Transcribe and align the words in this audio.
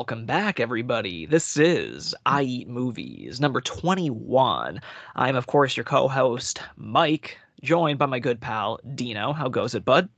welcome 0.00 0.24
back, 0.24 0.58
everybody. 0.60 1.26
This 1.26 1.58
is 1.58 2.14
I 2.24 2.40
Eat 2.40 2.68
Movies, 2.68 3.38
number 3.38 3.60
21. 3.60 4.80
I'm, 5.14 5.36
of 5.36 5.46
course, 5.46 5.76
your 5.76 5.84
co 5.84 6.08
host, 6.08 6.62
Mike, 6.78 7.36
joined 7.62 7.98
by 7.98 8.06
my 8.06 8.18
good 8.18 8.40
pal, 8.40 8.80
Dino. 8.94 9.34
How 9.34 9.50
goes 9.50 9.74
it, 9.74 9.84
bud? 9.84 10.08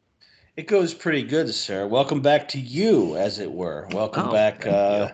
It 0.56 0.68
goes 0.68 0.94
pretty 0.94 1.24
good, 1.24 1.52
sir. 1.52 1.88
Welcome 1.88 2.22
back 2.22 2.46
to 2.50 2.60
you, 2.60 3.16
as 3.16 3.40
it 3.40 3.50
were. 3.50 3.88
Welcome 3.90 4.28
Oh, 4.28 4.32
back. 4.32 4.64
Uh, 4.64 5.10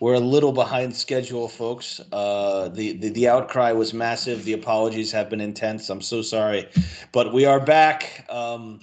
we're 0.00 0.12
a 0.12 0.20
little 0.20 0.52
behind 0.52 0.94
schedule, 0.94 1.48
folks. 1.48 1.98
Uh, 2.12 2.68
the, 2.68 2.98
the 2.98 3.08
the 3.08 3.26
outcry 3.26 3.72
was 3.72 3.94
massive. 3.94 4.44
The 4.44 4.52
apologies 4.52 5.10
have 5.12 5.30
been 5.30 5.40
intense. 5.40 5.88
I'm 5.88 6.02
so 6.02 6.20
sorry, 6.20 6.68
but 7.12 7.32
we 7.32 7.46
are 7.46 7.58
back. 7.58 8.26
Um, 8.28 8.80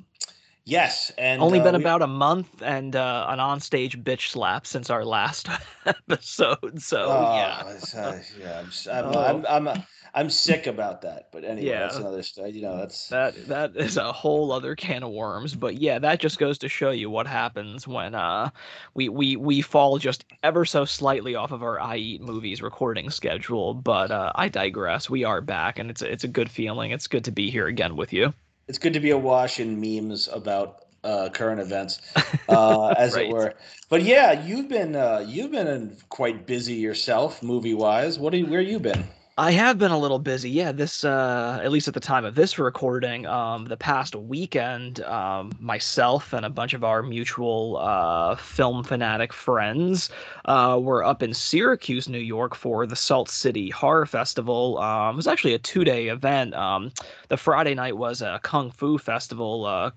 yes, 0.68 1.12
and 1.18 1.42
Only 1.42 1.60
uh, 1.60 1.64
been 1.64 1.76
we- 1.76 1.82
about 1.82 2.02
a 2.02 2.08
month 2.08 2.62
and 2.62 2.96
uh, 2.96 3.26
an 3.30 3.40
onstage 3.40 4.02
bitch 4.04 4.30
slap 4.30 4.68
since 4.68 4.90
our 4.90 5.04
last 5.06 5.48
episode. 5.86 6.82
So, 6.82 7.06
Oh, 7.10 7.36
yeah. 7.36 7.74
uh, 8.00 8.20
yeah. 8.40 8.64
I'm, 8.92 9.06
I'm, 9.06 9.16
Oh. 9.16 9.46
I'm, 9.50 9.68
I'm, 9.68 9.84
I'm 10.14 10.30
sick 10.30 10.66
about 10.68 11.02
that. 11.04 11.30
But 11.32 11.44
anyway, 11.44 11.68
Yeah. 11.68 11.80
that's 11.82 11.98
another 11.98 12.24
story. 12.24 12.52
You 12.52 12.64
know, 12.64 12.78
that's 12.78 13.08
That 13.10 13.48
that 13.48 13.76
is 13.76 13.98
a 13.98 14.12
whole 14.12 14.52
other 14.52 14.76
can 14.76 15.04
of 15.04 15.12
worms, 15.12 15.54
but 15.54 15.76
yeah, 15.80 16.00
that 16.00 16.20
just 16.20 16.40
goes 16.40 16.58
to 16.60 16.70
show 16.70 16.90
you 16.90 17.10
what 17.10 17.28
happens 17.28 17.88
when 17.88 18.16
uh 18.16 18.50
we 18.96 19.10
we 19.10 19.36
we 19.36 19.62
fall 19.62 19.98
just 20.00 20.26
ever 20.44 20.66
so 20.66 20.86
slightly 20.86 21.36
off 21.36 21.52
of 21.52 21.62
our 21.62 21.80
I 21.80 21.98
Eat 21.98 22.22
Movies 22.22 22.62
recording 22.64 23.10
schedule. 23.12 23.74
But 23.76 24.10
uh, 24.10 24.32
I 24.36 24.50
digress. 24.50 25.08
We 25.10 25.24
are 25.24 25.42
back, 25.42 25.78
and 25.78 25.90
it's 25.92 26.02
a, 26.02 26.12
it's 26.12 26.24
a 26.24 26.28
good 26.30 26.50
feeling. 26.50 26.92
It's 26.92 27.08
good 27.08 27.26
to 27.26 27.32
be 27.32 27.52
here 27.52 27.68
again 27.68 27.96
with 27.96 28.12
you. 28.12 28.34
It's 28.68 28.78
good 28.78 28.94
to 28.94 29.00
be 29.00 29.12
awash 29.12 29.60
in 29.60 29.80
memes 29.80 30.28
about 30.28 30.86
uh, 31.04 31.30
current 31.30 31.62
events, 31.62 32.02
uh, 32.50 32.90
as 32.98 33.16
Right. 33.16 33.26
it 33.26 33.28
were. 33.28 33.56
But 33.90 34.04
yeah, 34.04 34.46
you've 34.46 34.70
been 34.70 34.96
uh, 34.96 35.24
you've 35.28 35.52
been 35.52 35.98
quite 36.10 36.46
busy 36.48 36.76
yourself, 36.76 37.42
movie 37.44 37.74
wise. 37.74 38.20
What 38.20 38.34
you, 38.34 38.48
where 38.48 38.62
have 38.62 38.70
you 38.70 38.80
been? 38.80 39.08
I 39.40 39.52
have 39.52 39.78
been 39.78 39.92
a 39.92 39.98
little 40.00 40.18
busy. 40.20 40.50
Yeah, 40.50 40.72
this 40.72 41.04
uh 41.04 41.60
at 41.62 41.72
least 41.72 41.88
at 41.88 41.94
the 41.94 42.00
time 42.00 42.26
of 42.26 42.34
this 42.34 42.58
recording, 42.58 43.26
um 43.28 43.66
the 43.66 43.78
past 43.78 44.16
weekend, 44.16 45.00
um 45.02 45.52
myself 45.60 46.34
and 46.34 46.44
a 46.46 46.50
bunch 46.50 46.74
of 46.74 46.84
our 46.84 47.04
mutual 47.04 47.78
uh 47.78 48.36
film 48.36 48.84
fanatic 48.84 49.32
friends 49.34 50.10
uh 50.46 50.80
were 50.82 51.04
up 51.04 51.22
in 51.22 51.34
Syracuse, 51.36 52.10
New 52.10 52.18
York 52.20 52.56
for 52.56 52.88
the 52.88 52.96
Salt 52.96 53.30
City 53.30 53.70
Horror 53.70 54.08
Festival. 54.08 54.80
Um 54.80 55.14
it 55.16 55.18
was 55.18 55.28
actually 55.28 55.54
a 55.54 55.60
2-day 55.60 56.08
event. 56.10 56.56
Um 56.56 56.92
the 57.30 57.38
Friday 57.38 57.76
night 57.76 57.96
was 57.98 58.22
a 58.24 58.40
kung 58.44 58.72
fu 58.72 58.98
festival 58.98 59.66
uh 59.66 59.92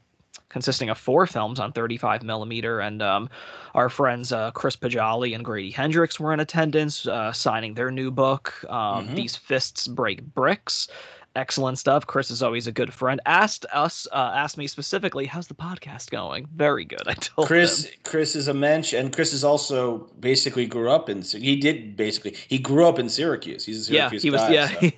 consisting 0.49 0.89
of 0.91 0.99
four 0.99 1.27
films 1.27 1.61
on 1.61 1.73
35 1.73 2.23
millimeter 2.23 2.81
and 2.81 3.03
um 3.03 3.29
our 3.75 3.89
friends 3.89 4.33
uh, 4.33 4.51
Chris 4.51 4.77
Poggiali 4.77 5.35
and 5.35 5.45
Grady 5.45 5.71
Hendrix 5.71 6.19
were 6.19 6.33
in 6.33 6.41
attendance, 6.41 7.07
uh, 7.07 7.33
signing 7.33 7.75
their 7.75 7.91
new 7.91 8.11
book, 8.11 8.65
um, 8.69 9.09
Mhm. 9.09 9.15
These 9.15 9.37
Fists 9.37 9.87
Break 9.87 10.23
Bricks. 10.35 10.89
Excellent 11.37 11.79
stuff. 11.79 12.05
Chris 12.07 12.29
is 12.31 12.43
always 12.43 12.67
a 12.67 12.73
good 12.73 12.93
friend. 12.93 13.21
Asked 13.25 13.65
us, 13.73 14.09
uh, 14.11 14.33
asked 14.35 14.59
me 14.59 14.67
specifically, 14.67 15.27
"How's 15.27 15.47
the 15.47 15.55
podcast 15.55 16.11
going?" 16.11 16.49
Very 16.57 16.85
good. 16.85 17.03
I 17.07 17.15
told 17.15 17.47
Chris 17.47 17.85
him. 17.85 17.93
Chris 18.03 18.35
is 18.35 18.49
a 18.49 18.55
mensch, 18.55 18.93
and 18.93 19.13
Chris 19.15 19.33
is 19.33 19.45
also 19.45 20.11
basically 20.19 20.67
grew 20.67 20.91
up 20.91 21.09
in. 21.09 21.23
He 21.23 21.55
did 21.55 21.97
basically 21.97 22.35
he 22.49 22.59
grew 22.59 22.85
up 22.85 22.99
in 22.99 23.09
Syracuse. 23.09 23.65
He's 23.65 23.89
a 23.89 23.93
Yeah, 23.93 24.01
Syracuse 24.09 24.23
he 24.25 24.31
was. 24.31 24.51
yeah, 24.51 24.67
so- 24.69 24.79
he, 24.81 24.93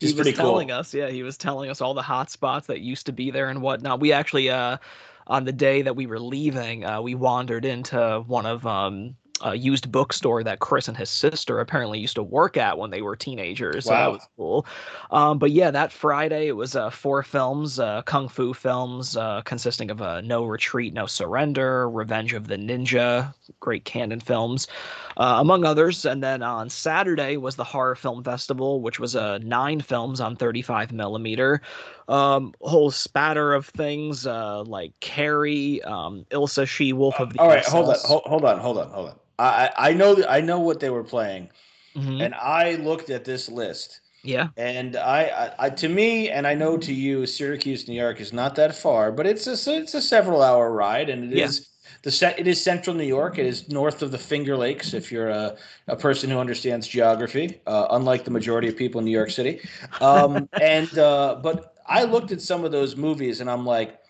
he's 0.00 0.12
was 0.12 0.14
pretty 0.14 0.32
cool. 0.32 0.46
telling 0.46 0.72
us. 0.72 0.92
Yeah, 0.92 1.08
he 1.08 1.22
was 1.22 1.36
telling 1.38 1.70
us 1.70 1.80
all 1.80 1.94
the 1.94 2.02
hot 2.02 2.30
spots 2.30 2.66
that 2.66 2.80
used 2.80 3.06
to 3.06 3.12
be 3.12 3.30
there 3.30 3.48
and 3.48 3.62
whatnot. 3.62 4.00
We 4.00 4.12
actually, 4.12 4.50
uh, 4.50 4.78
on 5.28 5.44
the 5.44 5.52
day 5.52 5.82
that 5.82 5.94
we 5.94 6.06
were 6.06 6.18
leaving, 6.18 6.84
uh, 6.84 7.00
we 7.00 7.14
wandered 7.14 7.64
into 7.64 8.24
one 8.26 8.44
of 8.46 8.66
um 8.66 9.14
a 9.42 9.54
used 9.54 9.90
bookstore 9.92 10.42
that 10.44 10.60
Chris 10.60 10.88
and 10.88 10.96
his 10.96 11.10
sister 11.10 11.60
apparently 11.60 11.98
used 11.98 12.14
to 12.14 12.22
work 12.22 12.56
at 12.56 12.78
when 12.78 12.90
they 12.90 13.02
were 13.02 13.16
teenagers. 13.16 13.84
So 13.84 13.90
that 13.90 14.10
was 14.10 14.26
cool. 14.36 14.66
Um, 15.10 15.38
but 15.38 15.50
yeah, 15.50 15.70
that 15.70 15.92
Friday 15.92 16.48
it 16.48 16.56
was 16.56 16.74
uh, 16.74 16.90
four 16.90 17.22
films, 17.22 17.78
uh, 17.78 18.02
kung 18.02 18.28
fu 18.28 18.54
films, 18.54 19.16
uh, 19.16 19.42
consisting 19.42 19.90
of 19.90 20.00
uh, 20.00 20.20
No 20.22 20.44
Retreat, 20.44 20.94
No 20.94 21.06
Surrender, 21.06 21.88
Revenge 21.90 22.32
of 22.32 22.48
the 22.48 22.56
Ninja, 22.56 23.34
great 23.60 23.84
Cannon 23.84 24.20
films, 24.20 24.68
uh, 25.16 25.36
among 25.38 25.64
others. 25.64 26.04
And 26.04 26.22
then 26.22 26.42
on 26.42 26.70
Saturday 26.70 27.36
was 27.36 27.56
the 27.56 27.64
Horror 27.64 27.96
Film 27.96 28.24
Festival, 28.24 28.80
which 28.80 28.98
was 28.98 29.16
uh, 29.16 29.38
nine 29.38 29.80
films 29.80 30.20
on 30.20 30.36
35 30.36 30.92
millimeter. 30.92 31.60
Um, 32.08 32.54
whole 32.60 32.90
spatter 32.90 33.52
of 33.52 33.66
things 33.66 34.26
uh, 34.26 34.62
like 34.62 34.92
Carrie, 35.00 35.82
um, 35.82 36.24
Ilsa 36.30 36.66
She 36.66 36.92
Wolf 36.92 37.18
of 37.18 37.32
the 37.32 37.40
All 37.40 37.48
right, 37.48 37.64
hold 37.64 37.88
on, 37.88 37.96
hold, 38.04 38.22
hold 38.24 38.44
on, 38.44 38.58
hold 38.58 38.78
on, 38.78 38.90
hold 38.90 39.08
on. 39.08 39.16
I 39.38 39.70
I 39.76 39.92
know 39.92 40.14
that 40.14 40.30
I 40.30 40.40
know 40.40 40.60
what 40.60 40.80
they 40.80 40.90
were 40.90 41.04
playing, 41.04 41.50
Mhm. 41.96 42.22
and 42.24 42.34
I 42.34 42.74
looked 42.76 43.10
at 43.10 43.24
this 43.24 43.48
list. 43.48 44.00
Yeah, 44.24 44.48
And 44.56 44.96
I, 44.96 45.22
I, 45.58 45.66
I, 45.66 45.70
to 45.70 45.88
me, 45.88 46.30
and 46.30 46.46
I 46.48 46.54
know 46.54 46.76
to 46.78 46.92
you, 46.92 47.26
Syracuse, 47.26 47.86
New 47.86 47.94
York 47.94 48.20
is 48.20 48.32
not 48.32 48.56
that 48.56 48.74
far, 48.74 49.12
but 49.12 49.24
it's 49.26 49.46
a, 49.46 49.52
it's 49.76 49.94
a 49.94 50.02
several 50.02 50.42
hour 50.42 50.72
ride, 50.72 51.08
and 51.10 51.32
it 51.32 51.38
is 51.38 51.60
Yeah. 51.60 51.64
the 52.02 52.10
set. 52.10 52.38
It 52.38 52.48
is 52.48 52.60
central 52.60 52.96
New 52.96 53.04
York. 53.04 53.38
It 53.38 53.46
is 53.46 53.68
north 53.70 54.02
of 54.02 54.10
the 54.10 54.18
Finger 54.18 54.56
Lakes. 54.56 54.94
If 54.94 55.12
you're 55.12 55.28
a, 55.30 55.56
a 55.86 55.96
person 55.96 56.28
who 56.30 56.38
understands 56.40 56.88
geography, 56.88 57.60
uh, 57.68 57.86
unlike 57.90 58.24
the 58.24 58.32
majority 58.32 58.66
of 58.68 58.76
people 58.76 58.98
in 58.98 59.04
New 59.04 59.12
York 59.12 59.30
City, 59.30 59.60
um, 60.00 60.48
and 60.60 60.98
uh, 60.98 61.38
but 61.42 61.74
I 61.86 62.02
looked 62.04 62.32
at 62.32 62.40
some 62.40 62.64
of 62.64 62.72
those 62.72 62.96
movies, 62.96 63.40
and 63.40 63.48
I'm 63.50 63.64
like. 63.66 64.00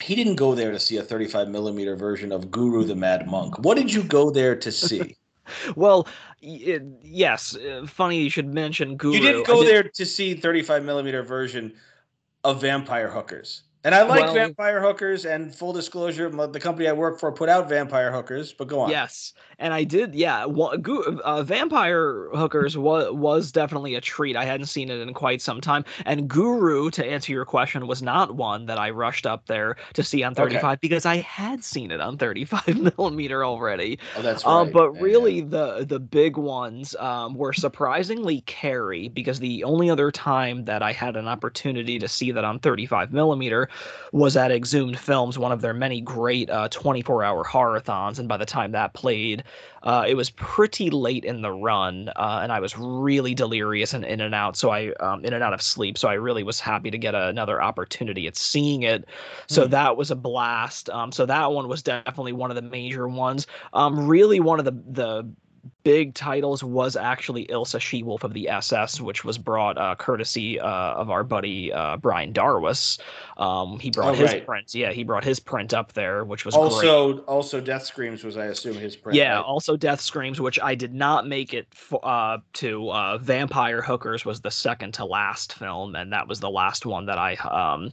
He 0.00 0.14
didn't 0.14 0.36
go 0.36 0.54
there 0.54 0.72
to 0.72 0.78
see 0.78 0.96
a 0.98 1.02
35 1.02 1.48
millimeter 1.48 1.96
version 1.96 2.32
of 2.32 2.50
Guru 2.50 2.84
the 2.84 2.94
Mad 2.94 3.26
Monk. 3.26 3.58
What 3.58 3.76
did 3.76 3.92
you 3.92 4.02
go 4.02 4.30
there 4.30 4.54
to 4.56 4.70
see? 4.70 5.16
well, 5.76 6.06
it, 6.40 6.82
yes. 7.02 7.56
Uh, 7.56 7.86
funny 7.88 8.18
you 8.18 8.30
should 8.30 8.52
mention 8.52 8.96
Guru. 8.96 9.16
You 9.16 9.20
didn't 9.22 9.46
go 9.46 9.62
did- 9.62 9.72
there 9.72 9.82
to 9.82 10.06
see 10.06 10.34
35 10.34 10.84
millimeter 10.84 11.22
version 11.22 11.72
of 12.44 12.60
Vampire 12.60 13.10
Hookers. 13.10 13.62
And 13.86 13.94
I 13.94 14.02
like 14.02 14.24
Well- 14.24 14.34
Vampire 14.34 14.82
Hookers, 14.82 15.24
and 15.26 15.54
full 15.54 15.72
disclosure, 15.72 16.28
the 16.28 16.58
company 16.58 16.88
I 16.88 16.92
work 16.92 17.20
for 17.20 17.30
put 17.30 17.48
out 17.48 17.68
Vampire 17.68 18.10
Hookers, 18.10 18.52
but 18.52 18.66
go 18.66 18.80
on. 18.80 18.90
Yes, 18.90 19.32
and 19.60 19.72
I 19.72 19.84
did. 19.84 20.12
Yeah, 20.12 20.44
Gu- 20.48 21.20
uh, 21.24 21.44
Vampire 21.44 22.28
Hookers 22.34 22.76
was 22.76 23.12
was 23.12 23.52
definitely 23.52 23.94
a 23.94 24.00
treat. 24.00 24.34
I 24.34 24.44
hadn't 24.44 24.66
seen 24.66 24.90
it 24.90 24.98
in 24.98 25.14
quite 25.14 25.40
some 25.40 25.60
time. 25.60 25.84
And 26.04 26.26
Guru, 26.28 26.90
to 26.90 27.06
answer 27.06 27.30
your 27.30 27.44
question, 27.44 27.86
was 27.86 28.02
not 28.02 28.34
one 28.34 28.66
that 28.66 28.76
I 28.76 28.90
rushed 28.90 29.24
up 29.24 29.46
there 29.46 29.76
to 29.94 30.02
see 30.02 30.24
on 30.24 30.34
35 30.34 30.80
because 30.80 31.06
I 31.06 31.18
had 31.18 31.62
seen 31.62 31.92
it 31.92 32.00
on 32.00 32.18
35 32.18 32.66
millimeter 32.98 33.44
already. 33.44 34.00
Oh, 34.16 34.22
that's 34.22 34.44
Um, 34.44 34.64
right. 34.64 34.72
but 34.72 34.90
really, 35.00 35.42
the 35.42 35.84
the 35.88 36.00
big 36.00 36.36
ones 36.36 36.96
um, 36.96 37.36
were 37.36 37.52
surprisingly 37.52 38.40
Carrie 38.46 39.06
because 39.10 39.38
the 39.38 39.62
only 39.62 39.90
other 39.90 40.10
time 40.10 40.64
that 40.64 40.82
I 40.82 40.90
had 40.90 41.14
an 41.14 41.28
opportunity 41.28 42.00
to 42.00 42.08
see 42.08 42.32
that 42.32 42.44
on 42.44 42.58
35 42.58 43.12
millimeter 43.12 43.68
was 44.12 44.36
at 44.36 44.50
Exhumed 44.50 44.98
Films, 44.98 45.38
one 45.38 45.52
of 45.52 45.60
their 45.60 45.74
many 45.74 46.00
great 46.00 46.48
uh, 46.50 46.68
24 46.68 47.22
hour 47.24 47.44
horror-thons. 47.44 48.18
And 48.18 48.28
by 48.28 48.36
the 48.36 48.46
time 48.46 48.72
that 48.72 48.94
played, 48.94 49.44
uh, 49.82 50.04
it 50.08 50.14
was 50.14 50.30
pretty 50.30 50.90
late 50.90 51.24
in 51.24 51.42
the 51.42 51.52
run, 51.52 52.10
uh, 52.16 52.40
and 52.42 52.52
I 52.52 52.60
was 52.60 52.76
really 52.78 53.34
delirious 53.34 53.94
and 53.94 54.04
in 54.04 54.20
and 54.20 54.34
out. 54.34 54.56
So 54.56 54.70
I 54.70 54.92
um, 55.00 55.24
in 55.24 55.32
and 55.32 55.42
out 55.42 55.52
of 55.54 55.62
sleep. 55.62 55.96
So 55.98 56.08
I 56.08 56.14
really 56.14 56.42
was 56.42 56.58
happy 56.60 56.90
to 56.90 56.98
get 56.98 57.14
another 57.14 57.62
opportunity 57.62 58.26
at 58.26 58.36
seeing 58.36 58.82
it. 58.82 59.06
So 59.48 59.66
Hmm. 59.66 59.68
that 59.68 59.96
was 59.96 60.10
a 60.10 60.16
blast. 60.16 60.90
Um, 60.90 61.12
so 61.12 61.26
that 61.26 61.52
one 61.52 61.68
was 61.68 61.82
definitely 61.82 62.32
one 62.32 62.50
of 62.50 62.56
the 62.56 62.62
major 62.62 63.08
ones. 63.08 63.46
Um, 63.72 64.06
really, 64.06 64.40
one 64.40 64.58
of 64.58 64.64
the 64.64 64.72
the 64.72 65.28
big 65.84 66.14
titles 66.14 66.62
was 66.64 66.96
actually 66.96 67.46
Ilsa 67.46 67.80
She 67.80 68.02
Wolf 68.02 68.24
of 68.24 68.32
the 68.32 68.48
SS, 68.48 69.00
which 69.00 69.24
was 69.24 69.38
brought 69.38 69.78
uh, 69.78 69.94
courtesy 69.96 70.58
uh, 70.60 70.66
of 70.66 71.10
our 71.10 71.24
buddy 71.24 71.72
uh, 71.72 71.96
Brian 71.96 72.32
Darwis. 72.32 72.98
Um, 73.36 73.78
he 73.78 73.90
brought 73.90 74.10
Oh, 74.10 74.14
his 74.14 74.30
right. 74.30 74.46
print. 74.46 74.74
Yeah, 74.74 74.92
he 74.92 75.04
brought 75.04 75.24
his 75.24 75.38
print 75.40 75.74
up 75.74 75.92
there, 75.92 76.24
which 76.24 76.44
was 76.44 76.54
great. 76.54 76.64
Also, 76.64 77.18
also, 77.20 77.60
Death 77.60 77.84
Screams 77.84 78.24
was, 78.24 78.36
I 78.36 78.46
assume, 78.46 78.76
his 78.76 78.96
print. 78.96 79.16
Yeah, 79.16 79.36
right? 79.36 79.44
also 79.44 79.76
Death 79.76 80.00
Screams, 80.00 80.40
which 80.40 80.58
I 80.60 80.74
did 80.74 80.94
not 80.94 81.26
make 81.26 81.54
it 81.54 81.66
f- 81.72 81.98
uh, 82.02 82.38
to. 82.54 82.90
Uh, 82.90 83.18
Vampire 83.18 83.82
Hookers 83.82 84.24
was 84.24 84.40
the 84.40 84.50
second 84.50 84.92
to 84.94 85.04
last 85.04 85.54
film, 85.54 85.94
and 85.96 86.12
that 86.12 86.26
was 86.28 86.40
the 86.40 86.50
last 86.50 86.86
one 86.86 87.06
that 87.06 87.18
I. 87.18 87.34
Um, 87.34 87.90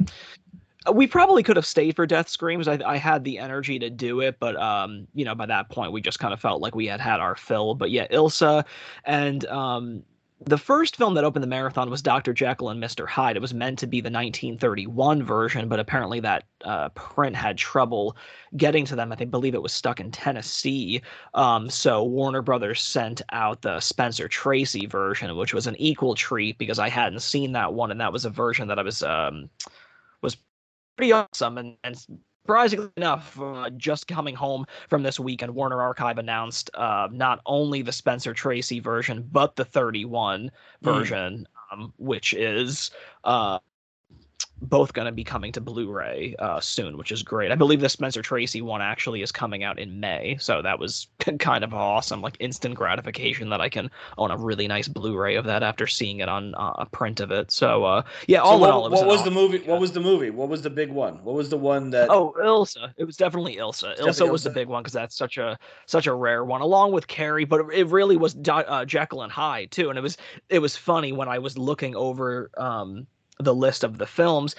we 0.92 1.08
probably 1.08 1.44
could 1.44 1.56
have 1.56 1.66
stayed 1.66 1.96
for 1.96 2.06
Death 2.06 2.28
Screams. 2.28 2.68
I, 2.68 2.80
I 2.86 2.98
had 2.98 3.24
the 3.24 3.40
energy 3.40 3.80
to 3.80 3.90
do 3.90 4.22
it, 4.22 4.38
but 4.40 4.56
um, 4.58 5.08
you 5.14 5.24
know, 5.24 5.36
by 5.36 5.46
that 5.46 5.70
point, 5.70 5.92
we 5.92 6.02
just 6.02 6.20
kind 6.20 6.34
of 6.34 6.42
felt 6.42 6.62
like 6.62 6.76
we 6.76 6.88
had 6.88 7.00
had 7.00 7.20
our 7.20 7.36
fill. 7.36 7.76
But 7.76 7.92
yeah, 7.92 8.08
Ilsa, 8.08 8.66
and 9.06 9.46
um, 9.46 10.04
the 10.46 10.58
first 10.58 10.98
film 10.98 11.14
that 11.14 11.24
opened 11.24 11.44
the 11.44 11.48
marathon 11.48 11.90
was 11.90 12.02
Dr. 12.02 12.34
Jekyll 12.34 12.70
and 12.70 12.82
Mr. 12.82 13.08
Hyde. 13.08 13.36
It 13.36 13.42
was 13.42 13.54
meant 13.54 13.80
to 13.80 13.88
be 13.88 14.02
the 14.02 14.10
1931 14.10 15.24
version, 15.24 15.70
but 15.70 15.80
apparently 15.80 16.20
that 16.20 16.44
uh, 16.66 16.90
print 16.90 17.36
had 17.36 17.58
trouble 17.58 18.18
getting 18.58 18.86
to 18.86 18.96
them. 18.96 19.12
I 19.12 19.16
think 19.16 19.32
believe 19.32 19.56
it 19.56 19.62
was 19.62 19.72
stuck 19.72 20.00
in 20.00 20.12
Tennessee. 20.12 21.02
Um, 21.34 21.70
so 21.70 22.04
Warner 22.04 22.42
Brothers 22.42 22.82
sent 22.82 23.22
out 23.32 23.62
the 23.62 23.80
Spencer 23.80 24.28
Tracy 24.28 24.86
version, 24.86 25.36
which 25.38 25.54
was 25.54 25.68
an 25.68 25.76
equal 25.78 26.16
treat 26.16 26.58
because 26.58 26.80
I 26.80 26.90
hadn't 26.90 27.22
seen 27.22 27.54
that 27.54 27.74
one, 27.74 27.92
and 27.92 28.02
that 28.02 28.14
was 28.14 28.26
a 28.26 28.30
version 28.30 28.68
that 28.68 28.80
I 28.80 28.84
was 28.84 29.02
um, 29.04 29.50
pretty 30.96 31.12
awesome 31.12 31.58
and, 31.58 31.76
and 31.84 31.98
surprisingly 32.44 32.90
enough, 32.98 33.40
uh, 33.40 33.70
just 33.78 34.08
coming 34.08 34.36
home 34.36 34.66
from 34.90 35.04
this 35.04 35.20
weekend, 35.20 35.54
Warner 35.56 35.82
Archive 35.82 36.18
announced 36.18 36.70
uh, 36.74 37.08
not 37.12 37.40
only 37.46 37.82
the 37.82 37.92
Spencer 37.92 38.34
Tracy 38.34 38.80
version, 38.80 39.28
but 39.32 39.56
the 39.56 39.66
31 39.66 40.52
version, 40.82 41.48
mm. 41.74 41.74
um, 41.74 41.94
which 41.98 42.34
is 42.34 42.92
uh, 43.24 43.60
both 44.64 44.94
going 44.94 45.06
to 45.06 45.12
be 45.12 45.24
coming 45.24 45.52
to 45.52 45.62
Blu-ray 45.62 46.36
uh, 46.40 46.60
soon, 46.60 46.98
which 46.98 47.12
is 47.12 47.22
great. 47.22 47.52
I 47.52 47.56
believe 47.56 47.82
the 47.82 47.90
Spencer 47.90 48.22
Tracy 48.22 48.62
one 48.62 48.82
actually 48.82 49.22
is 49.22 49.32
coming 49.32 49.64
out 49.64 49.78
in 49.78 50.00
May, 50.00 50.38
so 50.40 50.62
that 50.62 50.80
was 50.80 51.08
kind 51.40 51.64
of 51.64 51.74
awesome, 51.74 52.22
like 52.22 52.38
instant 52.40 52.76
gratification 52.76 53.50
that 53.50 53.62
I 53.62 53.70
can 53.70 53.92
own 54.18 54.32
a 54.32 54.38
really 54.38 54.68
nice 54.68 54.88
Blu-ray 54.88 55.36
of 55.36 55.46
that 55.46 55.64
after 55.64 55.86
seeing 55.86 56.20
it 56.20 56.30
on 56.30 56.56
uh, 56.56 56.74
a 56.80 56.86
print 56.86 57.20
of 57.20 57.32
it. 57.32 57.52
So 57.52 57.84
uh, 57.84 58.04
yeah, 58.28 58.40
all 58.40 58.54
so 58.54 58.58
what, 58.60 58.68
in 58.68 58.74
all, 58.74 58.90
was 58.90 58.92
what 58.92 59.08
was 59.08 59.22
awesome 59.22 59.34
the 59.34 59.40
movie? 59.40 59.60
What 59.60 59.80
was 59.80 59.92
the 59.92 60.00
movie? 60.00 60.30
What 60.30 60.50
was 60.50 60.62
the 60.62 60.70
big 60.70 60.90
one? 60.90 61.24
What 61.24 61.36
was 61.36 61.50
the 61.50 61.58
one 61.58 61.90
that? 61.92 62.10
Oh, 62.10 62.34
Ilsa. 62.40 62.94
It 62.98 63.04
was 63.04 63.18
definitely 63.18 63.58
Ilsa. 63.58 64.00
Ilsa 64.00 64.30
was 64.30 64.42
Ilsa. 64.42 64.46
the 64.46 64.50
big 64.52 64.68
one 64.68 64.84
because 64.84 64.94
that's 64.94 65.16
such 65.16 65.38
a 65.38 65.58
such 65.86 66.08
a 66.08 66.14
rare 66.14 66.46
one, 66.46 66.62
along 66.62 66.94
with 66.94 67.08
Carrie. 67.08 67.46
But 67.46 67.74
it 67.74 67.88
really 67.88 68.18
was 68.18 68.36
uh, 68.48 68.86
Jekyll 68.86 69.24
and 69.24 69.32
Hyde 69.32 69.72
too, 69.72 69.90
and 69.90 70.00
it 70.00 70.02
was 70.02 70.18
it 70.50 70.60
was 70.60 70.78
funny 70.78 71.12
when 71.12 71.28
I 71.28 71.40
was 71.40 71.58
looking 71.58 71.96
over. 71.96 72.50
Um, 72.58 73.08
the 73.40 73.56
list 73.56 73.84
of 73.84 73.98
the 73.98 74.06
films, 74.06 74.56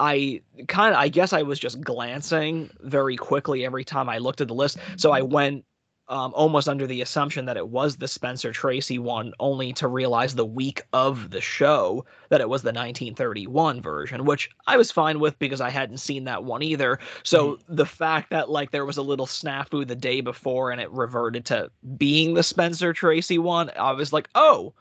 I 0.00 0.42
kind 0.68 0.94
of 0.94 1.00
I 1.00 1.08
guess 1.08 1.32
I 1.32 1.42
was 1.42 1.58
just 1.58 1.80
glancing 1.80 2.70
very 2.80 3.16
quickly 3.16 3.64
every 3.64 3.84
time 3.84 4.08
I 4.08 4.18
looked 4.18 4.40
at 4.40 4.48
the 4.48 4.54
list. 4.54 4.78
So 4.96 5.10
I 5.10 5.22
went 5.22 5.64
um, 6.08 6.32
almost 6.34 6.68
under 6.68 6.86
the 6.86 7.02
assumption 7.02 7.44
that 7.44 7.56
it 7.56 7.68
was 7.68 7.96
the 7.96 8.08
Spencer 8.08 8.52
Tracy 8.52 8.98
one, 8.98 9.32
only 9.40 9.72
to 9.74 9.88
realize 9.88 10.34
the 10.34 10.46
week 10.46 10.82
of 10.92 11.30
the 11.30 11.40
show 11.40 12.04
that 12.30 12.40
it 12.40 12.48
was 12.48 12.62
the 12.62 12.68
1931 12.68 13.82
version, 13.82 14.24
which 14.24 14.50
I 14.66 14.76
was 14.76 14.90
fine 14.90 15.20
with 15.20 15.38
because 15.38 15.60
I 15.60 15.70
hadn't 15.70 15.98
seen 15.98 16.24
that 16.24 16.44
one 16.44 16.62
either. 16.62 16.98
So 17.24 17.52
mm-hmm. 17.52 17.74
the 17.74 17.86
fact 17.86 18.30
that 18.30 18.48
like 18.48 18.70
there 18.70 18.86
was 18.86 18.96
a 18.96 19.02
little 19.02 19.26
snafu 19.26 19.86
the 19.86 19.94
day 19.94 20.20
before 20.20 20.70
and 20.70 20.80
it 20.80 20.90
reverted 20.90 21.44
to 21.46 21.70
being 21.96 22.34
the 22.34 22.42
Spencer 22.42 22.92
Tracy 22.92 23.38
one, 23.38 23.70
I 23.78 23.92
was 23.92 24.12
like, 24.12 24.28
oh, 24.34 24.72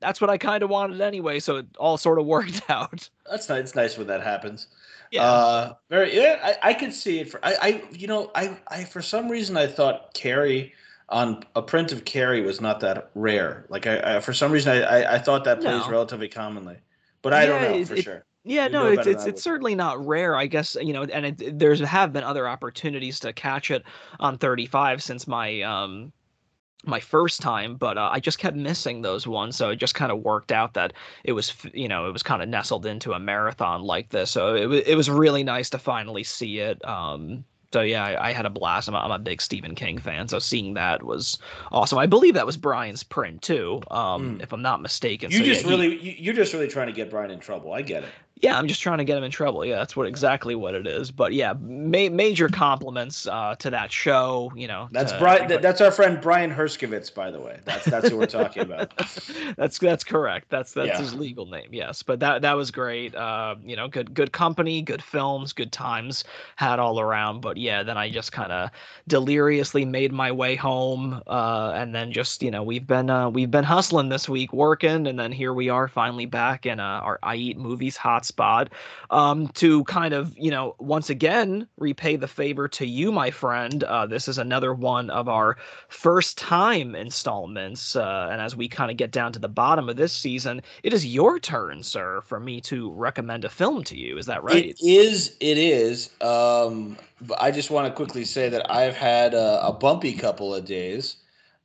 that's 0.00 0.20
what 0.20 0.30
I 0.30 0.38
kind 0.38 0.62
of 0.62 0.70
wanted 0.70 1.00
anyway. 1.00 1.38
So 1.40 1.56
it 1.56 1.66
all 1.78 1.96
sort 1.96 2.18
of 2.18 2.26
worked 2.36 2.62
out. 2.68 3.08
That's 3.30 3.48
nice. 3.48 3.60
It's 3.60 3.74
nice 3.74 3.98
when 3.98 4.06
that 4.06 4.22
happens. 4.22 4.68
Yeah. 5.10 5.22
Uh, 5.22 5.74
very. 5.88 6.14
Yeah, 6.14 6.38
I, 6.42 6.70
I 6.70 6.74
could 6.74 6.92
see 6.92 7.20
it. 7.20 7.30
For 7.30 7.40
I, 7.44 7.56
I, 7.60 7.82
you 7.92 8.06
know, 8.06 8.30
I, 8.34 8.58
I 8.68 8.84
for 8.84 9.00
some 9.02 9.28
reason 9.28 9.56
I 9.56 9.66
thought 9.66 10.12
Carrie 10.14 10.74
on 11.08 11.42
a 11.56 11.62
print 11.62 11.92
of 11.92 12.04
Carrie 12.04 12.42
was 12.42 12.60
not 12.60 12.80
that 12.80 13.10
rare. 13.14 13.64
Like 13.68 13.86
I, 13.86 14.16
I 14.16 14.20
for 14.20 14.32
some 14.32 14.52
reason 14.52 14.72
I, 14.72 14.82
I, 14.82 15.14
I 15.14 15.18
thought 15.18 15.44
that 15.44 15.60
plays 15.60 15.82
no. 15.84 15.90
relatively 15.90 16.28
commonly, 16.28 16.76
but 17.22 17.32
I 17.32 17.42
yeah, 17.42 17.46
don't 17.46 17.62
know 17.62 17.84
for 17.84 17.94
it, 17.94 18.02
sure. 18.02 18.24
Yeah, 18.44 18.66
you 18.66 18.72
no, 18.72 18.86
it's 18.86 19.06
it's 19.06 19.24
it's 19.26 19.42
certainly 19.42 19.74
not 19.74 20.04
rare. 20.04 20.36
I 20.36 20.46
guess 20.46 20.76
you 20.80 20.92
know, 20.92 21.04
and 21.04 21.26
it, 21.26 21.58
there's 21.58 21.80
have 21.80 22.12
been 22.12 22.24
other 22.24 22.46
opportunities 22.48 23.18
to 23.20 23.32
catch 23.32 23.70
it 23.70 23.82
on 24.20 24.38
35 24.38 25.02
since 25.02 25.26
my 25.26 25.62
um 25.62 26.12
my 26.84 27.00
first 27.00 27.40
time, 27.40 27.76
but 27.76 27.98
uh, 27.98 28.10
I 28.12 28.20
just 28.20 28.38
kept 28.38 28.56
missing 28.56 29.02
those 29.02 29.26
ones. 29.26 29.56
So 29.56 29.70
it 29.70 29.76
just 29.76 29.94
kind 29.94 30.12
of 30.12 30.20
worked 30.20 30.52
out 30.52 30.74
that 30.74 30.92
it 31.24 31.32
was, 31.32 31.52
you 31.72 31.88
know, 31.88 32.08
it 32.08 32.12
was 32.12 32.22
kind 32.22 32.42
of 32.42 32.48
nestled 32.48 32.86
into 32.86 33.12
a 33.12 33.18
marathon 33.18 33.82
like 33.82 34.10
this. 34.10 34.30
So 34.30 34.54
it, 34.54 34.86
it 34.86 34.96
was 34.96 35.10
really 35.10 35.42
nice 35.42 35.70
to 35.70 35.78
finally 35.78 36.24
see 36.24 36.60
it. 36.60 36.84
Um, 36.86 37.44
so 37.72 37.82
yeah, 37.82 38.04
I, 38.04 38.28
I, 38.28 38.32
had 38.32 38.46
a 38.46 38.50
blast. 38.50 38.88
I'm 38.88 38.94
a, 38.94 38.98
I'm 38.98 39.10
a 39.10 39.18
big 39.18 39.42
Stephen 39.42 39.74
King 39.74 39.98
fan, 39.98 40.26
so 40.26 40.38
seeing 40.38 40.72
that 40.74 41.02
was 41.02 41.38
awesome. 41.70 41.98
I 41.98 42.06
believe 42.06 42.32
that 42.32 42.46
was 42.46 42.56
Brian's 42.56 43.02
print 43.02 43.42
too, 43.42 43.82
um, 43.90 44.38
mm. 44.38 44.42
if 44.42 44.54
I'm 44.54 44.62
not 44.62 44.80
mistaken. 44.80 45.30
You 45.30 45.40
so, 45.40 45.44
just 45.44 45.64
yeah, 45.64 45.70
really, 45.70 45.98
he, 45.98 46.16
you're 46.18 46.32
just 46.32 46.54
really 46.54 46.68
trying 46.68 46.86
to 46.86 46.94
get 46.94 47.10
Brian 47.10 47.30
in 47.30 47.40
trouble. 47.40 47.74
I 47.74 47.82
get 47.82 48.04
it 48.04 48.10
yeah, 48.40 48.58
I'm 48.58 48.68
just 48.68 48.80
trying 48.80 48.98
to 48.98 49.04
get 49.04 49.16
him 49.16 49.24
in 49.24 49.30
trouble. 49.30 49.64
Yeah, 49.64 49.76
that's 49.76 49.96
what 49.96 50.06
exactly 50.06 50.54
what 50.54 50.74
it 50.74 50.86
is. 50.86 51.10
But 51.10 51.32
yeah, 51.32 51.54
ma- 51.60 52.10
major 52.10 52.48
compliments 52.48 53.26
uh, 53.26 53.54
to 53.56 53.70
that 53.70 53.90
show. 53.90 54.52
You 54.54 54.68
know, 54.68 54.88
that's 54.92 55.12
Brian. 55.14 55.48
That's 55.60 55.80
our 55.80 55.90
friend 55.90 56.20
Brian 56.20 56.52
Herskovitz, 56.52 57.12
by 57.12 57.30
the 57.30 57.40
way. 57.40 57.58
That's 57.64 57.84
that's 57.86 58.08
who 58.08 58.18
we're 58.18 58.26
talking 58.26 58.62
about. 58.62 58.92
that's 59.56 59.78
that's 59.78 60.04
correct. 60.04 60.50
That's 60.50 60.72
that's 60.72 60.88
yeah. 60.88 60.98
his 60.98 61.14
legal 61.14 61.46
name. 61.46 61.68
Yes, 61.72 62.02
but 62.02 62.20
that 62.20 62.42
that 62.42 62.52
was 62.54 62.70
great. 62.70 63.14
Uh, 63.14 63.56
you 63.64 63.76
know, 63.76 63.88
good 63.88 64.14
good 64.14 64.32
company, 64.32 64.82
good 64.82 65.02
films, 65.02 65.52
good 65.52 65.72
times 65.72 66.24
had 66.56 66.78
all 66.78 67.00
around. 67.00 67.40
But 67.40 67.56
yeah, 67.56 67.82
then 67.82 67.96
I 67.96 68.10
just 68.10 68.32
kind 68.32 68.52
of 68.52 68.70
deliriously 69.08 69.84
made 69.84 70.12
my 70.12 70.30
way 70.30 70.54
home, 70.54 71.22
uh, 71.26 71.72
and 71.74 71.94
then 71.94 72.12
just 72.12 72.42
you 72.42 72.50
know 72.50 72.62
we've 72.62 72.86
been 72.86 73.10
uh, 73.10 73.30
we've 73.30 73.50
been 73.50 73.64
hustling 73.64 74.10
this 74.10 74.28
week, 74.28 74.52
working, 74.52 75.06
and 75.06 75.18
then 75.18 75.32
here 75.32 75.52
we 75.52 75.68
are 75.68 75.88
finally 75.88 76.26
back 76.26 76.66
in 76.66 76.78
uh, 76.78 77.00
our 77.02 77.18
I 77.22 77.34
Eat 77.34 77.58
Movies 77.58 77.96
hot 77.96 78.27
spot 78.28 78.70
um, 79.10 79.48
to 79.48 79.82
kind 79.84 80.14
of, 80.14 80.32
you 80.36 80.50
know, 80.50 80.76
once 80.78 81.10
again 81.10 81.66
repay 81.78 82.14
the 82.14 82.28
favor 82.28 82.68
to 82.68 82.86
you, 82.86 83.10
my 83.10 83.30
friend. 83.30 83.82
Uh, 83.84 84.06
this 84.06 84.28
is 84.28 84.38
another 84.38 84.72
one 84.72 85.10
of 85.10 85.28
our 85.28 85.56
first 85.88 86.38
time 86.38 86.94
installments. 86.94 87.96
Uh, 87.96 88.28
and 88.30 88.40
as 88.40 88.54
we 88.54 88.68
kind 88.68 88.90
of 88.90 88.96
get 88.96 89.10
down 89.10 89.32
to 89.32 89.38
the 89.38 89.48
bottom 89.48 89.88
of 89.88 89.96
this 89.96 90.12
season, 90.12 90.62
it 90.82 90.92
is 90.92 91.04
your 91.04 91.40
turn, 91.40 91.82
sir, 91.82 92.20
for 92.24 92.38
me 92.38 92.60
to 92.60 92.92
recommend 92.92 93.44
a 93.44 93.48
film 93.48 93.82
to 93.84 93.96
you. 93.96 94.18
Is 94.18 94.26
that 94.26 94.44
right? 94.44 94.66
It 94.66 94.76
is. 94.80 95.36
It 95.40 95.58
is. 95.58 96.10
Um, 96.20 96.96
I 97.40 97.50
just 97.50 97.70
want 97.70 97.88
to 97.88 97.92
quickly 97.92 98.24
say 98.24 98.48
that 98.48 98.70
I've 98.70 98.96
had 98.96 99.34
a, 99.34 99.66
a 99.66 99.72
bumpy 99.72 100.12
couple 100.12 100.54
of 100.54 100.64
days. 100.64 101.16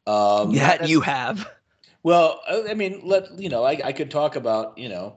Um, 0.07 0.51
yeah, 0.51 0.83
you 0.85 1.01
have. 1.01 1.47
Well, 2.03 2.41
I 2.47 2.73
mean, 2.73 3.01
let 3.03 3.39
you 3.39 3.49
know, 3.49 3.63
I, 3.63 3.79
I 3.83 3.93
could 3.93 4.11
talk 4.11 4.35
about 4.35 4.77
you 4.77 4.89
know 4.89 5.15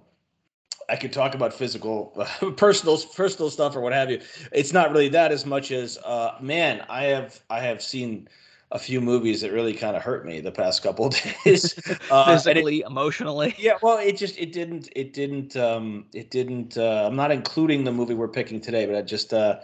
I 0.88 0.96
could 0.96 1.12
talk 1.12 1.34
about 1.34 1.52
physical, 1.52 2.12
uh, 2.16 2.50
personal, 2.56 2.98
personal 3.14 3.50
stuff 3.50 3.76
or 3.76 3.80
what 3.80 3.92
have 3.92 4.10
you. 4.10 4.20
It's 4.52 4.72
not 4.72 4.92
really 4.92 5.08
that 5.10 5.32
as 5.32 5.44
much 5.44 5.70
as, 5.72 5.98
uh, 5.98 6.36
man, 6.40 6.84
I 6.88 7.04
have 7.04 7.40
I 7.50 7.60
have 7.60 7.82
seen 7.82 8.28
a 8.72 8.78
few 8.78 9.00
movies 9.00 9.40
that 9.40 9.52
really 9.52 9.72
kind 9.72 9.96
of 9.96 10.02
hurt 10.02 10.26
me 10.26 10.40
the 10.40 10.50
past 10.50 10.82
couple 10.82 11.08
days, 11.44 11.78
uh, 12.10 12.24
physically, 12.24 12.80
it, 12.80 12.86
emotionally. 12.86 13.54
Yeah, 13.58 13.78
well, 13.82 13.98
it 13.98 14.16
just 14.16 14.38
it 14.38 14.52
didn't 14.52 14.88
it 14.96 15.12
didn't 15.12 15.56
um, 15.56 16.06
it 16.12 16.30
didn't. 16.30 16.76
Uh, 16.76 17.06
I'm 17.06 17.16
not 17.16 17.30
including 17.30 17.84
the 17.84 17.92
movie 17.92 18.14
we're 18.14 18.28
picking 18.28 18.60
today, 18.60 18.86
but 18.86 18.96
I 18.96 19.02
just 19.02 19.32
uh, 19.32 19.60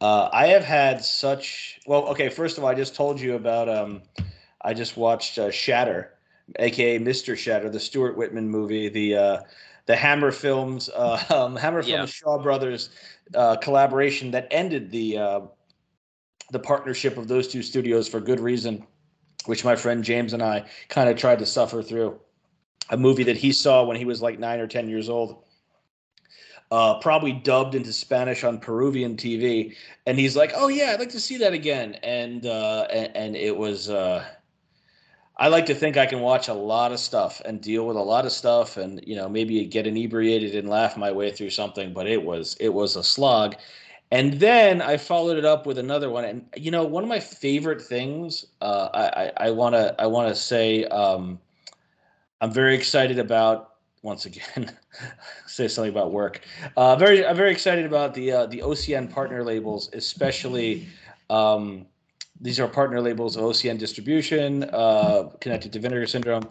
uh, 0.00 0.28
I 0.32 0.46
have 0.48 0.64
had 0.64 1.04
such. 1.04 1.80
Well, 1.86 2.06
okay, 2.08 2.28
first 2.28 2.58
of 2.58 2.64
all, 2.64 2.70
I 2.70 2.74
just 2.74 2.94
told 2.94 3.20
you 3.20 3.34
about. 3.34 3.68
Um, 3.68 4.02
I 4.62 4.74
just 4.74 4.96
watched 4.96 5.38
uh, 5.38 5.50
Shatter, 5.50 6.12
aka 6.58 6.98
Mr. 6.98 7.36
Shatter, 7.36 7.68
the 7.68 7.80
Stuart 7.80 8.16
Whitman 8.16 8.48
movie. 8.48 8.88
The 8.88 9.16
uh, 9.16 9.40
the 9.86 9.96
Hammer 9.96 10.32
Films, 10.32 10.90
uh, 10.90 11.22
um, 11.30 11.56
Hammer 11.56 11.82
yeah. 11.82 11.96
Films 11.96 12.10
Shaw 12.10 12.38
Brothers 12.38 12.90
uh, 13.34 13.56
collaboration 13.56 14.30
that 14.32 14.48
ended 14.50 14.90
the 14.90 15.18
uh, 15.18 15.40
the 16.52 16.58
partnership 16.58 17.16
of 17.16 17.28
those 17.28 17.48
two 17.48 17.62
studios 17.62 18.08
for 18.08 18.20
good 18.20 18.40
reason, 18.40 18.86
which 19.46 19.64
my 19.64 19.74
friend 19.74 20.04
James 20.04 20.32
and 20.32 20.42
I 20.42 20.66
kind 20.88 21.08
of 21.08 21.16
tried 21.16 21.38
to 21.40 21.46
suffer 21.46 21.82
through. 21.82 22.20
A 22.90 22.96
movie 22.96 23.24
that 23.24 23.36
he 23.36 23.50
saw 23.50 23.82
when 23.82 23.96
he 23.96 24.04
was 24.04 24.22
like 24.22 24.38
nine 24.38 24.60
or 24.60 24.68
ten 24.68 24.88
years 24.88 25.08
old. 25.08 25.42
Uh, 26.70 26.98
probably 26.98 27.32
dubbed 27.32 27.74
into 27.74 27.92
Spanish 27.92 28.42
on 28.44 28.58
Peruvian 28.58 29.16
TV, 29.16 29.74
and 30.06 30.18
he's 30.18 30.36
like, 30.36 30.52
"Oh 30.54 30.68
yeah, 30.68 30.90
I'd 30.92 31.00
like 31.00 31.10
to 31.10 31.20
see 31.20 31.36
that 31.38 31.52
again." 31.52 31.94
And 32.02 32.46
uh, 32.46 32.86
and, 32.92 33.16
and 33.16 33.36
it 33.36 33.56
was 33.56 33.90
uh, 33.90 34.24
I 35.38 35.48
like 35.48 35.66
to 35.66 35.74
think 35.74 35.96
I 35.96 36.06
can 36.06 36.20
watch 36.20 36.48
a 36.48 36.54
lot 36.54 36.92
of 36.92 36.98
stuff 36.98 37.42
and 37.44 37.60
deal 37.60 37.86
with 37.86 37.96
a 37.96 38.02
lot 38.02 38.24
of 38.24 38.32
stuff 38.32 38.76
and 38.76 39.02
you 39.06 39.16
know 39.16 39.28
maybe 39.28 39.64
get 39.66 39.86
inebriated 39.86 40.54
and 40.54 40.68
laugh 40.68 40.96
my 40.96 41.12
way 41.12 41.30
through 41.30 41.50
something 41.50 41.92
but 41.92 42.06
it 42.06 42.22
was 42.22 42.56
it 42.58 42.70
was 42.70 42.96
a 42.96 43.04
slog. 43.04 43.56
And 44.12 44.34
then 44.34 44.80
I 44.80 44.96
followed 44.96 45.36
it 45.36 45.44
up 45.44 45.66
with 45.66 45.78
another 45.78 46.08
one. 46.10 46.24
And 46.24 46.46
you 46.56 46.70
know 46.70 46.84
one 46.84 47.02
of 47.02 47.08
my 47.08 47.20
favorite 47.20 47.82
things 47.82 48.46
uh, 48.60 49.30
I 49.36 49.50
want 49.50 49.74
to 49.74 49.94
I 50.00 50.06
want 50.06 50.28
to 50.28 50.34
say 50.34 50.84
um, 50.86 51.38
I'm 52.40 52.52
very 52.52 52.74
excited 52.74 53.18
about 53.18 53.74
once 54.02 54.24
again 54.24 54.70
say 55.46 55.68
something 55.68 55.92
about 55.92 56.12
work. 56.12 56.40
Uh, 56.76 56.96
very 56.96 57.26
I'm 57.26 57.36
very 57.36 57.50
excited 57.50 57.84
about 57.84 58.14
the 58.14 58.32
uh, 58.32 58.46
the 58.46 58.60
OCN 58.60 59.10
partner 59.10 59.44
labels 59.44 59.90
especially 59.92 60.86
um, 61.28 61.86
these 62.40 62.60
are 62.60 62.68
partner 62.68 63.00
labels 63.00 63.36
of 63.36 63.42
OCN 63.44 63.78
Distribution, 63.78 64.64
uh, 64.64 65.30
connected 65.40 65.72
to 65.72 65.78
Vinegar 65.78 66.06
Syndrome, 66.06 66.48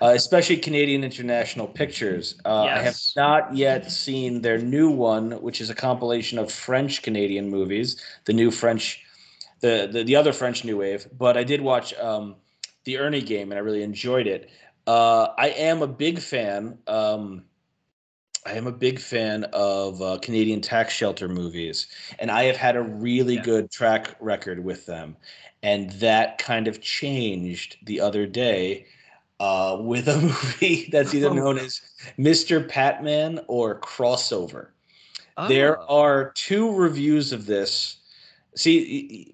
uh, 0.00 0.12
especially 0.14 0.56
Canadian 0.56 1.04
International 1.04 1.66
Pictures. 1.66 2.36
Uh, 2.44 2.64
yes. 2.66 2.78
I 2.78 2.82
have 2.82 2.96
not 3.16 3.56
yet 3.56 3.90
seen 3.90 4.42
their 4.42 4.58
new 4.58 4.90
one, 4.90 5.32
which 5.42 5.60
is 5.60 5.70
a 5.70 5.74
compilation 5.74 6.38
of 6.38 6.50
French 6.50 7.02
Canadian 7.02 7.50
movies, 7.50 8.02
the 8.24 8.32
new 8.32 8.50
French, 8.50 9.04
the, 9.60 9.88
the, 9.90 10.04
the 10.04 10.16
other 10.16 10.32
French 10.32 10.64
New 10.64 10.78
Wave. 10.78 11.06
But 11.16 11.36
I 11.36 11.44
did 11.44 11.60
watch 11.60 11.94
um, 11.94 12.36
the 12.84 12.98
Ernie 12.98 13.22
game 13.22 13.52
and 13.52 13.58
I 13.58 13.62
really 13.62 13.82
enjoyed 13.82 14.26
it. 14.26 14.50
Uh, 14.86 15.28
I 15.36 15.48
am 15.48 15.82
a 15.82 15.88
big 15.88 16.20
fan. 16.20 16.78
Um, 16.86 17.44
I 18.46 18.52
am 18.52 18.68
a 18.68 18.72
big 18.72 19.00
fan 19.00 19.44
of 19.52 20.00
uh, 20.00 20.18
Canadian 20.22 20.60
tax 20.60 20.94
shelter 20.94 21.28
movies, 21.28 21.88
and 22.20 22.30
I 22.30 22.44
have 22.44 22.56
had 22.56 22.76
a 22.76 22.82
really 22.82 23.34
yeah. 23.34 23.42
good 23.42 23.70
track 23.72 24.14
record 24.20 24.64
with 24.64 24.86
them. 24.86 25.16
And 25.62 25.90
that 25.92 26.38
kind 26.38 26.68
of 26.68 26.80
changed 26.80 27.78
the 27.84 28.00
other 28.00 28.24
day 28.24 28.86
uh, 29.40 29.78
with 29.80 30.06
a 30.06 30.16
movie 30.20 30.88
that's 30.92 31.12
either 31.12 31.30
oh. 31.30 31.34
known 31.34 31.58
as 31.58 31.80
Mr. 32.18 32.66
Patman 32.66 33.40
or 33.48 33.80
Crossover. 33.80 34.68
There 35.48 35.80
Oh. 35.82 36.02
are 36.04 36.32
two 36.34 36.72
reviews 36.72 37.32
of 37.32 37.46
this. 37.46 37.96
See, 38.56 39.30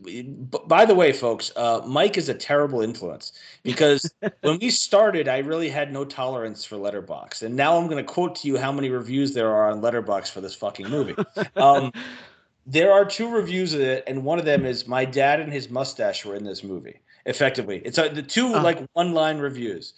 by 0.66 0.84
the 0.84 0.96
way, 0.96 1.12
folks, 1.12 1.52
uh, 1.54 1.80
Mike 1.86 2.18
is 2.18 2.28
a 2.28 2.34
terrible 2.34 2.82
influence 2.82 3.32
because 3.62 4.12
when 4.40 4.58
we 4.58 4.68
started, 4.68 5.28
I 5.28 5.38
really 5.38 5.68
had 5.68 5.92
no 5.92 6.04
tolerance 6.04 6.64
for 6.64 6.76
Letterboxd, 6.76 7.42
and 7.42 7.54
now 7.54 7.78
I'm 7.78 7.86
going 7.86 8.04
to 8.04 8.12
quote 8.12 8.34
to 8.36 8.48
you 8.48 8.58
how 8.58 8.72
many 8.72 8.90
reviews 8.90 9.32
there 9.32 9.48
are 9.54 9.70
on 9.70 9.80
Letterboxd 9.80 10.30
for 10.30 10.40
this 10.40 10.56
fucking 10.56 10.88
movie. 10.90 11.14
Um, 11.54 11.92
there 12.66 12.92
are 12.92 13.04
two 13.04 13.28
reviews 13.30 13.74
of 13.74 13.80
it, 13.80 14.02
and 14.08 14.24
one 14.24 14.40
of 14.40 14.44
them 14.44 14.66
is 14.66 14.88
my 14.88 15.04
dad 15.04 15.38
and 15.38 15.52
his 15.52 15.70
mustache 15.70 16.24
were 16.24 16.34
in 16.34 16.42
this 16.44 16.64
movie. 16.64 16.98
Effectively, 17.24 17.80
it's 17.84 17.98
uh, 17.98 18.08
the 18.08 18.22
two 18.22 18.48
Oh. 18.52 18.60
like 18.60 18.80
one 18.94 19.14
line 19.14 19.38
reviews. 19.38 19.94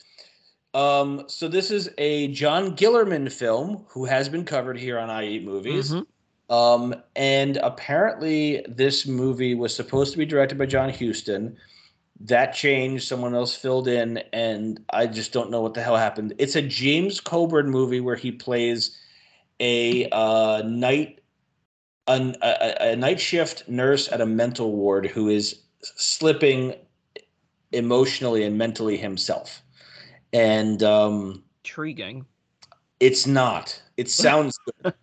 Um, 0.74 1.24
so 1.28 1.48
this 1.48 1.70
is 1.70 1.88
a 1.96 2.28
John 2.28 2.74
Guillermin 2.74 3.30
film 3.30 3.86
who 3.88 4.04
has 4.04 4.28
been 4.28 4.44
covered 4.44 4.76
here 4.76 4.98
on 4.98 5.08
I 5.08 5.24
Eat 5.24 5.44
Movies. 5.44 5.92
Mhm. 5.92 6.04
Um, 6.50 6.94
and 7.16 7.56
apparently, 7.58 8.64
this 8.68 9.06
movie 9.06 9.54
was 9.54 9.74
supposed 9.74 10.12
to 10.12 10.18
be 10.18 10.26
directed 10.26 10.58
by 10.58 10.66
John 10.66 10.90
Huston. 10.90 11.56
That 12.20 12.54
changed. 12.54 13.08
Someone 13.08 13.34
else 13.34 13.54
filled 13.54 13.88
in, 13.88 14.18
and 14.32 14.80
I 14.90 15.06
just 15.06 15.32
don't 15.32 15.50
know 15.50 15.60
what 15.60 15.74
the 15.74 15.82
hell 15.82 15.96
happened. 15.96 16.34
It's 16.38 16.56
a 16.56 16.62
James 16.62 17.20
Coburn 17.20 17.70
movie 17.70 18.00
where 18.00 18.16
he 18.16 18.30
plays 18.30 18.98
a 19.60 20.08
uh, 20.10 20.62
night 20.66 21.20
a, 22.06 22.34
a, 22.42 22.92
a 22.92 22.96
night 22.96 23.20
shift 23.20 23.68
nurse 23.68 24.10
at 24.12 24.20
a 24.20 24.26
mental 24.26 24.72
ward 24.72 25.06
who 25.06 25.28
is 25.28 25.60
slipping 25.80 26.74
emotionally 27.72 28.44
and 28.44 28.56
mentally 28.58 28.96
himself. 28.96 29.62
And 30.32 30.82
um, 30.82 31.42
Intriguing. 31.64 32.26
it's 33.00 33.26
not. 33.26 33.80
It 33.96 34.10
sounds 34.10 34.58
good. 34.82 34.94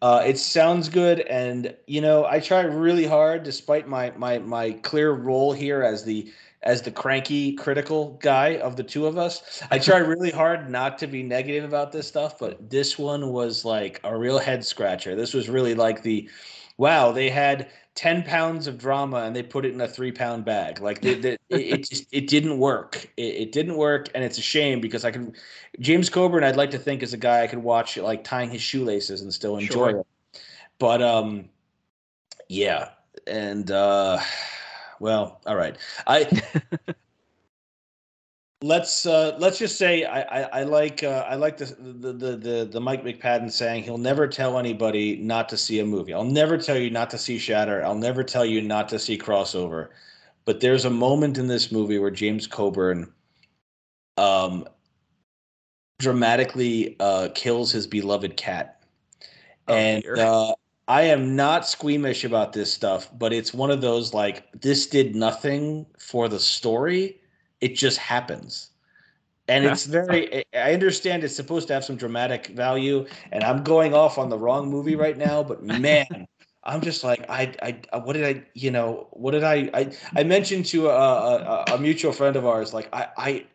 Uh, 0.00 0.22
it 0.24 0.38
sounds 0.38 0.88
good, 0.88 1.20
and 1.20 1.74
you 1.86 2.00
know, 2.00 2.24
I 2.24 2.38
try 2.38 2.60
really 2.60 3.04
hard, 3.04 3.42
despite 3.42 3.88
my 3.88 4.12
my 4.16 4.38
my 4.38 4.72
clear 4.72 5.12
role 5.12 5.52
here 5.52 5.82
as 5.82 6.04
the 6.04 6.32
as 6.62 6.82
the 6.82 6.90
cranky 6.90 7.52
critical 7.52 8.18
guy 8.20 8.58
of 8.58 8.76
the 8.76 8.84
two 8.84 9.06
of 9.06 9.18
us. 9.18 9.62
I 9.70 9.78
try 9.80 9.98
really 9.98 10.30
hard 10.30 10.70
not 10.70 10.98
to 10.98 11.06
be 11.06 11.22
negative 11.22 11.64
about 11.64 11.92
this 11.92 12.06
stuff, 12.06 12.38
but 12.38 12.70
this 12.70 12.98
one 12.98 13.32
was 13.32 13.64
like 13.64 14.00
a 14.04 14.16
real 14.16 14.38
head 14.38 14.64
scratcher. 14.64 15.16
This 15.16 15.34
was 15.34 15.48
really 15.48 15.74
like 15.74 16.02
the 16.02 16.28
wow, 16.76 17.10
they 17.10 17.28
had 17.28 17.68
10 17.98 18.22
pounds 18.22 18.68
of 18.68 18.78
drama 18.78 19.24
and 19.24 19.34
they 19.34 19.42
put 19.42 19.64
it 19.64 19.74
in 19.74 19.80
a 19.80 19.88
three 19.88 20.12
pound 20.12 20.44
bag. 20.44 20.80
Like 20.80 21.00
they, 21.00 21.14
they, 21.14 21.32
it, 21.48 21.60
it 21.60 21.88
just 21.90 22.06
it 22.12 22.28
didn't 22.28 22.56
work. 22.60 23.10
It, 23.16 23.34
it 23.34 23.52
didn't 23.52 23.76
work, 23.76 24.08
and 24.14 24.22
it's 24.22 24.38
a 24.38 24.40
shame 24.40 24.80
because 24.80 25.04
I 25.04 25.10
can 25.10 25.34
James 25.80 26.08
Coburn, 26.08 26.44
I'd 26.44 26.54
like 26.54 26.70
to 26.70 26.78
think 26.78 27.02
is 27.02 27.12
a 27.12 27.16
guy 27.16 27.42
I 27.42 27.48
could 27.48 27.58
watch 27.58 27.96
like 27.96 28.22
tying 28.22 28.50
his 28.50 28.62
shoelaces 28.62 29.22
and 29.22 29.34
still 29.34 29.56
enjoy 29.56 29.90
Sure. 29.90 30.00
it. 30.00 30.06
But 30.78 31.02
um 31.02 31.48
yeah. 32.48 32.90
And 33.26 33.68
uh 33.68 34.20
well, 35.00 35.40
all 35.44 35.56
right. 35.56 35.76
I 36.06 36.24
let's 38.62 39.06
uh 39.06 39.36
let's 39.38 39.58
just 39.58 39.76
say 39.78 40.04
I 40.04 40.22
I, 40.22 40.42
I 40.42 40.62
like 40.64 41.02
uh, 41.02 41.24
I 41.28 41.36
like 41.36 41.56
the, 41.56 41.66
the 41.66 42.36
the 42.36 42.68
the 42.70 42.80
Mike 42.80 43.04
McPadden 43.04 43.50
saying 43.50 43.84
he'll 43.84 43.98
never 43.98 44.26
tell 44.26 44.58
anybody 44.58 45.16
not 45.16 45.48
to 45.50 45.56
see 45.56 45.78
a 45.80 45.84
movie. 45.84 46.12
I'll 46.12 46.24
never 46.24 46.58
tell 46.58 46.76
you 46.76 46.90
not 46.90 47.10
to 47.10 47.18
see 47.18 47.38
Shatter. 47.38 47.84
I'll 47.84 47.94
never 47.94 48.24
tell 48.24 48.44
you 48.44 48.60
not 48.60 48.88
to 48.90 48.98
see 48.98 49.16
crossover. 49.18 49.88
But 50.44 50.60
there's 50.60 50.84
a 50.84 50.90
moment 50.90 51.38
in 51.38 51.46
this 51.46 51.70
movie 51.70 51.98
where 51.98 52.10
James 52.10 52.46
Coburn 52.46 53.12
um 54.16 54.66
dramatically 56.00 56.96
uh 57.00 57.28
kills 57.34 57.70
his 57.70 57.86
beloved 57.86 58.36
cat. 58.36 58.82
Oh, 59.68 59.74
and 59.74 60.04
uh 60.18 60.54
I 60.88 61.02
am 61.02 61.36
not 61.36 61.68
squeamish 61.68 62.24
about 62.24 62.54
this 62.54 62.72
stuff, 62.72 63.10
but 63.18 63.32
it's 63.32 63.52
one 63.52 63.70
of 63.70 63.82
those 63.82 64.14
like 64.14 64.50
this 64.52 64.86
did 64.86 65.14
nothing 65.14 65.86
for 65.98 66.28
the 66.28 66.40
story. 66.40 67.17
It 67.60 67.74
just 67.74 67.98
happens. 67.98 68.70
And 69.48 69.64
it's 69.64 69.86
very 69.86 70.44
I 70.54 70.74
understand 70.74 71.24
it's 71.24 71.34
supposed 71.34 71.68
to 71.68 71.74
have 71.74 71.84
some 71.84 71.96
dramatic 71.96 72.48
value 72.48 73.06
and 73.32 73.42
I'm 73.42 73.64
going 73.64 73.94
off 73.94 74.18
on 74.18 74.28
the 74.28 74.38
wrong 74.38 74.68
movie 74.68 74.94
right 74.94 75.16
now, 75.16 75.42
but 75.42 75.62
man, 75.64 76.26
I'm 76.64 76.82
just 76.82 77.02
like 77.02 77.24
I 77.30 77.54
I 77.92 77.98
what 77.98 78.12
did 78.12 78.24
I 78.24 78.44
you 78.54 78.70
know, 78.70 79.08
what 79.12 79.30
did 79.30 79.44
I 79.44 79.70
I 79.72 79.92
I 80.16 80.22
mentioned 80.24 80.66
to 80.66 80.88
a 80.88 80.92
a, 80.92 81.64
a 81.74 81.78
mutual 81.78 82.12
friend 82.12 82.36
of 82.36 82.44
ours 82.44 82.74
like 82.74 82.88
I 82.92 83.08
I 83.16 83.46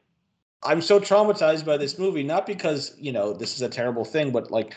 I'm 0.64 0.82
so 0.82 1.00
traumatized 1.00 1.64
by 1.64 1.78
this 1.78 2.00
movie 2.00 2.24
not 2.24 2.48
because, 2.48 2.96
you 2.98 3.12
know, 3.12 3.34
this 3.34 3.56
is 3.56 3.62
a 3.62 3.70
terrible 3.70 4.04
thing, 4.06 4.32
but 4.32 4.50
like 4.50 4.74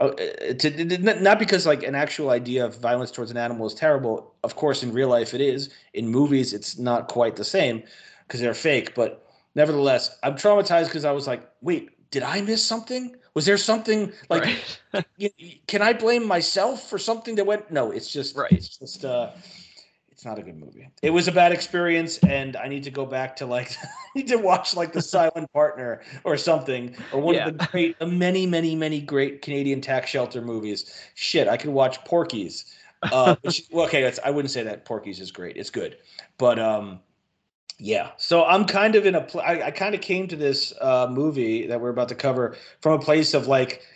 uh, 0.00 0.10
to, 0.10 0.54
to- 0.54 1.20
not 1.20 1.38
because 1.38 1.66
like 1.66 1.82
an 1.82 1.94
actual 1.94 2.30
idea 2.30 2.64
of 2.64 2.78
violence 2.78 3.10
towards 3.10 3.30
an 3.30 3.36
animal 3.36 3.66
is 3.66 3.74
terrible. 3.74 4.34
Of 4.42 4.56
course, 4.56 4.82
in 4.82 4.92
real 4.92 5.08
life 5.08 5.34
it 5.34 5.42
is. 5.42 5.74
In 5.92 6.08
movies, 6.08 6.54
it's 6.54 6.78
not 6.78 7.08
quite 7.08 7.36
the 7.36 7.44
same 7.44 7.82
because 8.26 8.40
they're 8.40 8.54
fake. 8.54 8.94
But 8.94 9.26
nevertheless, 9.54 10.18
I'm 10.22 10.34
traumatized 10.34 10.86
because 10.86 11.04
I 11.04 11.12
was 11.12 11.26
like, 11.26 11.48
wait, 11.60 11.90
did 12.10 12.22
I 12.22 12.40
miss 12.40 12.64
something? 12.64 13.16
Was 13.34 13.46
there 13.46 13.56
something 13.58 14.12
like? 14.30 14.42
right. 14.44 15.04
y- 15.18 15.30
y- 15.40 15.60
can 15.66 15.82
I 15.82 15.92
blame 15.92 16.26
myself 16.26 16.88
for 16.88 16.98
something 16.98 17.34
that 17.36 17.46
went? 17.46 17.70
No, 17.70 17.90
it's 17.90 18.10
just 18.12 18.36
Right. 18.36 18.52
It's 18.52 18.76
just 18.78 19.04
uh, 19.04 19.30
it's 20.10 20.24
not 20.24 20.38
a 20.38 20.42
good 20.42 20.56
movie. 20.56 20.88
It 21.02 21.10
was 21.10 21.26
a 21.26 21.32
bad 21.32 21.50
experience, 21.50 22.18
and 22.18 22.56
I 22.56 22.68
need 22.68 22.84
to 22.84 22.90
go 22.90 23.04
back 23.04 23.34
to 23.36 23.46
like 23.46 23.76
I 23.82 23.88
need 24.14 24.28
to 24.28 24.36
watch 24.36 24.76
like 24.76 24.92
the 24.92 25.02
Silent 25.02 25.52
Partner 25.52 26.02
or 26.22 26.36
something, 26.36 26.96
or 27.12 27.20
one 27.20 27.34
Yeah. 27.34 27.48
of 27.48 27.58
the 27.58 27.66
great, 27.66 27.98
the 27.98 28.06
many, 28.06 28.46
many, 28.46 28.76
many 28.76 29.00
great 29.00 29.42
Canadian 29.42 29.80
tax 29.80 30.08
shelter 30.10 30.40
movies. 30.40 30.96
Shit, 31.16 31.48
I 31.48 31.56
could 31.56 31.70
watch 31.70 32.02
Porky's. 32.04 32.76
Uh, 33.02 33.34
which, 33.42 33.64
well, 33.72 33.86
okay, 33.86 34.02
that's, 34.02 34.18
I 34.24 34.30
wouldn't 34.30 34.52
say 34.52 34.62
that 34.62 34.84
Porky's 34.84 35.18
is 35.20 35.32
great. 35.32 35.56
It's 35.56 35.68
good, 35.70 35.98
but 36.38 36.58
um, 36.60 37.00
yeah. 37.78 38.10
So 38.16 38.44
I'm 38.44 38.64
kind 38.64 38.94
of 38.94 39.06
in 39.06 39.14
a. 39.14 39.20
Pl- 39.20 39.40
I, 39.40 39.62
I 39.62 39.70
kind 39.70 39.94
of 39.94 40.00
came 40.00 40.26
to 40.28 40.36
this 40.36 40.72
uh, 40.80 41.08
movie 41.10 41.66
that 41.66 41.80
we're 41.80 41.90
about 41.90 42.08
to 42.08 42.14
cover 42.14 42.56
from 42.80 42.92
a 42.92 42.98
place 42.98 43.34
of 43.34 43.46
like. 43.46 43.82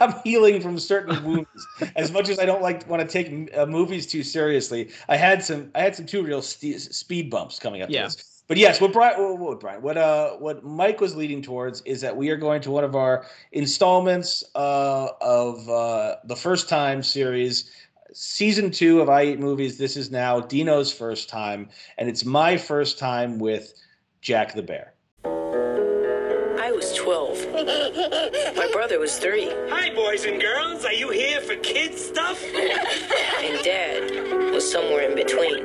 I'm 0.00 0.14
healing 0.24 0.62
from 0.62 0.78
certain 0.78 1.22
wounds. 1.26 1.66
As 1.94 2.10
much 2.10 2.30
as 2.30 2.38
I 2.38 2.46
don't 2.46 2.62
like 2.62 2.88
want 2.88 3.02
to 3.02 3.06
take 3.06 3.54
uh, 3.54 3.66
movies 3.66 4.06
too 4.06 4.22
seriously, 4.22 4.90
I 5.08 5.16
had 5.16 5.44
some. 5.44 5.70
I 5.74 5.80
had 5.80 5.94
some 5.94 6.06
two 6.06 6.22
real 6.22 6.40
st- 6.40 6.80
speed 6.80 7.30
bumps 7.30 7.58
coming 7.58 7.82
up. 7.82 7.90
Yeah. 7.90 8.08
But 8.46 8.58
yes, 8.58 8.78
what 8.78 8.92
Brian, 8.92 9.18
what, 9.22 9.38
what 9.38 9.60
Brian, 9.60 9.80
what 9.80 9.96
uh, 9.96 10.32
what 10.32 10.62
Mike 10.62 11.00
was 11.00 11.16
leading 11.16 11.40
towards 11.40 11.80
is 11.82 12.02
that 12.02 12.14
we 12.14 12.28
are 12.28 12.36
going 12.36 12.60
to 12.62 12.70
one 12.70 12.84
of 12.84 12.94
our 12.94 13.24
installments 13.52 14.44
uh, 14.54 15.08
of 15.20 15.68
uh, 15.68 16.16
the 16.24 16.36
first 16.36 16.68
time 16.68 17.02
series, 17.02 17.70
season 18.14 18.70
two 18.70 19.00
of 19.00 19.08
I 19.08 19.24
Eat 19.26 19.40
Movies. 19.40 19.76
This 19.76 19.96
is 19.96 20.10
now 20.10 20.40
Dino's 20.40 20.92
first 20.92 21.28
time, 21.28 21.68
and 21.98 22.08
it's 22.08 22.24
my 22.24 22.56
first 22.56 22.98
time 22.98 23.38
with 23.38 23.72
Jack 24.20 24.54
the 24.54 24.62
Bear. 24.62 24.94
I 25.24 26.70
was 26.72 26.94
12. 26.94 28.56
My 28.56 28.68
brother 28.72 28.98
was 28.98 29.18
three. 29.18 29.48
Hi, 29.68 29.92
boys 29.94 30.24
and 30.24 30.40
girls. 30.40 30.84
Are 30.84 30.92
you 30.92 31.10
here 31.10 31.40
for 31.40 31.56
kids 31.56 32.00
stuff? 32.02 32.42
And 32.44 33.62
dad 33.64 34.52
was 34.52 34.70
somewhere 34.70 35.02
in 35.10 35.14
between. 35.16 35.64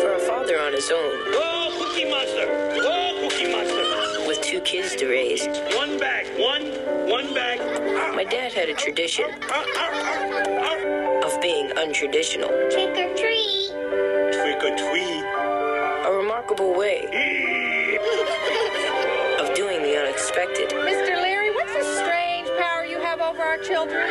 For 0.00 0.14
a 0.14 0.18
father 0.26 0.58
on 0.60 0.72
his 0.72 0.90
own, 0.90 1.12
Oh, 1.34 1.70
Cookie 1.78 2.08
Monster. 2.10 2.46
Oh, 2.82 3.28
Cookie 3.28 3.50
Monster. 3.52 4.26
with 4.26 4.40
two 4.42 4.60
kids 4.62 4.96
to 4.96 5.06
raise, 5.08 5.46
One 5.76 5.98
bag. 5.98 6.26
One. 6.40 6.66
One 7.08 7.32
bag. 7.34 7.60
My 8.18 8.24
dad 8.24 8.52
had 8.52 8.68
a 8.68 8.74
tradition 8.74 9.26
of 9.26 9.40
being 11.40 11.68
untraditional, 11.76 12.48
Trick 12.68 12.98
or 12.98 13.14
treat. 13.16 13.70
Trick 14.32 14.60
or 14.64 14.76
treat. 14.76 15.22
a 16.04 16.10
remarkable 16.12 16.74
way 16.76 17.04
of 19.38 19.54
doing 19.54 19.82
the 19.82 19.96
unexpected. 19.96 20.70
Mr. 20.70 21.22
Leary, 21.22 21.54
what's 21.54 21.72
the 21.72 21.84
strange 21.84 22.48
power 22.58 22.84
you 22.84 22.98
have 22.98 23.20
over 23.20 23.40
our 23.40 23.58
children? 23.58 24.04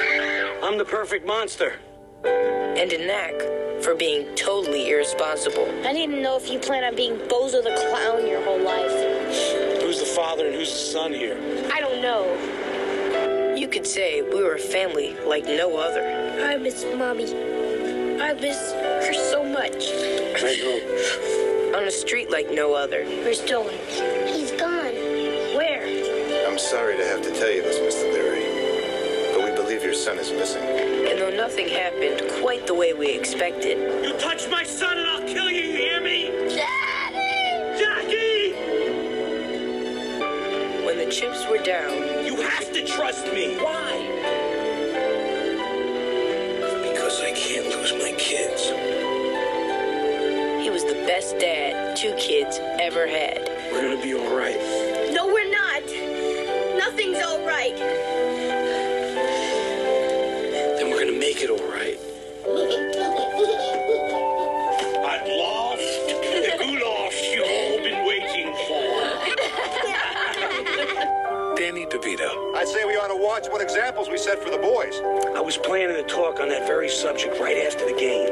I'm 0.63 0.77
the 0.77 0.85
perfect 0.85 1.25
monster. 1.27 1.73
and 2.23 2.93
a 2.93 3.05
knack 3.05 3.33
for 3.83 3.93
being 3.93 4.33
totally 4.35 4.89
irresponsible. 4.89 5.67
I 5.85 5.91
didn't 5.91 6.21
know 6.21 6.37
if 6.37 6.49
you 6.49 6.59
plan 6.59 6.85
on 6.85 6.95
being 6.95 7.17
Bozo 7.27 7.61
the 7.61 7.75
Clown 7.89 8.25
your 8.25 8.41
whole 8.41 8.61
life. 8.61 8.89
Who's 9.81 9.99
the 9.99 10.05
father 10.05 10.45
and 10.47 10.55
who's 10.55 10.71
the 10.71 10.77
son 10.77 11.11
here? 11.11 11.37
I 11.73 11.81
don't 11.81 12.01
know. 12.01 12.37
You 13.57 13.67
could 13.67 13.87
say 13.87 14.21
we 14.21 14.43
were 14.43 14.53
a 14.53 14.59
family 14.59 15.15
like 15.25 15.45
no 15.45 15.77
other. 15.77 16.03
I 16.45 16.57
miss 16.57 16.85
Mommy. 16.95 17.25
I 18.21 18.33
miss 18.33 18.71
her 18.71 19.13
so 19.15 19.43
much. 19.43 19.89
Right 20.43 20.59
home. 20.61 21.75
On 21.75 21.83
a 21.87 21.89
street 21.89 22.29
like 22.29 22.51
no 22.51 22.75
other. 22.75 23.03
Where's 23.03 23.41
Dylan? 23.41 23.75
He's 24.27 24.51
gone. 24.51 24.93
Where? 25.57 25.81
I'm 26.47 26.59
sorry 26.59 26.97
to 26.97 27.05
have 27.05 27.23
to 27.23 27.31
tell 27.31 27.49
you 27.49 27.63
this, 27.63 27.79
Mr. 27.79 28.13
Leary, 28.13 29.33
but 29.33 29.43
we 29.43 29.59
believe 29.59 29.83
your 29.83 29.95
son 29.95 30.19
is 30.19 30.31
missing. 30.31 30.61
And 30.61 31.17
though 31.19 31.35
nothing 31.35 31.67
happened 31.67 32.31
quite 32.39 32.67
the 32.67 32.75
way 32.75 32.93
we 32.93 33.09
expected, 33.09 34.05
You 34.05 34.13
touch 34.19 34.47
my 34.49 34.63
son 34.63 34.99
and 34.99 35.07
I'll 35.07 35.27
kill 35.27 35.49
you. 35.49 35.63
You 35.63 35.77
hear 35.77 35.99
me? 36.01 36.29
Daddy! 36.55 37.79
Jackie! 37.79 38.37
when 40.85 40.97
the 40.97 41.11
chips 41.11 41.45
were 41.49 41.57
down, 41.57 41.93
You 41.93 42.16
have 42.49 42.71
to 42.73 42.85
trust 42.85 43.25
me. 43.33 43.57
Why? 43.57 43.97
Because 46.91 47.21
I 47.21 47.31
can't 47.35 47.67
lose 47.67 47.93
my 47.93 48.13
kids. 48.17 48.69
He 50.63 50.69
was 50.69 50.83
the 50.83 51.03
best 51.05 51.37
dad 51.39 51.95
two 51.95 52.13
kids 52.15 52.59
ever 52.79 53.07
had. 53.07 53.49
We're 53.71 53.81
gonna 53.81 54.01
be 54.01 54.13
all 54.13 54.35
right. 54.35 54.57
No, 55.13 55.27
we're 55.27 55.49
not. 55.49 55.83
Nothing's 56.77 57.21
all 57.23 57.45
right. 57.45 57.75
Watch 73.37 73.51
what 73.51 73.61
examples 73.61 74.09
we 74.09 74.17
set 74.17 74.41
for 74.43 74.49
the 74.49 74.57
boys. 74.57 74.99
I 75.35 75.41
was 75.41 75.57
planning 75.57 75.95
to 75.95 76.03
talk 76.03 76.39
on 76.39 76.49
that 76.49 76.65
very 76.65 76.89
subject 76.89 77.39
right 77.39 77.57
after 77.57 77.85
the 77.85 77.93
game. 77.93 78.29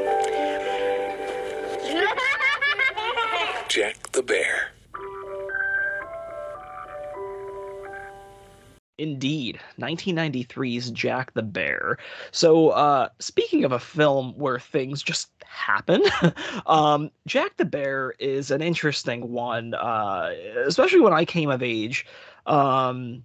Jack 3.68 4.10
the 4.12 4.22
Bear. 4.22 4.72
Indeed, 8.98 9.60
1993's 9.78 10.90
Jack 10.90 11.34
the 11.34 11.42
Bear. 11.42 11.98
So, 12.32 12.70
uh, 12.70 13.10
speaking 13.20 13.64
of 13.64 13.70
a 13.72 13.78
film 13.78 14.32
where 14.36 14.58
things 14.58 15.02
just 15.02 15.28
happen, 15.44 16.02
um, 16.66 17.10
Jack 17.26 17.58
the 17.58 17.64
Bear 17.64 18.14
is 18.18 18.50
an 18.50 18.62
interesting 18.62 19.30
one, 19.30 19.74
uh, 19.74 20.32
especially 20.66 21.00
when 21.00 21.12
I 21.12 21.24
came 21.24 21.50
of 21.50 21.62
age. 21.62 22.06
Um, 22.46 23.22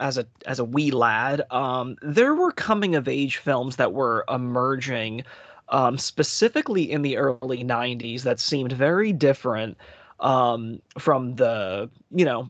as 0.00 0.18
a 0.18 0.26
as 0.46 0.58
a 0.58 0.64
wee 0.64 0.90
lad, 0.90 1.42
um, 1.50 1.96
there 2.02 2.34
were 2.34 2.52
coming 2.52 2.94
of 2.94 3.08
age 3.08 3.38
films 3.38 3.76
that 3.76 3.92
were 3.92 4.24
emerging, 4.28 5.24
um, 5.68 5.98
specifically 5.98 6.90
in 6.90 7.02
the 7.02 7.16
early 7.16 7.64
'90s, 7.64 8.22
that 8.22 8.40
seemed 8.40 8.72
very 8.72 9.12
different 9.12 9.76
um, 10.20 10.80
from 10.98 11.34
the 11.36 11.90
you 12.10 12.24
know 12.24 12.48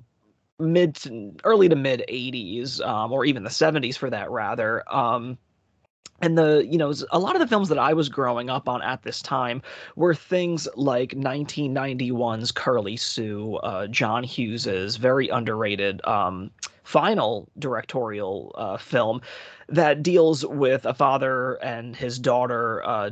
mid 0.59 0.95
to, 0.95 1.33
early 1.45 1.69
to 1.69 1.77
mid 1.77 2.05
80s 2.09 2.81
um, 2.87 3.13
or 3.13 3.25
even 3.25 3.43
the 3.43 3.51
70s 3.51 3.97
for 3.97 4.11
that 4.11 4.31
rather 4.31 4.83
um, 4.93 5.37
and 6.23 6.39
the 6.39 6.67
you 6.69 6.79
know 6.79 6.93
a 7.11 7.19
lot 7.19 7.35
of 7.35 7.41
the 7.41 7.47
films 7.47 7.69
that 7.69 7.79
i 7.79 7.93
was 7.93 8.09
growing 8.09 8.49
up 8.49 8.69
on 8.69 8.81
at 8.83 9.03
this 9.03 9.21
time 9.21 9.61
were 9.97 10.15
things 10.15 10.69
like 10.77 11.11
1991's 11.11 12.53
curly 12.53 12.97
sue 12.97 13.57
uh, 13.57 13.87
john 13.89 14.23
hughes's 14.23 14.97
very 14.97 15.29
underrated 15.29 16.05
um, 16.07 16.51
final 16.85 17.49
directorial 17.59 18.55
uh, 18.57 18.77
film 18.77 19.21
that 19.69 20.03
deals 20.03 20.47
with 20.47 20.87
a 20.87 20.95
father 20.95 21.55
and 21.55 21.97
his 21.97 22.19
daughter 22.19 22.83
uh, 22.85 23.11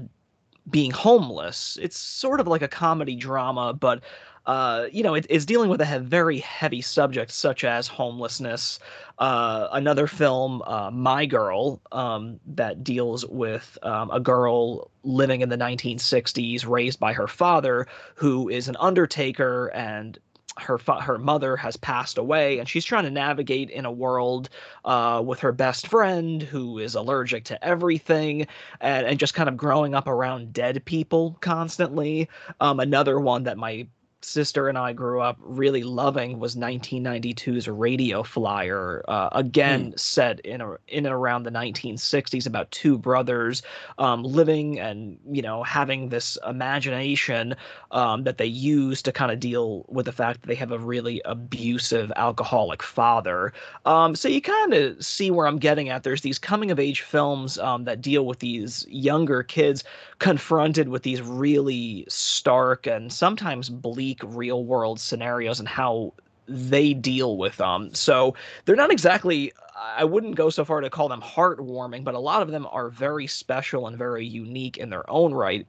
being 0.71 0.91
homeless 0.91 1.79
it's 1.83 1.99
sort 1.99 2.39
of 2.39 2.47
like 2.47 2.63
a 2.63 2.69
comedy 2.69 3.17
drama 3.17 3.73
but 3.73 4.03
uh, 4.47 4.87
you 4.91 5.03
know, 5.03 5.15
it, 5.15 5.27
it's 5.31 5.45
dealing 5.45 5.71
with 5.71 5.81
a 5.81 6.01
very 6.01 6.39
heavy 6.39 6.81
subject 6.81 7.31
such 7.31 7.63
as 7.63 7.87
homelessness. 7.87 8.81
Uh, 9.19 9.69
another 9.73 10.07
film, 10.07 10.63
uh, 10.67 10.91
My 10.91 11.27
Girl, 11.27 11.81
um, 11.93 12.41
that 12.47 12.83
deals 12.83 13.25
with 13.27 13.79
um, 13.83 14.11
a 14.11 14.19
girl 14.19 14.91
living 15.05 15.43
in 15.43 15.49
the 15.49 15.57
1960s, 15.57 16.67
raised 16.67 16.99
by 16.99 17.13
her 17.13 17.29
father, 17.29 17.87
who 18.17 18.49
is 18.49 18.67
an 18.67 18.77
undertaker, 18.81 19.69
and 19.75 20.19
her 20.59 20.79
her 21.01 21.19
mother 21.19 21.57
has 21.57 21.77
passed 21.77 22.19
away, 22.19 22.59
and 22.59 22.69
she's 22.69 22.85
trying 22.85 23.05
to 23.05 23.11
navigate 23.11 23.71
in 23.71 23.85
a 23.85 23.93
world 23.93 24.49
uh, 24.85 25.23
with 25.25 25.41
her 25.41 25.53
best 25.53 25.87
friend 25.89 26.43
who 26.43 26.79
is 26.79 26.95
allergic 26.95 27.45
to 27.45 27.65
everything, 27.65 28.47
and, 28.81 29.07
and 29.07 29.19
just 29.19 29.35
kind 29.35 29.49
of 29.49 29.57
growing 29.57 29.95
up 29.95 30.07
around 30.09 30.53
dead 30.53 30.85
people 30.85 31.37
constantly. 31.41 32.29
Um, 32.61 32.81
another 32.81 33.19
one 33.19 33.45
that 33.45 33.57
my 33.57 33.87
sister 34.25 34.69
and 34.69 34.79
I 34.79 34.93
grew 34.93 35.21
up 35.21 35.39
really 35.41 35.83
loving 35.83 36.39
was 36.39 36.57
1992's 36.57 37.69
Radio 37.69 38.23
Flyer, 38.23 39.05
uh, 39.09 39.29
again 39.33 39.95
set 39.97 40.41
in 40.41 40.61
a, 40.61 40.73
in 40.89 41.07
and 41.07 41.15
around 41.15 41.43
the 41.43 41.51
1960s 41.51 42.47
about 42.47 42.71
two 42.71 42.99
brothers 42.99 43.63
um, 43.99 44.23
living 44.23 44.79
and 44.79 45.19
you 45.31 45.43
know 45.43 45.63
having 45.63 46.09
this 46.09 46.39
imagination 46.47 47.55
um, 47.91 48.25
that 48.25 48.39
they 48.39 48.47
use 48.47 49.03
to 49.03 49.13
kind 49.13 49.33
of 49.33 49.41
deal 49.41 49.85
with 49.89 50.07
the 50.07 50.13
fact 50.13 50.43
that 50.43 50.49
they 50.49 50.55
have 50.55 50.73
a 50.73 50.79
really 50.79 51.21
abusive 51.25 52.13
alcoholic 52.17 52.83
father. 52.83 53.53
Um, 53.87 54.15
so 54.15 54.29
you 54.29 54.41
kind 54.41 54.75
of 54.75 55.03
see 55.05 55.31
where 55.31 55.47
I'm 55.47 55.59
getting 55.59 55.89
at. 55.89 56.03
There's 56.03 56.23
these 56.23 56.39
coming 56.39 56.71
of 56.71 56.79
age 56.79 57.03
films 57.03 57.59
um, 57.59 57.85
that 57.85 58.01
deal 58.01 58.27
with 58.27 58.41
these 58.41 58.87
younger 58.89 59.43
kids 59.43 59.85
confronted 60.19 60.89
with 60.89 61.03
these 61.03 61.21
really 61.21 62.05
stark 62.09 62.87
and 62.87 63.13
sometimes 63.13 63.69
bleak 63.69 64.12
real 64.23 64.65
world 64.65 65.01
scenarios 65.01 65.59
and 65.59 65.69
how 65.69 66.13
they 66.49 66.93
deal 66.93 67.37
with 67.37 67.57
them. 67.57 67.95
So 67.95 68.35
they're 68.65 68.77
not 68.77 68.91
exactly 68.91 69.53
I 69.75 70.05
wouldn't 70.05 70.37
go 70.37 70.51
so 70.51 70.65
far 70.65 70.81
to 70.81 70.91
call 70.91 71.09
them 71.09 71.21
heartwarming, 71.23 72.05
but 72.05 72.15
a 72.15 72.19
lot 72.19 72.43
of 72.43 72.51
them 72.51 72.67
are 72.71 72.89
very 72.89 73.27
special 73.27 73.87
and 73.87 73.97
very 73.97 74.25
unique 74.25 74.77
in 74.77 74.91
their 74.91 75.09
own 75.11 75.35
right. 75.35 75.67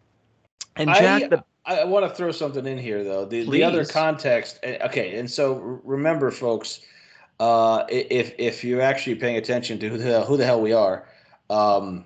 And 0.75 0.89
Jack 0.89 1.23
I, 1.23 1.27
the 1.27 1.43
I 1.65 1.84
want 1.86 2.08
to 2.08 2.13
throw 2.13 2.32
something 2.32 2.65
in 2.65 2.77
here 2.77 3.03
though. 3.03 3.25
The 3.25 3.49
the 3.49 3.63
other 3.63 3.86
context. 3.86 4.60
eh, 4.63 4.77
Okay, 4.86 5.17
and 5.17 5.29
so 5.29 5.79
remember, 5.84 6.29
folks, 6.32 6.82
uh, 7.39 7.86
if 7.89 8.34
if 8.38 8.63
you're 8.63 8.82
actually 8.82 9.15
paying 9.15 9.38
attention 9.38 9.79
to 9.79 9.89
who 9.89 9.97
the 9.97 10.03
hell, 10.03 10.25
who 10.25 10.38
the 10.38 10.45
hell 10.45 10.62
we 10.62 10.73
are, 10.73 11.08
um, 11.49 12.06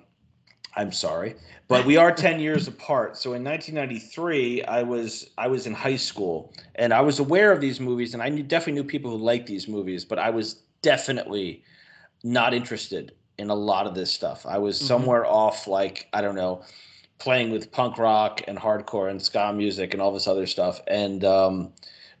I'm 0.76 0.92
sorry, 0.92 1.34
but 1.68 1.84
we 1.84 1.96
are 1.96 2.10
10 2.10 2.40
years 2.40 2.66
apart. 2.66 3.16
So 3.16 3.34
in 3.34 3.44
1993, 3.44 4.64
I 4.64 4.82
was 4.82 5.30
I 5.38 5.46
was 5.46 5.66
in 5.66 5.74
high 5.74 5.96
school, 5.96 6.52
and 6.74 6.92
I 6.92 7.00
was 7.02 7.18
aware 7.18 7.52
of 7.52 7.60
these 7.60 7.78
movies, 7.78 8.14
and 8.14 8.22
I 8.22 8.28
knew, 8.30 8.42
definitely 8.42 8.80
knew 8.80 8.88
people 8.88 9.10
who 9.10 9.18
liked 9.18 9.46
these 9.46 9.68
movies, 9.68 10.04
but 10.04 10.18
I 10.18 10.30
was 10.30 10.62
definitely 10.82 11.62
not 12.24 12.54
interested 12.54 13.12
in 13.38 13.50
a 13.50 13.54
lot 13.54 13.86
of 13.86 13.94
this 13.94 14.10
stuff. 14.10 14.44
I 14.46 14.58
was 14.58 14.78
Mhm. 14.80 14.86
somewhere 14.86 15.26
off, 15.26 15.66
like 15.68 16.08
I 16.12 16.20
don't 16.22 16.34
know, 16.34 16.62
playing 17.18 17.50
with 17.50 17.70
punk 17.70 17.98
rock 17.98 18.42
and 18.48 18.58
hardcore 18.58 19.10
and 19.10 19.20
ska 19.20 19.52
music 19.52 19.92
and 19.92 20.02
all 20.02 20.12
this 20.12 20.26
other 20.26 20.46
stuff. 20.46 20.80
And 20.88 21.24
um, 21.24 21.72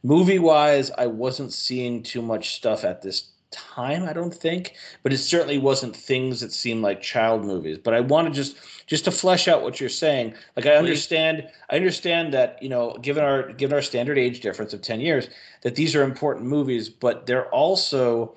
movie 0.02 0.38
wise, 0.38 0.90
I 0.96 1.06
wasn't 1.06 1.52
seeing 1.52 2.02
too 2.02 2.22
much 2.22 2.54
stuff 2.54 2.84
at 2.84 3.02
this 3.02 3.30
time. 3.50 4.04
I 4.04 4.12
don't 4.12 4.34
think, 4.34 4.74
but 5.02 5.12
it 5.12 5.18
certainly 5.18 5.58
wasn't 5.58 5.96
things 5.96 6.40
that 6.40 6.52
seemed 6.52 6.82
like 6.82 7.00
child 7.00 7.44
movies. 7.44 7.78
But 7.78 7.94
I 7.94 8.00
want 8.00 8.28
to 8.28 8.34
just 8.34 8.56
just 8.86 9.04
to 9.04 9.10
flesh 9.10 9.48
out 9.48 9.62
what 9.62 9.80
you're 9.80 9.88
saying. 9.88 10.34
Like 10.56 10.66
I 10.66 10.76
understand, 10.76 11.48
I 11.70 11.76
understand 11.76 12.32
that 12.34 12.62
you 12.62 12.68
know, 12.68 12.96
given 13.00 13.24
our 13.24 13.52
given 13.52 13.74
our 13.74 13.82
standard 13.82 14.18
age 14.18 14.40
difference 14.40 14.72
of 14.72 14.82
ten 14.82 15.00
years, 15.00 15.28
that 15.62 15.74
these 15.74 15.94
are 15.94 16.02
important 16.02 16.46
movies, 16.46 16.88
but 16.88 17.26
they're 17.26 17.48
also 17.50 18.34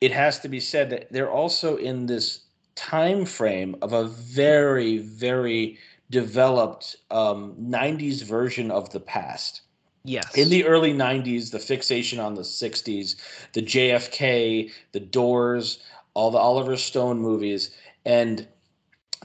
it 0.00 0.12
has 0.12 0.38
to 0.40 0.48
be 0.48 0.60
said 0.60 0.90
that 0.90 1.12
they're 1.12 1.30
also 1.30 1.76
in 1.76 2.06
this 2.06 2.40
time 2.76 3.24
frame 3.24 3.74
of 3.82 3.92
a 3.92 4.04
very 4.04 4.98
very 4.98 5.78
developed 6.10 6.96
um, 7.10 7.54
90s 7.60 8.22
version 8.22 8.70
of 8.70 8.90
the 8.90 9.00
past 9.00 9.62
yes. 10.08 10.34
in 10.34 10.48
the 10.48 10.64
early 10.64 10.92
90s 10.92 11.50
the 11.50 11.58
fixation 11.58 12.18
on 12.18 12.34
the 12.34 12.42
60s 12.42 13.16
the 13.52 13.62
jfk 13.62 14.70
the 14.92 15.00
doors 15.00 15.80
all 16.14 16.30
the 16.30 16.38
oliver 16.38 16.76
stone 16.76 17.18
movies 17.18 17.70
and 18.04 18.46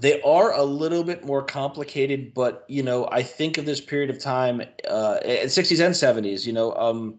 they 0.02 0.22
are 0.24 0.54
a 0.54 0.63
little 0.63 1.04
bit 1.04 1.26
more 1.26 1.43
complicated 1.43 2.34
but 2.34 2.65
you 2.67 2.84
know 2.84 3.08
i 3.12 3.24
think 3.24 3.58
of 3.58 3.65
this 3.65 3.82
period 3.82 4.10
of 4.10 4.19
time 4.19 4.62
uh, 4.88 5.17
60s 5.24 5.84
and 5.84 5.96
70s 6.26 6.46
you 6.46 6.54
know 6.54 6.74
um, 6.76 7.15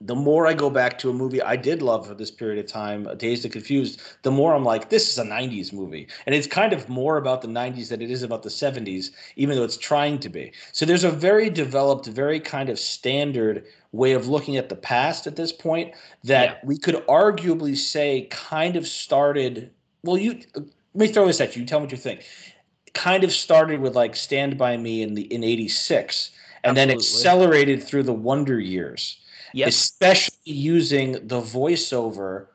the 0.00 0.14
more 0.14 0.46
I 0.46 0.54
go 0.54 0.70
back 0.70 0.98
to 0.98 1.10
a 1.10 1.12
movie 1.12 1.40
I 1.42 1.56
did 1.56 1.82
love 1.82 2.06
for 2.06 2.14
this 2.14 2.30
period 2.30 2.64
of 2.64 2.70
time, 2.70 3.08
Dazed 3.16 3.44
and 3.44 3.52
Confused, 3.52 4.00
the 4.22 4.30
more 4.30 4.54
I'm 4.54 4.64
like, 4.64 4.90
this 4.90 5.10
is 5.10 5.18
a 5.18 5.24
90s 5.24 5.72
movie. 5.72 6.08
And 6.26 6.34
it's 6.34 6.46
kind 6.46 6.72
of 6.72 6.88
more 6.88 7.16
about 7.16 7.42
the 7.42 7.48
90s 7.48 7.88
than 7.88 8.02
it 8.02 8.10
is 8.10 8.22
about 8.22 8.42
the 8.42 8.48
70s, 8.48 9.10
even 9.36 9.56
though 9.56 9.64
it's 9.64 9.76
trying 9.76 10.18
to 10.20 10.28
be. 10.28 10.52
So 10.72 10.84
there's 10.84 11.04
a 11.04 11.10
very 11.10 11.48
developed, 11.48 12.06
very 12.06 12.40
kind 12.40 12.68
of 12.68 12.78
standard 12.78 13.64
way 13.92 14.12
of 14.12 14.28
looking 14.28 14.56
at 14.56 14.68
the 14.68 14.76
past 14.76 15.26
at 15.26 15.36
this 15.36 15.52
point 15.52 15.94
that 16.24 16.44
Yeah. 16.44 16.58
we 16.64 16.78
could 16.78 16.96
arguably 17.06 17.76
say 17.76 18.28
kind 18.30 18.76
of 18.76 18.86
started. 18.86 19.70
Well, 20.02 20.18
you 20.18 20.40
let 20.54 20.66
me 20.94 21.08
throw 21.08 21.26
this 21.26 21.40
at 21.40 21.56
you. 21.56 21.64
Tell 21.64 21.80
me 21.80 21.84
what 21.84 21.92
you 21.92 21.98
think. 21.98 22.24
Kind 22.94 23.24
of 23.24 23.32
started 23.32 23.80
with 23.80 23.94
like 23.94 24.16
Stand 24.16 24.56
By 24.58 24.76
Me 24.76 25.02
in 25.02 25.14
the 25.14 25.22
in 25.32 25.44
86 25.44 26.30
and 26.64 26.76
then 26.76 26.90
accelerated 26.90 27.82
through 27.82 28.02
the 28.02 28.12
Wonder 28.12 28.58
Years 28.58 29.18
yes. 29.52 29.74
especially 29.74 30.36
using 30.44 31.12
the 31.12 31.40
voiceover 31.40 32.46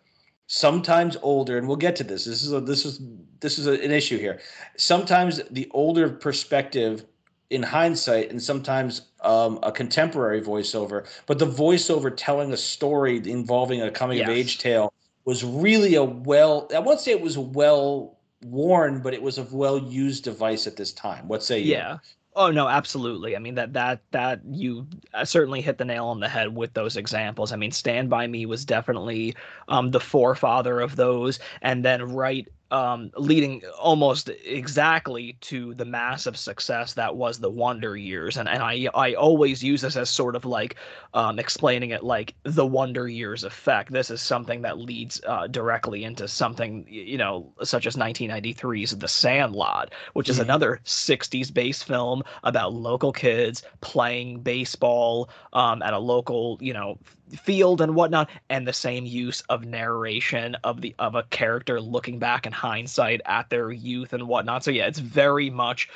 sometimes 0.47 1.17
older 1.21 1.57
and 1.57 1.67
we'll 1.67 1.77
get 1.77 1.95
to 1.95 2.03
this. 2.03 2.25
This 2.25 2.43
is 2.43 2.51
a 2.51 2.59
this 2.59 2.85
is 2.85 2.99
this 3.39 3.57
is 3.57 3.67
a, 3.67 3.73
an 3.73 3.91
issue 3.91 4.17
here. 4.17 4.39
Sometimes 4.77 5.41
the 5.49 5.69
older 5.71 6.09
perspective 6.09 7.05
in 7.49 7.63
hindsight 7.63 8.31
and 8.31 8.41
sometimes 8.41 9.03
um, 9.21 9.59
a 9.61 9.71
contemporary 9.71 10.41
voiceover 10.41 11.05
but 11.25 11.37
the 11.37 11.45
voiceover 11.45 12.13
telling 12.15 12.53
a 12.53 12.57
story 12.57 13.17
involving 13.29 13.81
a 13.81 13.91
coming 13.91 14.21
of 14.21 14.29
age 14.29 14.57
tale 14.57 14.93
was 15.25 15.43
really 15.43 15.95
a 15.95 16.03
well 16.03 16.69
i 16.73 16.79
won't 16.79 17.01
say 17.01 17.11
it 17.11 17.19
was 17.19 17.37
well 17.37 18.17
worn 18.43 19.01
but 19.01 19.13
it 19.13 19.21
was 19.21 19.37
a 19.37 19.43
well 19.43 19.77
used 19.77 20.23
device 20.23 20.67
at 20.67 20.75
this 20.75 20.93
time. 20.93 21.27
What 21.27 21.43
say 21.43 21.59
you? 21.59 21.73
Yeah. 21.73 21.97
Oh 22.33 22.49
no, 22.49 22.67
absolutely. 22.69 23.35
I 23.35 23.39
mean 23.39 23.55
that 23.55 23.73
that 23.73 24.01
that 24.11 24.41
you 24.45 24.87
uh, 25.13 25.25
certainly 25.25 25.61
hit 25.61 25.77
the 25.77 25.85
nail 25.85 26.07
on 26.07 26.19
the 26.21 26.29
head 26.29 26.55
with 26.55 26.73
those 26.73 26.95
examples. 26.95 27.51
I 27.51 27.57
mean, 27.57 27.71
Stand 27.71 28.09
by 28.09 28.25
Me 28.27 28.45
was 28.45 28.63
definitely 28.65 29.35
um, 29.67 29.91
the 29.91 29.99
forefather 29.99 30.79
of 30.79 30.95
those, 30.95 31.39
and 31.61 31.83
then 31.83 32.03
right 32.13 32.47
um, 32.71 33.11
leading 33.17 33.61
almost 33.79 34.29
exactly 34.45 35.37
to 35.41 35.73
the 35.75 35.85
massive 35.85 36.37
success 36.37 36.93
that 36.93 37.15
was 37.15 37.39
the 37.39 37.49
Wonder 37.49 37.97
Years, 37.97 38.37
and 38.37 38.47
and 38.47 38.63
I 38.63 38.87
I 38.93 39.13
always 39.13 39.63
use 39.63 39.81
this 39.81 39.95
as 39.95 40.09
sort 40.09 40.35
of 40.35 40.45
like 40.45 40.75
um, 41.13 41.37
explaining 41.37 41.91
it 41.91 42.03
like 42.03 42.33
the 42.43 42.65
Wonder 42.65 43.07
Years 43.07 43.43
effect. 43.43 43.91
This 43.91 44.09
is 44.09 44.21
something 44.21 44.61
that 44.61 44.79
leads 44.79 45.21
uh, 45.27 45.47
directly 45.47 46.03
into 46.03 46.27
something 46.27 46.85
you 46.87 47.17
know 47.17 47.51
such 47.63 47.85
as 47.85 47.95
1993's 47.95 48.97
The 48.97 49.07
Sandlot, 49.07 49.93
which 50.13 50.29
is 50.29 50.37
mm-hmm. 50.37 50.43
another 50.43 50.79
60s 50.85 51.53
based 51.53 51.83
film 51.83 52.23
about 52.43 52.73
local 52.73 53.11
kids 53.11 53.63
playing 53.81 54.39
baseball 54.39 55.29
um, 55.53 55.81
at 55.81 55.93
a 55.93 55.99
local 55.99 56.57
you 56.61 56.73
know 56.73 56.97
field 57.37 57.81
and 57.81 57.95
whatnot, 57.95 58.29
and 58.49 58.67
the 58.67 58.73
same 58.73 59.05
use 59.05 59.41
of 59.49 59.65
narration 59.65 60.55
of 60.63 60.81
the 60.81 60.95
of 60.99 61.15
a 61.15 61.23
character 61.23 61.79
looking 61.81 62.19
back 62.19 62.45
in 62.45 62.51
hindsight 62.51 63.21
at 63.25 63.49
their 63.49 63.71
youth 63.71 64.13
and 64.13 64.27
whatnot. 64.27 64.63
So 64.63 64.71
yeah, 64.71 64.87
it's 64.87 64.99
very 64.99 65.49
much 65.49 65.89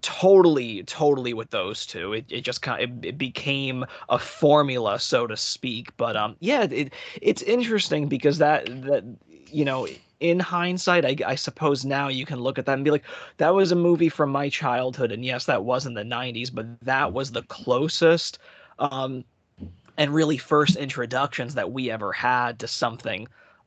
totally 0.00 0.82
totally 0.84 1.32
with 1.32 1.50
those 1.50 1.86
two. 1.86 2.12
It, 2.12 2.24
it 2.28 2.40
just 2.42 2.62
kind 2.62 2.82
of 2.82 3.04
it, 3.04 3.08
it, 3.08 3.18
became 3.18 3.84
a 4.08 4.18
formula 4.18 4.98
so 4.98 5.26
to 5.26 5.36
speak. 5.36 5.96
But 5.96 6.16
um 6.16 6.36
yeah 6.40 6.64
it 6.64 6.92
it's 7.22 7.42
interesting 7.42 8.08
because 8.08 8.38
that 8.38 8.66
that 8.82 9.04
you 9.52 9.64
know 9.64 9.86
in 10.18 10.40
hindsight 10.40 11.04
I, 11.04 11.16
I 11.30 11.34
suppose 11.34 11.84
now 11.84 12.08
you 12.08 12.26
can 12.26 12.40
look 12.40 12.58
at 12.58 12.66
that 12.66 12.72
and 12.72 12.84
be 12.84 12.90
like 12.90 13.04
that 13.36 13.54
was 13.54 13.70
a 13.70 13.76
movie 13.76 14.08
from 14.08 14.30
my 14.30 14.48
childhood. 14.48 15.12
And 15.12 15.24
yes 15.24 15.44
that 15.46 15.64
was 15.64 15.86
in 15.86 15.94
the 15.94 16.02
90s 16.02 16.52
but 16.52 16.66
that 16.80 17.12
was 17.12 17.32
the 17.32 17.42
closest 17.42 18.38
um 18.78 19.24
and 19.98 20.14
really 20.14 20.36
first 20.36 20.76
introductions 20.76 21.54
that 21.54 21.72
we 21.72 21.90
ever 21.90 22.12
had 22.12 22.58
to 22.60 22.68
something 22.68 23.26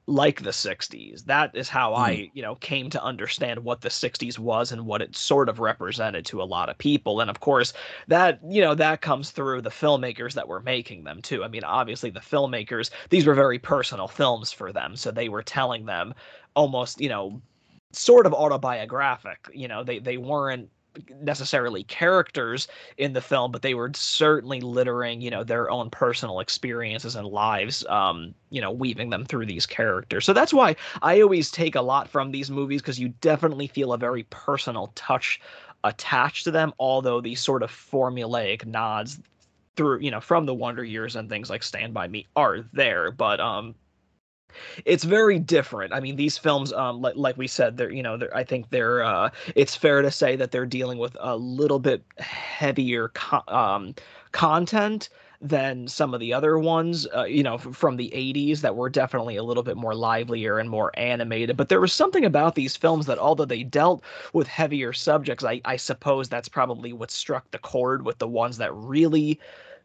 like 0.10 0.42
the 0.42 0.50
60s 0.50 1.24
that 1.26 1.56
is 1.56 1.70
how 1.70 1.92
mm. 1.92 1.98
i 1.98 2.32
you 2.34 2.42
know 2.42 2.56
came 2.56 2.90
to 2.90 3.04
understand 3.04 3.64
what 3.64 3.82
the 3.82 3.90
60s 3.90 4.40
was 4.40 4.72
and 4.72 4.88
what 4.88 5.04
it 5.04 5.16
sort 5.16 5.48
of 5.48 5.60
represented 5.60 6.26
to 6.26 6.42
a 6.42 6.44
lot 6.44 6.68
of 6.68 6.78
people. 6.80 7.22
And 7.22 7.30
of 7.30 7.40
course 7.42 7.74
that 8.08 8.40
you 8.44 8.60
know 8.60 8.74
that 8.74 9.02
comes 9.02 9.30
through 9.30 9.62
the 9.62 9.70
filmmakers 9.70 10.34
that 10.34 10.48
were 10.48 10.62
making 10.62 11.04
them 11.04 11.22
too. 11.22 11.44
I 11.44 11.48
mean 11.48 11.64
obviously 11.64 12.10
the 12.10 12.20
filmmakers 12.20 12.90
these 13.10 13.28
were 13.28 13.36
very 13.36 13.60
personal 13.60 14.08
films 14.08 14.52
for 14.52 14.74
them. 14.74 14.96
So 14.96 15.12
they 15.12 15.30
were 15.30 15.44
telling 15.44 15.86
them 15.86 16.16
almost 16.56 17.00
you 17.00 17.10
know 17.10 17.40
sort 17.92 18.26
of 18.26 18.34
autobiographic 18.34 19.48
you 19.54 19.68
know 19.68 19.84
they 19.84 20.00
they 20.00 20.18
weren't 20.18 20.70
necessarily 21.22 21.84
characters 21.84 22.68
in 22.98 23.14
the 23.14 23.22
film, 23.22 23.52
but 23.52 23.62
they 23.62 23.74
were 23.74 23.92
certainly 23.94 24.62
littering, 24.62 25.22
you 25.22 25.30
know, 25.30 25.44
their 25.44 25.70
own 25.70 25.90
personal 25.90 26.40
experiences 26.40 27.16
and 27.16 27.28
lives, 27.28 27.86
um, 27.88 28.34
you 28.50 28.62
know, 28.62 28.72
weaving 28.72 29.10
them 29.10 29.26
through 29.26 29.46
these 29.46 29.66
characters. 29.66 30.26
So 30.26 30.34
that's 30.34 30.54
why 30.54 30.76
I 31.02 31.22
always 31.22 31.52
take 31.52 31.76
a 31.76 31.82
lot 31.82 32.10
from 32.10 32.32
these 32.32 32.50
movies 32.50 32.82
because 32.82 33.00
you 33.00 33.10
definitely 33.22 33.68
feel 33.68 33.94
a 33.94 33.98
very 33.98 34.24
personal 34.30 34.92
touch 34.96 35.40
attached 35.84 36.44
to 36.46 36.52
them, 36.52 36.74
although 36.80 37.22
these 37.22 37.40
sort 37.40 37.64
of 37.64 37.72
formulaic 37.72 38.66
nods 38.66 39.20
through, 39.76 40.00
you 40.00 40.12
know, 40.12 40.22
from 40.22 40.46
the 40.46 40.54
Wonder 40.54 40.84
Years 40.84 41.16
and 41.16 41.30
things 41.30 41.50
like 41.50 41.64
Stand 41.64 41.94
By 41.94 42.08
Me 42.08 42.28
are 42.36 42.66
there. 42.74 43.12
But 43.12 43.40
um 43.40 43.76
it's 44.86 45.04
very 45.04 45.40
different. 45.40 45.94
I 45.94 46.00
mean, 46.00 46.16
these 46.16 46.38
films, 46.38 46.74
um, 46.74 47.02
like, 47.02 47.16
like 47.16 47.38
we 47.38 47.48
said, 47.48 47.78
they're 47.78 47.92
you 47.92 48.04
know, 48.04 48.18
they're, 48.18 48.36
I 48.36 48.44
think 48.44 48.70
they're. 48.70 49.04
Uh, 49.04 49.30
it's 49.56 49.76
fair 49.76 50.02
to 50.02 50.12
say 50.12 50.36
that 50.36 50.52
they're 50.52 50.66
dealing 50.66 50.98
with 50.98 51.16
a 51.20 51.36
little 51.36 51.80
bit 51.80 52.04
heavier 52.18 53.10
co- 53.10 53.44
um, 53.48 53.94
content 54.32 55.10
than 55.42 55.88
some 55.88 56.14
of 56.14 56.20
the 56.20 56.34
other 56.34 56.60
ones. 56.60 57.08
Uh, 57.16 57.24
you 57.24 57.44
know, 57.44 57.56
f- 57.56 57.76
from 57.76 57.98
the 57.98 58.12
'80s 58.14 58.62
that 58.62 58.76
were 58.76 58.90
definitely 58.90 59.36
a 59.38 59.44
little 59.44 59.64
bit 59.64 59.78
more 59.78 59.96
livelier 59.96 60.60
and 60.60 60.70
more 60.70 60.92
animated. 60.96 61.56
But 61.56 61.70
there 61.70 61.82
was 61.82 61.94
something 61.94 62.26
about 62.26 62.56
these 62.56 62.76
films 62.76 63.06
that, 63.06 63.20
although 63.20 63.46
they 63.46 63.64
dealt 63.64 64.04
with 64.34 64.48
heavier 64.48 64.94
subjects, 64.94 65.44
I, 65.44 65.62
I 65.66 65.78
suppose 65.78 66.28
that's 66.28 66.50
probably 66.50 66.94
what 66.94 67.12
struck 67.12 67.50
the 67.52 67.60
chord 67.60 68.06
with 68.06 68.18
the 68.18 68.28
ones 68.28 68.58
that 68.58 68.74
really 68.74 69.40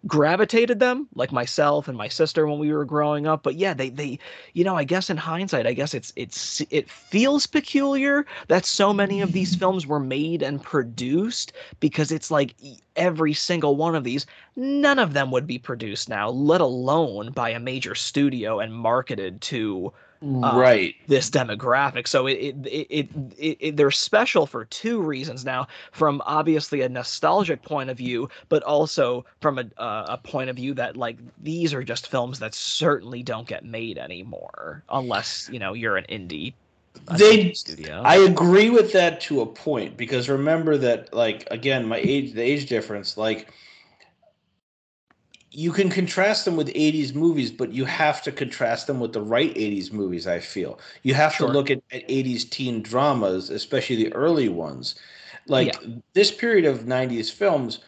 gravitated 0.07 0.81
them 0.81 1.09
like 1.15 1.33
myself 1.33 1.89
and 1.89 1.97
my 1.97 2.09
sister 2.09 2.47
when 2.47 2.59
we 2.59 2.73
were 2.73 2.85
growing 2.85 3.27
up 3.27 3.43
but 3.43 3.55
yeah 3.55 3.73
they 3.73 3.89
they 3.89 4.19
you 4.53 4.63
know 4.63 4.77
i 4.77 4.85
guess 4.85 5.09
in 5.09 5.17
hindsight 5.17 5.67
i 5.67 5.73
guess 5.73 5.95
it's 5.95 6.13
it's 6.15 6.61
it 6.71 6.91
feels 6.91 7.47
peculiar 7.47 8.27
that 8.49 8.67
so 8.67 8.93
many 8.93 9.23
of 9.23 9.33
these 9.33 9.57
mm. 9.57 9.59
films 9.59 9.87
were 9.87 10.01
made 10.01 10.43
and 10.43 10.63
produced 10.63 11.53
because 11.81 12.13
it's 12.13 12.31
like 12.31 12.55
every 12.97 13.33
single 13.33 13.77
one 13.77 13.95
of 13.95 14.05
these 14.05 14.27
none 14.57 14.99
of 14.99 15.15
them 15.15 15.31
would 15.31 15.47
be 15.47 15.59
produced 15.59 16.09
now 16.09 16.29
let 16.29 16.61
alone 16.61 17.31
by 17.33 17.49
a 17.49 17.61
major 17.61 17.95
studio 17.95 18.61
and 18.61 18.75
marketed 18.75 19.41
to 19.41 19.91
uh, 20.25 20.57
right 20.57 20.95
this 21.07 21.29
demographic 21.29 22.09
so 22.09 22.27
it 22.27 22.35
it, 22.35 22.57
it 22.67 23.09
it, 23.39 23.57
it 23.61 23.77
they're 23.77 23.91
special 23.91 24.47
for 24.47 24.65
two 24.65 25.01
reasons 25.01 25.45
now 25.45 25.67
from 25.93 26.23
obviously 26.25 26.81
a 26.81 26.89
nostalgic 26.89 27.63
point 27.63 27.91
of 27.91 27.97
view 27.97 28.29
but 28.49 28.63
also 28.63 29.25
from 29.41 29.59
a 29.59 29.65
uh, 29.77 30.07
a 30.09 30.19
point 30.19 30.49
of 30.49 30.57
view 30.57 30.73
that 30.73 30.97
like 30.97 31.19
these 31.43 31.75
are 31.75 31.83
just 31.83 32.09
films 32.09 32.39
that 32.39 32.55
certainly 32.55 33.23
don't 33.23 33.47
get 33.47 33.65
made 33.65 33.99
anymore 33.99 34.83
unless 34.89 35.49
you 35.53 35.59
know 35.59 35.75
you're 35.75 35.97
an 35.97 36.07
indie 36.09 36.55
they 37.11 37.53
studio. 37.53 38.01
I 38.05 38.17
agree 38.17 38.71
with 38.71 38.93
that 38.93 39.21
to 39.23 39.41
a 39.41 39.47
point 39.47 39.97
because 39.97 40.29
remember 40.29 40.79
that 40.79 41.13
like 41.13 41.47
again 41.51 41.87
my 41.87 41.99
age 41.99 42.33
the 42.33 42.43
age 42.43 42.67
difference 42.67 43.17
like 43.17 43.49
you 45.57 45.71
can 45.71 45.89
contrast 45.89 46.45
them 46.45 46.57
with 46.57 46.67
80s 46.69 47.15
movies, 47.15 47.53
but 47.53 47.73
you 47.73 47.85
have 47.85 48.21
to 48.23 48.33
contrast 48.33 48.89
them 48.89 48.99
with 48.99 49.13
the 49.13 49.21
right 49.21 49.55
80s 49.55 49.93
movies, 49.93 50.27
I 50.27 50.41
feel. 50.41 50.81
You 51.05 51.15
have 51.15 51.33
sure. 51.33 51.47
to 51.47 51.53
look 51.53 51.71
at, 51.71 51.81
at 51.93 52.07
80s 52.09 52.51
teen 52.51 52.83
dramas, 52.83 53.51
especially 53.51 53.97
the 53.97 54.13
early 54.15 54.49
ones. 54.49 54.97
Like 55.47 55.69
yeah. 55.69 55.95
this 56.13 56.33
period 56.33 56.65
of 56.65 56.81
90s 56.81 57.31
films, 57.31 57.79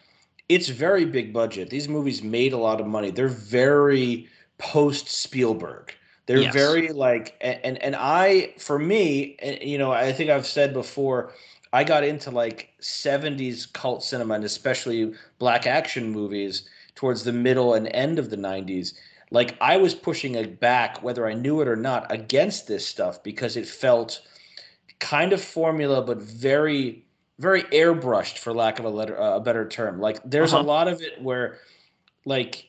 it's 0.48 0.68
very 0.68 1.05
big 1.05 1.33
budget. 1.33 1.68
These 1.68 1.88
movies 1.88 2.22
made 2.22 2.52
a 2.52 2.57
lot 2.57 2.81
of 2.81 2.87
money. 2.87 3.11
They're 3.11 3.26
very 3.26 4.29
post 4.59 5.09
Spielberg. 5.09 5.92
They're 6.26 6.38
yes. 6.38 6.55
very 6.55 6.88
like 6.88 7.37
and 7.40 7.81
and 7.83 7.94
I 7.96 8.55
for 8.59 8.79
me, 8.79 9.37
you 9.62 9.79
know, 9.79 9.92
I 9.92 10.12
think 10.12 10.29
I've 10.29 10.46
said 10.46 10.72
before 10.72 11.33
I 11.72 11.85
got 11.85 12.02
into 12.02 12.31
like 12.33 12.72
70s 12.81 13.72
cult 13.72 14.02
cinema 14.02 14.35
and 14.35 14.44
especially 14.44 15.14
black 15.38 15.66
action 15.66 16.11
movies 16.11 16.68
towards 16.96 17.22
the 17.22 17.32
middle 17.32 17.74
and 17.74 17.87
end 17.94 18.18
of 18.18 18.30
the 18.30 18.37
90s 18.37 18.94
like 19.30 19.56
i 19.61 19.76
was 19.76 19.94
pushing 19.94 20.35
it 20.35 20.59
back 20.59 21.02
whether 21.02 21.26
i 21.26 21.32
knew 21.32 21.61
it 21.61 21.68
or 21.68 21.76
not 21.76 22.11
against 22.11 22.66
this 22.66 22.85
stuff 22.85 23.22
because 23.22 23.56
it 23.56 23.66
felt 23.66 24.20
kind 24.98 25.32
of 25.32 25.40
formula 25.40 26.02
but 26.02 26.18
very 26.18 27.04
very 27.38 27.62
airbrushed 27.64 28.38
for 28.38 28.54
lack 28.54 28.78
of 28.78 28.87
a, 28.87 28.88
letter, 28.88 29.20
uh, 29.20 29.37
a 29.37 29.40
better 29.40 29.68
term 29.68 30.00
like 30.00 30.18
there's 30.24 30.52
uh-huh. 30.52 30.62
a 30.62 30.66
lot 30.66 30.88
of 30.88 31.02
it 31.02 31.20
where 31.20 31.59
like 32.24 32.68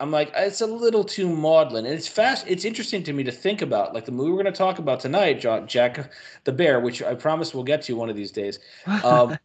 i'm 0.00 0.10
like 0.10 0.30
it's 0.36 0.60
a 0.60 0.66
little 0.66 1.02
too 1.02 1.28
maudlin 1.28 1.84
and 1.84 1.94
it's 1.94 2.08
fast 2.08 2.46
it's 2.46 2.64
interesting 2.64 3.02
to 3.02 3.12
me 3.12 3.24
to 3.24 3.32
think 3.32 3.60
about 3.60 3.92
like 3.92 4.04
the 4.04 4.12
movie 4.12 4.30
we're 4.30 4.42
going 4.42 4.52
to 4.52 4.56
talk 4.56 4.78
about 4.78 5.00
tonight 5.00 5.40
jack 5.66 6.12
the 6.44 6.52
bear 6.52 6.80
which 6.80 7.02
i 7.02 7.14
promise 7.14 7.54
we'll 7.54 7.64
get 7.64 7.82
to 7.82 7.96
one 7.96 8.08
of 8.08 8.16
these 8.16 8.30
days 8.30 8.58
um, 9.04 9.36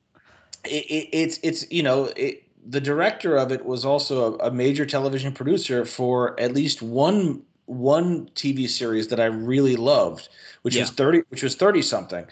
it, 0.66 0.86
it, 0.86 1.10
it's 1.12 1.40
it's 1.42 1.72
you 1.72 1.82
know 1.82 2.06
it, 2.16 2.44
the 2.68 2.82
director 2.82 3.36
of 3.36 3.52
it 3.52 3.66
was 3.66 3.86
also 3.86 4.36
a, 4.36 4.48
a, 4.48 4.52
major 4.52 4.86
television 4.86 5.32
producer 5.32 5.86
for 5.86 6.40
at 6.40 6.54
least 6.54 6.82
one 6.82 7.42
one 7.66 8.28
TV 8.36 8.68
series 8.68 9.10
that 9.10 9.20
I 9.20 9.26
really 9.26 9.76
loved, 9.76 10.30
which 10.64 10.76
yeah. 10.76 10.82
was 10.82 10.92
thirty, 10.92 11.22
which 11.30 11.44
was 11.44 11.56
thirty 11.56 11.82
something, 11.82 12.26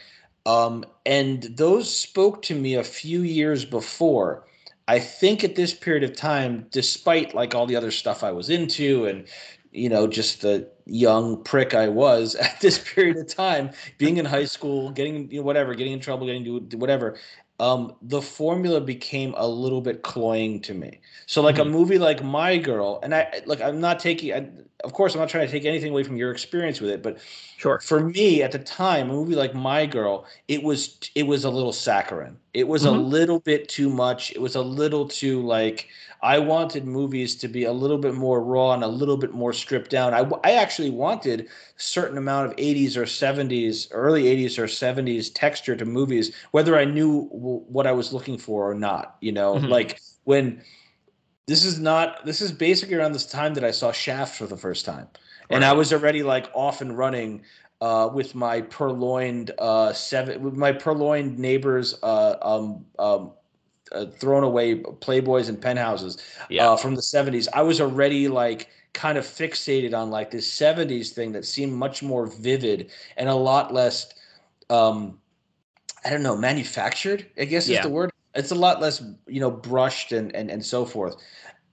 um, 0.45 0.83
and 1.05 1.43
those 1.43 1.95
spoke 1.95 2.41
to 2.43 2.55
me 2.55 2.75
a 2.75 2.83
few 2.83 3.21
years 3.21 3.65
before. 3.65 4.45
I 4.89 4.99
think 4.99 5.43
at 5.43 5.55
this 5.55 5.73
period 5.73 6.03
of 6.03 6.15
time, 6.15 6.65
despite 6.71 7.35
like 7.35 7.53
all 7.53 7.65
the 7.65 7.75
other 7.75 7.91
stuff 7.91 8.23
I 8.23 8.31
was 8.31 8.49
into 8.49 9.05
and 9.05 9.27
you 9.71 9.89
know 9.89 10.07
just 10.07 10.41
the 10.41 10.69
young 10.85 11.43
prick 11.43 11.73
I 11.75 11.89
was 11.89 12.35
at 12.47 12.59
this 12.61 12.79
period 12.79 13.17
of 13.17 13.27
time, 13.27 13.71
being 13.97 14.17
in 14.17 14.25
high 14.25 14.45
school, 14.45 14.91
getting 14.91 15.29
you 15.31 15.39
know, 15.39 15.43
whatever, 15.43 15.75
getting 15.75 15.93
in 15.93 15.99
trouble, 15.99 16.25
getting 16.25 16.69
to 16.69 16.77
whatever, 16.77 17.17
um, 17.59 17.95
the 18.01 18.21
formula 18.21 18.79
became 18.81 19.33
a 19.37 19.47
little 19.47 19.81
bit 19.81 20.03
cloying 20.03 20.61
to 20.61 20.73
me. 20.73 20.99
So, 21.25 21.41
like 21.41 21.55
mm-hmm. 21.55 21.69
a 21.69 21.71
movie 21.71 21.97
like 21.97 22.23
My 22.23 22.57
Girl, 22.57 22.99
and 23.01 23.15
I 23.15 23.41
like 23.45 23.61
I'm 23.61 23.79
not 23.79 23.99
taking, 23.99 24.33
I, 24.33 24.47
of 24.83 24.93
course, 24.93 25.13
I'm 25.13 25.19
not 25.19 25.29
trying 25.29 25.45
to 25.47 25.51
take 25.51 25.65
anything 25.65 25.91
away 25.91 26.03
from 26.03 26.17
your 26.17 26.31
experience 26.31 26.79
with 26.81 26.91
it, 26.91 27.01
but 27.03 27.19
sure, 27.57 27.83
for 27.83 27.99
me 28.01 28.41
at 28.41 28.51
the 28.51 28.59
time, 28.59 29.09
a 29.09 29.13
movie 29.13 29.35
like 29.35 29.53
My 29.53 29.85
Girl, 29.85 30.25
it 30.47 30.63
was 30.63 30.99
it 31.15 31.23
was 31.23 31.43
a 31.45 31.49
little 31.49 31.71
saccharine. 31.73 32.39
It 32.53 32.67
was 32.67 32.85
a 32.85 32.91
Mhm. 32.91 32.91
little 32.91 33.39
bit 33.39 33.69
too 33.69 33.89
much. 33.89 34.31
It 34.31 34.41
was 34.41 34.55
a 34.55 34.61
little 34.61 35.07
too 35.07 35.41
like 35.45 35.87
I 36.21 36.39
wanted 36.39 36.85
movies 36.85 37.35
to 37.37 37.47
be 37.47 37.63
a 37.65 37.71
little 37.71 37.99
bit 37.99 38.15
more 38.15 38.43
raw 38.43 38.73
and 38.73 38.83
a 38.83 38.87
little 38.87 39.17
bit 39.17 39.31
more 39.31 39.53
stripped 39.53 39.91
down. 39.91 40.13
I, 40.13 40.21
I 40.43 40.53
actually 40.53 40.89
wanted 40.89 41.41
a 41.41 41.47
certain 41.77 42.17
amount 42.17 42.47
of 42.47 42.55
80s 42.57 42.97
or 42.97 43.05
70s, 43.05 43.87
early 43.91 44.27
80s 44.27 44.57
or 44.57 44.67
70s 44.67 45.29
texture 45.29 45.75
to 45.75 45.85
movies, 45.85 46.35
whether 46.51 46.75
I 46.77 46.85
knew 46.85 47.29
w- 47.29 47.63
what 47.67 47.85
I 47.87 47.91
was 47.91 48.11
looking 48.11 48.37
for 48.39 48.69
or 48.69 48.73
not. 48.73 49.17
You 49.21 49.31
know, 49.33 49.53
Mhm. 49.53 49.67
like 49.67 49.99
when 50.23 50.63
this 51.47 51.63
is 51.65 51.79
not, 51.79 52.25
this 52.25 52.41
is 52.41 52.51
basically 52.51 52.95
around 52.95 53.13
this 53.13 53.25
time 53.25 53.53
that 53.55 53.63
I 53.63 53.71
saw 53.71 53.91
Shaft 53.91 54.37
for 54.37 54.45
the 54.45 54.57
first 54.57 54.85
time. 54.85 55.07
And 55.49 55.63
I 55.63 55.73
was 55.73 55.93
already 55.93 56.23
like 56.23 56.49
off 56.53 56.81
and 56.81 56.97
running 56.97 57.41
uh, 57.81 58.09
with 58.13 58.35
my 58.35 58.61
purloined 58.61 59.51
uh, 59.59 59.93
seven, 59.93 60.41
with 60.41 60.55
my 60.55 60.73
purloined 60.73 61.39
neighbors, 61.39 61.97
uh, 62.03 62.35
um, 62.41 62.85
um, 62.99 63.31
uh, 63.93 64.05
thrown 64.05 64.43
away 64.43 64.75
playboys 64.75 65.47
and 65.47 65.61
penthouses 65.61 66.17
Yeah. 66.49 66.69
uh, 66.71 66.77
from 66.77 66.95
the 66.95 67.01
70s 67.01 67.47
i 67.53 67.61
was 67.61 67.79
already 67.79 68.27
like 68.27 68.69
kind 68.93 69.17
of 69.17 69.25
fixated 69.25 69.93
on 69.97 70.09
like 70.09 70.29
this 70.29 70.51
70s 70.51 71.13
thing 71.13 71.31
that 71.31 71.45
seemed 71.45 71.71
much 71.71 72.03
more 72.03 72.25
vivid 72.27 72.91
and 73.15 73.29
a 73.29 73.33
lot 73.35 73.73
less 73.73 74.13
um 74.69 75.17
i 76.03 76.09
don't 76.09 76.23
know 76.23 76.35
manufactured 76.35 77.27
i 77.39 77.45
guess 77.45 77.67
Yeah. 77.67 77.77
is 77.77 77.83
the 77.83 77.89
word 77.89 78.11
it's 78.37 78.51
a 78.51 78.55
lot 78.55 78.81
less 78.81 79.03
you 79.27 79.39
know 79.41 79.51
brushed 79.51 80.11
and 80.13 80.35
and, 80.35 80.49
and 80.51 80.65
so 80.65 80.85
forth. 80.85 81.17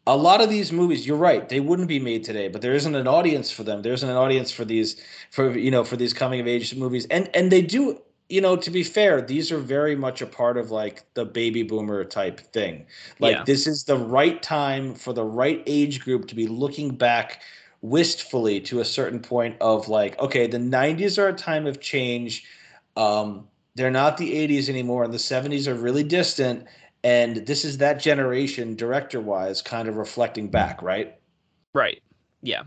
A 0.06 0.16
lot 0.16 0.42
of 0.42 0.50
these 0.50 0.72
movies 0.72 1.06
you're 1.06 1.16
right 1.16 1.48
they 1.48 1.60
wouldn't 1.60 1.88
be 1.88 1.98
made 2.00 2.24
today 2.24 2.48
but 2.48 2.60
there 2.62 2.74
isn't 2.74 2.94
an 2.94 3.08
audience 3.08 3.50
for 3.50 3.62
them. 3.64 3.82
There 3.82 3.92
isn't 3.94 4.08
an 4.08 4.16
audience 4.16 4.50
for 4.50 4.64
these 4.64 4.96
for 5.30 5.56
you 5.58 5.70
know 5.70 5.84
for 5.84 5.96
these 5.96 6.12
coming 6.14 6.40
of 6.40 6.46
age 6.48 6.74
movies. 6.74 7.06
And 7.10 7.30
and 7.34 7.52
they 7.52 7.62
do 7.62 8.00
you 8.28 8.40
know 8.40 8.56
to 8.56 8.70
be 8.70 8.82
fair 8.84 9.22
these 9.22 9.52
are 9.52 9.58
very 9.58 9.96
much 9.96 10.22
a 10.22 10.26
part 10.26 10.56
of 10.58 10.70
like 10.70 11.04
the 11.14 11.24
baby 11.24 11.62
boomer 11.62 12.04
type 12.04 12.40
thing. 12.52 12.86
Like 13.20 13.38
Yeah. 13.38 13.44
this 13.46 13.66
is 13.66 13.84
the 13.84 13.96
right 13.98 14.42
time 14.42 14.94
for 14.94 15.12
the 15.14 15.24
right 15.24 15.62
age 15.66 16.00
group 16.00 16.26
to 16.28 16.34
be 16.34 16.46
looking 16.46 16.96
back 16.96 17.42
wistfully 17.82 18.60
to 18.62 18.80
a 18.80 18.84
certain 18.84 19.20
point 19.20 19.56
of 19.60 19.88
like 19.88 20.18
okay 20.18 20.46
the 20.46 20.58
90s 20.58 21.18
are 21.18 21.28
a 21.28 21.34
time 21.34 21.66
of 21.66 21.80
change. 21.80 22.44
Um 22.96 23.48
they're 23.74 23.90
not 23.90 24.16
the 24.16 24.32
80s 24.32 24.68
anymore 24.68 25.04
and 25.04 25.12
the 25.12 25.18
70s 25.18 25.66
are 25.66 25.74
really 25.74 26.04
distant 26.04 26.66
and 27.02 27.36
this 27.46 27.64
is 27.64 27.78
that 27.78 28.00
generation 28.00 28.74
director 28.76 29.20
wise 29.20 29.60
kind 29.62 29.88
of 29.88 29.96
reflecting 29.96 30.48
back 30.48 30.82
right 30.82 31.18
Right. 31.74 32.02
Yeah. 32.42 32.64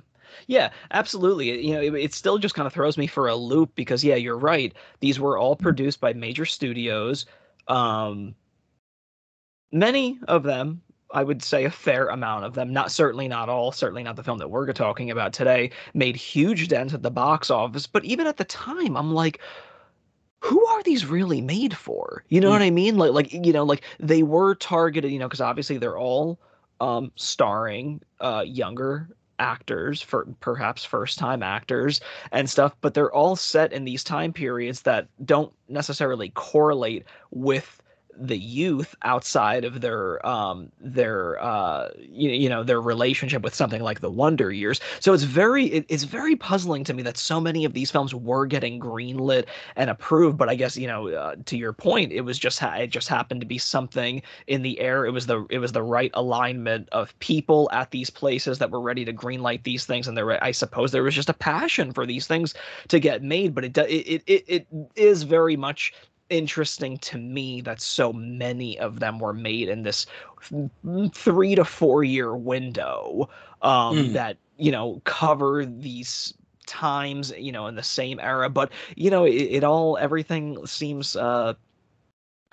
Yeah, 0.48 0.72
absolutely. 0.92 1.66
You 1.66 1.74
know, 1.74 1.82
it, 1.82 1.94
it 1.96 2.14
still 2.14 2.38
just 2.38 2.56
kind 2.56 2.68
of 2.68 2.74
throws 2.74 2.98
me 2.98 3.08
for 3.08 3.28
a 3.28 3.36
loop 3.36 3.74
because 3.76 4.04
yeah, 4.04 4.16
you're 4.16 4.38
right. 4.38 4.74
These 5.00 5.20
were 5.20 5.38
all 5.38 5.56
produced 5.56 6.00
by 6.00 6.14
major 6.14 6.46
studios. 6.46 7.26
Um 7.68 8.36
many 9.72 10.20
of 10.28 10.44
them, 10.44 10.82
I 11.12 11.24
would 11.24 11.42
say 11.44 11.66
a 11.66 11.70
fair 11.72 12.08
amount 12.08 12.46
of 12.46 12.54
them, 12.54 12.72
not 12.74 12.92
certainly 12.92 13.28
not 13.28 13.50
all, 13.50 13.72
certainly 13.72 14.04
not 14.04 14.16
the 14.16 14.24
film 14.24 14.38
that 14.40 14.50
we're 14.50 14.72
talking 14.74 15.10
about 15.12 15.34
today, 15.34 15.72
made 15.94 16.16
huge 16.16 16.68
dents 16.68 16.94
at 16.94 17.02
the 17.04 17.12
box 17.12 17.50
office, 17.50 17.88
but 17.88 18.04
even 18.06 18.28
at 18.28 18.38
the 18.38 18.44
time, 18.46 18.98
I'm 18.98 19.14
like 19.14 19.40
who 20.40 20.66
are 20.68 20.84
these 20.84 21.06
really 21.06 21.42
made 21.42 21.76
for? 21.76 22.24
You 22.30 22.42
know 22.42 22.50
Mm. 22.50 22.54
what 22.54 22.62
I 22.62 22.70
mean? 22.72 22.98
Like 22.98 23.12
like 23.14 23.34
you 23.34 23.54
know, 23.54 23.64
like 23.64 23.84
they 24.00 24.24
were 24.24 24.56
targeted, 24.56 25.12
you 25.12 25.20
know, 25.20 25.28
because 25.28 25.42
obviously 25.42 25.78
they're 25.78 25.98
all 25.98 26.40
um 26.80 27.12
starring 27.16 28.02
uh 28.22 28.44
younger 28.46 29.10
actors 29.40 30.02
for 30.02 30.28
perhaps 30.40 30.84
first 30.84 31.20
time 31.20 31.44
actors 31.44 32.02
and 32.32 32.50
stuff 32.50 32.76
but 32.82 32.96
they're 32.96 33.14
all 33.14 33.36
set 33.36 33.72
in 33.72 33.84
these 33.86 34.04
time 34.04 34.34
periods 34.34 34.82
that 34.82 35.08
don't 35.26 35.54
necessarily 35.70 36.30
correlate 36.30 37.06
with 37.32 37.82
the 38.20 38.38
youth 38.38 38.96
outside 39.04 39.64
of 39.64 39.82
their 39.82 40.26
um 40.26 40.72
their 40.80 41.42
uh 41.42 41.90
you, 41.98 42.32
you 42.32 42.50
know 42.50 42.64
their 42.64 42.82
relationship 42.82 43.42
with 43.44 43.54
something 43.54 43.82
like 43.82 44.02
the 44.02 44.12
wonder 44.12 44.52
years. 44.52 44.80
So 45.00 45.14
it's 45.14 45.24
very 45.24 45.66
it, 45.68 45.86
it's 45.90 46.04
very 46.04 46.36
puzzling 46.36 46.84
to 46.86 46.94
me 46.94 47.04
that 47.04 47.18
so 47.18 47.40
many 47.40 47.66
of 47.66 47.74
these 47.74 47.92
films 47.92 48.14
were 48.14 48.46
getting 48.46 48.80
greenlit 48.80 49.46
and 49.76 49.90
approved 49.90 50.38
but 50.38 50.50
i 50.50 50.56
guess 50.56 50.78
you 50.78 50.88
know 50.88 51.10
uh, 51.10 51.36
to 51.46 51.58
your 51.58 51.74
point 51.74 52.12
it 52.12 52.22
was 52.22 52.38
just 52.38 52.62
it 52.62 52.88
just 52.88 53.08
happened 53.08 53.42
to 53.42 53.48
be 53.48 53.58
something 53.58 54.22
in 54.48 54.62
the 54.62 54.80
air. 54.80 55.06
It 55.06 55.12
was 55.12 55.28
the 55.28 55.46
it 55.50 55.60
was 55.60 55.72
the 55.72 55.84
right 55.84 56.12
alignment 56.14 56.90
of 56.92 57.18
people 57.20 57.70
at 57.72 57.92
these 57.92 58.10
places 58.10 58.60
that 58.60 58.72
were 58.72 58.82
ready 58.82 59.06
to 59.06 59.14
greenlight 59.14 59.64
these 59.64 59.86
things 59.86 60.08
and 60.08 60.18
there 60.18 60.44
i 60.44 60.52
suppose 60.52 60.92
there 60.92 61.04
was 61.04 61.16
just 61.16 61.30
a 61.30 61.34
passion 61.34 61.94
for 61.94 62.06
these 62.06 62.28
things 62.28 62.54
to 62.88 63.00
get 63.00 63.24
made 63.24 63.54
but 63.54 63.66
it 63.66 63.78
it 63.78 64.24
it, 64.28 64.44
it 64.48 64.68
is 64.96 65.24
very 65.24 65.56
much 65.56 65.94
interesting 66.30 66.98
to 67.00 67.18
me 67.18 67.62
that 67.62 67.82
so 67.82 68.12
many 68.14 68.78
of 68.80 69.00
them 69.00 69.20
were 69.20 69.34
made 69.34 69.70
in 69.70 69.84
this 69.84 70.06
3 71.14 71.56
to 71.56 71.66
4 71.66 72.04
year 72.04 72.36
window 72.36 73.30
um 73.62 73.98
Mm. 73.98 74.12
that 74.12 74.38
you 74.58 74.72
know 74.72 75.02
cover 75.06 75.66
these 75.66 76.34
times 76.66 77.32
you 77.38 77.52
know 77.52 77.68
in 77.68 77.76
the 77.76 77.84
same 77.84 78.20
era 78.20 78.50
but 78.50 78.72
you 78.96 79.10
know 79.10 79.24
it, 79.26 79.32
it 79.34 79.64
all 79.64 79.98
everything 79.98 80.66
seems 80.66 81.16
uh 81.16 81.54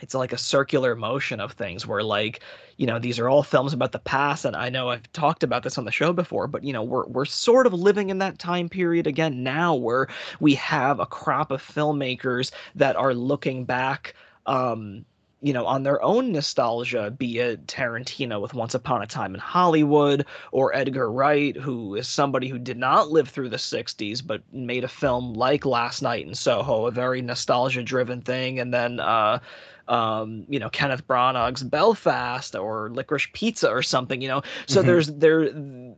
it's 0.03 0.15
like 0.15 0.33
a 0.33 0.39
circular 0.39 0.97
motion 0.97 1.41
of 1.41 1.53
things 1.53 1.87
where 1.87 2.03
like 2.03 2.41
you 2.77 2.87
know 2.87 2.99
these 2.99 3.19
are 3.19 3.29
all 3.29 3.43
films 3.43 3.73
about 3.73 3.93
the 3.93 3.99
past 4.01 4.45
and 4.45 4.57
i 4.57 4.69
know 4.69 4.91
i've 4.91 5.11
talked 5.13 5.43
about 5.43 5.63
this 5.63 5.79
on 5.79 5.85
the 5.85 5.93
show 5.93 6.13
before 6.13 6.47
but 6.47 6.65
you 6.65 6.73
know 6.73 6.83
we're 6.83 7.07
we're 7.07 7.25
sort 7.25 7.67
of 7.67 7.73
living 7.73 8.11
in 8.11 8.19
that 8.19 8.39
time 8.39 8.69
period 8.69 9.07
again 9.07 9.43
now 9.43 9.75
where 9.75 10.09
we 10.41 10.55
have 10.55 10.99
a 11.01 11.07
crop 11.07 11.51
of 11.51 11.63
filmmakers 11.63 12.51
that 12.75 12.97
are 12.97 13.15
looking 13.15 13.65
back 13.65 14.15
um 14.47 15.05
you 15.41 15.53
know 15.53 15.67
on 15.67 15.83
their 15.85 16.03
own 16.03 16.33
nostalgia 16.33 17.11
be 17.11 17.39
it 17.39 17.65
tarantino 17.67 18.41
with 18.41 18.55
once 18.55 18.75
upon 18.75 19.03
a 19.03 19.07
time 19.07 19.35
in 19.35 19.41
hollywood 19.41 20.27
or 20.51 20.75
edgar 20.75 21.13
wright 21.13 21.57
who 21.57 21.95
is 21.95 22.09
somebody 22.09 22.49
who 22.49 22.59
did 22.59 22.79
not 22.79 23.11
live 23.11 23.29
through 23.29 23.49
the 23.49 23.57
60s 23.57 24.27
but 24.27 24.43
made 24.53 24.83
a 24.83 24.89
film 24.89 25.35
like 25.35 25.65
last 25.65 26.03
night 26.03 26.27
in 26.27 26.35
soho 26.35 26.87
a 26.87 26.91
very 26.91 27.23
nostalgia 27.23 27.83
driven 27.83 28.21
thing 28.21 28.59
and 28.59 28.75
then 28.75 28.99
uh 28.99 29.39
um, 29.89 30.45
you 30.49 30.59
know, 30.59 30.71
Kenneth 30.71 31.07
Branagh's 31.07 31.63
Belfast 31.63 32.55
or 32.55 32.91
Licorice 32.91 33.29
Pizza 33.33 33.69
or 33.71 33.83
something, 33.83 34.21
you 34.21 34.29
know. 34.29 34.43
So 34.67 34.83
Mhm. 34.83 34.83
there's 34.83 35.13
there 35.15 35.49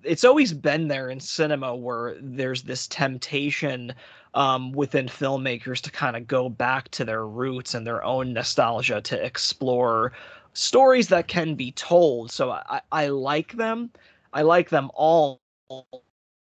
it's 0.02 0.24
always 0.24 0.52
been 0.52 0.88
there 0.88 1.08
in 1.10 1.20
cinema 1.20 1.74
where 1.74 2.16
there's 2.20 2.62
this 2.62 2.86
temptation 2.88 3.92
um, 4.34 4.72
within 4.72 5.06
filmmakers 5.06 5.80
to 5.82 5.90
kind 5.90 6.16
of 6.16 6.26
go 6.26 6.48
back 6.48 6.88
to 6.90 7.04
their 7.04 7.26
roots 7.26 7.74
and 7.74 7.86
their 7.86 8.04
own 8.04 8.32
nostalgia 8.32 9.00
to 9.02 9.24
explore 9.24 10.12
stories 10.52 11.08
that 11.08 11.28
can 11.28 11.54
be 11.54 11.72
told. 11.72 12.30
So 12.30 12.50
I, 12.50 12.80
I 12.92 13.08
like 13.08 13.52
them. 13.54 13.90
I 14.32 14.42
like 14.42 14.68
them 14.70 14.90
all. 14.94 15.40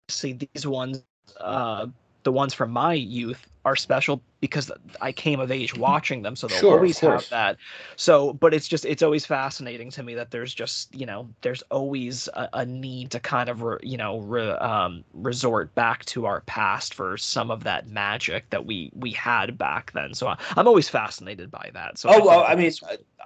See 0.09 0.33
these 0.33 0.67
ones, 0.67 1.05
uh, 1.41 1.87
the 2.25 2.33
ones 2.33 2.55
from 2.55 2.71
my 2.71 2.93
youth 2.95 3.47
are 3.69 3.77
special 3.77 4.23
because 4.41 4.71
I 5.01 5.13
came 5.13 5.41
of 5.41 5.51
age 5.51 5.75
watching 5.75 6.23
them, 6.23 6.37
so 6.37 6.49
they'll 6.49 6.61
Sure, 6.61 6.61
always 6.61 7.01
have 7.01 7.29
that. 7.31 7.59
So, 7.97 8.33
but 8.33 8.55
it's 8.55 8.69
just 8.69 8.85
it's 8.85 9.03
always 9.03 9.27
fascinating 9.27 9.91
to 9.93 10.03
me 10.03 10.15
that 10.15 10.31
there's 10.31 10.55
just 10.55 10.95
you 10.95 11.07
know 11.07 11.29
there's 11.43 11.63
always 11.71 12.29
a, 12.35 12.49
a 12.55 12.67
need 12.67 13.11
to 13.13 13.21
kind 13.21 13.49
of 13.49 13.63
re, 13.63 13.79
you 13.83 13.97
know 13.97 14.21
re, 14.21 14.51
um, 14.51 15.05
resort 15.13 15.75
back 15.75 16.05
to 16.07 16.27
our 16.27 16.43
past 16.43 16.95
for 16.95 17.17
some 17.17 17.51
of 17.51 17.65
that 17.65 17.89
magic 17.89 18.51
that 18.51 18.65
we 18.67 18.91
we 18.95 19.11
had 19.13 19.59
back 19.59 19.93
then. 19.93 20.15
So 20.15 20.29
I, 20.29 20.39
I'm 20.57 20.69
always 20.69 20.89
fascinated 20.89 21.51
by 21.51 21.71
that. 21.75 21.99
So 21.99 22.09
oh 22.09 22.25
well 22.25 22.45
i 22.45 22.55
mean 22.55 22.73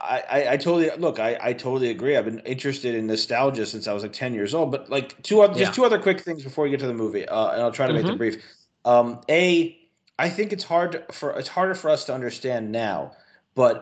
I, 0.01 0.23
I 0.31 0.49
i 0.53 0.57
totally 0.57 0.91
look 0.99 1.19
i 1.19 1.39
i 1.41 1.53
totally 1.53 1.91
agree 1.91 2.17
i've 2.17 2.25
been 2.25 2.41
interested 2.41 2.95
in 2.95 3.07
nostalgia 3.07 3.67
since 3.67 3.87
i 3.87 3.93
was 3.93 4.03
like 4.03 4.13
10 4.13 4.35
years 4.35 4.55
old 4.55 4.71
but 4.73 4.91
like 4.91 5.21
two 5.23 5.41
other 5.43 5.55
Yeah. 5.55 5.55
just 5.55 5.75
two 5.75 5.85
other 5.85 6.01
quick 6.01 6.21
things 6.21 6.43
before 6.43 6.65
we 6.65 6.71
get 6.71 6.81
to 6.81 6.87
the 6.87 6.95
movie 6.95 7.27
uh, 7.29 7.51
and 7.53 7.63
i'll 7.63 7.73
try 7.73 7.87
to 7.87 7.93
make 7.95 8.07
them 8.07 8.17
brief 8.17 8.43
um 8.85 9.21
a 9.29 9.79
i 10.23 10.29
think 10.29 10.53
it's 10.53 10.65
hard 10.65 11.05
for 11.11 11.29
it's 11.41 11.49
harder 11.57 11.75
for 11.75 11.91
us 11.91 12.05
to 12.07 12.13
understand 12.15 12.71
now 12.73 13.13
but 13.55 13.75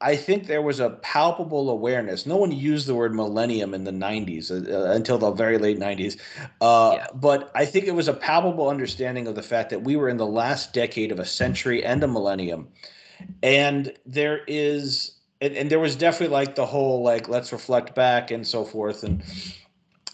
i 0.00 0.16
think 0.16 0.46
there 0.46 0.62
was 0.62 0.80
a 0.80 0.90
palpable 1.12 1.70
awareness. 1.70 2.26
No 2.26 2.36
one 2.36 2.50
used 2.50 2.86
the 2.88 2.94
word 3.00 3.14
millennium 3.14 3.72
in 3.74 3.84
the 3.84 3.92
90s 3.92 4.50
uh, 4.50 4.54
uh, 4.54 4.92
until 4.98 5.18
the 5.18 5.30
very 5.44 5.58
late 5.58 5.78
90s 5.78 6.18
uh, 6.60 6.92
Yeah. 6.96 7.06
but 7.14 7.50
i 7.54 7.64
think 7.64 7.86
it 7.86 7.94
was 7.94 8.08
a 8.08 8.14
palpable 8.28 8.68
understanding 8.68 9.28
of 9.28 9.34
the 9.34 9.42
fact 9.52 9.70
that 9.70 9.82
we 9.88 9.94
were 9.96 10.08
in 10.08 10.16
the 10.16 10.26
last 10.42 10.72
decade 10.72 11.12
of 11.12 11.20
a 11.20 11.26
century 11.26 11.84
and 11.84 12.02
a 12.02 12.08
millennium. 12.08 12.68
And 13.42 13.92
there 14.06 14.40
is 14.48 15.12
and, 15.40 15.54
and 15.56 15.70
there 15.70 15.78
was 15.80 15.94
definitely 15.96 16.34
like 16.34 16.54
the 16.54 16.66
whole 16.66 17.02
like 17.02 17.28
let's 17.28 17.52
reflect 17.52 17.94
back 17.94 18.30
and 18.30 18.46
so 18.46 18.64
forth. 18.64 19.04
And 19.04 19.22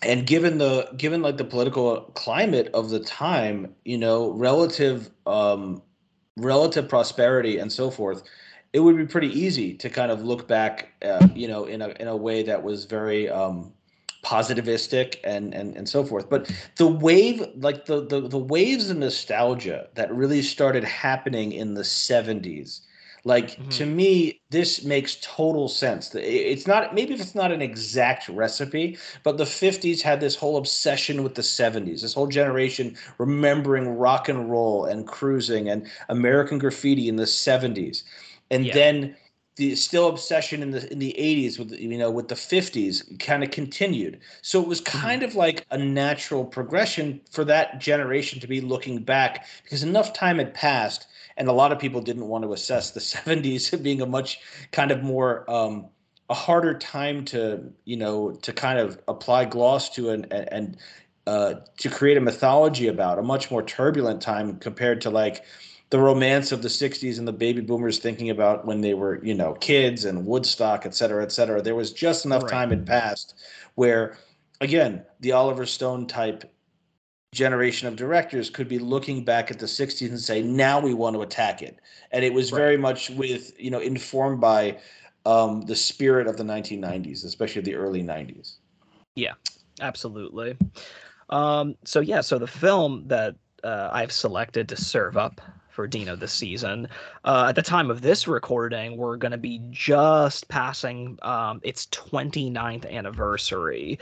and 0.02 0.26
given 0.26 0.58
the 0.58 0.88
given 0.96 1.22
like 1.22 1.36
the 1.36 1.44
political 1.44 2.02
climate 2.14 2.70
of 2.74 2.90
the 2.90 3.00
time 3.00 3.74
you 3.84 3.98
know 3.98 4.30
relative 4.32 5.10
um 5.26 5.82
relative 6.36 6.88
prosperity 6.88 7.58
and 7.58 7.72
so 7.72 7.90
forth 7.90 8.22
it 8.72 8.80
would 8.80 8.96
be 8.96 9.06
pretty 9.06 9.28
easy 9.28 9.74
to 9.74 9.88
kind 9.88 10.12
of 10.12 10.22
look 10.22 10.46
back 10.46 10.92
uh, 11.02 11.26
you 11.34 11.48
know 11.48 11.64
in 11.64 11.82
a 11.82 11.88
in 12.00 12.08
a 12.08 12.16
way 12.16 12.42
that 12.42 12.62
was 12.62 12.84
very 12.84 13.28
um 13.28 13.72
positivistic 14.24 15.16
and 15.24 15.54
and 15.54 15.76
and 15.76 15.88
so 15.88 16.04
forth. 16.04 16.28
But 16.28 16.52
the 16.76 16.86
wave 16.86 17.46
like 17.56 17.86
the 17.86 18.04
the, 18.04 18.20
the 18.20 18.38
waves 18.38 18.90
of 18.90 18.98
nostalgia 18.98 19.88
that 19.94 20.12
really 20.14 20.42
started 20.42 20.84
happening 20.84 21.52
in 21.52 21.74
the 21.74 21.82
70s 21.82 22.80
Like 23.24 23.58
Mhm. 23.58 23.70
to 23.70 23.86
me, 23.86 24.40
this 24.50 24.84
makes 24.84 25.18
total 25.20 25.68
sense. 25.68 26.14
It's 26.14 26.66
not 26.66 26.94
maybe 26.94 27.14
if 27.14 27.20
it's 27.20 27.34
not 27.34 27.52
an 27.52 27.62
exact 27.62 28.28
recipe, 28.28 28.98
but 29.24 29.36
the 29.38 29.46
'50s 29.46 30.02
had 30.02 30.20
this 30.20 30.36
whole 30.36 30.56
obsession 30.56 31.22
with 31.22 31.34
the 31.34 31.42
'70s. 31.42 32.02
This 32.02 32.14
whole 32.14 32.26
generation 32.28 32.96
remembering 33.18 33.88
rock 33.88 34.28
and 34.28 34.50
roll 34.50 34.84
and 34.84 35.06
cruising 35.06 35.68
and 35.68 35.86
American 36.08 36.58
graffiti 36.58 37.08
in 37.08 37.16
the 37.16 37.26
'70s, 37.26 38.04
and 38.50 38.66
Yeah. 38.66 38.72
then 38.72 39.16
the 39.56 39.74
still 39.74 40.08
obsession 40.08 40.62
in 40.62 40.70
the 40.70 40.90
in 40.92 40.98
the 41.00 41.18
80s 41.18 41.58
with 41.58 41.72
you 41.72 41.98
know 41.98 42.10
with 42.10 42.28
the 42.28 42.36
50s 42.36 43.02
kind 43.18 43.42
of 43.42 43.50
continued 43.50 44.20
so 44.42 44.62
it 44.62 44.68
was 44.68 44.80
kind 44.80 45.22
of 45.24 45.34
like 45.34 45.66
a 45.70 45.78
natural 45.78 46.44
progression 46.44 47.20
for 47.32 47.44
that 47.44 47.80
generation 47.80 48.38
to 48.40 48.46
be 48.46 48.60
looking 48.60 49.02
back 49.02 49.46
because 49.64 49.82
enough 49.82 50.12
time 50.12 50.38
had 50.38 50.54
passed 50.54 51.08
and 51.38 51.48
a 51.48 51.52
lot 51.52 51.72
of 51.72 51.78
people 51.78 52.00
didn't 52.02 52.26
want 52.28 52.44
to 52.44 52.52
assess 52.52 52.90
the 52.92 53.00
70s 53.14 53.70
being 53.82 54.02
a 54.02 54.06
much 54.06 54.40
kind 54.72 54.90
of 54.90 55.02
more 55.02 55.50
um 55.50 55.88
a 56.30 56.34
harder 56.34 56.78
time 56.78 57.24
to 57.26 57.72
you 57.84 57.96
know 57.96 58.32
to 58.42 58.52
kind 58.52 58.78
of 58.78 59.00
apply 59.08 59.44
gloss 59.46 59.90
to 59.90 60.10
and 60.10 60.32
and, 60.32 60.76
uh, 61.26 61.54
to 61.78 61.90
create 61.90 62.16
a 62.16 62.20
mythology 62.20 62.88
about 62.88 63.18
a 63.18 63.22
much 63.22 63.50
more 63.50 63.62
turbulent 63.62 64.20
time 64.22 64.58
compared 64.58 65.00
to 65.02 65.10
like 65.10 65.44
the 65.90 65.98
romance 65.98 66.52
of 66.52 66.62
the 66.62 66.70
60s 66.70 67.18
and 67.18 67.28
the 67.28 67.32
baby 67.32 67.60
boomers 67.60 67.98
thinking 67.98 68.30
about 68.30 68.66
when 68.66 68.80
they 68.80 68.94
were 68.94 69.22
you 69.24 69.34
know 69.34 69.54
kids 69.54 70.04
and 70.04 70.26
woodstock 70.26 70.86
et 70.86 70.94
cetera 70.94 71.22
et 71.22 71.32
cetera 71.32 71.60
there 71.62 71.74
was 71.74 71.92
just 71.92 72.24
enough 72.24 72.46
Right. 72.46 72.46
time 72.46 72.70
had 72.70 72.86
passed 72.86 73.34
where 73.74 74.16
again 74.60 75.04
the 75.20 75.32
oliver 75.32 75.66
stone 75.66 76.06
type 76.06 76.50
generation 77.32 77.86
of 77.86 77.96
directors 77.96 78.48
could 78.48 78.68
be 78.68 78.78
looking 78.78 79.22
back 79.22 79.50
at 79.50 79.58
the 79.58 79.66
60s 79.66 80.08
and 80.08 80.18
say 80.18 80.42
now 80.42 80.80
we 80.80 80.94
want 80.94 81.14
to 81.14 81.20
attack 81.22 81.60
it 81.62 81.78
and 82.10 82.24
it 82.24 82.32
was 82.32 82.50
Right. 82.52 82.58
very 82.58 82.76
much 82.78 83.10
with 83.10 83.52
you 83.60 83.70
know 83.70 83.80
informed 83.80 84.40
by 84.40 84.78
um, 85.26 85.60
the 85.62 85.76
spirit 85.76 86.26
of 86.26 86.38
the 86.38 86.42
1990s 86.44 87.24
especially 87.26 87.60
the 87.62 87.74
early 87.74 88.02
90s 88.02 88.56
yeah 89.14 89.32
Absolutely. 89.80 90.56
Um, 91.30 91.76
so 91.84 92.00
yeah, 92.00 92.20
so 92.20 92.36
the 92.36 92.48
film 92.48 93.04
that 93.06 93.36
uh, 93.62 93.90
I've 93.92 94.10
selected 94.10 94.68
to 94.70 94.76
serve 94.76 95.16
up 95.16 95.40
for 95.78 95.86
Dino 95.86 96.16
this 96.16 96.32
season, 96.32 96.88
uh, 97.24 97.46
at 97.50 97.54
the 97.54 97.62
time 97.62 97.88
of 97.88 98.00
this 98.00 98.26
recording, 98.26 98.96
we're 98.96 99.16
going 99.16 99.30
to 99.30 99.38
be 99.38 99.60
just 99.70 100.48
passing 100.48 101.16
um, 101.22 101.60
its 101.62 101.86
29th 101.86 102.90
anniversary. 102.90 103.96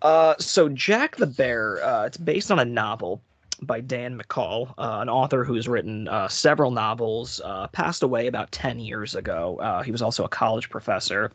Uh, 0.00 0.34
so 0.38 0.70
Jack 0.70 1.16
the 1.16 1.26
Bear, 1.26 1.84
uh, 1.84 2.06
it's 2.06 2.16
based 2.16 2.50
on 2.50 2.60
a 2.60 2.64
novel 2.64 3.20
by 3.60 3.82
Dan 3.82 4.18
McCall, 4.18 4.70
uh, 4.78 5.00
an 5.02 5.10
author 5.10 5.44
who's 5.44 5.68
written 5.68 6.08
uh, 6.08 6.28
several 6.28 6.70
novels, 6.70 7.42
uh, 7.44 7.66
passed 7.66 8.02
away 8.02 8.26
about 8.26 8.50
10 8.50 8.80
years 8.80 9.14
ago. 9.14 9.58
Uh, 9.60 9.82
he 9.82 9.92
was 9.92 10.00
also 10.00 10.24
a 10.24 10.30
college 10.30 10.70
professor. 10.70 11.30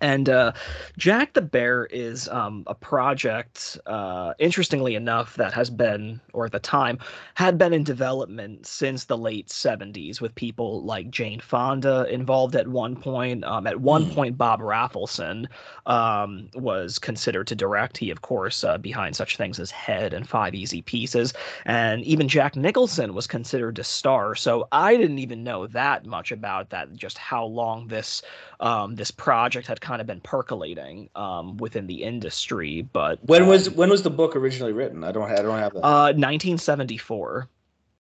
And 0.00 0.28
uh, 0.28 0.52
Jack 0.98 1.32
the 1.32 1.40
Bear 1.40 1.86
is 1.86 2.28
um, 2.28 2.64
a 2.66 2.74
project, 2.74 3.78
uh, 3.86 4.34
interestingly 4.38 4.96
enough, 4.96 5.36
that 5.36 5.52
has 5.52 5.70
been, 5.70 6.20
or 6.32 6.46
at 6.46 6.52
the 6.52 6.58
time, 6.58 6.98
had 7.34 7.58
been 7.58 7.72
in 7.72 7.84
development 7.84 8.66
since 8.66 9.04
the 9.04 9.16
late 9.16 9.48
70s 9.48 10.20
with 10.20 10.34
people 10.34 10.82
like 10.82 11.10
Jane 11.10 11.40
Fonda 11.40 12.04
involved 12.12 12.56
at 12.56 12.68
one 12.68 12.96
point. 12.96 13.44
Um, 13.44 13.66
at 13.66 13.80
one 13.80 14.10
point, 14.10 14.36
Bob 14.36 14.60
Rafelson 14.60 15.46
um, 15.86 16.48
was 16.54 16.98
considered 16.98 17.46
to 17.46 17.54
direct. 17.54 17.96
He, 17.96 18.10
of 18.10 18.22
course, 18.22 18.64
uh, 18.64 18.78
behind 18.78 19.16
such 19.16 19.36
things 19.36 19.60
as 19.60 19.70
Head 19.70 20.12
and 20.12 20.28
Five 20.28 20.54
Easy 20.54 20.82
Pieces. 20.82 21.32
And 21.64 22.02
even 22.02 22.28
Jack 22.28 22.56
Nicholson 22.56 23.14
was 23.14 23.26
considered 23.26 23.76
to 23.76 23.84
star. 23.84 24.34
So 24.34 24.68
I 24.72 24.96
didn't 24.96 25.20
even 25.20 25.44
know 25.44 25.66
that 25.68 26.04
much 26.04 26.32
about 26.32 26.70
that, 26.70 26.94
just 26.94 27.16
how 27.16 27.44
long 27.44 27.86
this 27.88 28.22
um, 28.60 28.94
this 28.94 29.10
project 29.10 29.66
had 29.74 29.80
kind 29.80 30.00
of 30.00 30.06
been 30.06 30.20
percolating 30.20 31.10
um, 31.16 31.56
within 31.56 31.86
the 31.86 32.02
industry. 32.02 32.82
But 32.82 33.18
when 33.24 33.46
was 33.46 33.68
um, 33.68 33.74
when 33.74 33.90
was 33.90 34.02
the 34.02 34.10
book 34.10 34.36
originally 34.36 34.72
written 34.72 35.02
i 35.04 35.12
don't 35.12 35.30
i 35.30 35.36
don't 35.36 35.58
have 35.58 35.74
that 35.74 35.84
uh, 35.84 36.14
1974? 36.14 37.48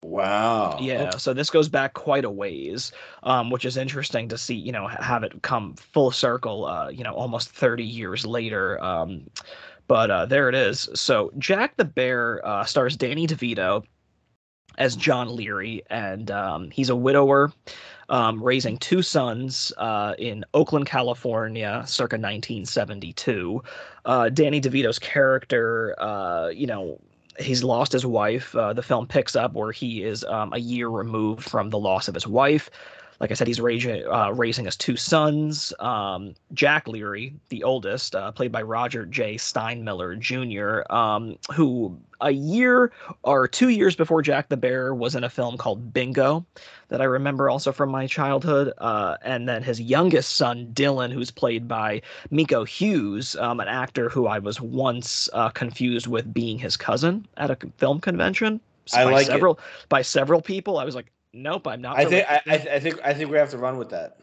wow 0.02 0.78
Yeah, 0.80 1.10
so 1.10 1.34
this 1.34 1.50
goes 1.50 1.68
back 1.68 1.94
quite 1.94 2.24
a 2.24 2.30
ways, 2.30 2.92
um, 3.24 3.50
which 3.50 3.64
is 3.64 3.76
interesting 3.76 4.28
to 4.28 4.38
see. 4.38 4.54
You 4.54 4.70
know, 4.70 4.86
have 4.86 5.24
it 5.24 5.42
come 5.42 5.74
full 5.74 6.12
circle. 6.12 6.66
Uh, 6.66 6.88
you 6.90 7.02
know, 7.02 7.12
almost 7.12 7.50
30 7.50 7.82
years 7.82 8.24
later. 8.24 8.82
Um, 8.82 9.28
but 9.88 10.10
uh, 10.10 10.26
there 10.26 10.48
it 10.48 10.54
is. 10.54 10.88
So 10.94 11.32
Jack 11.38 11.76
the 11.76 11.84
Bear 11.84 12.46
uh, 12.46 12.64
stars 12.64 12.96
Danny 12.96 13.26
DeVito 13.26 13.84
as 14.78 14.94
John 14.94 15.34
Leary, 15.34 15.82
and 15.90 16.30
um, 16.30 16.70
he's 16.70 16.90
a 16.90 16.96
widower 16.96 17.52
um, 18.08 18.42
raising 18.42 18.78
two 18.78 19.02
sons 19.02 19.72
uh, 19.78 20.14
in 20.18 20.44
Oakland, 20.54 20.86
California, 20.86 21.82
circa 21.86 22.16
1972. 22.16 23.62
Uh, 24.04 24.28
Danny 24.28 24.60
DeVito's 24.60 24.98
character, 24.98 25.94
uh, 26.00 26.48
you 26.48 26.66
know, 26.66 27.00
he's 27.38 27.62
lost 27.62 27.92
his 27.92 28.06
wife. 28.06 28.54
Uh, 28.54 28.72
the 28.72 28.82
film 28.82 29.06
picks 29.06 29.36
up 29.36 29.52
where 29.52 29.72
he 29.72 30.02
is 30.02 30.24
um, 30.24 30.52
a 30.52 30.58
year 30.58 30.88
removed 30.88 31.42
from 31.42 31.70
the 31.70 31.78
loss 31.78 32.08
of 32.08 32.14
his 32.14 32.26
wife. 32.26 32.70
Like 33.20 33.30
I 33.30 33.34
said, 33.34 33.46
he's 33.46 33.60
raising 33.60 34.06
uh, 34.06 34.30
raising 34.30 34.66
his 34.66 34.76
two 34.76 34.96
sons. 34.96 35.72
Um, 35.78 36.34
Jack 36.52 36.86
Leary, 36.86 37.34
the 37.48 37.62
oldest, 37.62 38.14
uh, 38.14 38.30
played 38.32 38.52
by 38.52 38.62
Roger 38.62 39.06
J. 39.06 39.36
Steinmiller 39.36 40.18
Jr., 40.18 40.92
um, 40.94 41.38
who 41.52 41.98
a 42.20 42.30
year 42.30 42.92
or 43.22 43.46
two 43.46 43.68
years 43.68 43.94
before 43.94 44.22
Jack 44.22 44.48
the 44.48 44.56
Bear 44.56 44.94
was 44.94 45.14
in 45.14 45.24
a 45.24 45.28
film 45.28 45.56
called 45.56 45.92
Bingo 45.92 46.44
that 46.88 47.00
I 47.00 47.04
remember 47.04 47.50
also 47.50 47.72
from 47.72 47.90
my 47.90 48.06
childhood. 48.06 48.72
Uh, 48.78 49.16
and 49.22 49.48
then 49.48 49.62
his 49.62 49.80
youngest 49.80 50.36
son, 50.36 50.70
Dylan, 50.72 51.12
who's 51.12 51.30
played 51.30 51.68
by 51.68 52.02
Miko 52.30 52.64
Hughes, 52.64 53.36
um, 53.36 53.60
an 53.60 53.68
actor 53.68 54.08
who 54.08 54.26
I 54.26 54.38
was 54.38 54.60
once 54.60 55.28
uh, 55.32 55.50
confused 55.50 56.06
with 56.06 56.32
being 56.32 56.58
his 56.58 56.76
cousin 56.76 57.26
at 57.36 57.50
a 57.50 57.58
film 57.78 58.00
convention. 58.00 58.60
I 58.94 59.04
by 59.04 59.12
like 59.12 59.26
it. 59.26 59.30
several 59.30 59.58
by 59.88 60.02
several 60.02 60.40
people. 60.40 60.78
I 60.78 60.84
was 60.84 60.94
like, 60.94 61.10
nope, 61.36 61.66
I'm 61.66 61.80
not. 61.80 61.98
I 61.98 62.04
think 62.04 62.26
I. 62.28 62.40
I 62.46 62.80
think 62.80 62.98
I 63.04 63.14
think 63.14 63.30
we 63.30 63.36
have 63.36 63.50
to 63.50 63.58
run 63.58 63.76
with 63.76 63.90
that. 63.90 64.18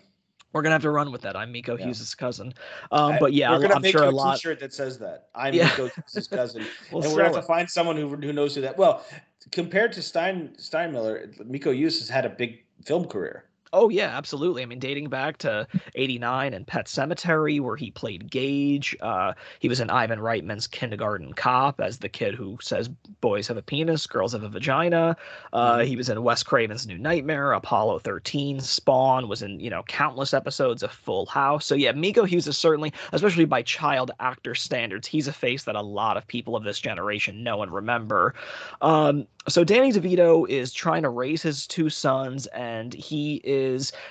We're 0.54 0.62
gonna 0.62 0.76
have 0.76 0.84
to 0.84 0.92
run 0.92 1.12
with 1.12 1.22
that. 1.24 1.36
I'm 1.36 1.52
Miko 1.52 1.78
Yeah. 1.78 1.86
Hughes' 1.86 2.14
cousin. 2.14 2.54
Um, 2.92 3.18
but 3.20 3.34
yeah, 3.34 3.52
we're 3.52 3.62
gonna 3.62 3.76
I'm 3.76 3.82
make 3.82 3.92
sure 3.92 4.04
a 4.04 4.12
lot. 4.12 4.36
T-shirt 4.36 4.60
that 4.60 4.72
says 4.74 5.00
that 5.00 5.30
I'm 5.34 5.54
Yeah. 5.54 5.64
Nico 5.70 5.90
his 6.14 6.28
cousin, 6.40 6.66
We'll 6.92 7.04
and 7.04 7.12
we're 7.12 7.24
gonna 7.24 7.36
have 7.36 7.42
to 7.44 7.48
find 7.48 7.70
someone 7.70 7.98
who 7.98 8.16
who 8.16 8.34
knows 8.34 8.54
who 8.54 8.62
that. 8.62 8.78
Well, 8.78 9.04
compared 9.52 9.92
to 9.94 10.02
Stein 10.02 10.56
Steinmiller, 10.58 11.44
Miko 11.46 11.72
Hughes 11.72 12.00
has 12.00 12.10
had 12.10 12.26
a 12.26 12.30
big 12.30 12.64
film 12.86 13.06
career. 13.06 13.46
Oh 13.76 13.90
yeah, 13.90 14.16
absolutely. 14.16 14.62
I 14.62 14.68
mean, 14.68 14.78
dating 14.78 15.10
back 15.10 15.38
to 15.40 15.68
'89 15.96 16.54
and 16.54 16.68
Pet 16.68 16.86
Sematary, 16.86 17.60
where 17.60 17.76
he 17.76 17.90
played 17.90 18.30
Gage. 18.30 18.96
Uh, 19.02 19.34
he 19.60 19.68
was 19.68 19.80
in 19.80 19.90
Ivan 19.90 20.20
Reitman's 20.20 20.68
Kindergarten 20.68 21.34
Cop 21.34 21.82
as 21.82 21.98
the 21.98 22.08
kid 22.08 22.36
who 22.36 22.58
says 22.62 22.88
boys 23.20 23.48
have 23.48 23.58
a 23.58 23.64
penis, 23.64 24.06
girls 24.06 24.34
have 24.34 24.44
a 24.44 24.50
vagina. 24.50 25.18
Uh, 25.54 25.80
Mhm. 25.80 25.88
He 25.88 25.96
was 25.96 26.08
in 26.08 26.22
Wes 26.22 26.44
Craven's 26.44 26.86
New 26.86 27.00
Nightmare, 27.00 27.52
Apollo 27.54 28.00
13, 28.00 28.60
Spawn. 28.60 29.28
Was 29.28 29.42
in 29.42 29.60
you 29.60 29.72
know 29.72 29.82
countless 29.88 30.34
episodes 30.36 30.84
of 30.84 30.92
Full 30.92 31.26
House. 31.26 31.66
So 31.66 31.74
yeah, 31.74 31.94
Miko 31.94 32.26
Hughes 32.26 32.48
is 32.48 32.58
certainly, 32.58 32.94
especially 33.12 33.46
by 33.46 33.64
child 33.64 34.12
actor 34.20 34.54
standards, 34.54 35.08
he's 35.08 35.28
a 35.28 35.34
face 35.34 35.64
that 35.64 35.76
a 35.76 35.82
lot 35.82 36.16
of 36.18 36.28
people 36.28 36.56
of 36.56 36.64
this 36.64 36.80
generation 36.80 37.44
know 37.44 37.64
and 37.64 37.74
remember. 37.74 38.36
Um, 38.82 39.28
so 39.48 39.64
Danny 39.64 39.92
DeVito 39.92 40.48
is 40.48 40.72
trying 40.74 41.02
to 41.04 41.10
raise 41.10 41.42
his 41.42 41.68
two 41.68 41.90
sons, 41.90 42.46
and 42.48 42.94
he 42.94 43.42
is 43.44 43.63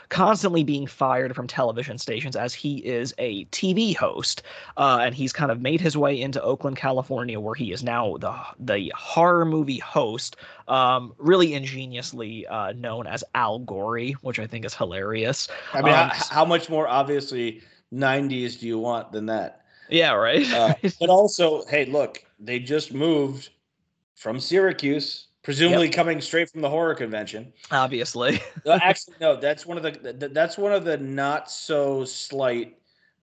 constantly 0.08 0.64
being 0.64 0.86
fired 0.86 1.34
from 1.34 1.46
television 1.46 1.98
stations 1.98 2.36
as 2.36 2.54
he 2.54 2.78
is 2.78 3.14
a 3.18 3.44
TV 3.46 3.96
host, 3.96 4.42
uh, 4.76 5.00
and 5.02 5.14
he's 5.14 5.32
kind 5.32 5.50
of 5.50 5.60
made 5.60 5.80
his 5.80 5.96
way 5.96 6.20
into 6.20 6.42
Oakland, 6.42 6.76
California, 6.76 7.38
where 7.40 7.54
he 7.54 7.72
is 7.72 7.82
now 7.82 8.16
the 8.18 8.34
the 8.58 8.92
horror 8.96 9.44
movie 9.44 9.78
host, 9.78 10.36
um, 10.68 11.12
really 11.18 11.54
ingeniously 11.54 12.46
uh, 12.46 12.72
known 12.72 13.06
as 13.06 13.24
Al 13.34 13.58
Gorey, 13.60 14.12
which 14.22 14.38
I 14.38 14.46
think 14.46 14.64
is 14.64 14.74
hilarious. 14.74 15.48
I 15.72 15.82
mean, 15.82 15.94
Um, 15.94 16.08
how, 16.10 16.24
how 16.30 16.44
much 16.44 16.68
more 16.68 16.88
obviously 16.88 17.62
'90s 17.92 18.58
do 18.60 18.66
you 18.66 18.78
want 18.78 19.12
than 19.12 19.26
that? 19.26 19.62
Yeah, 19.88 20.12
right. 20.12 20.50
Uh, 20.52 20.74
but 21.00 21.08
also, 21.10 21.64
hey, 21.66 21.84
look, 21.86 22.24
they 22.38 22.58
just 22.58 22.92
moved 22.92 23.50
from 24.14 24.40
Syracuse, 24.40 25.26
presumably 25.42 25.88
coming 25.88 26.20
straight 26.20 26.50
from 26.50 26.60
the 26.60 26.70
horror 26.70 26.94
convention. 26.94 27.52
Obviously. 27.70 28.40
Uh, 28.64 28.78
Actually, 28.80 29.16
no, 29.20 29.34
that's 29.34 29.66
one 29.66 29.76
of 29.76 29.82
the 29.82 30.30
that's 30.32 30.56
one 30.56 30.72
of 30.72 30.84
the 30.84 30.96
not 30.96 31.50
so 31.50 32.04
slight 32.04 32.78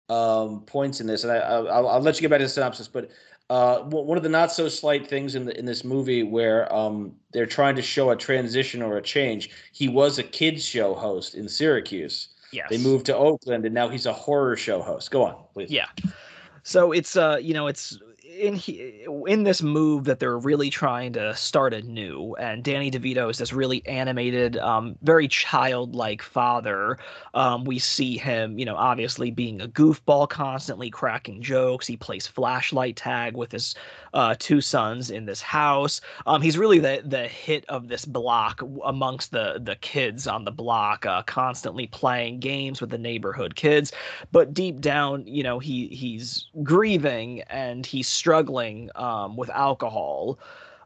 um, 0.09 0.61
points 0.61 1.01
in 1.01 1.07
this, 1.07 1.25
and 1.25 1.33
I, 1.33 1.37
I'll, 1.37 1.89
I'll 1.89 2.01
let 2.01 2.17
you 2.17 2.21
get 2.21 2.31
back 2.31 2.39
to 2.39 2.45
the 2.45 2.49
synopsis. 2.49 2.87
But 2.87 3.11
uh, 3.51 3.81
one 3.81 4.07
one 4.07 4.17
of 4.17 4.23
the 4.23 4.29
not 4.29 4.53
so 4.53 4.69
slight 4.69 5.07
things 5.07 5.35
in 5.35 5.45
the 5.45 5.59
in 5.59 5.65
this 5.65 5.85
movie 5.85 6.23
where 6.23 6.73
um, 6.73 7.15
they're 7.33 7.47
trying 7.47 7.75
to 7.77 7.83
show 7.83 8.11
a 8.11 8.17
transition 8.17 8.81
or 8.81 8.97
a 8.97 9.03
change. 9.03 9.51
He 9.73 9.89
was 9.89 10.19
a 10.19 10.23
kids 10.23 10.65
show 10.65 10.95
host 10.95 11.35
in 11.35 11.49
Syracuse. 11.49 12.29
Yes. 12.53 12.69
They 12.71 12.79
moved 12.79 13.07
to 13.07 13.17
Oakland, 13.17 13.65
and 13.65 13.75
now 13.75 13.89
he's 13.89 14.07
a 14.07 14.13
horror 14.13 14.57
show 14.57 14.81
host. 14.81 15.11
Go 15.11 15.25
on, 15.25 15.37
please. 15.53 15.71
Yeah. 15.71 15.87
So 16.63 16.93
it's 16.93 17.17
uh 17.17 17.39
you 17.41 17.55
know 17.55 17.67
it's 17.67 17.99
in 18.39 18.55
he, 18.55 19.07
in 19.27 19.45
this 19.45 19.63
move 19.63 20.05
that 20.05 20.19
they're 20.19 20.39
really 20.39 20.71
trying 20.71 21.13
to 21.15 21.35
start 21.37 21.73
anew, 21.75 22.35
and 22.39 22.65
Danny 22.65 22.91
DeVito 22.91 23.31
is 23.31 23.39
this 23.39 23.53
really 23.53 23.85
animated, 23.87 24.57
um, 24.59 24.97
very 25.03 25.29
childlike 25.29 26.23
father. 26.23 26.99
Um, 27.35 27.65
we 27.65 27.79
see 27.79 28.17
him, 28.17 28.59
you 28.59 28.65
know, 28.65 28.77
obviously 28.77 29.31
being 29.31 29.61
a 29.61 29.69
goofball, 29.69 30.29
constantly 30.29 30.91
cracking 30.91 31.43
jokes. 31.43 31.87
He 31.87 31.97
plays 31.97 32.27
flashlight 32.27 32.97
tag 32.97 33.37
with 33.37 33.53
his 33.53 33.75
uh, 34.15 34.35
two 34.39 34.61
sons 34.61 35.11
in 35.11 35.27
this 35.27 35.43
house. 35.43 36.01
Um, 36.27 36.41
he's 36.41 36.57
really 36.57 36.79
the 36.79 37.03
the 37.05 37.29
hit 37.29 37.65
of 37.69 37.89
this 37.89 38.05
block 38.05 38.63
amongst 38.85 39.31
the 39.33 39.61
the 39.63 39.77
kids 39.77 40.27
on 40.27 40.45
the 40.45 40.53
block, 40.53 41.05
uh, 41.07 41.23
constantly 41.23 41.87
playing 41.89 42.41
games 42.41 42.81
with 42.81 42.91
the 42.91 42.99
neighborhood 42.99 43.55
kids. 43.57 43.93
But 44.33 44.55
deep 44.55 44.81
down, 44.81 45.27
you 45.27 45.43
know, 45.43 45.59
he 45.59 45.89
he's 45.89 46.47
grieving 46.63 47.43
and 47.43 47.85
he's 47.85 48.09
struggling 48.25 48.89
um, 48.95 49.37
with 49.37 49.51
alcohol. 49.51 50.39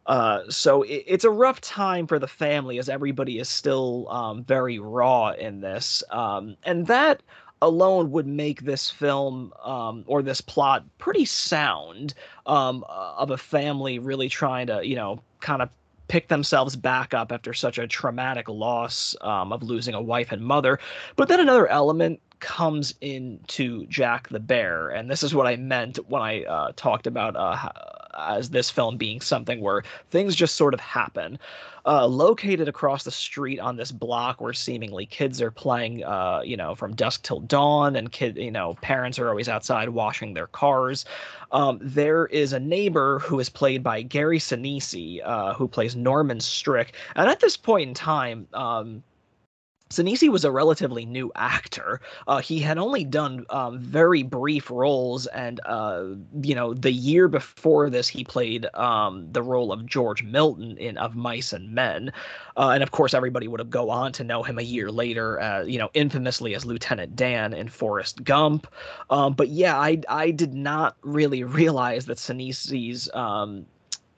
Uh, 0.07 0.41
so 0.49 0.83
it, 0.83 1.05
it's 1.07 1.25
a 1.25 1.31
rough 1.31 1.61
time 1.61 2.05
for 2.05 2.19
the 2.19 2.27
family 2.27 2.81
as 2.81 2.89
everybody 2.89 3.39
is 3.39 3.49
still 3.49 4.09
um, 4.09 4.43
very 4.43 4.81
raw 4.81 5.29
in 5.29 5.61
this. 5.61 6.03
Um, 6.11 6.57
and 6.65 6.89
that 6.89 7.23
alone 7.63 8.11
would 8.11 8.27
make 8.27 8.63
this 8.63 8.91
film 8.91 9.53
um, 9.63 10.03
or 10.09 10.21
this 10.21 10.41
plot 10.41 10.85
pretty 10.99 11.25
sound 11.25 12.13
um, 12.47 12.85
uh, 12.89 13.15
of 13.19 13.31
a 13.31 13.39
family 13.39 14.01
really 14.01 14.29
trying 14.29 14.67
to, 14.67 14.85
you 14.85 14.97
know, 14.97 15.23
kind 15.39 15.63
of 15.63 15.69
pick 16.09 16.29
themselves 16.29 16.75
back 16.75 17.15
up 17.15 17.31
after 17.33 17.55
such 17.55 17.79
a 17.79 17.87
traumatic 17.87 18.49
loss 18.49 19.15
um, 19.21 19.53
of 19.53 19.63
losing 19.63 19.95
a 19.95 20.03
wife 20.03 20.33
and 20.33 20.43
mother. 20.43 20.79
But 21.17 21.29
then 21.29 21.41
another 21.41 21.69
element 21.69 22.21
comes 22.41 22.95
into 23.01 23.87
Jack 23.87 24.29
the 24.29 24.41
Bear, 24.41 24.89
and 24.91 25.11
this 25.11 25.23
is 25.23 25.35
what 25.35 25.47
I 25.47 25.57
meant 25.57 25.99
when 26.09 26.23
I 26.23 26.45
uh, 26.45 26.73
talked 26.77 27.07
about 27.07 27.37
uh, 27.37 27.69
as 28.19 28.51
this 28.51 28.71
film 28.71 28.97
being 28.97 29.21
something 29.21 29.61
where 29.61 29.83
things 30.11 30.35
just 30.35 30.57
sort 30.57 30.75
of 30.75 30.81
happen. 30.81 31.39
Uh, 31.87 32.07
located 32.07 32.69
across 32.69 33.05
the 33.05 33.11
street 33.11 33.59
on 33.59 33.77
this 33.77 33.91
block 33.91 34.41
where 34.43 34.53
seemingly 34.53 35.07
kids 35.07 35.41
are 35.41 35.51
playing, 35.51 36.05
uh, 36.05 36.43
you 36.45 36.57
know, 36.57 36.75
from 36.75 36.95
dusk 36.95 37.23
till 37.23 37.41
dawn, 37.41 37.97
and 37.97 38.13
kid, 38.13 38.37
you 38.37 38.51
know, 38.51 38.75
parents 38.83 39.19
are 39.19 39.29
always 39.31 39.49
outside 39.49 39.89
washing 39.89 40.35
their 40.35 40.49
cars. 40.49 41.07
Um, 41.51 41.79
there 41.81 42.27
is 42.27 42.53
a 42.53 42.61
neighbor 42.61 43.21
who 43.21 43.41
is 43.41 43.49
played 43.49 43.83
by 43.83 44.03
Gary 44.03 44.39
Sinise, 44.39 45.21
uh, 45.25 45.55
who 45.55 45.67
plays 45.67 45.97
Norman 45.97 46.41
Strick, 46.41 46.95
and 47.17 47.31
at 47.31 47.41
this 47.41 47.57
point 47.57 47.89
in 47.89 47.95
time. 47.95 48.47
Um, 48.53 49.03
Sinise 49.91 50.29
was 50.29 50.45
a 50.45 50.51
relatively 50.51 51.07
new 51.07 51.33
actor. 51.35 52.01
Uh, 52.27 52.39
he 52.39 52.61
had 52.61 52.77
only 52.79 53.05
done 53.05 53.47
um, 53.51 53.79
very 53.81 54.23
brief 54.23 54.71
roles, 54.71 55.27
and 55.29 55.61
uh, 55.65 56.05
you 56.43 56.55
know, 56.55 56.75
the 56.75 56.93
year 56.93 57.27
before 57.27 57.89
this, 57.89 58.07
he 58.07 58.23
played 58.23 58.67
um, 58.75 59.27
the 59.33 59.43
role 59.43 59.73
of 59.73 59.87
George 59.87 60.23
Milton 60.23 60.77
in 60.77 60.99
Of 60.99 61.17
Mice 61.17 61.53
and 61.53 61.71
Men, 61.71 62.13
uh, 62.57 62.71
and 62.75 62.83
of 62.83 62.91
course, 62.91 63.15
everybody 63.15 63.49
would 63.49 63.61
have 63.61 63.71
go 63.71 63.89
on 63.89 64.13
to 64.13 64.25
know 64.25 64.43
him 64.43 64.59
a 64.59 64.63
year 64.63 64.91
later, 64.91 65.41
uh, 65.41 65.63
you 65.63 65.79
know, 65.79 65.89
infamously 65.95 66.55
as 66.55 66.67
Lieutenant 66.67 67.17
Dan 67.17 67.55
in 67.55 67.69
Forrest 67.69 68.23
Gump. 68.25 68.67
Um, 69.09 69.33
but 69.33 69.49
yeah, 69.49 69.79
I 69.79 70.03
I 70.09 70.33
did 70.33 70.53
not 70.53 70.97
really 71.03 71.45
realize 71.45 72.07
that 72.07 72.19
Sinise's 72.19 73.09
um, 73.15 73.65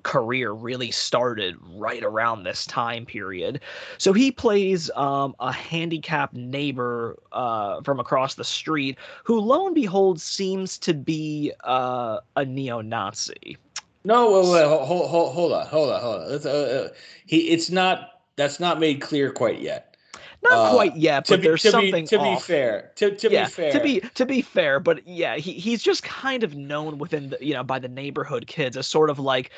career 0.02 0.52
really 0.52 0.90
started 0.90 1.56
right 1.74 2.02
around 2.02 2.42
this 2.42 2.66
time 2.66 3.06
period. 3.06 3.60
So 3.98 4.12
he 4.12 4.30
plays 4.30 4.90
um, 4.96 5.34
a 5.40 5.52
handicapped 5.52 6.34
neighbor 6.34 7.18
uh, 7.32 7.80
from 7.82 8.00
across 8.00 8.34
the 8.34 8.44
street 8.44 8.98
who, 9.24 9.40
lo 9.40 9.66
and 9.66 9.74
behold, 9.74 10.20
seems 10.20 10.78
to 10.78 10.94
be 10.94 11.52
uh, 11.64 12.18
a 12.36 12.44
neo 12.44 12.80
Nazi. 12.80 13.56
No, 14.04 14.32
wait, 14.32 14.50
wait, 14.50 14.66
hold, 14.66 15.10
hold, 15.10 15.32
hold 15.32 15.52
on, 15.52 15.66
hold 15.66 15.90
on, 15.90 16.00
hold 16.00 16.22
on. 16.22 16.32
It's, 16.32 16.46
uh, 16.46 16.88
uh, 16.88 16.94
he, 17.26 17.48
it's 17.50 17.70
not. 17.70 18.22
That's 18.36 18.58
not 18.58 18.80
made 18.80 19.02
clear 19.02 19.30
quite 19.30 19.60
yet. 19.60 19.90
Not 20.42 20.52
uh, 20.52 20.72
quite 20.72 20.96
yet, 20.96 21.26
but 21.28 21.40
be, 21.40 21.48
there's 21.48 21.62
to 21.62 21.70
something. 21.70 22.04
Be, 22.04 22.08
to 22.08 22.18
off. 22.18 22.38
be 22.38 22.52
fair, 22.52 22.92
to, 22.96 23.14
to 23.14 23.30
yeah, 23.30 23.44
be 23.44 23.50
fair, 23.50 23.72
to 23.72 23.80
be 23.80 24.00
to 24.14 24.24
be 24.24 24.40
fair, 24.40 24.80
but 24.80 25.06
yeah, 25.06 25.36
he 25.36 25.52
he's 25.52 25.82
just 25.82 26.02
kind 26.02 26.42
of 26.42 26.54
known 26.54 26.96
within 26.96 27.30
the 27.30 27.38
you 27.42 27.52
know 27.52 27.62
by 27.62 27.78
the 27.78 27.88
neighborhood 27.88 28.46
kids 28.46 28.78
as 28.78 28.86
sort 28.86 29.10
of 29.10 29.18
like 29.18 29.50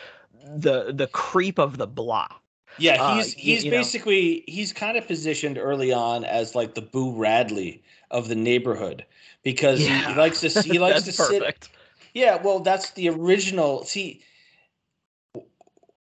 the 0.56 0.92
the 0.92 1.06
creep 1.08 1.58
of 1.58 1.78
the 1.78 1.86
block. 1.86 2.42
Yeah, 2.78 3.16
he's 3.16 3.34
uh, 3.34 3.38
he's 3.38 3.64
you, 3.64 3.70
you 3.70 3.76
basically 3.76 4.36
know. 4.36 4.42
he's 4.54 4.72
kind 4.72 4.96
of 4.96 5.06
positioned 5.06 5.58
early 5.58 5.92
on 5.92 6.24
as 6.24 6.54
like 6.54 6.74
the 6.74 6.82
Boo 6.82 7.14
Radley 7.14 7.82
of 8.10 8.28
the 8.28 8.34
neighborhood 8.34 9.04
because 9.42 9.80
yeah. 9.80 10.06
he, 10.06 10.12
he, 10.12 10.18
likes 10.18 10.40
to 10.40 10.62
he 10.62 10.78
likes 10.78 11.02
to 11.02 11.12
perfect. 11.12 11.64
sit. 11.64 11.72
Yeah, 12.14 12.40
well, 12.42 12.60
that's 12.60 12.90
the 12.90 13.08
original. 13.08 13.84
See, 13.84 14.22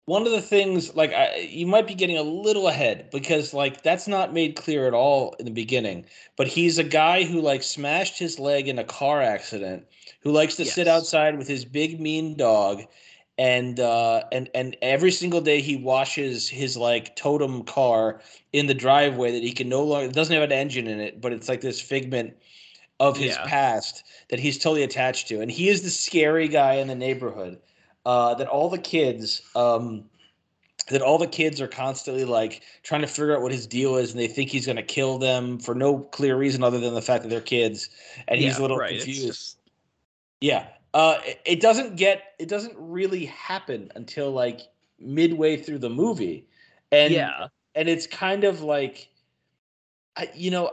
one 0.05 0.25
of 0.25 0.31
the 0.31 0.41
things 0.41 0.95
like 0.95 1.13
I, 1.13 1.35
you 1.49 1.67
might 1.67 1.85
be 1.85 1.93
getting 1.93 2.17
a 2.17 2.23
little 2.23 2.67
ahead 2.67 3.09
because 3.11 3.53
like 3.53 3.83
that's 3.83 4.07
not 4.07 4.33
made 4.33 4.55
clear 4.55 4.87
at 4.87 4.93
all 4.93 5.35
in 5.39 5.45
the 5.45 5.51
beginning. 5.51 6.05
But 6.37 6.47
he's 6.47 6.77
a 6.77 6.83
guy 6.83 7.23
who 7.23 7.41
like 7.41 7.63
smashed 7.63 8.17
his 8.17 8.39
leg 8.39 8.67
in 8.67 8.79
a 8.79 8.83
car 8.83 9.21
accident, 9.21 9.85
who 10.21 10.31
likes 10.31 10.55
to 10.55 10.63
yes. 10.63 10.73
sit 10.73 10.87
outside 10.87 11.37
with 11.37 11.47
his 11.47 11.65
big 11.65 11.99
mean 11.99 12.35
dog 12.35 12.83
and 13.37 13.79
uh, 13.79 14.23
and 14.31 14.49
and 14.55 14.75
every 14.81 15.11
single 15.11 15.41
day 15.41 15.61
he 15.61 15.75
washes 15.75 16.49
his 16.49 16.75
like 16.75 17.15
totem 17.15 17.63
car 17.63 18.21
in 18.53 18.65
the 18.65 18.73
driveway 18.73 19.31
that 19.31 19.43
he 19.43 19.51
can 19.51 19.69
no 19.69 19.83
longer 19.83 20.11
doesn't 20.11 20.33
have 20.33 20.43
an 20.43 20.51
engine 20.51 20.87
in 20.87 20.99
it, 20.99 21.21
but 21.21 21.31
it's 21.31 21.47
like 21.47 21.61
this 21.61 21.79
figment 21.79 22.35
of 22.99 23.15
his 23.15 23.35
yeah. 23.35 23.45
past 23.45 24.03
that 24.29 24.39
he's 24.39 24.57
totally 24.57 24.83
attached 24.83 25.27
to, 25.27 25.41
and 25.41 25.51
he 25.51 25.69
is 25.69 25.83
the 25.83 25.89
scary 25.89 26.47
guy 26.47 26.75
in 26.75 26.87
the 26.87 26.95
neighborhood. 26.95 27.59
Uh, 28.05 28.33
that 28.35 28.47
all 28.47 28.69
the 28.69 28.77
kids, 28.77 29.41
um, 29.53 30.05
that 30.89 31.01
all 31.01 31.17
the 31.17 31.27
kids 31.27 31.59
are 31.59 31.67
constantly 31.67 32.23
like 32.23 32.61
trying 32.81 33.01
to 33.01 33.07
figure 33.07 33.35
out 33.35 33.41
what 33.41 33.51
his 33.51 33.67
deal 33.67 33.97
is, 33.97 34.11
and 34.11 34.19
they 34.19 34.27
think 34.27 34.49
he's 34.49 34.65
going 34.65 34.77
to 34.77 34.81
kill 34.81 35.17
them 35.17 35.59
for 35.59 35.75
no 35.75 35.99
clear 35.99 36.37
reason 36.37 36.63
other 36.63 36.79
than 36.79 36.93
the 36.93 37.01
fact 37.01 37.23
that 37.23 37.29
they're 37.29 37.41
kids, 37.41 37.89
and 38.29 38.39
yeah, 38.39 38.47
he's 38.47 38.57
a 38.57 38.61
little 38.61 38.77
right. 38.77 38.91
confused. 38.91 39.27
Just... 39.27 39.57
Yeah, 40.39 40.67
uh, 40.97 41.21
it, 41.45 41.61
doesn't 41.61 41.95
get 41.95 42.33
it 42.39 42.49
doesn't 42.49 42.73
really 42.75 43.25
happen 43.25 43.91
until 43.93 44.31
like 44.31 44.61
midway 44.99 45.55
through 45.55 45.77
the 45.77 45.91
movie, 45.91 46.47
and 46.91 47.13
yeah, 47.13 47.49
and 47.75 47.87
it's 47.87 48.07
kind 48.07 48.43
of 48.43 48.61
like, 48.61 49.07
I 50.15 50.29
you 50.35 50.51
know. 50.51 50.71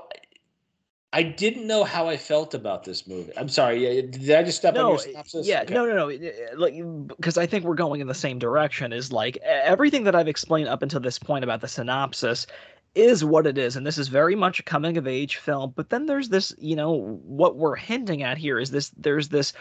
I 1.13 1.23
didn't 1.23 1.69
know 1.69 1.85
how 1.85 2.09
I 2.09 2.17
felt 2.17 2.55
about 2.55 2.83
this 2.83 3.07
movie. 3.07 3.31
I'm 3.37 3.49
sorry. 3.49 4.03
Did 4.03 4.33
I 4.33 4.43
just 4.43 4.59
step 4.59 4.75
no, 4.75 4.87
on 4.87 4.89
your 4.89 4.99
synopsis? 4.99 5.47
Yeah, 5.47 5.63
okay. 5.63 5.73
no, 5.73 5.87
no, 5.87 5.95
no. 5.95 6.57
Like, 6.57 6.75
because 7.17 7.39
I 7.39 7.47
think 7.47 7.65
we're 7.65 7.77
going 7.77 8.01
in 8.01 8.09
the 8.09 8.15
same 8.15 8.41
direction. 8.41 8.93
Is 8.93 9.13
like 9.13 9.37
everything 9.45 10.03
that 10.05 10.17
I've 10.17 10.27
explained 10.27 10.69
up 10.69 10.83
until 10.83 10.99
this 10.99 11.17
point 11.17 11.45
about 11.45 11.61
the 11.61 11.69
synopsis 11.69 12.49
is 12.97 13.25
what 13.25 13.47
it 13.47 13.59
is 13.59 13.77
and 13.77 13.87
this 13.87 13.99
is 13.99 14.09
very 14.09 14.37
much 14.37 14.61
a 14.61 14.63
coming 14.63 14.97
of 14.97 15.07
age 15.07 15.37
film 15.37 15.73
but 15.75 15.91
then 15.91 16.07
there's 16.07 16.29
this 16.29 16.55
you 16.59 16.77
know 16.77 17.19
what 17.25 17.57
we're 17.57 17.75
hinting 17.75 18.23
at 18.23 18.39
here 18.39 18.57
is 18.57 18.71
this 18.71 18.91
there's 18.97 19.31
this 19.31 19.53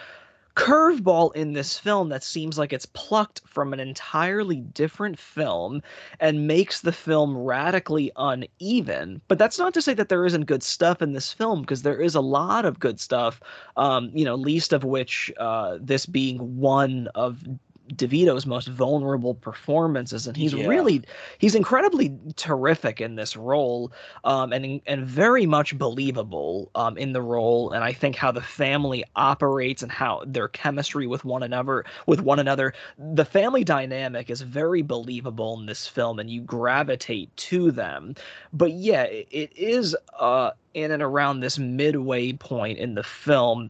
curveball 0.56 1.36
in 1.36 1.54
this 1.54 1.78
film 1.78 2.10
that 2.10 2.24
seems 2.24 2.58
like 2.58 2.74
it's 2.74 2.86
plucked 2.86 3.41
from 3.45 3.74
an 3.74 3.80
entirely 3.80 4.58
different 4.58 5.18
film 5.18 5.82
and 6.20 6.47
makes 6.47 6.82
the 6.82 6.91
film 6.91 7.38
radically 7.38 8.12
uneven. 8.16 9.22
But 9.28 9.39
that's 9.39 9.58
not 9.58 9.74
to 9.74 9.82
say 9.82 9.93
that 9.95 10.10
there 10.10 10.26
isn't 10.26 10.45
good 10.45 10.64
stuff 10.64 11.01
in 11.01 11.14
this 11.14 11.34
film 11.34 11.62
because 11.62 11.82
there 11.82 11.99
is 11.99 12.16
a 12.16 12.22
lot 12.22 12.66
of 12.66 12.80
good 12.80 12.99
stuff. 12.99 13.41
Um, 13.78 14.12
you 14.14 14.26
know, 14.26 14.36
least 14.36 14.74
of 14.74 14.84
which 14.84 15.32
uh, 15.38 15.78
this 15.82 16.06
being 16.06 16.60
one 16.60 17.08
of 17.16 17.43
DeVito's 17.89 18.45
most 18.45 18.67
vulnerable 18.69 19.36
performances, 19.36 20.25
and 20.25 20.38
he's 20.38 20.53
yeah. 20.53 20.67
really 20.67 21.01
he's 21.38 21.53
incredibly 21.53 22.17
terrific 22.36 23.01
in 23.01 23.15
this 23.15 23.36
role, 23.36 23.91
um, 24.23 24.53
and 24.53 24.81
and 24.86 25.05
very 25.05 25.45
much 25.45 25.77
believable 25.77 26.71
um, 26.75 26.97
in 26.97 27.11
the 27.11 27.21
role. 27.21 27.71
And 27.71 27.84
I 27.84 27.91
think 27.91 28.15
how 28.15 28.31
the 28.31 28.41
family 28.41 29.03
operates 29.15 29.84
and 29.84 29.91
how 29.91 30.23
their 30.25 30.47
chemistry 30.47 31.07
with 31.07 31.25
one 31.25 31.43
another 31.43 31.84
with 32.05 32.21
one 32.21 32.39
another, 32.39 32.73
the 32.97 33.25
family 33.25 33.63
dynamic 33.63 34.29
is 34.29 34.41
very 34.41 34.81
believable 34.81 35.59
in 35.59 35.65
this 35.65 35.88
film, 35.88 36.19
and 36.19 36.29
you 36.29 36.41
gravitate 36.41 37.36
to 37.38 37.69
them. 37.69 38.15
But 38.53 38.71
yeah, 38.71 39.03
it, 39.03 39.27
it 39.29 39.57
is 39.57 39.95
uh, 40.19 40.51
in 40.73 40.91
and 40.91 41.03
around 41.03 41.41
this 41.41 41.59
midway 41.59 42.34
point 42.34 42.77
in 42.77 42.95
the 42.95 43.03
film 43.03 43.69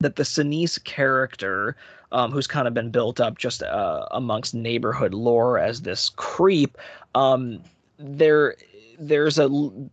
that 0.00 0.16
the 0.16 0.24
Sinise 0.24 0.82
character 0.82 1.76
um, 2.12 2.30
who's 2.30 2.46
kind 2.46 2.68
of 2.68 2.74
been 2.74 2.90
built 2.90 3.20
up 3.20 3.38
just 3.38 3.62
uh, 3.62 4.06
amongst 4.12 4.54
neighborhood 4.54 5.14
lore 5.14 5.58
as 5.58 5.82
this 5.82 6.10
creep. 6.10 6.78
Um, 7.14 7.62
there, 7.98 8.56
there's 8.98 9.38
a 9.38 9.48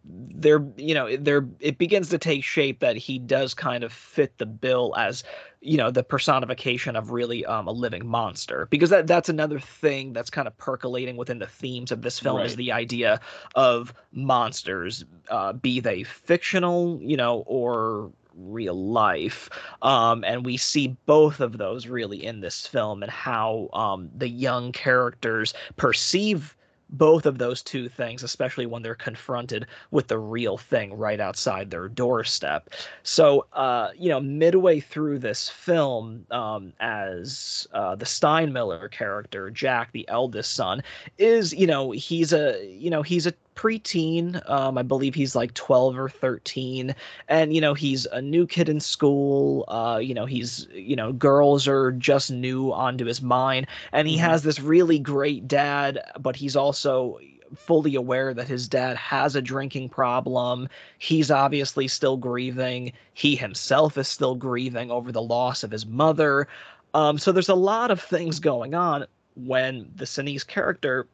there, 0.06 0.64
you 0.78 0.94
know, 0.94 1.16
there 1.18 1.48
it 1.60 1.78
begins 1.78 2.10
to 2.10 2.18
take 2.18 2.44
shape 2.44 2.80
that 2.80 2.96
he 2.98 3.18
does 3.18 3.54
kind 3.54 3.84
of 3.84 3.92
fit 3.92 4.38
the 4.38 4.46
bill 4.46 4.94
as 4.98 5.24
you 5.62 5.76
know 5.76 5.92
the 5.92 6.04
personification 6.04 6.96
of 6.96 7.12
really 7.12 7.46
um, 7.46 7.68
a 7.68 7.72
living 7.72 8.08
monster 8.08 8.68
because 8.70 8.90
that 8.90 9.08
that's 9.08 9.28
another 9.28 9.60
thing 9.60 10.14
that's 10.14 10.30
kind 10.30 10.48
of 10.48 10.58
percolating 10.58 11.18
within 11.18 11.40
the 11.40 11.48
themes 11.48 11.92
of 11.92 12.02
this 12.02 12.18
film 12.18 12.38
right. 12.38 12.46
is 12.46 12.56
the 12.56 12.72
idea 12.72 13.20
of 13.56 13.94
monsters 14.14 15.04
uh, 15.30 15.52
be 15.52 15.80
they 15.80 16.04
fictional 16.04 16.98
you 17.02 17.18
know 17.18 17.44
or 17.46 18.10
real 18.40 18.76
life. 18.76 19.50
Um, 19.82 20.24
and 20.24 20.46
we 20.46 20.58
see 20.58 20.96
both 21.06 21.40
of 21.40 21.58
those 21.58 21.88
really 21.88 22.26
in 22.26 22.42
this 22.42 22.66
film 22.66 23.04
and 23.04 23.12
how 23.12 23.70
um, 23.74 24.10
the 24.16 24.30
young 24.30 24.72
characters 24.72 25.54
perceive 25.78 26.56
both 26.92 27.26
of 27.26 27.38
those 27.38 27.62
two 27.62 27.88
things, 27.88 28.24
especially 28.24 28.66
when 28.66 28.82
they're 28.82 28.96
confronted 28.96 29.68
with 29.92 30.08
the 30.08 30.18
real 30.18 30.58
thing 30.58 30.94
right 30.94 31.20
outside 31.20 31.70
their 31.70 31.88
doorstep. 31.88 32.70
So, 33.04 33.46
uh, 33.54 33.90
you 33.96 34.10
know, 34.10 34.20
midway 34.20 34.80
through 34.80 35.20
this 35.20 35.50
film, 35.50 36.26
um, 36.32 36.74
as 36.80 37.68
uh, 37.74 37.96
the 37.96 38.06
Steinmiller 38.06 38.90
character, 38.90 39.52
Jack, 39.52 39.92
the 39.92 40.08
eldest 40.10 40.56
son, 40.56 40.82
is, 41.18 41.54
you 41.54 41.68
know, 41.68 41.92
he's 41.92 42.34
a, 42.34 42.66
you 42.66 42.90
know, 42.90 43.04
he's 43.04 43.28
a 43.28 43.34
preteen. 43.60 44.42
Um, 44.50 44.78
I 44.78 44.84
believe 44.84 45.14
he's 45.14 45.36
like 45.36 45.54
12 45.54 46.00
or 46.00 46.08
13. 46.08 46.96
And, 47.28 47.54
you 47.54 47.60
know, 47.60 47.74
he's 47.74 48.06
a 48.06 48.22
new 48.22 48.48
kid 48.48 48.70
in 48.70 48.80
school. 48.80 49.66
Uh, 49.68 50.00
you 50.02 50.14
know, 50.14 50.26
he's, 50.26 50.66
you 50.72 50.96
know, 50.96 51.12
girls 51.12 51.68
are 51.68 51.92
just 51.92 52.32
new 52.32 52.72
onto 52.72 53.04
his 53.04 53.22
mind. 53.22 53.68
And 53.92 54.08
he 54.08 54.16
mm-hmm. 54.16 54.26
has 54.28 54.44
this 54.44 54.62
really 54.62 54.98
great 54.98 55.46
dad, 55.46 56.00
but 56.18 56.38
he's 56.38 56.56
also 56.56 57.20
fully 57.54 57.96
aware 57.96 58.34
that 58.34 58.48
his 58.48 58.70
dad 58.70 58.96
has 58.96 59.36
a 59.36 59.42
drinking 59.42 59.90
problem. 59.90 60.70
He's 61.00 61.30
obviously 61.30 61.90
still 61.90 62.16
grieving. 62.16 62.94
He 63.14 63.36
himself 63.36 63.98
is 63.98 64.08
still 64.08 64.36
grieving 64.36 64.90
over 64.90 65.12
the 65.12 65.22
loss 65.22 65.64
of 65.64 65.72
his 65.72 65.86
mother. 65.86 66.48
Um, 66.94 67.18
so 67.18 67.34
there's 67.34 67.50
a 67.50 67.56
lot 67.56 67.92
of 67.92 68.02
things 68.02 68.40
going 68.40 68.74
on 68.74 69.06
when 69.36 69.92
the 69.96 70.06
Sinise 70.06 70.48
character 70.48 71.08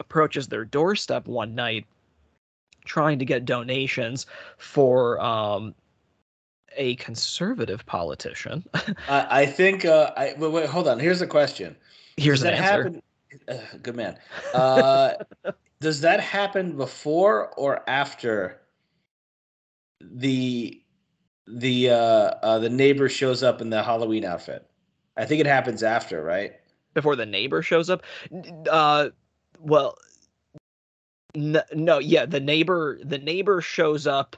approaches 0.00 0.48
their 0.48 0.64
doorstep 0.64 1.28
one 1.28 1.54
night 1.54 1.86
trying 2.84 3.18
to 3.18 3.24
get 3.24 3.44
donations 3.44 4.26
for 4.58 5.20
um, 5.20 5.74
a 6.76 6.96
conservative 6.96 7.84
politician. 7.86 8.64
I, 9.08 9.42
I 9.42 9.46
think. 9.46 9.84
Uh, 9.84 10.12
I 10.16 10.34
wait, 10.36 10.50
wait, 10.50 10.68
hold 10.68 10.88
on. 10.88 10.98
Here's 10.98 11.20
the 11.20 11.26
question. 11.26 11.76
Here's 12.16 12.40
does 12.40 12.44
that 12.44 12.54
answer. 12.54 12.82
happen? 12.84 13.02
Uh, 13.48 13.78
good 13.82 13.96
man. 13.96 14.18
Uh, 14.54 15.14
does 15.80 16.00
that 16.00 16.20
happen 16.20 16.76
before 16.76 17.52
or 17.54 17.88
after 17.88 18.60
the 20.00 20.82
the 21.46 21.90
uh, 21.90 21.94
uh, 21.94 22.58
the 22.58 22.70
neighbor 22.70 23.08
shows 23.08 23.42
up 23.42 23.60
in 23.60 23.70
the 23.70 23.82
Halloween 23.82 24.24
outfit? 24.24 24.66
I 25.16 25.26
think 25.26 25.40
it 25.40 25.46
happens 25.46 25.82
after, 25.82 26.22
right? 26.22 26.54
Before 26.94 27.14
the 27.14 27.26
neighbor 27.26 27.62
shows 27.62 27.90
up. 27.90 28.02
Uh, 28.68 29.10
well, 29.60 29.96
no, 31.34 31.62
no, 31.72 31.98
yeah, 31.98 32.26
the 32.26 32.40
neighbor, 32.40 32.98
the 33.02 33.18
neighbor 33.18 33.60
shows 33.60 34.06
up. 34.06 34.36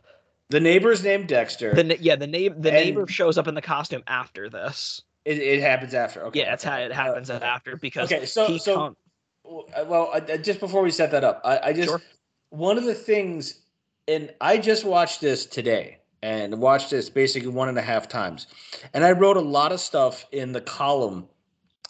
The 0.50 0.60
neighbor's 0.60 1.02
named 1.02 1.28
Dexter. 1.28 1.74
The 1.74 1.96
yeah, 2.00 2.16
the 2.16 2.26
neighbor, 2.26 2.58
the 2.58 2.70
neighbor 2.70 3.06
shows 3.06 3.38
up 3.38 3.48
in 3.48 3.54
the 3.54 3.62
costume 3.62 4.02
after 4.06 4.50
this. 4.50 5.02
It, 5.24 5.38
it 5.38 5.60
happens 5.60 5.94
after. 5.94 6.24
Okay. 6.26 6.40
Yeah, 6.40 6.52
it's 6.52 6.64
how 6.64 6.76
it 6.76 6.92
happens 6.92 7.30
uh, 7.30 7.40
after 7.42 7.76
because 7.76 8.12
okay. 8.12 8.26
So 8.26 8.58
so 8.58 8.74
com- 8.74 8.96
well, 9.44 10.10
uh, 10.12 10.36
just 10.36 10.60
before 10.60 10.82
we 10.82 10.90
set 10.90 11.10
that 11.12 11.24
up, 11.24 11.40
I, 11.44 11.58
I 11.64 11.72
just 11.72 11.88
sure. 11.88 12.02
one 12.50 12.76
of 12.76 12.84
the 12.84 12.94
things, 12.94 13.62
and 14.08 14.32
I 14.40 14.58
just 14.58 14.84
watched 14.84 15.20
this 15.20 15.46
today 15.46 15.98
and 16.22 16.58
watched 16.58 16.90
this 16.90 17.08
basically 17.08 17.48
one 17.48 17.68
and 17.68 17.78
a 17.78 17.82
half 17.82 18.08
times, 18.08 18.48
and 18.92 19.04
I 19.04 19.12
wrote 19.12 19.36
a 19.36 19.40
lot 19.40 19.72
of 19.72 19.80
stuff 19.80 20.26
in 20.32 20.52
the 20.52 20.60
column 20.60 21.28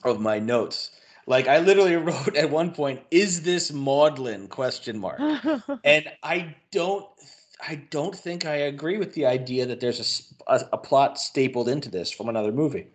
of 0.05 0.21
my 0.21 0.39
notes 0.39 0.91
like 1.27 1.49
I 1.49 1.59
literally 1.59 1.97
wrote 2.09 2.37
at 2.37 2.51
one 2.51 2.73
point, 2.73 3.01
"Is 3.11 3.43
this 3.43 3.73
maudlin?" 3.73 4.49
question 4.49 4.99
mark. 4.99 5.21
and 5.85 6.11
I 6.23 6.55
don't, 6.71 7.07
I 7.67 7.77
don't 7.91 8.15
think 8.15 8.47
I 8.47 8.55
agree 8.55 8.99
with 8.99 9.15
the 9.15 9.27
idea 9.27 9.67
that 9.67 9.81
there's 9.81 10.27
a, 10.49 10.53
a, 10.53 10.69
a 10.73 10.79
plot 10.79 11.19
stapled 11.19 11.69
into 11.69 11.91
this 11.91 12.11
from 12.11 12.29
another 12.29 12.53
movie. 12.53 12.87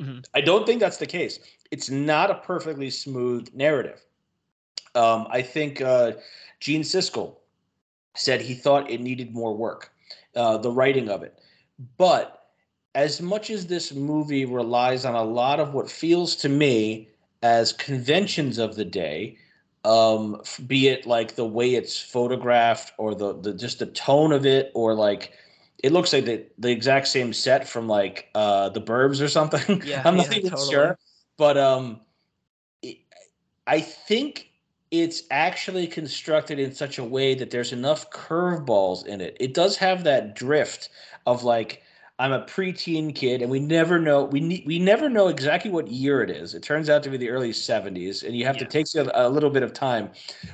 Mm-hmm. 0.00 0.20
I 0.34 0.40
don't 0.40 0.66
think 0.66 0.80
that's 0.80 0.96
the 0.96 1.06
case. 1.06 1.40
It's 1.70 1.90
not 1.90 2.30
a 2.30 2.34
perfectly 2.36 2.90
smooth 2.90 3.48
narrative. 3.54 4.04
Um, 4.94 5.28
I 5.30 5.42
think 5.42 5.80
uh, 5.80 6.12
Gene 6.58 6.82
Siskel 6.82 7.36
said 8.14 8.40
he 8.40 8.54
thought 8.54 8.90
it 8.90 9.00
needed 9.00 9.32
more 9.32 9.54
work, 9.54 9.92
uh, 10.34 10.58
the 10.58 10.70
writing 10.70 11.08
of 11.08 11.22
it. 11.22 11.38
But 11.96 12.40
as 12.94 13.22
much 13.22 13.50
as 13.50 13.66
this 13.66 13.94
movie 13.94 14.44
relies 14.44 15.04
on 15.04 15.14
a 15.14 15.22
lot 15.22 15.60
of 15.60 15.74
what 15.74 15.90
feels 15.90 16.34
to 16.36 16.48
me 16.48 17.09
as 17.42 17.72
conventions 17.72 18.58
of 18.58 18.76
the 18.76 18.84
day, 18.84 19.38
um, 19.84 20.40
be 20.66 20.88
it 20.88 21.06
like 21.06 21.34
the 21.36 21.46
way 21.46 21.74
it's 21.74 21.98
photographed 21.98 22.92
or 22.98 23.14
the, 23.14 23.38
the 23.40 23.54
just 23.54 23.78
the 23.78 23.86
tone 23.86 24.32
of 24.32 24.44
it, 24.46 24.70
or 24.74 24.94
like 24.94 25.32
it 25.82 25.92
looks 25.92 26.12
like 26.12 26.26
the, 26.26 26.44
the 26.58 26.70
exact 26.70 27.08
same 27.08 27.32
set 27.32 27.66
from 27.66 27.88
like 27.88 28.28
uh, 28.34 28.68
the 28.70 28.80
Burbs 28.80 29.22
or 29.22 29.28
something. 29.28 29.82
Yeah, 29.84 30.02
I'm 30.04 30.16
not 30.16 30.32
yeah, 30.32 30.38
even 30.38 30.50
totally. 30.50 30.70
sure, 30.70 30.98
but 31.38 31.56
um, 31.56 32.00
it, 32.82 32.98
I 33.66 33.80
think 33.80 34.50
it's 34.90 35.22
actually 35.30 35.86
constructed 35.86 36.58
in 36.58 36.74
such 36.74 36.98
a 36.98 37.04
way 37.04 37.34
that 37.34 37.50
there's 37.50 37.72
enough 37.72 38.10
curveballs 38.10 39.06
in 39.06 39.20
it. 39.20 39.36
It 39.40 39.54
does 39.54 39.76
have 39.76 40.04
that 40.04 40.34
drift 40.34 40.90
of 41.26 41.44
like 41.44 41.82
I'm 42.20 42.32
a 42.32 42.42
preteen 42.42 43.14
kid, 43.14 43.40
and 43.40 43.50
we 43.50 43.60
never 43.60 43.98
know 43.98 44.24
we 44.24 44.40
ne- 44.40 44.62
we 44.66 44.78
never 44.78 45.08
know 45.08 45.28
exactly 45.28 45.70
what 45.70 45.88
year 45.88 46.22
it 46.22 46.28
is. 46.28 46.54
It 46.54 46.62
turns 46.62 46.90
out 46.90 47.02
to 47.04 47.08
be 47.08 47.16
the 47.16 47.30
early 47.30 47.50
'70s, 47.50 48.22
and 48.22 48.36
you 48.36 48.44
have 48.44 48.56
yeah. 48.56 48.64
to 48.64 48.70
take 48.70 48.94
a, 48.94 49.10
a, 49.14 49.30
little 49.30 49.48
bit 49.48 49.62
of 49.62 49.72
time. 49.72 50.10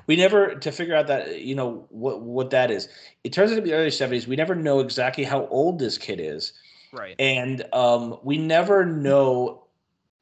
We 0.07 0.15
never 0.15 0.55
to 0.55 0.71
figure 0.71 0.95
out 0.95 1.09
that 1.09 1.41
you 1.41 1.57
know 1.57 1.85
what 1.91 2.21
what 2.21 2.51
that 2.51 2.71
is. 2.71 2.89
It 3.25 3.33
turns 3.33 3.51
out 3.51 3.57
to 3.57 3.63
be 3.63 3.71
the 3.71 3.77
early 3.77 3.89
'70s. 3.89 4.29
We 4.29 4.37
never 4.37 4.55
know 4.55 4.79
exactly 4.79 5.25
how 5.25 5.49
old 5.49 5.81
this 5.81 5.99
kid 5.99 6.21
is, 6.21 6.53
right? 6.93 7.17
And 7.19 7.65
um, 7.73 8.17
we 8.23 8.39
never 8.39 8.87
know 8.87 9.65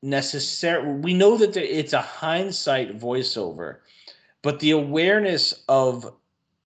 necessarily. 0.03 0.99
We 1.01 1.13
know 1.13 1.37
that 1.37 1.59
it's 1.59 1.93
a 1.93 2.01
hindsight 2.01 2.99
voiceover, 2.99 3.81
but 4.41 4.61
the 4.61 4.71
awareness 4.71 5.63
of 5.69 6.11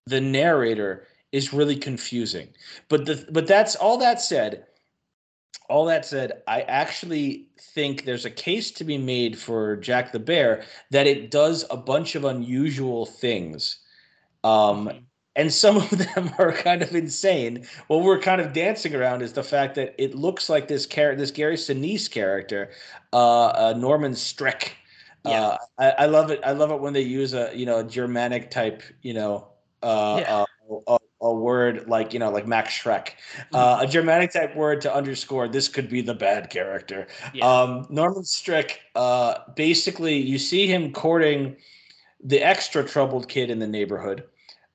the 0.06 0.20
narrator 0.20 1.08
is 1.32 1.52
really 1.52 1.76
confusing. 1.76 2.48
But 2.88 3.06
the 3.06 3.26
but 3.32 3.48
that's 3.48 3.74
all 3.74 3.98
that 3.98 4.20
said 4.20 4.66
all 5.68 5.84
that 5.86 6.06
said, 6.06 6.42
I 6.46 6.62
actually 6.62 7.46
think 7.58 8.04
there's 8.04 8.24
a 8.24 8.30
case 8.30 8.70
to 8.72 8.84
be 8.84 8.98
made 8.98 9.38
for 9.38 9.76
Jack 9.76 10.12
the 10.12 10.18
Bear 10.18 10.64
that 10.90 11.06
it 11.06 11.30
does 11.30 11.64
a 11.70 11.76
bunch 11.76 12.14
of 12.14 12.24
unusual 12.24 13.06
things. 13.06 13.78
Um, 14.44 14.88
mm-hmm. 14.88 14.98
and 15.36 15.52
some 15.52 15.76
of 15.76 15.90
them 15.90 16.32
are 16.38 16.52
kind 16.52 16.82
of 16.82 16.94
insane. 16.94 17.66
What 17.88 18.02
we're 18.02 18.20
kind 18.20 18.40
of 18.40 18.52
dancing 18.52 18.94
around 18.94 19.22
is 19.22 19.32
the 19.32 19.42
fact 19.42 19.74
that 19.74 19.94
it 19.98 20.14
looks 20.14 20.48
like 20.48 20.68
this 20.68 20.86
character, 20.86 21.20
this 21.20 21.30
Gary 21.30 21.56
Sinise 21.56 22.10
character, 22.10 22.70
uh, 23.12 23.46
uh, 23.46 23.74
Norman 23.76 24.14
Strick. 24.14 24.76
Yeah. 25.24 25.42
Uh, 25.42 25.58
I, 25.78 25.90
I, 25.90 26.06
love 26.06 26.30
it. 26.30 26.40
I 26.44 26.52
love 26.52 26.70
it 26.70 26.80
when 26.80 26.92
they 26.92 27.02
use 27.02 27.34
a 27.34 27.50
you 27.54 27.66
know 27.66 27.82
Germanic 27.82 28.50
type 28.50 28.82
you 29.02 29.12
know 29.12 29.48
uh, 29.82 30.22
yeah. 30.24 30.44
A 31.20 31.32
word 31.32 31.88
like 31.88 32.12
you 32.12 32.18
know 32.18 32.30
like 32.30 32.46
Max 32.46 32.72
Schreck, 32.72 33.10
uh, 33.52 33.78
a 33.80 33.86
Germanic 33.86 34.32
type 34.32 34.54
word 34.54 34.80
to 34.82 34.94
underscore 34.94 35.48
this 35.48 35.68
could 35.68 35.88
be 35.88 36.00
the 36.00 36.14
bad 36.14 36.50
character. 36.50 37.06
Yeah. 37.34 37.46
Um, 37.46 37.86
Norman 37.90 38.24
Strick, 38.24 38.80
uh, 38.94 39.38
basically, 39.56 40.16
you 40.16 40.38
see 40.38 40.66
him 40.66 40.92
courting 40.92 41.56
the 42.22 42.42
extra 42.42 42.84
troubled 42.84 43.28
kid 43.28 43.50
in 43.50 43.58
the 43.58 43.66
neighborhood, 43.66 44.24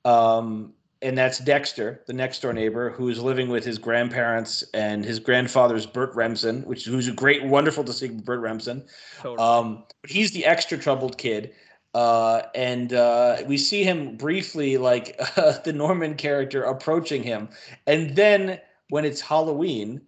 um, 0.05 0.73
and 1.01 1.17
that's 1.17 1.39
Dexter, 1.39 2.01
the 2.07 2.13
next 2.13 2.41
door 2.41 2.53
neighbor, 2.53 2.89
who's 2.89 3.21
living 3.21 3.49
with 3.49 3.65
his 3.65 3.77
grandparents 3.77 4.63
and 4.73 5.03
his 5.03 5.19
grandfather's 5.19 5.85
Burt 5.85 6.15
Remsen, 6.15 6.61
which 6.63 6.85
who's 6.85 7.09
a 7.09 7.11
great, 7.11 7.43
wonderful 7.43 7.83
to 7.83 7.93
see 7.93 8.07
Burt 8.07 8.39
Remsen. 8.39 8.85
Totally. 9.21 9.37
Um, 9.37 9.83
but 10.01 10.09
he's 10.09 10.31
the 10.31 10.45
extra 10.45 10.77
troubled 10.77 11.17
kid 11.17 11.53
uh, 11.93 12.43
and 12.55 12.93
uh, 12.93 13.37
we 13.45 13.57
see 13.57 13.83
him 13.83 14.17
briefly, 14.17 14.77
like 14.77 15.19
uh, 15.37 15.59
the 15.63 15.73
Norman 15.73 16.15
character 16.15 16.63
approaching 16.63 17.23
him, 17.23 17.49
and 17.87 18.15
then 18.15 18.59
when 18.89 19.05
it's 19.05 19.21
Halloween, 19.21 20.01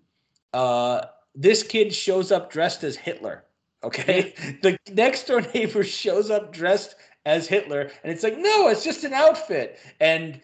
uh, 0.54 1.02
this 1.34 1.64
kid 1.64 1.94
shows 1.94 2.32
up 2.32 2.52
dressed 2.52 2.84
as 2.84 2.96
Hitler. 2.96 3.46
Okay, 3.84 4.34
the 4.62 4.78
next 4.92 5.28
door 5.28 5.42
neighbor 5.54 5.84
shows 5.84 6.32
up 6.32 6.52
dressed 6.52 6.96
as 7.26 7.48
Hitler, 7.48 7.92
and 8.04 8.12
it's 8.12 8.24
like, 8.24 8.38
no, 8.38 8.68
it's 8.70 8.84
just 8.84 9.04
an 9.04 9.14
outfit. 9.14 9.80
And 10.00 10.42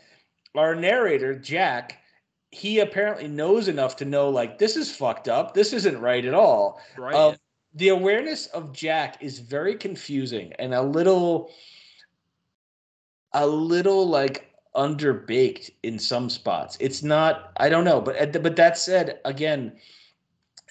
our 0.56 0.76
narrator 0.76 1.38
Jack, 1.38 2.00
he 2.52 2.80
apparently 2.80 3.28
knows 3.28 3.68
enough 3.68 3.96
to 3.98 4.06
know 4.06 4.30
like 4.30 4.58
this 4.58 4.76
is 4.76 4.94
fucked 4.96 5.28
up. 5.28 5.54
This 5.54 5.74
isn't 5.74 6.00
right 6.00 6.26
at 6.26 6.34
all. 6.34 6.82
Right. 6.98 7.16
Um, 7.16 7.36
the 7.74 7.89
awareness 7.89 8.47
of 8.47 8.74
Jack 8.74 9.17
is 9.22 9.39
very 9.39 9.76
confusing 9.76 10.53
and 10.59 10.74
a 10.74 10.82
little 10.82 11.51
a 13.34 13.47
little 13.47 14.07
like 14.07 14.51
underbaked 14.76 15.72
in 15.84 15.97
some 15.97 16.30
spots. 16.30 16.78
It's 16.80 17.03
not 17.03 17.51
I 17.57 17.69
don't 17.69 17.86
know, 17.86 18.01
but 18.01 18.41
but 18.41 18.55
that 18.55 18.78
said 18.78 19.19
again 19.26 19.74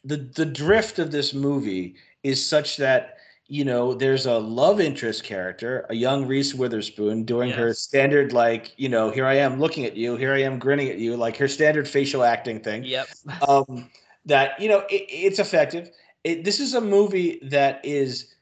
the 0.05 0.17
the 0.17 0.47
drift 0.47 0.99
of 0.99 1.11
this 1.11 1.35
movie 1.35 1.95
is 2.23 2.45
such 2.45 2.77
that 2.77 3.17
you 3.51 3.65
know, 3.65 3.93
there's 3.93 4.27
a 4.27 4.39
love 4.39 4.81
interest 4.81 5.25
character, 5.25 5.85
a 5.91 5.95
young 5.95 6.25
Reese 6.25 6.55
Witherspoon 6.55 7.25
doing 7.25 7.51
her 7.51 7.75
standard, 7.75 8.33
like, 8.33 8.73
you 8.77 8.89
know, 8.89 9.11
here 9.11 9.27
I 9.27 9.35
am 9.35 9.59
looking 9.59 9.85
at 9.85 9.97
you, 9.97 10.17
here 10.17 10.33
I 10.33 10.43
am 10.43 10.61
grinning 10.61 10.89
at 10.89 10.99
you, 10.99 11.17
like 11.17 11.37
her 11.37 11.49
standard 11.49 11.89
facial 11.89 12.23
acting 12.23 12.61
thing. 12.61 12.85
Yep. 12.85 13.09
Um, 13.49 13.91
that, 14.25 14.61
you 14.61 14.69
know, 14.69 14.81
it, 14.89 15.05
it's 15.09 15.41
effective. 15.41 15.91
It, 16.25 16.45
this 16.45 16.61
is 16.61 16.75
a 16.75 16.81
movie 16.81 17.39
that 17.43 17.81
is 17.85 18.35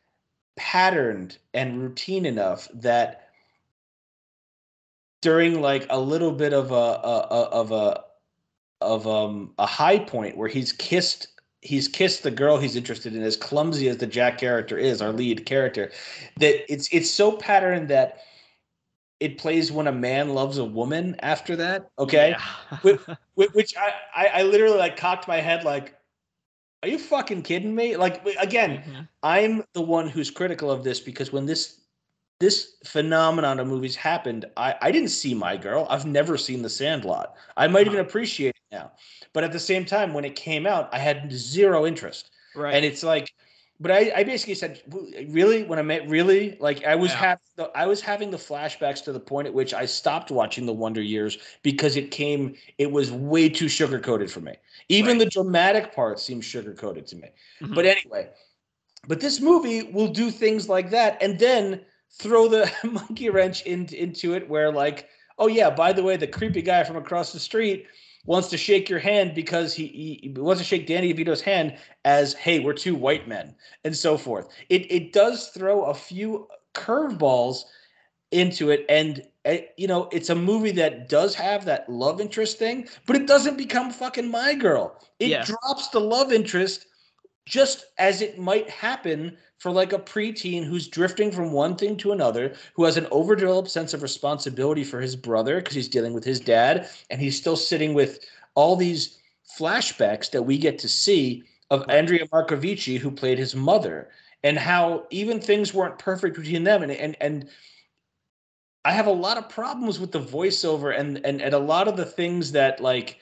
patterned 0.57 1.39
and 1.55 1.81
routine 1.81 2.27
enough 2.27 2.69
that 2.75 3.29
during 5.23 5.61
like 5.61 5.87
a 5.91 6.01
little 6.01 6.33
bit 6.33 6.53
of 6.53 6.71
a, 6.73 6.75
a, 6.75 7.27
a 7.31 7.43
of 7.51 7.73
a 7.73 8.05
of 8.81 9.07
um 9.07 9.53
a 9.59 9.67
high 9.67 9.99
point 9.99 10.37
where 10.37 10.49
he's 10.49 10.73
kissed 10.73 11.29
he's 11.63 11.89
kissed 11.89 12.23
the 12.23 12.31
girl 12.31 12.59
he's 12.59 12.77
interested 12.77 13.15
in 13.15 13.23
as 13.23 13.37
clumsy 13.37 13.89
as 13.89 13.97
the 13.97 14.07
jack 14.07 14.39
character 14.39 14.79
is 14.79 15.03
our 15.03 15.13
lead 15.13 15.45
character 15.47 15.91
that 16.37 16.73
it's 16.73 16.89
it's 16.93 17.11
so 17.11 17.33
patterned 17.33 17.89
that 17.89 18.19
it 19.19 19.37
plays 19.37 19.73
when 19.73 19.89
a 19.89 19.93
man 19.93 20.31
loves 20.35 20.59
a 20.59 20.65
woman 20.65 21.17
after 21.21 21.57
that 21.57 21.91
okay 21.99 22.31
Yeah. 22.31 22.79
Whi- 22.83 23.17
Whi- 23.35 23.49
which 23.53 23.75
I, 23.77 23.93
I 24.15 24.27
i 24.27 24.43
literally 24.43 24.79
like 24.79 24.97
cocked 24.97 25.27
my 25.27 25.39
head 25.39 25.65
like 25.65 25.98
are 26.83 26.89
you 26.89 26.99
fucking 26.99 27.43
kidding 27.43 27.75
me 27.75 27.97
like 27.97 28.25
again 28.41 28.83
Mhm. 28.87 29.09
I'm 29.23 29.65
the 29.75 29.81
one 29.81 30.09
who's 30.09 30.31
critical 30.31 30.71
of 30.71 30.85
this 30.85 31.01
because 31.01 31.33
when 31.33 31.47
this 31.47 31.81
this 32.41 32.75
phenomenon 32.85 33.59
of 33.59 33.67
movies 33.67 33.97
happened, 33.97 34.45
I, 34.57 34.73
I 34.81 34.93
didn't 34.93 35.09
see 35.09 35.35
My 35.35 35.57
Girl. 35.57 35.89
I've 35.91 36.07
never 36.07 36.37
seen 36.39 36.63
The 36.63 36.71
Sandlot. 36.71 37.35
I 37.57 37.67
might 37.67 37.87
even 37.87 37.99
appreciate 37.99 38.51
it 38.51 38.77
now. 38.77 38.93
But 39.33 39.43
at 39.43 39.51
the 39.51 39.59
same 39.59 39.85
time, 39.85 40.15
when 40.15 40.25
it 40.25 40.37
came 40.37 40.65
out, 40.65 40.89
I 40.93 40.99
had 40.99 41.33
zero 41.33 41.85
interest. 41.85 42.31
Right. 42.55 42.77
And 42.77 42.85
it's 42.85 43.03
like, 43.03 43.35
but 43.81 43.93
I, 43.93 44.13
I 44.17 44.25
basically 44.25 44.55
said, 44.55 44.83
really? 45.29 45.63
When 45.63 45.79
I 45.79 45.83
met 45.83 46.09
really, 46.09 46.57
like 46.61 46.85
I 46.85 46.97
was 46.97 47.13
Yeah. 47.13 47.19
having 47.19 47.43
the, 47.57 47.65
I 47.77 47.87
was 47.87 48.01
having 48.01 48.31
the 48.31 48.37
flashbacks 48.37 49.05
to 49.05 49.13
the 49.13 49.21
point 49.21 49.47
at 49.47 49.55
which 49.55 49.73
I 49.73 49.87
stopped 49.87 50.31
watching 50.31 50.67
The 50.67 50.73
Wonder 50.73 51.03
Years 51.03 51.39
because 51.63 51.97
it 51.97 52.11
came, 52.11 52.57
it 52.79 52.91
was 52.91 53.13
way 53.13 53.49
too 53.49 53.69
sugar 53.69 54.01
coated 54.01 54.31
for 54.31 54.41
me. 54.41 54.55
Even 54.89 55.19
Right. 55.19 55.25
the 55.25 55.31
dramatic 55.31 55.95
parts 55.95 56.23
seemed 56.23 56.45
sugar 56.45 56.75
coated 56.75 57.07
to 57.09 57.17
me. 57.17 57.29
Mhm. 57.61 57.75
But 57.75 57.87
anyway, 57.87 58.31
but 59.07 59.21
this 59.21 59.41
movie 59.41 59.85
will 59.85 60.09
do 60.09 60.31
things 60.31 60.69
like 60.69 60.91
that 60.91 61.23
and 61.23 61.39
then 61.39 61.85
throw 62.11 62.49
the 62.49 62.71
monkey 62.85 63.31
wrench 63.31 63.63
in, 63.63 63.87
into 63.95 64.35
it 64.35 64.49
where 64.49 64.73
like, 64.73 65.09
oh 65.39 65.47
yeah, 65.47 65.71
by 65.71 65.93
the 65.93 66.03
way, 66.03 66.17
the 66.17 66.27
creepy 66.27 66.63
guy 66.63 66.83
from 66.83 66.97
across 66.97 67.33
the 67.33 67.39
street 67.39 67.87
wants 68.29 68.49
to 68.49 68.59
shake 68.59 68.91
your 68.91 68.99
hand 68.99 69.35
because 69.35 69.73
he, 69.73 70.21
he, 70.23 70.35
wants 70.37 70.61
to 70.61 70.65
shake 70.65 70.87
Danny 70.87 71.15
DeVito's 71.15 71.41
hand 71.41 71.79
as, 72.05 72.35
hey, 72.35 72.59
we're 72.61 72.75
two 72.75 72.95
white 72.95 73.27
men 73.27 73.55
and 73.85 73.97
so 73.97 74.19
forth. 74.19 74.49
It 74.69 74.83
it 74.93 75.15
does 75.15 75.49
throw 75.49 75.85
a 75.85 75.95
few 75.95 76.47
curveballs 76.75 77.63
into 78.31 78.71
it 78.71 78.85
and 78.91 79.23
uh, 79.47 79.57
you 79.79 79.89
know 79.89 80.07
it's 80.13 80.29
a 80.29 80.35
movie 80.35 80.71
that 80.71 81.09
does 81.09 81.35
have 81.35 81.65
that 81.65 81.89
love 81.89 82.21
interest 82.21 82.59
thing 82.59 82.87
but 83.07 83.17
it 83.17 83.27
doesn't 83.27 83.57
become 83.57 83.91
fucking 83.91 84.31
my 84.31 84.53
girl 84.55 85.01
it 85.19 85.29
Yeah. 85.29 85.45
drops 85.45 85.89
the 85.89 85.99
love 85.99 86.31
interest 86.31 86.85
just 87.49 87.87
as 87.97 88.21
it 88.21 88.39
might 88.39 88.69
happen 88.69 89.37
for 89.57 89.73
like 89.73 89.93
a 89.93 89.99
preteen 89.99 90.65
who's 90.65 90.87
drifting 90.87 91.33
from 91.33 91.51
one 91.51 91.75
thing 91.75 91.97
to 91.97 92.13
another, 92.13 92.55
who 92.75 92.85
has 92.85 92.97
an 92.97 93.07
overdeveloped 93.11 93.71
sense 93.71 93.95
of 93.95 94.03
responsibility 94.03 94.85
for 94.85 95.01
his 95.01 95.17
brother 95.17 95.57
because 95.57 95.75
he's 95.75 95.89
dealing 95.89 96.13
with 96.13 96.25
his 96.25 96.39
dad, 96.39 96.89
and 97.11 97.21
he's 97.21 97.37
still 97.37 97.57
sitting 97.57 97.95
with 97.95 98.21
all 98.55 98.77
these 98.77 99.19
flashbacks 99.59 100.31
that 100.31 100.43
we 100.43 100.59
get 100.59 100.79
to 100.79 100.89
see 100.89 101.43
of 101.71 101.85
Andrea 101.89 102.27
Marcovicci, 102.29 102.99
who 102.99 103.11
played 103.11 103.39
his 103.39 103.57
mother, 103.57 104.11
and 104.45 104.59
how 104.59 105.07
even 105.11 105.41
things 105.41 105.75
weren't 105.75 105.99
perfect 105.99 106.37
between 106.37 106.65
them, 106.65 106.83
and 106.83 106.93
and 106.93 107.17
and 107.21 107.49
I 108.85 108.93
have 108.93 109.07
a 109.07 109.13
lot 109.13 109.39
of 109.39 109.49
problems 109.49 109.99
with 109.99 110.13
the 110.13 110.21
voiceover 110.21 110.97
and 110.99 111.25
and 111.25 111.43
and 111.43 111.55
a 111.55 111.59
lot 111.59 111.89
of 111.89 111.97
the 111.97 112.07
things 112.07 112.53
that 112.53 112.81
like 112.81 113.19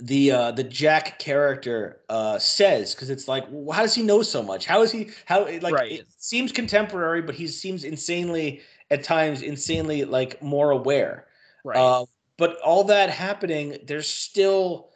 the 0.00 0.30
uh 0.32 0.50
the 0.52 0.64
Jack 0.64 1.18
character 1.18 2.00
uh 2.08 2.38
says 2.38 2.94
because 2.94 3.10
it's 3.10 3.28
like 3.28 3.44
well, 3.48 3.74
how 3.76 3.82
does 3.82 3.94
he 3.94 4.02
know 4.02 4.22
so 4.22 4.42
much? 4.42 4.66
How 4.66 4.82
is 4.82 4.90
he 4.92 5.10
how 5.24 5.46
like 5.60 5.76
Right. 5.76 5.90
it 5.90 6.06
seems 6.18 6.52
contemporary, 6.52 7.22
but 7.22 7.34
he 7.34 7.46
seems 7.46 7.84
insanely 7.84 8.62
at 8.90 9.02
times 9.04 9.42
insanely 9.42 10.04
like 10.04 10.42
more 10.42 10.70
aware. 10.70 11.26
right. 11.64 11.96
Uh, 11.96 12.06
but 12.36 12.58
all 12.62 12.84
that 12.84 13.10
happening, 13.10 13.78
there's 13.86 14.08
still 14.08 14.90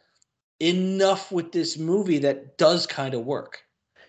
enough 0.61 1.31
with 1.31 1.51
this 1.53 1.77
movie 1.77 2.19
that 2.19 2.57
does 2.57 2.87
kind 2.87 3.13
of 3.13 3.25
work. 3.25 3.63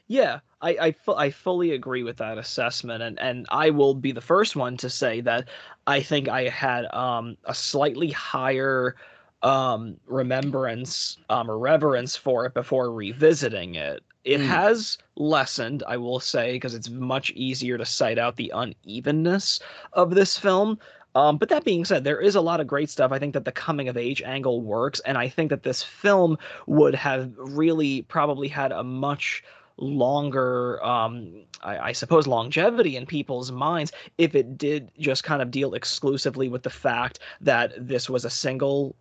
Yeah, 0.08 0.40
I 0.60 0.70
I, 0.80 0.92
fu- 0.92 1.14
I 1.14 1.30
fully 1.30 1.72
agree 1.72 2.02
with 2.02 2.16
that 2.18 2.38
assessment, 2.38 3.02
and 3.02 3.18
and 3.20 3.46
I 3.50 3.70
will 3.70 3.94
be 3.94 4.12
the 4.12 4.20
first 4.20 4.56
one 4.56 4.76
to 4.78 4.90
say 4.90 5.20
that 5.22 5.48
I 5.86 6.02
think 6.02 6.28
I 6.28 6.48
had 6.48 6.92
um 6.94 7.36
a 7.44 7.54
slightly 7.54 8.10
higher 8.10 8.96
um 9.42 9.96
remembrance 10.06 11.16
um 11.30 11.50
or 11.50 11.58
reverence 11.58 12.16
for 12.16 12.44
it 12.46 12.54
before 12.54 12.92
revisiting 12.92 13.74
it. 13.74 14.02
It 14.24 14.40
Mm. 14.40 14.44
has 14.44 14.98
lessened, 15.16 15.82
I 15.88 15.96
will 15.96 16.20
say, 16.20 16.52
because 16.52 16.74
it's 16.74 16.90
much 16.90 17.30
easier 17.30 17.78
to 17.78 17.86
cite 17.86 18.18
out 18.18 18.36
the 18.36 18.52
unevenness 18.54 19.60
of 19.94 20.14
this 20.14 20.36
film. 20.38 20.78
Um, 21.14 21.38
but 21.38 21.48
that 21.48 21.64
being 21.64 21.84
said, 21.84 22.04
there 22.04 22.20
is 22.20 22.36
a 22.36 22.40
lot 22.40 22.60
of 22.60 22.66
great 22.66 22.90
stuff. 22.90 23.10
I 23.12 23.18
think 23.18 23.32
that 23.34 23.44
the 23.44 23.50
coming 23.52 23.88
of 23.88 23.96
age 23.96 24.22
angle 24.22 24.60
works, 24.62 25.00
and 25.00 25.18
I 25.18 25.28
think 25.28 25.50
that 25.50 25.62
this 25.64 25.82
film 25.82 26.36
would 26.66 26.94
have 26.94 27.32
really 27.36 28.02
probably 28.02 28.46
had 28.48 28.72
a 28.72 28.84
much 28.84 29.42
longer 29.78 30.82
um 30.84 31.32
I, 31.62 31.78
I 31.88 31.92
suppose 31.92 32.26
longevity 32.26 32.96
in 32.96 33.06
people's 33.06 33.50
minds 33.50 33.92
if 34.18 34.34
it 34.34 34.58
did 34.58 34.90
just 34.98 35.24
kind 35.24 35.40
of 35.40 35.50
deal 35.50 35.72
exclusively 35.72 36.48
with 36.50 36.62
the 36.64 36.70
fact 36.70 37.18
that 37.40 37.72
this 37.78 38.10
was 38.10 38.26
a 38.26 38.30
single 38.30 38.94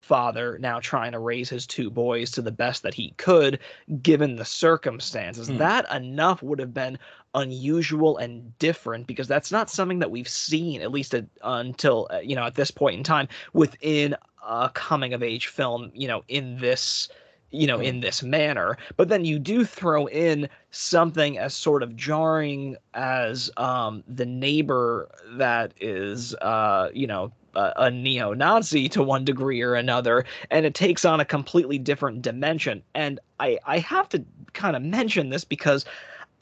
father 0.00 0.56
now 0.60 0.78
trying 0.78 1.12
to 1.12 1.18
raise 1.18 1.48
his 1.48 1.66
two 1.66 1.90
boys 1.90 2.30
to 2.30 2.40
the 2.42 2.52
best 2.52 2.82
that 2.82 2.94
he 2.94 3.10
could 3.16 3.58
given 4.02 4.36
the 4.36 4.44
circumstances 4.44 5.48
Hmm. 5.48 5.56
that 5.58 5.86
enough 5.92 6.42
would 6.42 6.58
have 6.60 6.72
been 6.74 6.98
unusual 7.34 8.16
and 8.18 8.56
different 8.58 9.06
because 9.06 9.28
that's 9.28 9.50
not 9.52 9.68
something 9.68 9.98
that 9.98 10.10
we've 10.10 10.28
seen 10.28 10.80
at 10.80 10.92
least 10.92 11.14
at, 11.14 11.26
until 11.42 12.06
uh, 12.10 12.18
you 12.18 12.36
know 12.36 12.44
at 12.44 12.54
this 12.54 12.70
point 12.70 12.96
in 12.96 13.02
time 13.02 13.28
within 13.52 14.14
a 14.48 14.70
coming 14.74 15.12
of 15.12 15.22
age 15.22 15.48
film 15.48 15.90
you 15.94 16.06
know 16.06 16.22
in 16.28 16.56
this 16.58 17.08
you 17.50 17.66
know 17.66 17.78
Hmm. 17.78 17.84
in 17.84 18.00
this 18.00 18.22
manner 18.22 18.76
but 18.96 19.08
then 19.08 19.24
you 19.24 19.38
do 19.38 19.64
throw 19.64 20.06
in 20.06 20.48
something 20.70 21.38
as 21.38 21.54
sort 21.54 21.82
of 21.82 21.96
jarring 21.96 22.76
as 22.94 23.50
um 23.56 24.04
the 24.06 24.26
neighbor 24.26 25.08
that 25.36 25.72
is 25.80 26.34
uh 26.36 26.90
you 26.94 27.06
know 27.06 27.32
a, 27.56 27.72
a 27.76 27.90
neo-nazi 27.90 28.88
to 28.88 29.02
one 29.02 29.24
degree 29.24 29.62
or 29.62 29.74
another 29.74 30.24
and 30.50 30.66
it 30.66 30.74
takes 30.74 31.04
on 31.04 31.20
a 31.20 31.24
completely 31.24 31.78
different 31.78 32.22
dimension 32.22 32.82
and 32.94 33.18
i 33.40 33.58
i 33.66 33.78
have 33.78 34.08
to 34.08 34.22
kind 34.52 34.76
of 34.76 34.82
mention 34.82 35.30
this 35.30 35.44
because 35.44 35.84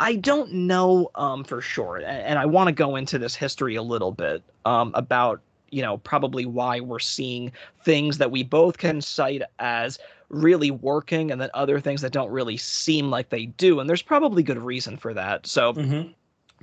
I 0.00 0.16
don't 0.16 0.52
know 0.52 1.10
um, 1.14 1.44
for 1.44 1.60
sure, 1.60 1.96
and, 1.96 2.06
and 2.06 2.38
I 2.38 2.46
want 2.46 2.68
to 2.68 2.72
go 2.72 2.96
into 2.96 3.18
this 3.18 3.34
history 3.34 3.76
a 3.76 3.82
little 3.82 4.10
bit 4.10 4.42
um, 4.64 4.90
about 4.94 5.40
you 5.70 5.82
know 5.82 5.98
probably 5.98 6.46
why 6.46 6.80
we're 6.80 6.98
seeing 6.98 7.52
things 7.84 8.18
that 8.18 8.30
we 8.30 8.42
both 8.42 8.78
can 8.78 9.00
cite 9.00 9.42
as 9.60 9.98
really 10.30 10.70
working, 10.70 11.30
and 11.30 11.40
then 11.40 11.50
other 11.54 11.78
things 11.78 12.00
that 12.00 12.12
don't 12.12 12.30
really 12.30 12.56
seem 12.56 13.10
like 13.10 13.28
they 13.28 13.46
do, 13.46 13.78
and 13.78 13.88
there's 13.88 14.02
probably 14.02 14.42
good 14.42 14.58
reason 14.58 14.96
for 14.96 15.14
that. 15.14 15.46
So 15.46 15.74
Mm-hmm. 15.74 16.10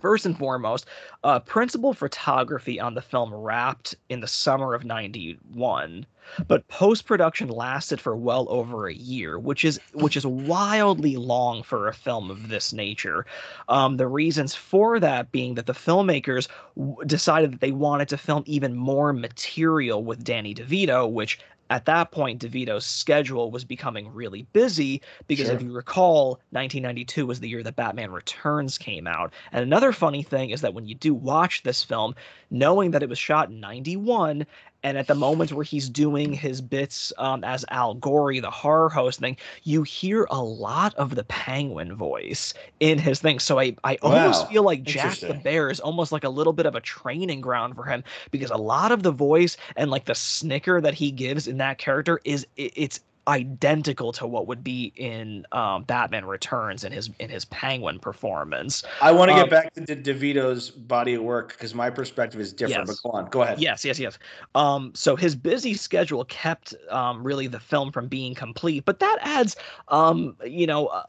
First 0.01 0.25
and 0.25 0.37
foremost, 0.37 0.87
uh, 1.23 1.39
principal 1.39 1.93
photography 1.93 2.79
on 2.79 2.95
the 2.95 3.01
film 3.01 3.33
wrapped 3.33 3.95
in 4.09 4.19
the 4.19 4.27
summer 4.27 4.73
of 4.73 4.83
'91, 4.83 6.07
but 6.47 6.67
post 6.67 7.05
production 7.05 7.49
lasted 7.49 8.01
for 8.01 8.15
well 8.15 8.47
over 8.49 8.87
a 8.87 8.93
year, 8.93 9.37
which 9.37 9.63
is 9.63 9.79
which 9.93 10.17
is 10.17 10.25
wildly 10.25 11.17
long 11.17 11.61
for 11.61 11.87
a 11.87 11.93
film 11.93 12.31
of 12.31 12.49
this 12.49 12.73
nature. 12.73 13.25
Um, 13.69 13.97
the 13.97 14.07
reasons 14.07 14.55
for 14.55 14.99
that 14.99 15.31
being 15.31 15.53
that 15.53 15.67
the 15.67 15.73
filmmakers 15.73 16.47
w- 16.75 16.97
decided 17.05 17.53
that 17.53 17.61
they 17.61 17.71
wanted 17.71 18.09
to 18.09 18.17
film 18.17 18.43
even 18.47 18.75
more 18.75 19.13
material 19.13 20.03
with 20.03 20.23
Danny 20.23 20.55
DeVito, 20.55 21.09
which 21.09 21.39
at 21.71 21.85
that 21.85 22.11
point 22.11 22.41
DeVito's 22.41 22.85
schedule 22.85 23.49
was 23.49 23.63
becoming 23.63 24.13
really 24.13 24.43
busy 24.51 25.01
because 25.27 25.47
Sure. 25.47 25.55
if 25.55 25.61
you 25.61 25.71
recall 25.71 26.31
1992 26.51 27.25
was 27.25 27.39
the 27.39 27.47
year 27.47 27.63
that 27.63 27.77
Batman 27.77 28.11
Returns 28.11 28.77
came 28.77 29.07
out 29.07 29.33
and 29.53 29.63
another 29.63 29.93
funny 29.93 30.21
thing 30.21 30.49
is 30.51 30.59
that 30.61 30.73
when 30.73 30.85
you 30.85 30.93
do 30.93 31.13
watch 31.13 31.63
this 31.63 31.81
film 31.81 32.13
knowing 32.51 32.91
that 32.91 33.01
it 33.01 33.09
was 33.09 33.17
shot 33.17 33.49
in 33.49 33.61
91 33.61 34.45
and 34.83 34.97
at 34.97 35.07
the 35.07 35.15
moments 35.15 35.53
where 35.53 35.63
he's 35.63 35.89
doing 35.89 36.33
his 36.33 36.61
bits 36.61 37.13
um, 37.17 37.43
as 37.43 37.65
Al 37.69 37.93
Gorey, 37.95 38.39
the 38.39 38.49
horror 38.49 38.89
host 38.89 39.19
thing, 39.19 39.37
you 39.63 39.83
hear 39.83 40.27
a 40.29 40.41
lot 40.41 40.93
of 40.95 41.15
the 41.15 41.23
Penguin 41.25 41.95
voice 41.95 42.53
in 42.79 42.97
his 42.97 43.19
thing. 43.19 43.39
So 43.39 43.59
I, 43.59 43.75
I 43.83 43.97
almost 44.01 44.45
Wow. 44.45 44.47
feel 44.47 44.63
like 44.63 44.83
Jack 44.83 45.25
the 45.25 45.33
Bear 45.35 45.69
is 45.69 45.79
almost 45.79 46.11
like 46.11 46.23
a 46.23 46.29
little 46.29 46.53
bit 46.53 46.65
of 46.65 46.75
a 46.75 46.81
training 46.81 47.41
ground 47.41 47.75
for 47.75 47.85
him 47.85 48.03
because 48.31 48.51
a 48.51 48.57
lot 48.57 48.91
of 48.91 49.03
the 49.03 49.11
voice 49.11 49.57
and 49.75 49.91
like 49.91 50.05
the 50.05 50.15
snicker 50.15 50.81
that 50.81 50.93
he 50.95 51.11
gives 51.11 51.47
in 51.47 51.57
that 51.57 51.77
character 51.77 52.19
is 52.25 52.47
it, 52.55 52.73
it's 52.75 52.99
identical 53.31 54.11
to 54.11 54.27
what 54.27 54.45
would 54.45 54.63
be 54.63 54.91
in 54.95 55.45
um, 55.53 55.83
Batman 55.83 56.25
Returns 56.25 56.83
in 56.83 56.91
his 56.91 57.09
in 57.19 57.29
his 57.29 57.45
Penguin 57.45 57.97
performance. 57.97 58.83
I 59.01 59.11
want 59.11 59.29
to 59.29 59.35
get 59.35 59.43
Um, 59.45 59.49
back 59.49 59.73
to 59.73 59.81
De- 59.81 59.95
DeVito's 60.13 60.69
body 60.69 61.15
of 61.15 61.23
work 61.23 61.49
because 61.53 61.73
my 61.73 61.89
perspective 61.89 62.39
is 62.39 62.53
different. 62.53 62.87
Yes. 62.87 63.01
But 63.03 63.09
go 63.11 63.17
on, 63.17 63.29
go 63.29 63.41
ahead. 63.41 63.59
Yes, 63.59 63.83
yes, 63.83 63.97
yes. 63.97 64.19
Um, 64.53 64.91
so 64.93 65.15
his 65.15 65.35
busy 65.35 65.73
schedule 65.73 66.25
kept 66.25 66.75
um, 66.89 67.23
really 67.23 67.47
the 67.47 67.59
film 67.59 67.91
from 67.91 68.07
being 68.07 68.35
complete, 68.35 68.85
but 68.85 68.99
that 68.99 69.17
adds, 69.21 69.55
um, 69.87 70.35
you 70.45 70.67
know, 70.67 70.89
a- 70.89 71.05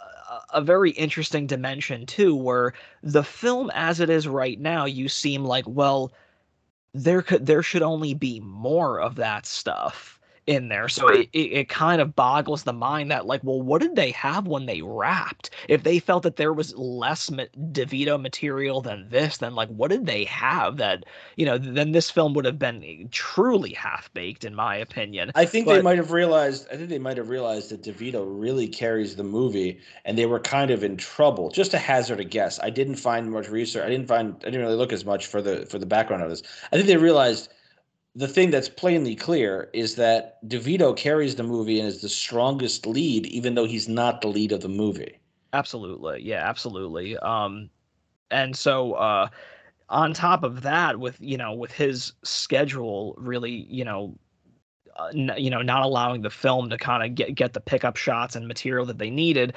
a 0.54 0.60
very 0.62 0.92
interesting 0.92 1.46
dimension 1.46 2.06
too, 2.06 2.34
where 2.34 2.72
the 3.02 3.22
film 3.22 3.70
as 3.74 4.00
it 4.00 4.08
is 4.08 4.26
right 4.26 4.58
now, 4.58 4.86
you 4.86 5.06
seem 5.08 5.44
like, 5.44 5.64
well, 5.68 6.10
there 6.94 7.20
could 7.22 7.44
there 7.46 7.62
should 7.62 7.82
only 7.82 8.14
be 8.14 8.40
more 8.40 9.00
of 9.00 9.16
that 9.16 9.44
stuff 9.46 10.18
in 10.47 10.68
there 10.68 10.88
so 10.88 11.09
it, 11.09 11.28
it, 11.32 11.53
it 11.53 11.68
kind 11.68 12.01
of 12.01 12.14
boggles 12.14 12.64
the 12.64 12.72
mind 12.72 13.11
that 13.11 13.26
like 13.26 13.43
well 13.45 13.61
what 13.61 13.80
did 13.80 13.97
they 13.97 14.11
have 14.11 14.47
when 14.47 14.66
they 14.66 14.82
wrapped 14.82 15.51
if 15.68 15.82
they 15.82 15.99
felt 15.99 16.22
that 16.22 16.36
there 16.36 16.53
was 16.53 16.74
less 16.76 17.30
ma- 17.30 17.45
devito 17.72 18.20
material 18.20 18.80
than 18.80 19.09
this 19.09 19.38
then 19.38 19.55
like 19.55 19.68
what 19.68 19.90
did 19.90 20.07
they 20.07 20.24
have 20.24 20.76
that 20.76 21.05
you 21.36 21.47
know 21.47 21.59
then 21.59 21.93
this 21.93 22.11
film 22.11 22.34
would 22.34 22.45
have 22.45 22.59
been 22.59 22.82
eh, 22.84 23.05
truly 23.11 23.72
half 23.72 24.12
baked 24.14 24.45
in 24.45 24.55
my 24.55 24.76
opinion 24.76 25.30
I 25.34 25.45
think 25.45 25.66
they 25.66 25.82
might 25.82 25.99
have 25.99 26.12
realized. 26.12 26.66
I 26.70 26.76
think 26.76 26.88
they 26.88 26.99
might 26.99 27.16
have 27.16 27.28
realized 27.28 27.70
that 27.70 27.82
DeVito 27.82 28.24
really 28.26 28.68
carries 28.68 29.16
the 29.16 29.24
movie, 29.24 29.80
and 30.05 30.16
they 30.16 30.26
were 30.26 30.40
kind 30.40 30.70
of 30.70 30.84
in 30.84 30.97
trouble. 30.97 31.51
Just 31.51 31.70
to 31.72 31.78
hazard 31.78 32.20
a 32.20 32.24
guess, 32.24 32.61
I 32.62 32.70
didn't 32.70 32.97
find 32.97 33.30
much 33.30 33.49
research. 33.49 33.84
I 33.84 33.88
didn't 33.88 34.09
find. 34.09 34.34
I 34.43 34.47
didn't 34.47 34.61
really 34.61 34.76
look 34.76 34.93
as 34.93 35.05
much 35.05 35.26
for 35.26 35.40
the 35.43 35.66
for 35.66 35.78
the 35.78 35.86
background 35.86 36.22
of 36.22 36.30
this. 36.30 36.43
I 36.72 36.76
think 36.76 36.86
they 36.86 36.97
realized 36.97 37.53
the 38.14 38.28
thing 38.28 38.50
that's 38.50 38.68
plainly 38.70 39.14
clear 39.14 39.68
is 39.74 39.96
that 39.96 40.38
DeVito 40.48 40.96
carries 40.96 41.36
the 41.36 41.42
movie 41.42 41.78
and 41.78 41.86
is 41.88 42.00
the 42.00 42.08
strongest 42.08 42.86
lead, 42.86 43.26
even 43.26 43.54
though 43.54 43.66
he's 43.66 43.88
not 43.88 44.20
the 44.22 44.28
lead 44.28 44.52
of 44.52 44.60
the 44.62 44.68
movie. 44.68 45.20
Absolutely. 45.52 46.22
Yeah, 46.22 46.48
absolutely. 46.48 47.16
Um 47.18 47.70
and 48.30 48.56
so 48.56 48.94
uh 48.94 49.28
on 49.90 50.14
top 50.14 50.42
of 50.44 50.62
that 50.62 51.00
with, 51.00 51.20
you 51.20 51.36
know, 51.38 51.54
with 51.54 51.72
his 51.72 52.14
schedule 52.24 53.14
really, 53.18 53.52
you 53.70 53.84
know, 53.84 54.18
uh, 54.96 55.06
n- 55.14 55.34
you 55.38 55.50
know, 55.50 55.62
not 55.62 55.82
allowing 55.84 56.22
the 56.22 56.30
film 56.30 56.70
to 56.70 56.78
kind 56.78 57.02
of 57.04 57.14
get 57.14 57.34
get 57.34 57.52
the 57.54 57.60
pickup 57.60 57.96
shots 57.96 58.36
and 58.36 58.48
material 58.48 58.86
that 58.86 58.98
they 58.98 59.10
needed, 59.10 59.54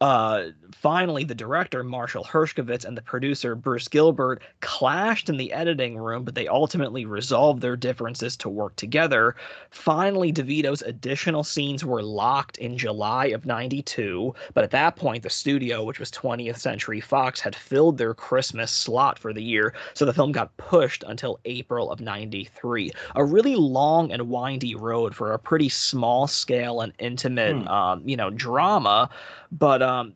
uh 0.00 0.46
finally 0.72 1.22
the 1.24 1.34
director 1.34 1.84
Marshall 1.84 2.24
Herskovitz 2.24 2.84
and 2.84 2.96
the 2.96 3.02
producer 3.02 3.54
Bruce 3.54 3.86
Gilbert 3.86 4.42
clashed 4.60 5.28
in 5.28 5.36
the 5.36 5.52
editing 5.52 5.96
room 5.96 6.24
but 6.24 6.34
they 6.34 6.48
ultimately 6.48 7.06
resolved 7.06 7.62
their 7.62 7.76
differences 7.76 8.36
to 8.38 8.48
work 8.48 8.74
together 8.76 9.36
finally 9.70 10.32
DeVito's 10.32 10.82
additional 10.82 11.44
scenes 11.44 11.84
were 11.84 12.02
locked 12.02 12.58
in 12.58 12.76
July 12.76 13.26
of 13.26 13.46
92 13.46 14.34
but 14.52 14.64
at 14.64 14.72
that 14.72 14.96
point 14.96 15.22
the 15.22 15.30
studio 15.30 15.84
which 15.84 16.00
was 16.00 16.10
20th 16.10 16.58
Century 16.58 17.00
Fox 17.00 17.40
had 17.40 17.54
filled 17.54 17.96
their 17.96 18.14
Christmas 18.14 18.72
slot 18.72 19.18
for 19.18 19.32
the 19.32 19.42
year 19.42 19.74
so 19.94 20.04
the 20.04 20.12
film 20.12 20.32
got 20.32 20.54
pushed 20.56 21.04
until 21.06 21.38
April 21.44 21.90
of 21.92 22.00
93 22.00 22.90
a 23.14 23.24
really 23.24 23.54
long 23.54 24.10
and 24.10 24.28
windy 24.28 24.74
road 24.74 25.14
for 25.14 25.32
a 25.32 25.38
pretty 25.38 25.68
small 25.68 26.26
scale 26.26 26.80
and 26.80 26.92
intimate 26.98 27.44
Hmm. 27.44 27.68
um 27.68 28.02
you 28.08 28.16
know 28.16 28.30
drama 28.30 29.08
but 29.52 29.82
um 29.84 30.14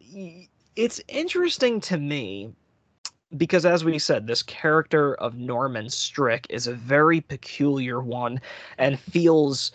it's 0.76 1.00
interesting 1.08 1.80
to 1.80 1.98
me 1.98 2.52
because 3.36 3.66
as 3.66 3.84
we 3.84 3.98
said 3.98 4.26
this 4.26 4.42
character 4.42 5.14
of 5.16 5.34
norman 5.36 5.88
strick 5.88 6.46
is 6.50 6.66
a 6.66 6.74
very 6.74 7.20
peculiar 7.20 8.00
one 8.00 8.40
and 8.78 8.98
feels 8.98 9.72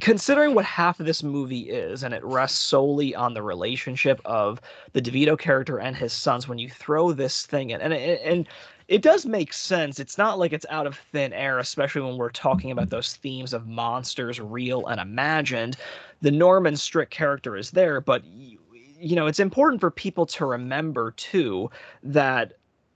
considering 0.00 0.54
what 0.54 0.64
half 0.64 0.98
of 0.98 1.06
this 1.06 1.22
movie 1.22 1.70
is 1.70 2.02
and 2.02 2.12
it 2.12 2.24
rests 2.24 2.58
solely 2.58 3.14
on 3.14 3.32
the 3.32 3.42
relationship 3.42 4.20
of 4.24 4.60
the 4.92 5.00
devito 5.00 5.38
character 5.38 5.78
and 5.78 5.96
his 5.96 6.12
sons 6.12 6.48
when 6.48 6.58
you 6.58 6.68
throw 6.68 7.12
this 7.12 7.46
thing 7.46 7.70
in 7.70 7.80
and 7.80 7.94
and, 7.94 8.18
and 8.20 8.48
it 8.88 9.02
does 9.02 9.24
make 9.24 9.52
sense. 9.52 9.98
It's 9.98 10.18
not 10.18 10.38
like 10.38 10.52
it's 10.52 10.66
out 10.68 10.86
of 10.86 10.96
thin 10.96 11.32
air, 11.32 11.58
especially 11.58 12.02
when 12.02 12.18
we're 12.18 12.30
talking 12.30 12.70
about 12.70 12.90
those 12.90 13.14
themes 13.16 13.54
of 13.54 13.66
monsters, 13.66 14.38
real 14.38 14.86
and 14.86 15.00
imagined. 15.00 15.76
The 16.24 16.30
Norman 16.30 16.74
Strick 16.74 17.10
character 17.10 17.54
is 17.54 17.70
there, 17.72 18.00
but 18.00 18.24
you, 18.24 18.58
you 18.98 19.14
know, 19.14 19.26
it's 19.26 19.40
important 19.40 19.80
for 19.82 19.90
people 19.90 20.24
to 20.26 20.46
remember 20.46 21.10
too 21.12 21.70
that 22.02 22.54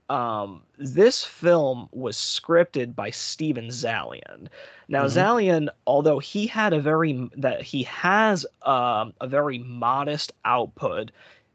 um, 0.09 0.63
this 0.79 1.23
film 1.23 1.87
was 1.91 2.17
scripted 2.17 2.95
by 2.95 3.11
Steven 3.11 3.67
Zaillian. 3.67 4.47
Now, 4.87 5.03
Mhm. 5.03 5.11
Zaillian, 5.11 5.69
although 5.85 6.17
he 6.17 6.47
had 6.47 6.73
a 6.73 6.81
very 6.81 7.29
that 7.37 7.61
he 7.61 7.83
has 7.83 8.47
um, 8.63 9.13
a 9.21 9.27
very 9.27 9.59
modest 9.59 10.33
output 10.45 11.11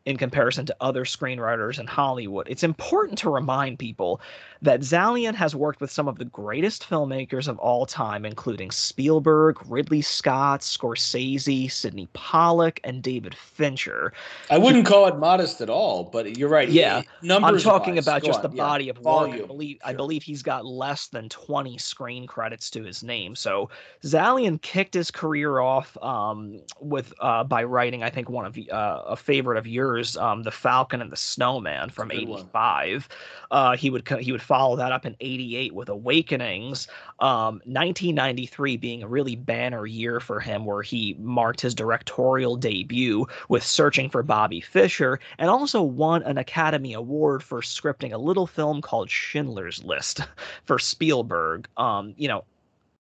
in 0.06 0.16
comparison 0.16 0.66
to 0.66 0.76
other 0.80 1.04
screenwriters 1.04 1.78
in 1.78 1.86
Hollywood, 1.86 2.46
it's 2.48 2.62
important 2.62 3.18
to 3.18 3.30
remind 3.30 3.78
people 3.78 4.20
that 4.64 4.80
Zaillian 4.80 5.34
has 5.34 5.54
worked 5.54 5.80
with 5.80 5.90
some 5.90 6.08
of 6.08 6.18
the 6.18 6.24
greatest 6.24 6.88
filmmakers 6.88 7.48
of 7.48 7.58
all 7.58 7.84
time, 7.84 8.24
including 8.24 8.70
Spielberg, 8.70 9.58
Ridley 9.66 10.00
Scott, 10.00 10.60
Scorsese, 10.60 11.70
Sydney 11.70 12.08
Pollack, 12.14 12.80
and 12.82 13.02
David 13.02 13.34
Fincher. 13.34 14.12
I 14.50 14.56
wouldn't 14.56 14.86
call 14.86 15.06
it 15.06 15.18
modest 15.18 15.60
at 15.60 15.68
all, 15.68 16.04
but 16.04 16.38
you're 16.38 16.48
right. 16.48 16.68
Yeah, 16.68 17.02
numbers. 17.20 17.66
I'm 17.66 17.72
talking 17.72 17.96
wise, 17.96 18.06
about 18.06 18.22
just 18.24 18.40
on, 18.42 18.50
the 18.50 18.56
yeah. 18.56 18.62
body 18.62 18.88
of 18.88 18.98
work. 19.00 19.30
I 19.30 19.42
believe 19.42 19.78
I 19.84 19.92
believe 19.92 20.22
he's 20.22 20.42
got 20.42 20.64
less 20.64 21.08
than 21.08 21.28
20 21.28 21.76
screen 21.76 22.26
credits 22.26 22.70
to 22.70 22.82
his 22.82 23.02
name. 23.02 23.36
So 23.36 23.68
Zaillian 24.02 24.60
kicked 24.62 24.94
his 24.94 25.10
career 25.10 25.60
off 25.60 25.96
um, 26.02 26.60
with 26.80 27.12
uh, 27.20 27.44
by 27.44 27.64
writing, 27.64 28.02
I 28.02 28.10
think 28.10 28.30
one 28.30 28.46
of 28.46 28.58
uh, 28.72 29.02
a 29.06 29.16
favorite 29.16 29.58
of 29.58 29.66
yours, 29.66 29.93
um, 30.16 30.42
The 30.42 30.50
Falcon 30.50 31.00
and 31.00 31.10
the 31.10 31.16
Snowman 31.16 31.90
from 31.90 32.10
'85. 32.10 33.08
Uh, 33.50 33.76
he 33.76 33.90
would 33.90 34.04
co- 34.04 34.18
he 34.18 34.32
would 34.32 34.42
follow 34.42 34.76
that 34.76 34.92
up 34.92 35.06
in 35.06 35.16
'88 35.20 35.74
with 35.74 35.88
Awakenings. 35.88 36.88
Um, 37.20 37.54
1993 37.64 38.76
being 38.76 39.02
a 39.02 39.08
really 39.08 39.36
banner 39.36 39.86
year 39.86 40.20
for 40.20 40.40
him, 40.40 40.64
where 40.64 40.82
he 40.82 41.16
marked 41.18 41.60
his 41.60 41.74
directorial 41.74 42.56
debut 42.56 43.26
with 43.48 43.64
Searching 43.64 44.10
for 44.10 44.22
Bobby 44.22 44.60
Fischer, 44.60 45.20
and 45.38 45.48
also 45.48 45.82
won 45.82 46.22
an 46.24 46.38
Academy 46.38 46.92
Award 46.94 47.42
for 47.42 47.60
scripting 47.60 48.12
a 48.12 48.18
little 48.18 48.46
film 48.46 48.82
called 48.82 49.10
Schindler's 49.10 49.84
List 49.84 50.20
for 50.64 50.78
Spielberg. 50.78 51.68
Um, 51.76 52.14
you 52.16 52.28
know, 52.28 52.44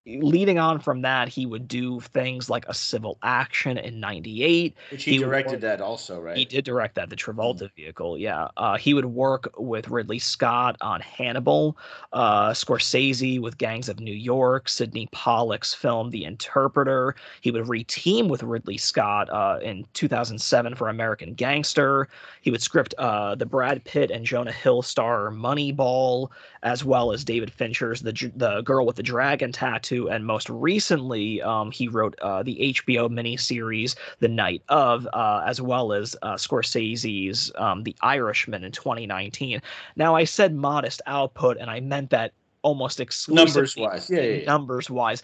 leading 0.06 0.58
on 0.58 0.80
from 0.80 1.02
that, 1.02 1.28
he 1.28 1.46
would 1.46 1.66
do 1.66 2.00
things 2.00 2.50
like 2.50 2.66
A 2.68 2.74
Civil 2.74 3.18
Action 3.22 3.78
in 3.78 4.00
'98. 4.00 4.76
Which 4.90 5.04
he, 5.04 5.12
he 5.12 5.18
directed 5.18 5.52
work- 5.52 5.60
that 5.62 5.80
also, 5.80 6.20
right? 6.20 6.36
He 6.36 6.44
did 6.44 6.64
direct 6.64 6.94
that, 6.96 7.10
the 7.10 7.16
Travolta 7.16 7.70
vehicle. 7.74 8.18
Yeah. 8.18 8.48
Uh, 8.56 8.76
he 8.76 8.92
would 8.94 9.06
work 9.06 9.52
with 9.56 9.88
Ridley 9.88 10.18
Scott 10.18 10.76
on 10.80 11.00
Hannibal, 11.00 11.76
uh, 12.12 12.50
Scorsese 12.50 13.40
with 13.40 13.56
Gangs 13.58 13.88
of 13.88 14.00
New 14.00 14.14
York, 14.14 14.68
Sydney 14.68 15.08
Pollack's 15.12 15.72
film 15.72 16.10
The 16.10 16.24
Interpreter. 16.24 17.14
He 17.40 17.50
would 17.50 17.68
re-team 17.68 18.28
with 18.28 18.42
Ridley 18.42 18.78
Scott 18.78 19.30
uh, 19.30 19.58
in 19.62 19.86
2007 19.94 20.74
for 20.74 20.88
American 20.88 21.34
Gangster. 21.34 22.08
He 22.42 22.50
would 22.50 22.62
script 22.62 22.94
uh, 22.98 23.34
the 23.36 23.46
Brad 23.46 23.82
Pitt 23.84 24.10
and 24.10 24.26
Jonah 24.26 24.52
Hill 24.52 24.82
star 24.82 25.30
Moneyball, 25.30 26.30
as 26.62 26.84
well 26.84 27.12
as 27.12 27.24
David 27.24 27.50
Fincher's 27.52 28.02
The 28.02 28.12
The 28.36 28.60
Girl 28.62 28.84
with 28.86 28.96
the 28.96 29.02
Dragon 29.02 29.52
Tattoo, 29.52 29.93
and 30.02 30.26
most 30.26 30.48
recently, 30.50 31.40
um, 31.42 31.70
he 31.70 31.88
wrote 31.88 32.18
uh, 32.20 32.42
the 32.42 32.56
HBO 32.74 33.08
miniseries 33.08 33.94
The 34.20 34.28
Night 34.28 34.62
of, 34.68 35.06
uh, 35.12 35.42
as 35.46 35.60
well 35.60 35.92
as 35.92 36.16
uh, 36.22 36.34
Scorsese's 36.34 37.52
um, 37.56 37.82
The 37.82 37.96
Irishman 38.02 38.64
in 38.64 38.72
2019. 38.72 39.60
Now, 39.96 40.14
I 40.14 40.24
said 40.24 40.54
modest 40.54 41.02
output, 41.06 41.56
and 41.58 41.70
I 41.70 41.80
meant 41.80 42.10
that 42.10 42.32
almost 42.62 42.98
exclusively 42.98 43.44
Numbers 43.44 43.76
wise, 43.76 44.10
yeah, 44.10 44.20
yeah, 44.20 44.36
yeah. 44.36 44.44
numbers 44.46 44.90
wise 44.90 45.22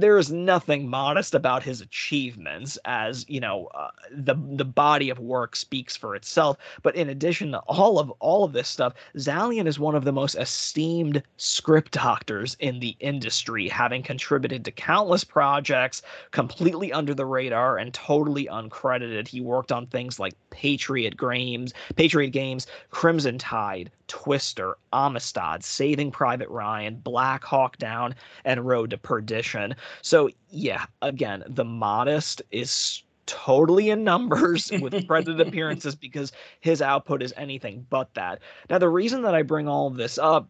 there 0.00 0.18
is 0.18 0.30
nothing 0.30 0.88
modest 0.88 1.34
about 1.34 1.62
his 1.62 1.80
achievements 1.80 2.78
as 2.84 3.24
you 3.28 3.40
know 3.40 3.66
uh, 3.74 3.90
the 4.10 4.34
the 4.34 4.64
body 4.64 5.10
of 5.10 5.18
work 5.18 5.56
speaks 5.56 5.96
for 5.96 6.14
itself. 6.14 6.56
But 6.82 6.94
in 6.94 7.08
addition 7.08 7.52
to 7.52 7.58
all 7.60 7.98
of 7.98 8.10
all 8.20 8.44
of 8.44 8.52
this 8.52 8.68
stuff 8.68 8.94
Zaillian 9.16 9.66
is 9.66 9.78
one 9.78 9.94
of 9.94 10.04
the 10.04 10.12
most 10.12 10.36
esteemed 10.36 11.22
script 11.36 11.92
doctors 11.92 12.56
in 12.60 12.80
the 12.80 12.96
industry 13.00 13.68
having 13.68 14.02
contributed 14.02 14.64
to 14.64 14.70
countless 14.70 15.24
projects 15.24 16.02
completely 16.30 16.92
under 16.92 17.14
the 17.14 17.26
radar 17.26 17.78
and 17.78 17.92
totally 17.92 18.46
uncredited. 18.46 19.28
He 19.28 19.40
worked 19.40 19.72
on 19.72 19.86
things 19.86 20.18
like 20.18 20.34
Patriot 20.50 21.16
Games 21.18 21.74
Patriot 21.96 22.30
Games 22.30 22.66
Crimson 22.90 23.38
Tide 23.38 23.90
Twister 24.08 24.76
Amistad 24.92 25.62
Saving 25.62 26.10
Private 26.10 26.48
Ryan 26.48 26.96
Black 26.96 27.44
Hawk 27.44 27.78
Down 27.78 28.14
and 28.44 28.66
Road 28.66 28.90
to 28.90 28.98
Perdition. 28.98 29.74
So 30.02 30.30
yeah, 30.50 30.86
again, 31.02 31.44
the 31.46 31.64
modest 31.64 32.42
is 32.50 33.02
totally 33.26 33.90
in 33.90 34.02
numbers 34.02 34.70
with 34.80 35.06
credit 35.06 35.40
appearances 35.40 35.94
because 35.94 36.32
his 36.60 36.82
output 36.82 37.22
is 37.22 37.32
anything 37.36 37.86
but 37.90 38.12
that. 38.14 38.40
Now 38.68 38.78
the 38.78 38.88
reason 38.88 39.22
that 39.22 39.34
I 39.34 39.42
bring 39.42 39.68
all 39.68 39.86
of 39.86 39.96
this 39.96 40.18
up 40.18 40.48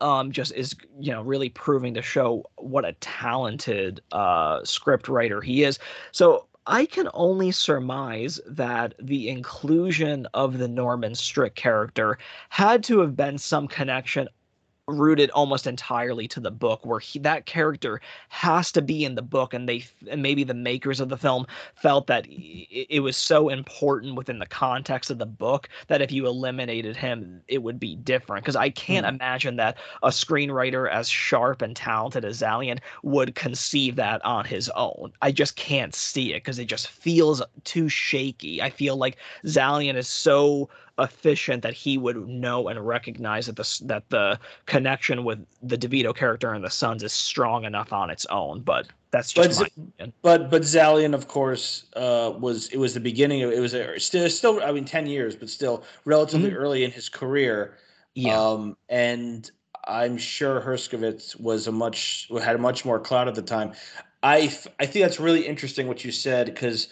um, 0.00 0.32
just 0.32 0.52
is 0.52 0.74
you 1.00 1.12
know 1.12 1.22
really 1.22 1.48
proving 1.48 1.94
to 1.94 2.02
show 2.02 2.44
what 2.56 2.84
a 2.84 2.92
talented 3.00 4.00
uh, 4.12 4.62
script 4.64 5.08
writer 5.08 5.40
he 5.40 5.64
is. 5.64 5.78
So 6.12 6.46
I 6.66 6.86
can 6.86 7.08
only 7.12 7.50
surmise 7.50 8.40
that 8.46 8.94
the 8.98 9.28
inclusion 9.28 10.26
of 10.32 10.58
the 10.58 10.68
Norman 10.68 11.14
Strick 11.14 11.54
character 11.54 12.18
had 12.48 12.82
to 12.84 13.00
have 13.00 13.16
been 13.16 13.36
some 13.38 13.68
connection 13.68 14.28
rooted 14.86 15.30
almost 15.30 15.66
entirely 15.66 16.28
to 16.28 16.40
the 16.40 16.50
book 16.50 16.84
where 16.84 16.98
he, 16.98 17.18
that 17.18 17.46
character 17.46 18.00
has 18.28 18.70
to 18.72 18.82
be 18.82 19.04
in 19.04 19.14
the 19.14 19.22
book 19.22 19.54
and 19.54 19.68
they 19.68 19.84
and 20.10 20.22
maybe 20.22 20.44
the 20.44 20.52
makers 20.54 21.00
of 21.00 21.08
the 21.08 21.16
film 21.16 21.46
felt 21.74 22.06
that 22.06 22.26
it, 22.26 22.86
it 22.90 23.00
was 23.00 23.16
so 23.16 23.48
important 23.48 24.14
within 24.14 24.38
the 24.38 24.46
context 24.46 25.10
of 25.10 25.18
the 25.18 25.26
book 25.26 25.68
that 25.88 26.02
if 26.02 26.12
you 26.12 26.26
eliminated 26.26 26.96
him 26.96 27.40
it 27.48 27.62
would 27.62 27.80
be 27.80 27.96
different. 27.96 28.44
Because 28.44 28.56
i 28.56 28.68
can't 28.68 29.06
mm. 29.06 29.14
imagine 29.14 29.56
that 29.56 29.78
a 30.02 30.08
screenwriter 30.08 30.90
as 30.90 31.08
sharp 31.08 31.62
and 31.62 31.74
talented 31.74 32.24
as 32.24 32.40
Zaillian 32.40 32.78
would 33.02 33.34
conceive 33.34 33.96
that 33.96 34.22
on 34.24 34.44
his 34.44 34.68
own. 34.70 35.12
I 35.22 35.32
just 35.32 35.56
can't 35.56 35.94
see 35.94 36.32
it 36.32 36.44
because 36.44 36.58
it 36.58 36.66
just 36.66 36.88
feels 36.88 37.42
too 37.64 37.88
shaky. 37.88 38.60
I 38.60 38.70
feel 38.70 38.96
like 38.96 39.16
Zaillian 39.46 39.96
is 39.96 40.08
so 40.08 40.68
efficient 40.98 41.62
that 41.62 41.74
he 41.74 41.98
would 41.98 42.28
know 42.28 42.68
and 42.68 42.86
recognize 42.86 43.46
that 43.46 43.56
the 43.56 43.80
that 43.86 44.08
the 44.10 44.38
connection 44.66 45.24
with 45.24 45.44
the 45.62 45.76
DeVito 45.76 46.14
character 46.14 46.52
and 46.52 46.64
the 46.64 46.70
Sons 46.70 47.02
is 47.02 47.12
strong 47.12 47.64
enough 47.64 47.92
on 47.92 48.10
its 48.10 48.26
own. 48.26 48.60
But 48.60 48.86
that's 49.10 49.32
just 49.32 49.60
but, 49.60 49.70
my 49.98 50.12
But 50.22 50.50
but 50.50 50.62
Zaillian, 50.62 51.14
of 51.14 51.28
course, 51.28 51.86
uh, 51.96 52.32
was 52.38 52.68
it 52.68 52.78
was 52.78 52.94
the 52.94 53.00
beginning 53.00 53.42
of 53.42 53.52
it 53.52 53.60
was 53.60 53.74
a, 53.74 53.98
still 53.98 54.28
still 54.30 54.62
I 54.62 54.72
mean 54.72 54.84
ten 54.84 55.06
years, 55.06 55.34
but 55.34 55.48
still 55.48 55.84
relatively 56.04 56.50
mm-hmm. 56.50 56.58
early 56.58 56.84
in 56.84 56.90
his 56.90 57.08
career. 57.08 57.76
Yeah. 58.14 58.38
Um, 58.38 58.76
and 58.88 59.50
I'm 59.86 60.16
sure 60.16 60.60
Herskovitz 60.60 61.38
was 61.38 61.66
a 61.66 61.72
much 61.72 62.28
had 62.40 62.54
a 62.54 62.58
much 62.58 62.84
more 62.84 63.00
clout 63.00 63.26
at 63.26 63.34
the 63.34 63.42
time. 63.42 63.72
I 64.22 64.56
I 64.78 64.86
think 64.86 65.04
that's 65.04 65.20
really 65.20 65.46
interesting 65.46 65.88
what 65.88 66.04
you 66.04 66.12
said 66.12 66.46
because 66.46 66.88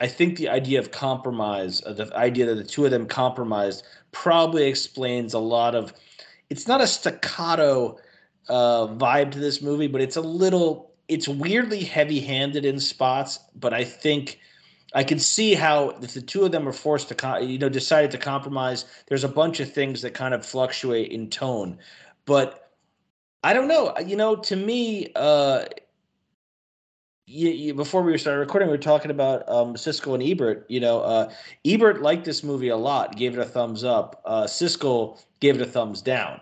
I 0.00 0.06
think 0.06 0.36
the 0.36 0.48
idea 0.48 0.78
of 0.78 0.90
compromise, 0.90 1.82
uh, 1.84 1.92
the 1.92 2.14
idea 2.16 2.46
that 2.46 2.56
the 2.56 2.64
two 2.64 2.84
of 2.84 2.90
them 2.90 3.06
compromised, 3.06 3.84
probably 4.12 4.64
explains 4.66 5.34
a 5.34 5.38
lot 5.38 5.74
of. 5.74 5.92
It's 6.50 6.68
not 6.68 6.80
a 6.80 6.86
staccato 6.86 7.96
uh, 8.48 8.88
vibe 8.88 9.30
to 9.32 9.38
this 9.38 9.62
movie, 9.62 9.86
but 9.86 10.00
it's 10.00 10.16
a 10.16 10.20
little. 10.20 10.92
It's 11.08 11.28
weirdly 11.28 11.84
heavy-handed 11.84 12.64
in 12.64 12.80
spots, 12.80 13.38
but 13.54 13.74
I 13.74 13.84
think 13.84 14.40
I 14.94 15.04
can 15.04 15.18
see 15.18 15.54
how 15.54 15.90
if 16.02 16.14
the 16.14 16.22
two 16.22 16.44
of 16.44 16.52
them 16.52 16.66
are 16.68 16.72
forced 16.72 17.08
to, 17.08 17.44
you 17.44 17.58
know, 17.58 17.68
decided 17.68 18.10
to 18.12 18.18
compromise. 18.18 18.84
There's 19.06 19.24
a 19.24 19.28
bunch 19.28 19.60
of 19.60 19.72
things 19.72 20.02
that 20.02 20.14
kind 20.14 20.34
of 20.34 20.46
fluctuate 20.46 21.12
in 21.12 21.30
tone, 21.30 21.78
but 22.24 22.72
I 23.42 23.52
don't 23.52 23.68
know. 23.68 23.94
You 23.98 24.16
know, 24.16 24.36
to 24.36 24.56
me, 24.56 25.12
uh, 25.14 25.66
you, 27.26 27.48
you, 27.50 27.74
before 27.74 28.02
we 28.02 28.16
started 28.18 28.40
recording, 28.40 28.68
we 28.68 28.74
were 28.74 28.78
talking 28.78 29.10
about 29.10 29.48
um, 29.48 29.74
Siskel 29.74 30.14
and 30.14 30.22
Ebert. 30.22 30.66
You 30.68 30.80
know, 30.80 31.00
uh, 31.00 31.32
Ebert 31.64 32.02
liked 32.02 32.24
this 32.24 32.44
movie 32.44 32.68
a 32.68 32.76
lot, 32.76 33.16
gave 33.16 33.36
it 33.36 33.40
a 33.40 33.44
thumbs 33.44 33.82
up. 33.82 34.20
Uh, 34.24 34.44
Siskel 34.44 35.22
gave 35.40 35.56
it 35.56 35.62
a 35.62 35.70
thumbs 35.70 36.02
down, 36.02 36.40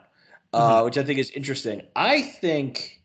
uh, 0.53 0.77
mm-hmm. 0.77 0.85
which 0.85 0.99
I 0.99 1.05
think 1.05 1.19
is 1.19 1.31
interesting. 1.31 1.83
I 1.95 2.23
think, 2.23 3.01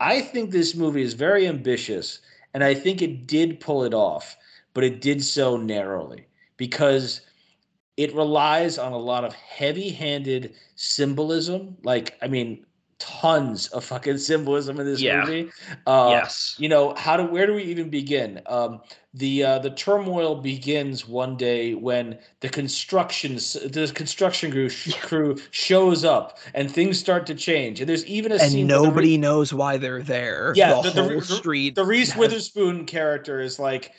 I 0.00 0.20
think 0.20 0.50
this 0.50 0.74
movie 0.74 1.02
is 1.02 1.14
very 1.14 1.48
ambitious, 1.48 2.20
and 2.52 2.62
I 2.62 2.74
think 2.74 3.00
it 3.00 3.26
did 3.26 3.60
pull 3.60 3.84
it 3.84 3.94
off, 3.94 4.36
but 4.74 4.84
it 4.84 5.00
did 5.00 5.24
so 5.24 5.56
narrowly 5.56 6.26
because 6.58 7.22
it 7.96 8.14
relies 8.14 8.76
on 8.76 8.92
a 8.92 8.98
lot 8.98 9.24
of 9.24 9.32
heavy-handed 9.32 10.54
symbolism. 10.74 11.78
Like, 11.82 12.18
I 12.20 12.28
mean, 12.28 12.66
tons 12.98 13.68
of 13.68 13.84
fucking 13.84 14.18
symbolism 14.18 14.80
in 14.80 14.86
this 14.86 15.00
yeah. 15.00 15.20
movie. 15.20 15.50
Uh, 15.86 16.08
yes. 16.10 16.56
You 16.58 16.68
know 16.68 16.94
how 16.94 17.16
do 17.16 17.24
where 17.24 17.46
do 17.46 17.54
we 17.54 17.62
even 17.64 17.90
begin? 17.90 18.40
Um, 18.46 18.80
the 19.12 19.44
uh, 19.44 19.58
the 19.58 19.70
turmoil 19.70 20.36
begins 20.36 21.06
one 21.06 21.36
day 21.36 21.74
when 21.74 22.18
the 22.40 22.48
construction 22.48 23.34
the 23.34 23.90
construction 23.94 24.50
crew 24.50 24.70
crew 25.00 25.36
shows 25.50 26.04
up 26.04 26.38
and 26.54 26.70
things 26.70 26.98
start 26.98 27.26
to 27.26 27.34
change 27.34 27.80
and 27.80 27.88
there's 27.88 28.04
even 28.06 28.32
a 28.32 28.36
and 28.36 28.52
scene 28.52 28.66
nobody 28.66 29.10
the, 29.10 29.18
knows 29.18 29.52
why 29.52 29.76
they're 29.76 30.02
there. 30.02 30.52
Yeah, 30.54 30.80
the, 30.82 30.90
the 30.90 31.02
whole 31.02 31.20
the, 31.20 31.26
street. 31.26 31.74
The 31.74 31.84
Reese 31.84 32.12
has... 32.12 32.20
Witherspoon 32.20 32.86
character 32.86 33.40
is 33.40 33.58
like 33.58 33.92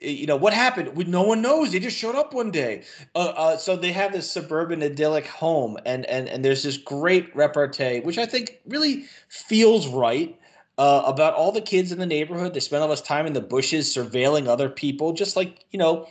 you 0.00 0.26
know 0.26 0.36
what 0.36 0.52
happened? 0.52 0.96
We, 0.96 1.04
no 1.04 1.22
one 1.22 1.40
knows. 1.42 1.72
They 1.72 1.78
just 1.78 1.96
showed 1.96 2.14
up 2.14 2.34
one 2.34 2.50
day. 2.50 2.82
Uh, 3.14 3.32
uh, 3.36 3.56
so 3.56 3.76
they 3.76 3.92
have 3.92 4.12
this 4.12 4.30
suburban 4.30 4.82
idyllic 4.82 5.26
home 5.26 5.78
and 5.86 6.04
and 6.06 6.28
and 6.28 6.44
there's 6.44 6.62
this 6.62 6.76
great 6.76 7.34
repartee 7.34 8.00
which 8.00 8.18
i 8.18 8.26
think 8.26 8.60
really 8.66 9.04
feels 9.28 9.86
right 9.88 10.38
uh, 10.78 11.02
about 11.06 11.34
all 11.34 11.52
the 11.52 11.60
kids 11.60 11.92
in 11.92 11.98
the 11.98 12.06
neighborhood. 12.06 12.52
They 12.52 12.60
spend 12.60 12.82
all 12.82 12.88
this 12.88 13.00
time 13.00 13.26
in 13.26 13.32
the 13.32 13.40
bushes 13.40 13.94
surveilling 13.94 14.48
other 14.48 14.68
people 14.68 15.12
just 15.12 15.36
like 15.36 15.64
you 15.70 15.78
know 15.78 16.08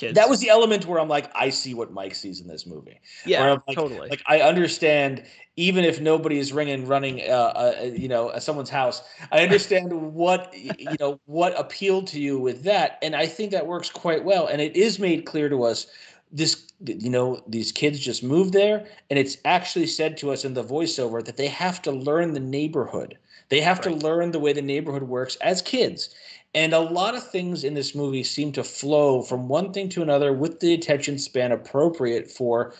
Kids. 0.00 0.14
That 0.14 0.30
was 0.30 0.40
the 0.40 0.48
element 0.48 0.86
where 0.86 0.98
I'm 0.98 1.08
like, 1.08 1.30
I 1.34 1.50
see 1.50 1.74
what 1.74 1.92
Mike 1.92 2.14
sees 2.14 2.40
in 2.40 2.48
this 2.48 2.66
movie. 2.66 2.98
Yeah, 3.26 3.58
like, 3.68 3.76
totally. 3.76 4.08
Like 4.08 4.22
I 4.26 4.40
understand, 4.40 5.24
even 5.56 5.84
if 5.84 6.00
nobody 6.00 6.38
is 6.38 6.54
ringing, 6.54 6.86
running, 6.86 7.20
uh, 7.20 7.52
uh, 7.82 7.82
you 7.84 8.08
know, 8.08 8.32
someone's 8.38 8.70
house, 8.70 9.02
I 9.30 9.42
understand 9.42 9.92
what 10.14 10.54
you 10.56 10.96
know 10.98 11.20
what 11.26 11.58
appealed 11.60 12.06
to 12.08 12.20
you 12.20 12.38
with 12.38 12.62
that, 12.62 12.98
and 13.02 13.14
I 13.14 13.26
think 13.26 13.50
that 13.50 13.66
works 13.66 13.90
quite 13.90 14.24
well. 14.24 14.46
And 14.46 14.62
it 14.62 14.74
is 14.74 14.98
made 14.98 15.26
clear 15.26 15.50
to 15.50 15.64
us 15.64 15.86
this 16.32 16.66
you 16.86 17.10
know 17.10 17.42
these 17.46 17.72
kids 17.72 17.98
just 17.98 18.22
moved 18.22 18.54
there 18.54 18.86
and 19.10 19.18
it's 19.18 19.36
actually 19.44 19.86
said 19.86 20.16
to 20.16 20.30
us 20.30 20.44
in 20.44 20.54
the 20.54 20.64
voiceover 20.64 21.22
that 21.22 21.36
they 21.36 21.48
have 21.48 21.82
to 21.82 21.90
learn 21.90 22.32
the 22.32 22.40
neighborhood 22.40 23.18
they 23.48 23.60
have 23.60 23.78
right. 23.78 23.98
to 23.98 24.06
learn 24.06 24.30
the 24.30 24.38
way 24.38 24.52
the 24.52 24.62
neighborhood 24.62 25.02
works 25.02 25.36
as 25.36 25.60
kids 25.60 26.14
and 26.54 26.72
a 26.72 26.80
lot 26.80 27.14
of 27.14 27.28
things 27.30 27.64
in 27.64 27.74
this 27.74 27.94
movie 27.94 28.24
seem 28.24 28.52
to 28.52 28.64
flow 28.64 29.22
from 29.22 29.48
one 29.48 29.72
thing 29.72 29.88
to 29.90 30.02
another 30.02 30.32
with 30.32 30.60
the 30.60 30.74
attention 30.74 31.18
span 31.18 31.52
appropriate 31.52 32.30
for 32.30 32.74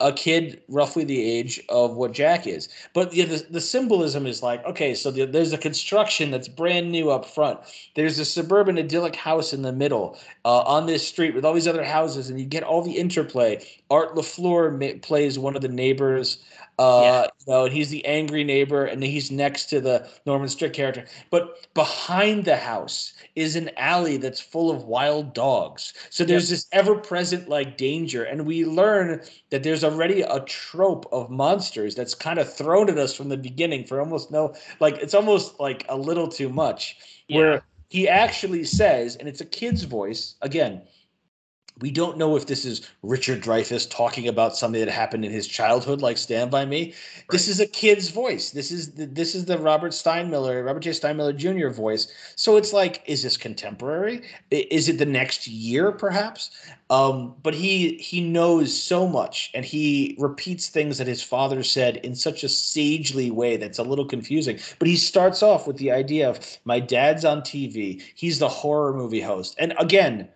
a 0.00 0.12
kid 0.12 0.62
roughly 0.68 1.02
the 1.02 1.20
age 1.20 1.60
of 1.68 1.96
what 1.96 2.12
Jack 2.12 2.46
is. 2.46 2.68
But 2.94 3.12
yeah, 3.12 3.24
the, 3.24 3.44
the 3.50 3.60
symbolism 3.60 4.26
is 4.26 4.42
like, 4.42 4.64
okay, 4.64 4.94
so 4.94 5.10
the, 5.10 5.24
there's 5.24 5.52
a 5.52 5.58
construction 5.58 6.30
that's 6.30 6.46
brand 6.46 6.92
new 6.92 7.10
up 7.10 7.26
front. 7.26 7.58
There's 7.96 8.18
a 8.18 8.24
suburban 8.24 8.78
idyllic 8.78 9.16
house 9.16 9.52
in 9.52 9.62
the 9.62 9.72
middle 9.72 10.16
uh, 10.44 10.60
on 10.60 10.86
this 10.86 11.06
street 11.06 11.34
with 11.34 11.44
all 11.44 11.52
these 11.52 11.66
other 11.66 11.84
houses, 11.84 12.30
and 12.30 12.38
you 12.38 12.46
get 12.46 12.62
all 12.62 12.82
the 12.82 12.92
interplay. 12.92 13.66
Art 13.90 14.14
LaFleur 14.14 14.78
ma- 14.78 15.00
plays 15.02 15.36
one 15.38 15.56
of 15.56 15.62
the 15.62 15.68
neighbors. 15.68 16.44
Uh, 16.78 17.00
yeah. 17.02 17.22
you 17.22 17.52
know, 17.52 17.64
and 17.64 17.74
he's 17.74 17.90
the 17.90 18.04
angry 18.04 18.44
neighbor, 18.44 18.84
and 18.84 19.02
he's 19.02 19.30
next 19.32 19.66
to 19.66 19.80
the 19.80 20.08
Norman 20.26 20.48
Strick 20.48 20.72
character. 20.72 21.04
But 21.30 21.66
behind 21.74 22.44
the 22.44 22.56
house 22.56 23.14
is 23.34 23.56
an 23.56 23.70
alley 23.76 24.16
that's 24.16 24.40
full 24.40 24.70
of 24.70 24.84
wild 24.84 25.34
dogs. 25.34 25.92
So 26.10 26.24
there's 26.24 26.48
yep. 26.48 26.56
this 26.56 26.66
ever-present 26.72 27.48
like 27.48 27.76
danger, 27.76 28.22
and 28.22 28.46
we 28.46 28.64
learn 28.64 29.20
that 29.50 29.64
there's 29.64 29.82
already 29.82 30.22
a 30.22 30.40
trope 30.40 31.06
of 31.10 31.30
monsters 31.30 31.96
that's 31.96 32.14
kind 32.14 32.38
of 32.38 32.52
thrown 32.52 32.88
at 32.88 32.98
us 32.98 33.14
from 33.14 33.28
the 33.28 33.36
beginning 33.36 33.84
for 33.84 33.98
almost 33.98 34.30
no, 34.30 34.54
like 34.78 34.98
it's 34.98 35.14
almost 35.14 35.58
like 35.58 35.84
a 35.88 35.96
little 35.96 36.28
too 36.28 36.48
much. 36.48 36.96
Yeah. 37.26 37.38
Where 37.38 37.62
he 37.88 38.08
actually 38.08 38.64
says, 38.64 39.16
and 39.16 39.28
it's 39.28 39.40
a 39.40 39.46
kid's 39.46 39.82
voice 39.82 40.36
again 40.42 40.82
we 41.80 41.90
don't 41.90 42.16
know 42.18 42.36
if 42.36 42.46
this 42.46 42.64
is 42.64 42.88
Richard 43.02 43.42
Dreyfuss 43.42 43.88
talking 43.88 44.28
about 44.28 44.56
something 44.56 44.80
that 44.84 44.90
happened 44.90 45.24
in 45.24 45.30
his 45.30 45.46
childhood, 45.46 46.00
like 46.00 46.18
Stand 46.18 46.50
by 46.50 46.64
Me. 46.64 46.86
Right. 46.86 46.94
This 47.30 47.48
is 47.48 47.60
a 47.60 47.66
kid's 47.66 48.08
voice. 48.08 48.50
This 48.50 48.70
is 48.72 48.92
the, 48.92 49.06
this 49.06 49.34
is 49.34 49.44
the 49.44 49.58
Robert 49.58 49.92
Steinmiller, 49.92 50.64
Robert 50.64 50.80
J. 50.80 50.90
Steinmiller 50.90 51.36
Jr. 51.36 51.68
voice. 51.68 52.08
So 52.36 52.56
it's 52.56 52.72
like, 52.72 53.02
is 53.06 53.22
this 53.22 53.36
contemporary? 53.36 54.22
Is 54.50 54.88
it 54.88 54.98
the 54.98 55.06
next 55.06 55.46
year, 55.46 55.92
perhaps? 55.92 56.50
Um, 56.90 57.34
but 57.42 57.54
he 57.54 57.96
he 57.98 58.22
knows 58.22 58.74
so 58.74 59.06
much, 59.06 59.50
and 59.54 59.64
he 59.64 60.16
repeats 60.18 60.68
things 60.68 60.96
that 60.98 61.06
his 61.06 61.22
father 61.22 61.62
said 61.62 61.98
in 61.98 62.14
such 62.14 62.42
a 62.42 62.48
sagely 62.48 63.30
way 63.30 63.56
that's 63.58 63.78
a 63.78 63.82
little 63.82 64.06
confusing. 64.06 64.58
But 64.78 64.88
he 64.88 64.96
starts 64.96 65.42
off 65.42 65.66
with 65.66 65.76
the 65.76 65.90
idea 65.90 66.28
of 66.28 66.40
my 66.64 66.80
dad's 66.80 67.26
on 67.26 67.42
TV. 67.42 68.02
He's 68.14 68.38
the 68.38 68.48
horror 68.48 68.94
movie 68.94 69.20
host, 69.20 69.54
and 69.58 69.74
again 69.78 70.28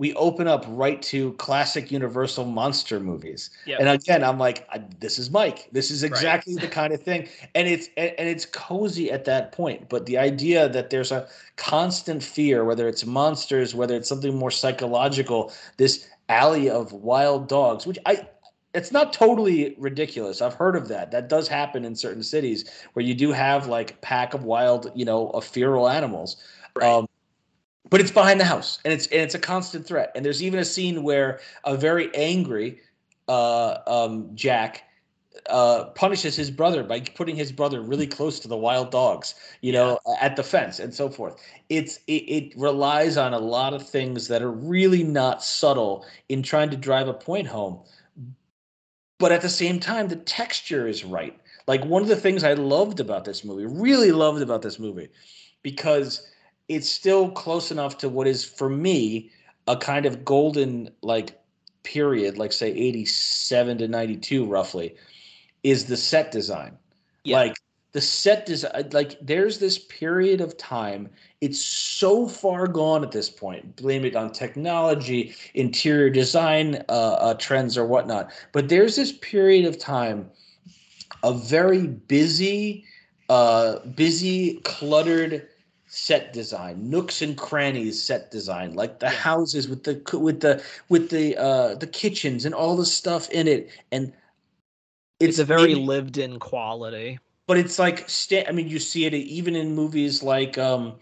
we 0.00 0.14
open 0.14 0.48
up 0.48 0.64
right 0.66 1.02
to 1.02 1.34
classic 1.34 1.92
Universal 1.92 2.46
monster 2.46 2.98
movies. 2.98 3.50
Yep. 3.66 3.80
And 3.80 3.88
again, 3.90 4.24
I'm 4.24 4.38
like, 4.38 4.66
this 4.98 5.18
is 5.18 5.30
Mike. 5.30 5.68
This 5.72 5.90
is 5.90 6.04
exactly 6.04 6.54
right. 6.54 6.62
the 6.62 6.68
kind 6.68 6.94
of 6.94 7.02
thing, 7.02 7.28
and 7.54 7.68
it's 7.68 7.90
and, 7.98 8.14
and 8.18 8.26
it's 8.26 8.46
cozy 8.46 9.12
at 9.12 9.26
that 9.26 9.52
point. 9.52 9.90
But 9.90 10.06
the 10.06 10.16
idea 10.16 10.70
that 10.70 10.88
there's 10.88 11.12
a 11.12 11.28
constant 11.56 12.22
fear, 12.22 12.64
whether 12.64 12.88
it's 12.88 13.04
monsters, 13.04 13.74
whether 13.74 13.94
it's 13.94 14.08
something 14.08 14.34
more 14.34 14.50
psychological, 14.50 15.52
this 15.76 16.08
alley 16.30 16.70
of 16.70 16.92
wild 16.94 17.46
dogs, 17.46 17.86
which 17.86 17.98
I 18.06 18.26
it's 18.72 18.92
not 18.92 19.12
totally 19.12 19.74
ridiculous. 19.76 20.40
I've 20.40 20.54
heard 20.54 20.76
of 20.76 20.88
that. 20.88 21.10
That 21.10 21.28
does 21.28 21.46
happen 21.46 21.84
in 21.84 21.94
certain 21.94 22.22
cities 22.22 22.70
where 22.94 23.04
you 23.04 23.14
do 23.14 23.32
have 23.32 23.66
like 23.66 23.90
a 23.90 23.96
pack 23.96 24.32
of 24.32 24.44
wild, 24.44 24.90
you 24.94 25.04
know, 25.04 25.28
of 25.32 25.44
feral 25.44 25.90
animals. 25.90 26.38
Right. 26.74 26.88
Um, 26.88 27.06
but 27.88 28.00
it's 28.00 28.10
behind 28.10 28.38
the 28.38 28.44
house 28.44 28.78
and 28.84 28.92
it's 28.92 29.06
and 29.06 29.20
it's 29.20 29.34
a 29.34 29.38
constant 29.38 29.86
threat 29.86 30.12
and 30.14 30.24
there's 30.24 30.42
even 30.42 30.60
a 30.60 30.64
scene 30.64 31.02
where 31.02 31.40
a 31.64 31.76
very 31.76 32.14
angry 32.14 32.80
uh, 33.28 33.78
um, 33.86 34.30
jack 34.34 34.84
uh, 35.48 35.84
punishes 35.94 36.36
his 36.36 36.50
brother 36.50 36.82
by 36.82 37.00
putting 37.00 37.36
his 37.36 37.52
brother 37.52 37.80
really 37.80 38.06
close 38.06 38.40
to 38.40 38.48
the 38.48 38.56
wild 38.56 38.90
dogs, 38.90 39.34
you 39.60 39.72
know, 39.72 39.98
at 40.20 40.36
the 40.36 40.42
fence 40.42 40.78
and 40.80 40.92
so 40.92 41.08
forth. 41.08 41.40
It's 41.68 42.00
it, 42.06 42.24
it 42.28 42.52
relies 42.56 43.16
on 43.16 43.32
a 43.32 43.38
lot 43.38 43.72
of 43.72 43.88
things 43.88 44.28
that 44.28 44.42
are 44.42 44.50
really 44.50 45.04
not 45.04 45.42
subtle 45.42 46.04
in 46.28 46.42
trying 46.42 46.70
to 46.70 46.76
drive 46.76 47.08
a 47.08 47.14
point 47.14 47.46
home. 47.46 47.80
But 49.18 49.32
at 49.32 49.42
the 49.42 49.48
same 49.48 49.78
time, 49.78 50.08
the 50.08 50.16
texture 50.16 50.88
is 50.88 51.04
right. 51.04 51.38
Like 51.66 51.84
one 51.84 52.02
of 52.02 52.08
the 52.08 52.16
things 52.16 52.42
I 52.42 52.54
loved 52.54 53.00
about 53.00 53.24
this 53.24 53.44
movie, 53.44 53.66
really 53.66 54.12
loved 54.12 54.42
about 54.42 54.62
this 54.62 54.78
movie, 54.78 55.08
because 55.62 56.26
it's 56.70 56.88
still 56.88 57.28
close 57.32 57.72
enough 57.72 57.98
to 57.98 58.08
what 58.08 58.28
is 58.28 58.44
for 58.44 58.68
me 58.68 59.28
a 59.66 59.76
kind 59.76 60.06
of 60.06 60.24
golden 60.24 60.88
like 61.02 61.36
period, 61.82 62.38
like 62.38 62.52
say 62.52 62.70
87 62.70 63.78
to 63.78 63.88
92 63.88 64.46
roughly, 64.46 64.94
is 65.64 65.86
the 65.86 65.96
set 65.96 66.30
design. 66.30 66.78
Yeah. 67.24 67.38
Like 67.38 67.56
the 67.90 68.00
set 68.00 68.46
design, 68.46 68.88
like 68.92 69.18
there's 69.20 69.58
this 69.58 69.80
period 69.80 70.40
of 70.40 70.56
time. 70.56 71.08
It's 71.40 71.60
so 71.60 72.28
far 72.28 72.68
gone 72.68 73.02
at 73.02 73.10
this 73.10 73.28
point. 73.28 73.74
Blame 73.74 74.04
it 74.04 74.14
on 74.14 74.30
technology, 74.30 75.34
interior 75.54 76.08
design 76.08 76.84
uh, 76.88 76.92
uh, 76.92 77.34
trends, 77.34 77.76
or 77.76 77.84
whatnot. 77.84 78.30
But 78.52 78.68
there's 78.68 78.94
this 78.94 79.10
period 79.10 79.64
of 79.64 79.76
time, 79.76 80.30
a 81.24 81.34
very 81.34 81.88
busy, 81.88 82.84
uh, 83.28 83.80
busy, 83.80 84.60
cluttered 84.62 85.48
set 85.92 86.32
design 86.32 86.88
nooks 86.88 87.20
and 87.20 87.36
crannies 87.36 88.00
set 88.00 88.30
design 88.30 88.74
like 88.74 89.00
the 89.00 89.06
yeah. 89.06 89.12
houses 89.12 89.68
with 89.68 89.82
the 89.82 90.00
with 90.16 90.38
the 90.38 90.62
with 90.88 91.10
the 91.10 91.36
uh 91.36 91.74
the 91.74 91.86
kitchens 91.86 92.44
and 92.44 92.54
all 92.54 92.76
the 92.76 92.86
stuff 92.86 93.28
in 93.30 93.48
it 93.48 93.68
and 93.90 94.12
it's, 95.18 95.30
it's 95.30 95.38
a 95.40 95.44
very 95.44 95.72
in 95.72 96.38
quality 96.38 97.18
but 97.48 97.58
it's 97.58 97.76
like 97.76 98.08
sta- 98.08 98.46
i 98.48 98.52
mean 98.52 98.68
you 98.68 98.78
see 98.78 99.04
it 99.04 99.12
even 99.14 99.56
in 99.56 99.74
movies 99.74 100.22
like 100.22 100.56
um 100.58 100.94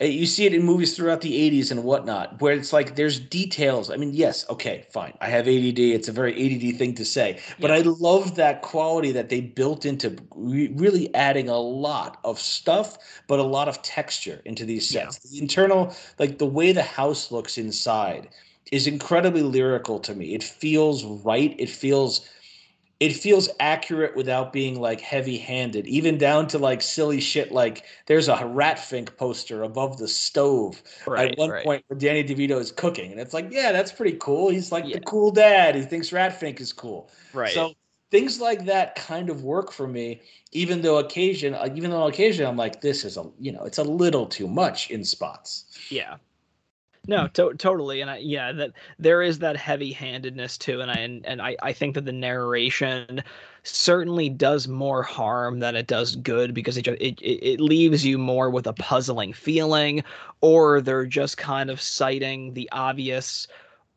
Eh, 0.00 0.06
you 0.06 0.26
see 0.26 0.46
it 0.46 0.54
in 0.54 0.62
movies 0.62 0.96
throughout 0.96 1.20
the 1.20 1.50
80s 1.50 1.70
and 1.70 1.84
whatnot 1.84 2.40
where 2.40 2.54
it's 2.54 2.72
like 2.72 2.96
there's 2.96 3.20
details. 3.20 3.90
I 3.90 3.96
mean 3.96 4.12
yes 4.12 4.44
okay 4.50 4.86
fine. 4.90 5.14
I 5.20 5.28
have 5.28 5.46
add 5.48 5.78
it's 5.78 6.08
a 6.08 6.12
very 6.12 6.32
add 6.34 6.78
thing 6.78 6.94
to 6.94 7.04
say. 7.04 7.40
But 7.60 7.70
yeah. 7.70 7.76
i 7.76 7.80
love 7.80 8.34
that 8.36 8.62
quality 8.62 9.12
that 9.12 9.28
they 9.28 9.40
built 9.40 9.84
into 9.84 10.16
re- 10.34 10.72
really 10.74 11.14
adding 11.14 11.48
a 11.48 11.58
lot 11.58 12.18
of 12.24 12.38
stuff 12.38 12.98
but 13.28 13.38
a 13.38 13.44
lot 13.44 13.68
of 13.68 13.82
texture 13.82 14.40
into 14.44 14.64
these 14.64 14.88
sets. 14.88 15.20
Yeah. 15.24 15.30
the 15.30 15.38
internal 15.38 15.94
like 16.18 16.38
the 16.38 16.46
way 16.46 16.72
the 16.72 16.82
house 16.82 17.30
looks 17.30 17.58
inside 17.58 18.28
is 18.72 18.86
incredibly 18.86 19.42
lyrical 19.42 20.00
to 20.00 20.14
me. 20.14 20.34
It 20.34 20.42
feels 20.42 21.04
right. 21.04 21.54
It 21.58 21.68
feels 21.68 22.28
it 23.02 23.16
feels 23.16 23.48
accurate 23.58 24.14
without 24.14 24.52
being 24.52 24.78
like 24.80 25.00
heavy 25.00 25.36
handed, 25.36 25.88
even 25.88 26.16
down 26.16 26.46
to 26.46 26.56
like 26.56 26.80
silly 26.80 27.20
shit 27.20 27.50
like 27.50 27.84
there's 28.06 28.28
a 28.28 28.36
Ratfink 28.36 29.16
poster 29.16 29.64
above 29.64 29.98
the 29.98 30.06
stove 30.06 30.80
right, 31.04 31.32
at 31.32 31.36
one 31.36 31.50
right. 31.50 31.64
point 31.64 31.84
where 31.88 31.98
Danny 31.98 32.22
DeVito 32.22 32.60
is 32.60 32.70
cooking. 32.70 33.10
And 33.10 33.20
it's 33.20 33.34
like, 33.34 33.48
yeah, 33.50 33.72
that's 33.72 33.90
pretty 33.90 34.16
cool. 34.18 34.50
He's 34.50 34.70
like 34.70 34.84
yeah. 34.86 34.94
the 34.94 35.00
cool 35.00 35.32
dad. 35.32 35.74
He 35.74 35.82
thinks 35.82 36.10
Ratfink 36.10 36.60
is 36.60 36.72
cool. 36.72 37.10
Right. 37.32 37.52
So 37.52 37.72
things 38.12 38.40
like 38.40 38.66
that 38.66 38.94
kind 38.94 39.30
of 39.30 39.42
work 39.42 39.72
for 39.72 39.88
me, 39.88 40.22
even 40.52 40.80
though 40.80 40.98
occasion, 40.98 41.56
even 41.74 41.90
though 41.90 42.06
occasion 42.06 42.46
I'm 42.46 42.56
like, 42.56 42.82
this 42.82 43.04
is 43.04 43.16
a, 43.16 43.28
you 43.36 43.50
know, 43.50 43.64
it's 43.64 43.78
a 43.78 43.84
little 43.84 44.26
too 44.26 44.46
much 44.46 44.92
in 44.92 45.02
spots. 45.02 45.64
Yeah. 45.90 46.18
No, 47.08 47.26
to- 47.28 47.54
totally, 47.54 48.00
and 48.00 48.08
I, 48.10 48.18
yeah, 48.18 48.52
that 48.52 48.72
there 48.98 49.22
is 49.22 49.40
that 49.40 49.56
heavy-handedness 49.56 50.56
too, 50.56 50.80
and 50.80 50.88
I 50.90 50.94
and, 50.98 51.26
and 51.26 51.42
I, 51.42 51.56
I 51.60 51.72
think 51.72 51.94
that 51.96 52.04
the 52.04 52.12
narration 52.12 53.22
certainly 53.64 54.28
does 54.28 54.68
more 54.68 55.02
harm 55.02 55.58
than 55.58 55.74
it 55.74 55.88
does 55.88 56.14
good 56.14 56.54
because 56.54 56.76
it, 56.76 56.86
it 56.86 57.18
it 57.20 57.60
leaves 57.60 58.06
you 58.06 58.18
more 58.18 58.50
with 58.50 58.68
a 58.68 58.72
puzzling 58.74 59.32
feeling, 59.32 60.04
or 60.42 60.80
they're 60.80 61.04
just 61.06 61.36
kind 61.38 61.70
of 61.70 61.80
citing 61.80 62.54
the 62.54 62.68
obvious 62.70 63.48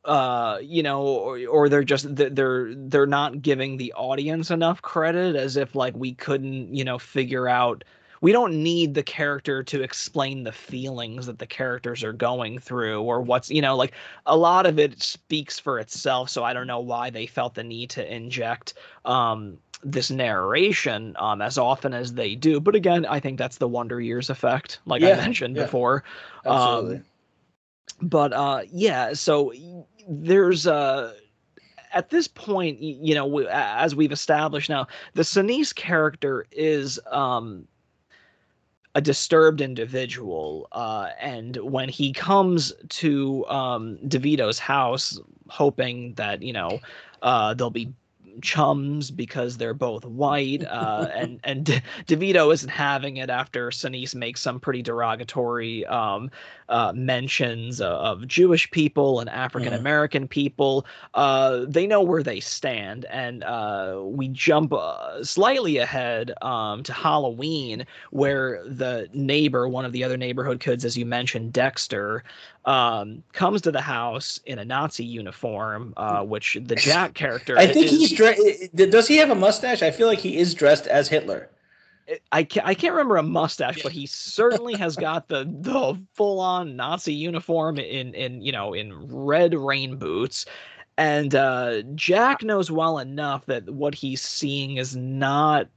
uh 0.06 0.60
you 0.62 0.84
know 0.84 1.01
or, 1.03 1.39
or 1.47 1.70
they're 1.70 1.84
just 1.84 2.16
they're 2.16 2.74
they're 2.76 3.08
not 3.08 3.41
giving 3.41 3.78
the 3.78 3.91
audience 3.93 4.51
enough 4.51 4.82
credit 4.84 5.36
as 5.36 5.58
if 5.58 5.74
like 5.76 5.95
we 5.95 6.14
couldn't 6.14 6.74
you 6.76 6.84
know 6.84 6.99
figure 6.99 7.47
out 7.47 7.84
we 8.22 8.32
don't 8.32 8.53
need 8.53 8.93
the 8.93 9.03
character 9.03 9.63
to 9.63 9.82
explain 9.82 10.43
the 10.43 10.51
feelings 10.51 11.26
that 11.26 11.39
the 11.39 11.45
characters 11.45 12.03
are 12.03 12.13
going 12.13 12.59
through 12.59 13.01
or 13.01 13.22
what's 13.22 13.49
you 13.49 13.61
know 13.61 13.76
like 13.76 13.93
a 14.26 14.38
lot 14.38 14.66
of 14.66 14.80
it 14.80 15.01
speaks 15.01 15.59
for 15.59 15.80
itself 15.80 16.30
so 16.30 16.43
i 16.43 16.53
don't 16.53 16.68
know 16.68 16.80
why 16.80 17.09
they 17.09 17.26
felt 17.26 17.55
the 17.55 17.63
need 17.63 17.89
to 17.89 18.13
inject 18.13 18.74
um 19.05 19.57
this 19.84 20.09
narration 20.09 21.16
um 21.20 21.41
as 21.41 21.57
often 21.57 21.93
as 21.93 22.13
they 22.13 22.36
do 22.36 22.59
but 22.59 22.76
again 22.76 23.05
i 23.05 23.20
think 23.20 23.38
that's 23.38 23.57
the 23.57 23.68
wonder 23.68 23.99
years 24.01 24.30
effect 24.30 24.80
like 24.86 25.01
yeah, 25.01 25.09
i 25.09 25.16
mentioned 25.16 25.55
yeah. 25.55 25.63
before 25.63 26.03
Absolutely. 26.45 26.97
um 26.97 27.05
but 28.01 28.34
uh 28.34 28.61
yeah 28.72 29.13
so 29.13 29.53
there's 30.07 30.68
uh 30.68 31.13
at 31.93 32.09
this 32.09 32.28
point, 32.28 32.80
you 32.82 33.16
know, 33.16 33.39
as 33.47 33.95
we've 33.95 34.11
established 34.11 34.70
now, 34.70 34.86
the 35.13 35.22
Sinise 35.22 35.74
character 35.74 36.45
is 36.51 36.99
um, 37.09 37.66
a 38.96 39.02
disturbed 39.02 39.62
individual. 39.62 40.68
Uh, 40.72 41.10
and 41.20 41.58
when 41.58 41.89
he 41.89 42.14
comes 42.14 42.74
to 42.89 43.46
um, 43.48 43.98
DeVito's 44.08 44.58
house, 44.58 45.20
hoping 45.50 46.14
that, 46.16 46.41
you 46.41 46.54
know, 46.54 46.80
uh, 47.22 47.54
they'll 47.54 47.70
be 47.70 47.93
chums 48.42 49.12
because 49.12 49.58
they're 49.58 49.74
both 49.74 50.06
white. 50.06 50.64
Uh, 50.66 51.08
and 51.16 51.40
and 51.44 51.66
De- 51.66 51.82
DeVito 52.08 52.54
isn't 52.54 52.70
having 52.70 53.18
it 53.18 53.30
after 53.30 53.70
Sinise 53.70 54.16
makes 54.16 54.42
some 54.42 54.60
pretty 54.60 54.82
derogatory 54.82 55.86
um, 55.86 56.30
uh, 56.70 56.92
mentions 56.96 57.82
of, 57.82 58.22
of, 58.22 58.28
Jewish 58.28 58.70
people 58.72 59.20
and 59.20 59.30
African 59.30 59.74
American 59.74 60.28
people. 60.28 60.86
Uh, 61.14 61.66
they 61.68 61.86
know 61.86 62.02
where 62.02 62.24
they 62.24 62.40
stand, 62.40 63.06
and 63.06 63.44
uh, 63.44 64.02
we 64.04 64.28
jump 64.30 64.74
uh, 64.74 65.24
slightly 65.24 65.78
ahead 65.78 66.34
um, 66.42 66.84
to 66.84 66.94
Halloween, 66.94 67.86
where 68.12 68.64
the 68.66 69.08
neighbor, 69.14 69.68
one 69.68 69.86
of 69.86 69.92
the 69.92 70.04
other 70.04 70.18
neighborhood 70.18 70.60
kids, 70.60 70.86
as 70.86 70.98
you 70.98 71.06
mentioned, 71.06 71.54
Dexter, 71.54 72.24
um, 72.66 73.24
comes 73.34 73.61
to 73.61 73.72
the 73.72 73.82
house 73.82 74.39
in 74.45 74.59
a 74.59 74.66
Nazi 74.66 75.05
uniform, 75.05 75.93
uh, 75.97 76.24
which 76.24 76.57
the 76.66 76.76
Jack 76.76 77.13
character. 77.13 77.57
I 77.57 77.68
think 77.68 77.86
is, 77.88 77.91
he's 77.91 78.11
dressed. 78.13 78.41
Does 78.76 79.07
he 79.07 79.18
have 79.18 79.30
a 79.30 79.36
mustache? 79.36 79.82
I 79.82 79.91
feel 79.91 80.07
like 80.07 80.20
he 80.20 80.38
is 80.38 80.53
dressed 80.53 80.88
as 80.88 81.07
Hitler. 81.07 81.49
I 82.32 82.43
can't, 82.43 82.68
I 82.68 82.76
can't 82.76 82.93
remember 82.93 83.18
a 83.18 83.24
mustache, 83.24 83.82
but 83.82 83.91
he 83.91 84.05
certainly 84.05 84.74
has 84.78 84.95
got 84.95 85.28
the 85.28 85.45
the 85.45 85.99
full 86.13 86.39
on 86.39 86.76
Nazi 86.76 87.13
uniform 87.13 87.78
in 87.78 88.13
in 88.13 88.41
you 88.41 88.51
know 88.51 88.74
in 88.74 89.07
red 89.07 89.53
rain 89.53 89.97
boots. 89.97 90.45
And 90.97 91.36
uh, 91.36 91.82
Jack 91.93 92.41
knows 92.41 92.72
well 92.72 92.99
enough 92.99 93.45
that 93.47 93.70
what 93.70 93.93
he's 93.93 94.22
seeing 94.22 94.78
is 94.78 94.95
not 94.95 95.68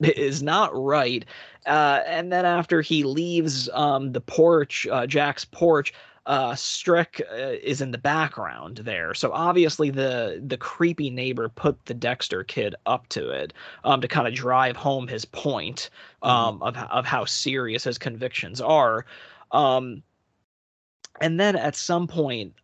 is 0.00 0.42
not 0.42 0.70
right. 0.74 1.24
Uh, 1.66 2.00
and 2.06 2.32
then 2.32 2.44
after 2.44 2.80
he 2.82 3.04
leaves 3.04 3.68
um, 3.72 4.12
the 4.12 4.20
porch, 4.20 4.86
uh, 4.90 5.06
Jack's 5.06 5.44
porch, 5.44 5.94
uh, 6.26 6.54
Strick 6.54 7.20
uh, 7.32 7.34
is 7.62 7.80
in 7.80 7.90
the 7.90 7.98
background 7.98 8.78
there. 8.78 9.14
So 9.14 9.32
obviously 9.32 9.90
the 9.90 10.42
the 10.46 10.56
creepy 10.56 11.10
neighbor 11.10 11.48
put 11.48 11.84
the 11.86 11.94
Dexter 11.94 12.44
kid 12.44 12.74
up 12.86 13.08
to 13.08 13.30
it 13.30 13.52
um, 13.84 14.00
to 14.00 14.08
kind 14.08 14.28
of 14.28 14.34
drive 14.34 14.76
home 14.76 15.08
his 15.08 15.24
point 15.24 15.90
mm-hmm. 16.22 16.30
um, 16.30 16.60
mm-hmm. 16.60 16.78
of 16.78 16.90
of 16.90 17.04
how 17.04 17.24
serious 17.24 17.84
his 17.84 17.98
convictions 17.98 18.60
are. 18.60 19.04
Um, 19.50 20.02
and 21.20 21.38
then 21.38 21.56
at 21.56 21.76
some 21.76 22.06
point, 22.06 22.54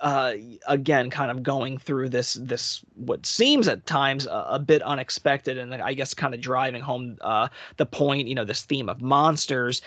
uh, 0.00 0.34
again, 0.66 1.10
kind 1.10 1.30
of 1.30 1.42
going 1.42 1.78
through 1.78 2.08
this 2.08 2.34
this 2.34 2.80
what 2.94 3.26
seems 3.26 3.68
at 3.68 3.84
times 3.86 4.26
a, 4.26 4.46
a 4.50 4.58
bit 4.58 4.82
unexpected, 4.82 5.58
and 5.58 5.74
I 5.74 5.92
guess 5.94 6.14
kind 6.14 6.34
of 6.34 6.40
driving 6.40 6.82
home 6.82 7.18
uh, 7.20 7.48
the 7.76 7.86
point. 7.86 8.28
You 8.28 8.34
know, 8.34 8.44
this 8.44 8.62
theme 8.62 8.88
of 8.88 9.02
monsters 9.02 9.82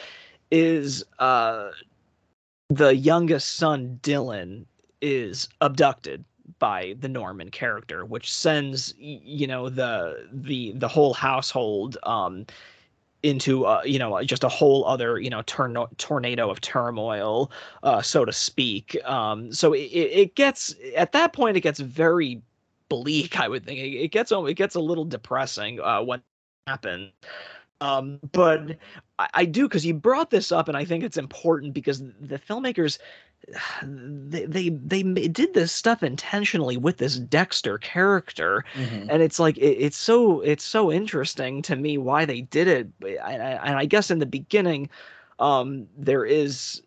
is 0.51 1.03
uh, 1.19 1.69
the 2.69 2.95
youngest 2.95 3.55
son 3.55 3.99
Dylan 4.03 4.65
is 5.01 5.49
abducted 5.61 6.23
by 6.59 6.95
the 6.99 7.07
Norman 7.07 7.49
character, 7.49 8.05
which 8.05 8.33
sends 8.33 8.93
you 8.97 9.47
know 9.47 9.69
the 9.69 10.27
the 10.31 10.73
the 10.73 10.87
whole 10.87 11.13
household 11.13 11.97
um 12.03 12.45
into 13.23 13.65
uh, 13.65 13.81
you 13.83 13.99
know 13.99 14.21
just 14.23 14.43
a 14.43 14.49
whole 14.49 14.85
other 14.85 15.19
you 15.19 15.29
know 15.29 15.41
torn- 15.43 15.87
tornado 15.97 16.49
of 16.49 16.61
turmoil 16.61 17.51
uh, 17.83 18.01
so 18.01 18.25
to 18.25 18.31
speak. 18.31 18.97
Um, 19.05 19.51
so 19.51 19.73
it, 19.73 19.79
it 19.79 20.35
gets 20.35 20.75
at 20.95 21.11
that 21.11 21.33
point 21.33 21.57
it 21.57 21.61
gets 21.61 21.79
very 21.79 22.41
bleak 22.89 23.39
i 23.39 23.47
would 23.47 23.65
think. 23.65 23.79
It, 23.79 23.95
it 23.95 24.11
gets 24.11 24.31
it 24.31 24.55
gets 24.55 24.75
a 24.75 24.79
little 24.79 25.05
depressing 25.05 25.79
uh, 25.79 26.01
when 26.01 26.21
happen 26.67 27.11
um, 27.81 28.19
but 28.31 28.77
I, 29.19 29.29
I 29.33 29.45
do 29.45 29.67
because 29.67 29.85
you 29.85 29.93
brought 29.93 30.29
this 30.29 30.51
up, 30.51 30.67
and 30.67 30.77
I 30.77 30.85
think 30.85 31.03
it's 31.03 31.17
important 31.17 31.73
because 31.73 31.99
the 31.99 32.39
filmmakers 32.39 32.97
they 33.83 34.45
they 34.45 34.69
they 34.69 35.27
did 35.27 35.53
this 35.53 35.71
stuff 35.71 36.03
intentionally 36.03 36.77
with 36.77 36.97
this 36.97 37.17
Dexter 37.17 37.77
character, 37.77 38.65
and 39.07 39.21
it's 39.21 39.39
like 39.39 39.57
it, 39.57 39.77
it's 39.85 39.97
so 39.97 40.41
it's 40.41 40.63
so 40.63 40.91
interesting 40.91 41.61
to 41.63 41.75
me 41.75 41.97
why 41.97 42.25
they 42.25 42.41
did 42.41 42.67
it. 42.67 42.87
I- 43.23 43.37
I- 43.37 43.67
And 43.69 43.77
I 43.77 43.85
guess 43.85 44.11
in 44.11 44.19
the 44.19 44.25
beginning, 44.25 44.89
um, 45.39 45.87
there 45.97 46.25
is 46.25 46.81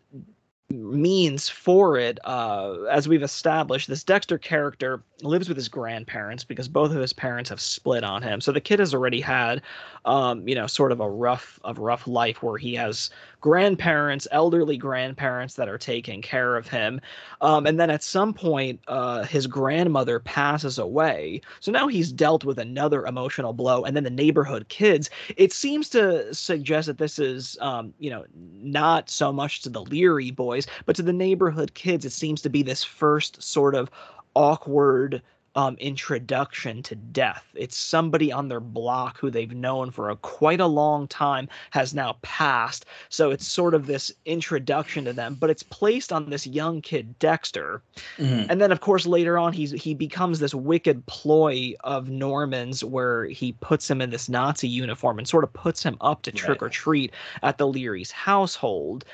means 0.69 1.49
for 1.49 1.97
it. 1.97 2.17
Uh 2.25 2.83
as 2.89 3.07
we've 3.07 3.21
established 3.23 3.87
this 3.87 4.03
dexter 4.03 4.37
character 4.39 5.03
lives 5.21 5.47
with 5.47 5.57
his 5.57 5.69
grandparents 5.69 6.43
because 6.43 6.67
both 6.67 6.91
of 6.91 6.97
his 6.99 7.13
parents 7.13 7.49
have 7.49 7.61
split 7.61 8.03
on 8.03 8.21
him. 8.23 8.41
So 8.41 8.51
the 8.51 8.59
kid 8.59 8.79
has 8.79 8.93
already 8.93 9.21
had 9.21 9.61
um 10.05 10.45
you 10.47 10.55
know 10.55 10.67
sort 10.67 10.91
of 10.91 10.99
a 10.99 11.09
rough 11.09 11.59
of 11.63 11.77
rough 11.77 12.07
life 12.07 12.41
where 12.43 12.57
he 12.57 12.73
has 12.75 13.09
grandparents 13.39 14.27
elderly 14.31 14.75
grandparents 14.75 15.53
that 15.55 15.69
are 15.69 15.77
taking 15.77 16.21
care 16.21 16.57
of 16.57 16.67
him. 16.67 16.99
Um 17.41 17.65
and 17.65 17.79
then 17.79 17.89
at 17.89 18.03
some 18.03 18.33
point 18.33 18.81
uh 18.87 19.23
his 19.23 19.47
grandmother 19.47 20.19
passes 20.19 20.77
away. 20.79 21.41
So 21.59 21.71
now 21.71 21.87
he's 21.87 22.11
dealt 22.11 22.43
with 22.43 22.57
another 22.57 23.05
emotional 23.05 23.53
blow. 23.53 23.83
And 23.83 23.95
then 23.95 24.03
the 24.03 24.09
neighborhood 24.09 24.67
kids 24.69 25.09
it 25.37 25.53
seems 25.53 25.89
to 25.89 26.33
suggest 26.33 26.87
that 26.87 26.97
this 26.97 27.19
is 27.19 27.57
um 27.61 27.93
you 27.99 28.09
know 28.09 28.25
not 28.33 29.09
so 29.09 29.31
much 29.31 29.61
to 29.61 29.69
the 29.69 29.81
leary 29.83 30.31
boys 30.31 30.65
but 30.85 30.95
to 30.95 31.01
the 31.03 31.13
neighborhood 31.13 31.73
kids 31.75 32.03
it 32.03 32.11
seems 32.11 32.41
to 32.41 32.49
be 32.49 32.63
this 32.63 32.83
first 32.83 33.41
sort 33.41 33.75
of 33.75 33.89
awkward 34.35 35.21
um, 35.55 35.75
introduction 35.79 36.81
to 36.83 36.95
death. 36.95 37.45
It's 37.53 37.77
somebody 37.77 38.31
on 38.31 38.47
their 38.47 38.59
block 38.59 39.19
who 39.19 39.29
they've 39.29 39.53
known 39.53 39.91
for 39.91 40.09
a 40.09 40.15
quite 40.15 40.59
a 40.59 40.65
long 40.65 41.07
time 41.07 41.47
has 41.69 41.93
now 41.93 42.17
passed. 42.21 42.85
So 43.09 43.29
it's 43.29 43.47
sort 43.47 43.75
of 43.75 43.85
this 43.85 44.11
introduction 44.25 45.05
to 45.05 45.13
them, 45.13 45.35
but 45.35 45.49
it's 45.49 45.63
placed 45.63 46.11
on 46.11 46.29
this 46.29 46.47
young 46.47 46.81
kid 46.81 47.17
Dexter. 47.19 47.83
Mhm. 48.17 48.47
And 48.49 48.59
then 48.59 48.71
of 48.71 48.81
course 48.81 49.05
later 49.05 49.37
on 49.37 49.53
he's 49.53 49.71
he 49.71 49.93
becomes 49.93 50.39
this 50.39 50.55
wicked 50.55 51.05
ploy 51.05 51.73
of 51.83 52.09
Norman's 52.09 52.83
where 52.83 53.25
he 53.25 53.51
puts 53.53 53.89
him 53.89 54.01
in 54.01 54.09
this 54.09 54.29
Nazi 54.29 54.67
uniform 54.67 55.19
and 55.19 55.27
sort 55.27 55.43
of 55.43 55.53
puts 55.53 55.83
him 55.83 55.97
up 56.01 56.23
to 56.23 56.31
trick 56.31 56.63
or 56.63 56.69
treat 56.69 57.11
at 57.43 57.57
the 57.59 57.67
Leary's 57.67 58.11
household. 58.11 59.05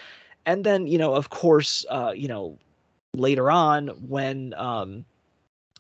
And 0.45 0.63
then, 0.63 0.87
you 0.87 0.97
know, 0.97 1.13
of 1.13 1.29
course, 1.29 1.85
uh, 1.89 2.13
you 2.15 2.29
know, 2.29 2.57
later 3.13 3.51
on 3.51 3.87
when 4.07 4.53
um 4.55 5.03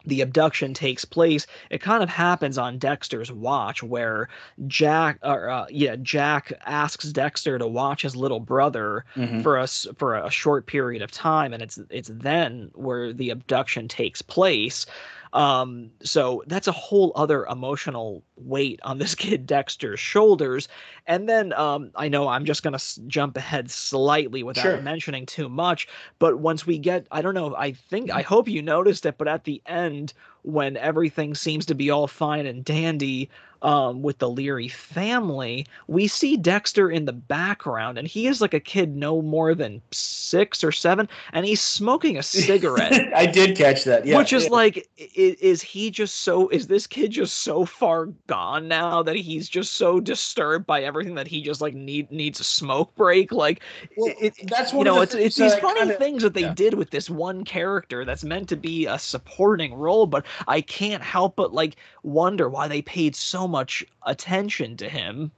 the 0.09 0.21
abduction 0.21 0.73
takes 0.73 1.05
place 1.05 1.47
it 1.69 1.79
kind 1.81 2.03
of 2.03 2.09
happens 2.09 2.57
on 2.57 2.77
dexter's 2.77 3.31
watch 3.31 3.81
where 3.81 4.27
jack 4.67 5.17
or 5.23 5.49
uh, 5.49 5.65
yeah 5.69 5.95
jack 5.97 6.51
asks 6.65 7.05
dexter 7.11 7.57
to 7.57 7.67
watch 7.67 8.01
his 8.01 8.15
little 8.15 8.39
brother 8.39 9.05
Mhm. 9.15 9.43
for 9.43 9.57
us 9.57 9.87
for 9.97 10.15
a 10.15 10.29
short 10.29 10.65
period 10.65 11.01
of 11.01 11.11
time 11.11 11.53
and 11.53 11.61
it's 11.63 11.79
it's 11.89 12.09
then 12.13 12.71
where 12.73 13.13
the 13.13 13.29
abduction 13.29 13.87
takes 13.87 14.21
place 14.21 14.85
um 15.33 15.91
so 16.01 16.43
that's 16.47 16.67
a 16.67 16.71
whole 16.71 17.11
other 17.15 17.45
emotional 17.45 18.23
weight 18.37 18.79
on 18.83 18.97
this 18.97 19.13
kid 19.23 19.45
dexter's 19.45 19.99
shoulders 19.99 20.67
and 21.05 21.29
then 21.29 21.53
um 21.53 21.91
i 21.95 22.07
know 22.07 22.27
i'm 22.27 22.45
just 22.45 22.63
going 22.63 22.75
to 22.77 23.01
jump 23.07 23.37
ahead 23.37 23.69
slightly 23.69 24.41
without 24.43 24.61
Sure. 24.63 24.81
mentioning 24.81 25.25
too 25.25 25.47
much 25.47 25.87
but 26.17 26.39
once 26.39 26.65
we 26.65 26.79
get 26.79 27.05
i 27.11 27.21
don't 27.21 27.35
know 27.35 27.55
i 27.55 27.71
think 27.71 28.09
i 28.11 28.21
hope 28.21 28.47
you 28.47 28.61
noticed 28.61 29.05
it 29.05 29.17
but 29.17 29.27
at 29.27 29.43
the 29.43 29.61
end 29.67 30.13
when 30.43 30.77
everything 30.77 31.35
seems 31.35 31.65
to 31.67 31.75
be 31.75 31.89
all 31.91 32.07
fine 32.07 32.45
and 32.47 32.65
dandy 32.65 33.29
um, 33.61 34.01
with 34.01 34.17
the 34.19 34.29
Leary 34.29 34.67
family, 34.67 35.65
we 35.87 36.07
see 36.07 36.37
Dexter 36.37 36.89
in 36.89 37.05
the 37.05 37.13
background, 37.13 37.97
and 37.97 38.07
he 38.07 38.27
is 38.27 38.41
like 38.41 38.53
a 38.53 38.59
kid 38.59 38.95
no 38.95 39.21
more 39.21 39.53
than 39.55 39.81
six 39.91 40.63
or 40.63 40.71
seven, 40.71 41.09
and 41.33 41.45
he's 41.45 41.61
smoking 41.61 42.17
a 42.17 42.23
cigarette. 42.23 43.11
I 43.15 43.25
did 43.25 43.57
catch 43.57 43.83
that. 43.83 44.05
Yeah, 44.05 44.17
Which 44.17 44.33
is 44.33 44.45
yeah. 44.45 44.49
like, 44.51 44.87
i- 44.99 45.09
is 45.41 45.61
he 45.61 45.91
just 45.91 46.17
so? 46.21 46.47
Is 46.49 46.67
this 46.67 46.87
kid 46.87 47.11
just 47.11 47.39
so 47.39 47.65
far 47.65 48.05
gone 48.27 48.67
now 48.67 49.03
that 49.03 49.15
he's 49.15 49.49
just 49.49 49.73
so 49.73 49.99
disturbed 49.99 50.65
by 50.65 50.83
everything 50.83 51.15
that 51.15 51.27
he 51.27 51.41
just 51.41 51.59
like 51.61 51.73
need 51.73 52.09
needs 52.11 52.39
a 52.39 52.43
smoke 52.45 52.95
break? 52.95 53.31
Like, 53.31 53.61
Well, 53.97 54.13
it, 54.21 54.35
that's 54.47 54.71
you 54.71 54.77
one 54.79 54.85
know, 54.85 55.01
it's 55.01 55.15
it's 55.15 55.35
these 55.35 55.55
funny 55.55 55.79
kinda- 55.81 55.95
things 55.95 56.23
that 56.23 56.33
they 56.33 56.41
yeah. 56.41 56.53
did 56.53 56.75
with 56.75 56.91
this 56.91 57.09
one 57.09 57.43
character 57.43 58.05
that's 58.05 58.23
meant 58.23 58.47
to 58.49 58.55
be 58.55 58.85
a 58.85 58.97
supporting 58.97 59.73
role, 59.73 60.05
but 60.05 60.25
I 60.47 60.61
can't 60.61 61.03
help 61.03 61.35
but 61.35 61.53
like 61.53 61.75
wonder 62.03 62.47
why 62.49 62.67
they 62.67 62.81
paid 62.81 63.15
so 63.15 63.47
much 63.49 63.83
attention 64.05 64.77
to 64.77 64.87
him. 64.87 65.31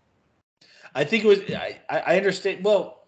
I 0.94 1.04
think 1.04 1.24
it 1.24 1.28
was. 1.28 1.40
I, 1.50 1.80
I 1.90 2.18
understand. 2.18 2.64
Well, 2.64 3.08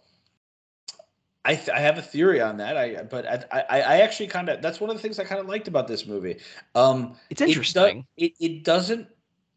I 1.45 1.56
th- 1.56 1.70
I 1.70 1.80
have 1.80 1.97
a 1.97 2.01
theory 2.01 2.39
on 2.41 2.58
that. 2.58 2.78
I 2.78 3.04
but 3.04 3.28
I 3.28 3.62
I, 3.70 3.82
I 3.82 3.97
actually 4.01 4.28
kind 4.28 4.49
of 4.49 4.62
that's 4.62 4.80
one 4.80 4.89
of 4.89 4.95
the 4.95 5.01
things 5.01 5.20
I 5.20 5.26
kind 5.26 5.41
of 5.41 5.47
liked 5.47 5.68
about 5.68 5.88
this 5.88 6.06
movie. 6.08 6.38
Um, 6.76 7.16
It's 7.30 7.41
it 7.41 7.45
do- 7.45 7.49
interesting. 7.51 8.06
It, 8.18 8.34
it 8.39 8.64
doesn't 8.64 9.08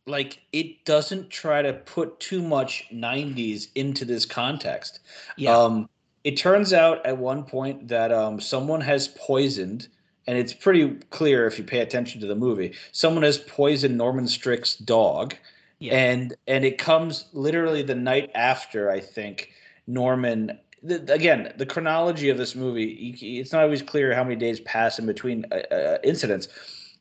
like 0.07 0.41
it 0.53 0.85
doesn't 0.85 1.31
try 1.31 1.63
to 1.63 1.73
put 1.73 2.19
too 2.19 2.43
much 2.43 2.87
'90s 2.93 3.69
into 3.77 4.05
this 4.05 4.27
context. 4.27 5.01
yeah. 5.37 5.57
Um, 5.57 5.89
it 6.25 6.37
turns 6.37 6.73
out 6.73 7.07
at 7.07 7.17
one 7.17 7.45
point 7.45 7.87
that 7.87 8.11
um, 8.13 8.41
someone 8.41 8.81
has 8.81 9.07
poisoned, 9.07 9.87
and 10.27 10.37
it's 10.39 10.53
pretty 10.53 10.89
clear 11.11 11.47
if 11.47 11.59
you 11.59 11.64
pay 11.64 11.81
attention 11.81 12.20
to 12.20 12.27
the 12.27 12.35
movie. 12.35 12.74
Someone 12.93 13.22
has 13.22 13.39
poisoned 13.39 13.97
Norman 13.97 14.27
Strick's 14.27 14.77
dog, 14.77 15.35
Yeah. 15.79 15.95
and 15.95 16.35
and 16.47 16.64
it 16.64 16.79
comes 16.79 17.27
literally 17.33 17.83
the 17.83 17.95
night 17.95 18.31
after. 18.35 18.91
I 18.91 19.01
think 19.01 19.51
Norman. 19.87 20.59
The, 20.83 21.12
again, 21.12 21.53
the 21.57 21.66
chronology 21.66 22.29
of 22.29 22.39
this 22.39 22.55
movie, 22.55 23.16
it's 23.20 23.53
not 23.53 23.62
always 23.62 23.83
clear 23.83 24.14
how 24.14 24.22
many 24.22 24.37
days 24.37 24.61
pass 24.61 24.99
in 25.01 25.07
between 25.07 25.45
uh, 25.51 25.74
uh, 25.74 25.99
incidents. 26.05 26.49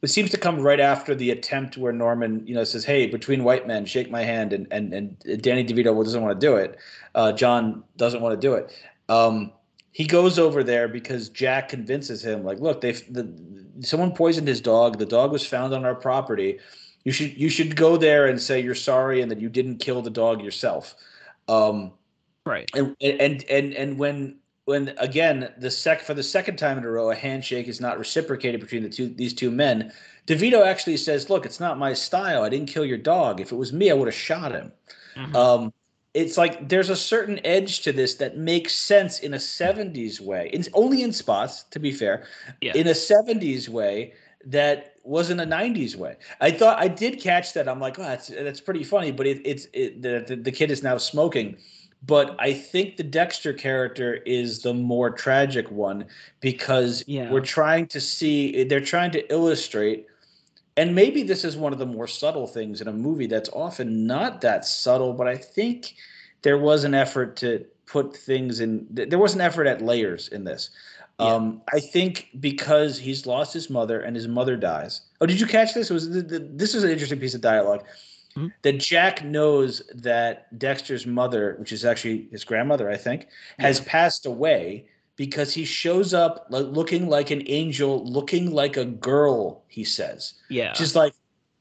It 0.01 0.07
seems 0.09 0.31
to 0.31 0.37
come 0.37 0.59
right 0.59 0.79
after 0.79 1.13
the 1.13 1.29
attempt 1.31 1.77
where 1.77 1.91
Norman, 1.93 2.45
you 2.47 2.55
know, 2.55 2.63
says, 2.63 2.83
"Hey, 2.85 3.05
between 3.07 3.43
white 3.43 3.67
men, 3.67 3.85
shake 3.85 4.09
my 4.09 4.23
hand," 4.23 4.53
and 4.53 4.67
and 4.71 4.93
and 4.93 5.41
Danny 5.41 5.63
DeVito 5.65 6.03
doesn't 6.03 6.21
want 6.21 6.39
to 6.39 6.45
do 6.47 6.55
it. 6.55 6.77
Uh, 7.15 7.31
John 7.31 7.83
doesn't 7.97 8.21
want 8.21 8.39
to 8.39 8.47
do 8.47 8.53
it. 8.53 8.71
Um, 9.09 9.51
he 9.95 10.05
goes 10.05 10.37
over 10.37 10.61
there 10.61 10.89
because 10.89 11.29
Jack 11.29 11.69
convinces 11.69 12.21
him, 12.21 12.43
like, 12.43 12.59
"Look, 12.59 12.81
they 12.81 12.91
the 12.91 13.25
someone 13.79 14.11
poisoned 14.11 14.45
his 14.45 14.59
dog. 14.59 14.99
The 14.99 15.05
dog 15.05 15.31
was 15.31 15.47
found 15.47 15.73
on 15.73 15.85
our 15.85 15.95
property. 15.95 16.59
You 17.05 17.13
should 17.13 17.37
you 17.37 17.47
should 17.47 17.77
go 17.77 17.95
there 17.95 18.27
and 18.27 18.41
say 18.41 18.59
you're 18.59 18.75
sorry 18.75 19.21
and 19.21 19.31
that 19.31 19.39
you 19.39 19.47
didn't 19.47 19.77
kill 19.77 20.01
the 20.01 20.09
dog 20.09 20.41
yourself." 20.43 20.95
Um, 21.47 21.93
right. 22.45 22.69
and 22.75 22.93
and 22.99 23.45
and 23.49 23.73
and 23.73 23.97
when 23.97 24.35
when 24.65 24.93
again 24.97 25.53
the 25.59 25.71
sec 25.71 26.01
for 26.01 26.13
the 26.13 26.23
second 26.23 26.57
time 26.57 26.77
in 26.77 26.83
a 26.83 26.89
row 26.89 27.11
a 27.11 27.15
handshake 27.15 27.69
is 27.69 27.79
not 27.79 27.97
reciprocated 27.97 28.59
between 28.59 28.83
the 28.83 28.89
two 28.89 29.07
these 29.07 29.33
two 29.33 29.49
men 29.51 29.93
devito 30.27 30.65
actually 30.65 30.97
says 30.97 31.29
look 31.29 31.45
it's 31.45 31.59
not 31.59 31.77
my 31.77 31.93
style 31.93 32.41
i 32.41 32.49
didn't 32.49 32.67
kill 32.67 32.83
your 32.83 32.97
dog 32.97 33.39
if 33.39 33.51
it 33.51 33.55
was 33.55 33.71
me 33.71 33.91
i 33.91 33.93
would 33.93 34.07
have 34.07 34.15
shot 34.15 34.51
him 34.51 34.71
Mhm. 35.15 35.35
um 35.35 35.73
it's 36.15 36.37
like 36.37 36.69
there's 36.69 36.89
a 36.89 36.95
certain 36.95 37.39
edge 37.45 37.81
to 37.81 37.91
this 37.91 38.15
that 38.15 38.37
makes 38.37 38.73
sense 38.73 39.19
in 39.19 39.33
a 39.35 39.37
70s 39.37 40.19
way 40.21 40.49
it's 40.53 40.69
only 40.73 41.03
in 41.03 41.11
spots 41.13 41.63
to 41.65 41.79
be 41.79 41.91
fair 41.91 42.25
Yeah. 42.61 42.73
in 42.75 42.87
a 42.87 42.93
70s 42.95 43.69
way 43.69 44.13
that 44.45 44.95
wasn't 45.03 45.41
a 45.41 45.45
90s 45.45 45.95
way 45.95 46.15
i 46.41 46.49
thought 46.51 46.79
i 46.79 46.87
did 46.87 47.19
catch 47.21 47.53
that 47.53 47.67
i'm 47.67 47.79
like 47.79 47.99
oh 47.99 48.03
that's 48.03 48.27
that's 48.29 48.61
pretty 48.61 48.83
funny 48.83 49.11
but 49.11 49.27
it, 49.27 49.41
it's 49.45 49.67
it, 49.73 50.01
the, 50.01 50.35
the 50.35 50.51
kid 50.51 50.71
is 50.71 50.81
now 50.83 50.97
smoking 50.97 51.57
but 52.07 52.35
I 52.39 52.53
think 52.53 52.97
the 52.97 53.03
Dexter 53.03 53.51
character 53.51 54.15
is 54.27 54.61
the 54.61 54.73
more 54.75 55.09
tragic 55.09 55.71
one 55.71 56.05
because 56.39 57.03
Yeah. 57.07 57.31
we're 57.31 57.41
trying 57.41 57.87
to 57.87 57.99
see 57.99 58.63
they're 58.65 58.79
trying 58.79 59.09
to 59.11 59.33
illustrate 59.33 60.05
and 60.77 60.93
maybe 60.93 61.23
this 61.23 61.43
is 61.45 61.55
one 61.57 61.73
of 61.73 61.79
the 61.79 61.85
more 61.85 62.07
subtle 62.07 62.47
things 62.47 62.81
in 62.81 62.87
a 62.87 62.93
movie 62.93 63.27
that's 63.27 63.49
often 63.49 64.05
not 64.05 64.41
that 64.41 64.65
subtle 64.65 65.13
but 65.13 65.27
I 65.27 65.37
think 65.37 65.95
there 66.41 66.57
was 66.57 66.83
an 66.83 66.93
effort 66.93 67.35
to 67.37 67.65
put 67.85 68.15
things 68.15 68.59
in 68.59 68.85
there 68.89 69.19
was 69.19 69.35
an 69.35 69.41
effort 69.41 69.67
at 69.67 69.81
layers 69.81 70.27
in 70.29 70.43
this 70.43 70.69
Yeah. 71.19 71.27
um, 71.27 71.61
I 71.73 71.79
think 71.79 72.29
because 72.39 72.97
he's 72.97 73.25
lost 73.25 73.53
his 73.53 73.69
mother 73.69 74.01
and 74.01 74.15
his 74.15 74.27
mother 74.27 74.57
dies. 74.57 75.01
Oh, 75.21 75.25
did 75.25 75.39
you 75.39 75.47
catch 75.47 75.73
this? 75.73 75.89
It 75.89 75.93
was 75.93 76.09
the, 76.09 76.21
the, 76.21 76.39
this 76.39 76.75
is 76.75 76.83
an 76.83 76.89
interesting 76.91 77.19
piece 77.19 77.35
of 77.35 77.41
dialogue 77.41 77.83
Mhm. 78.35 78.51
that 78.63 78.79
Jack 78.79 79.23
knows 79.23 79.81
that 79.95 80.59
Dexter's 80.59 81.05
mother, 81.05 81.55
which 81.57 81.71
is 81.71 81.85
actually 81.85 82.27
his 82.31 82.43
grandmother, 82.43 82.89
I 82.89 82.97
think, 82.97 83.27
has 83.59 83.79
passed 83.79 84.25
away 84.25 84.87
because 85.15 85.53
he 85.53 85.65
shows 85.65 86.13
up 86.13 86.47
like, 86.49 86.65
looking 86.65 87.07
like 87.07 87.31
an 87.31 87.43
angel, 87.47 88.03
looking 88.05 88.51
like 88.51 88.77
a 88.77 88.85
girl. 88.85 89.63
He 89.67 89.83
says, 89.83 90.33
Yeah. 90.49 90.73
just 90.73 90.95
like, 90.95 91.13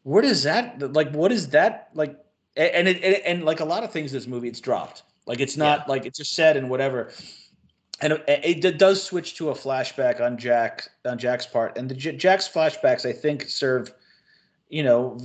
what 0.02 0.24
is 0.24 0.42
that? 0.42 0.92
Like, 0.92 1.10
what 1.12 1.32
is 1.32 1.48
that? 1.50 1.90
Like, 1.94 2.18
and 2.56 2.88
it, 2.88 3.02
and, 3.02 3.16
and 3.16 3.44
like 3.44 3.60
a 3.60 3.64
lot 3.64 3.82
of 3.84 3.90
things 3.90 4.12
in 4.12 4.18
this 4.18 4.26
movie, 4.26 4.48
it's 4.48 4.60
dropped. 4.60 5.02
Like, 5.26 5.40
it's 5.40 5.56
not 5.56 5.88
like 5.88 6.04
it's 6.04 6.18
just 6.18 6.34
said 6.34 6.56
and 6.56 6.68
whatever. 6.68 7.12
And 8.00 8.14
it, 8.28 8.64
it 8.64 8.78
does 8.78 9.02
switch 9.02 9.36
to 9.36 9.50
a 9.50 9.54
flashback 9.54 10.20
on 10.20 10.36
Jack 10.36 10.88
on 11.04 11.16
Jack's 11.16 11.46
part, 11.46 11.78
and 11.78 11.88
the 11.88 11.94
J- 11.94 12.16
Jack's 12.16 12.48
flashbacks 12.48 13.06
I 13.06 13.12
think 13.12 13.48
serve, 13.48 13.94
you 14.68 14.82
know, 14.82 15.18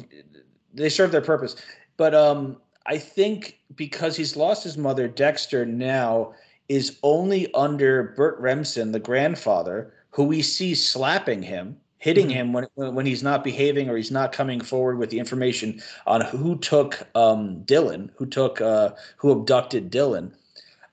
they 0.74 0.88
serve 0.88 1.12
their 1.12 1.22
purpose. 1.22 1.56
But 1.98 2.14
um, 2.14 2.58
I 2.86 2.98
think 2.98 3.60
because 3.76 4.16
he's 4.16 4.36
lost 4.36 4.64
his 4.64 4.78
mother, 4.78 5.08
Dexter 5.08 5.66
now 5.66 6.34
is 6.70 6.98
only 7.04 7.52
under 7.54 8.04
Bert 8.16 8.40
Remsen, 8.40 8.92
the 8.92 9.00
grandfather, 9.00 9.92
who 10.12 10.24
we 10.24 10.42
see 10.42 10.76
slapping 10.76 11.42
him, 11.42 11.76
hitting 11.98 12.28
Mhm. 12.28 12.34
him 12.34 12.54
when 12.54 12.68
when 12.76 13.06
he's 13.06 13.24
not 13.24 13.44
behaving 13.44 13.90
or 13.90 13.98
he's 13.98 14.12
not 14.12 14.32
coming 14.32 14.62
forward 14.62 14.98
with 14.98 15.10
the 15.10 15.20
information 15.20 15.82
on 16.08 16.22
who 16.22 16.58
took 16.60 17.06
um, 17.16 17.64
Dylan, 17.66 18.10
who 18.16 18.26
took 18.26 18.62
uh, 18.62 18.92
who 19.18 19.32
abducted 19.32 19.92
Dylan. 19.92 20.32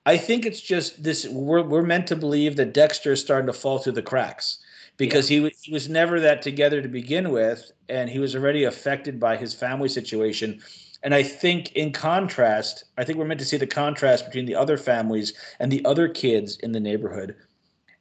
I 0.06 0.16
think 0.16 0.46
it's 0.46 0.60
just 0.60 1.02
this. 1.02 1.26
We're 1.28 1.62
we're 1.62 1.82
meant 1.82 2.06
to 2.08 2.16
believe 2.16 2.56
that 2.56 2.72
Dexter 2.72 3.12
is 3.12 3.20
starting 3.20 3.46
to 3.46 3.52
fall 3.52 3.78
through 3.78 3.92
the 3.92 4.02
cracks 4.02 4.58
because 4.96 5.28
he, 5.28 5.40
wa- 5.40 5.50
he 5.60 5.72
was 5.72 5.88
never 5.90 6.20
that 6.20 6.40
together 6.42 6.80
to 6.80 6.88
begin 6.88 7.30
with, 7.30 7.70
and 7.88 8.08
he 8.08 8.18
was 8.18 8.34
already 8.34 8.64
affected 8.64 9.20
by 9.20 9.36
his 9.36 9.52
family 9.52 9.88
situation. 9.90 10.60
And 11.06 11.14
I 11.14 11.22
think, 11.22 11.70
in 11.76 11.92
contrast, 11.92 12.82
I 12.98 13.04
think 13.04 13.16
we're 13.16 13.26
meant 13.26 13.38
to 13.38 13.46
see 13.46 13.56
the 13.56 13.64
contrast 13.64 14.24
between 14.24 14.44
the 14.44 14.56
other 14.56 14.76
families 14.76 15.34
and 15.60 15.70
the 15.70 15.84
other 15.84 16.08
kids 16.08 16.56
in 16.56 16.72
the 16.72 16.80
neighborhood, 16.80 17.36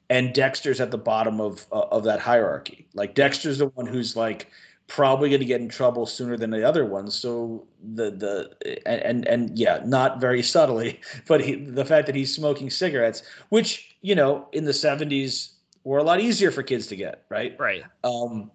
and 0.10 0.34
Dexter's 0.34 0.82
at 0.82 0.90
the 0.90 0.98
bottom 0.98 1.40
of 1.40 1.68
uh, 1.72 1.82
of 1.92 2.04
that 2.06 2.20
hierarchy. 2.20 2.88
Like 2.96 3.14
Dexter's 3.14 3.60
the 3.60 3.68
one 3.68 3.86
who's 3.86 4.16
like 4.16 4.50
probably 4.88 5.30
going 5.30 5.40
to 5.40 5.46
get 5.46 5.62
in 5.62 5.70
trouble 5.70 6.08
sooner 6.08 6.36
than 6.36 6.50
the 6.50 6.68
other 6.68 6.84
ones. 6.84 7.14
So 7.14 7.68
the 7.94 8.10
the 8.10 8.88
and 8.88 9.28
and, 9.28 9.56
yeah, 9.56 9.82
not 9.86 10.20
very 10.20 10.42
subtly, 10.42 11.00
but 11.28 11.42
he, 11.42 11.54
the 11.54 11.86
fact 11.86 12.08
that 12.08 12.16
he's 12.16 12.34
smoking 12.34 12.72
cigarettes, 12.72 13.22
which 13.50 13.96
you 14.02 14.16
know 14.16 14.48
in 14.52 14.66
the 14.66 14.72
'70s 14.72 15.50
were 15.84 16.00
a 16.00 16.04
lot 16.04 16.22
easier 16.22 16.50
for 16.50 16.64
kids 16.64 16.88
to 16.88 16.96
get, 16.96 17.24
right? 17.30 17.56
Right. 17.60 17.84
um 18.04 18.50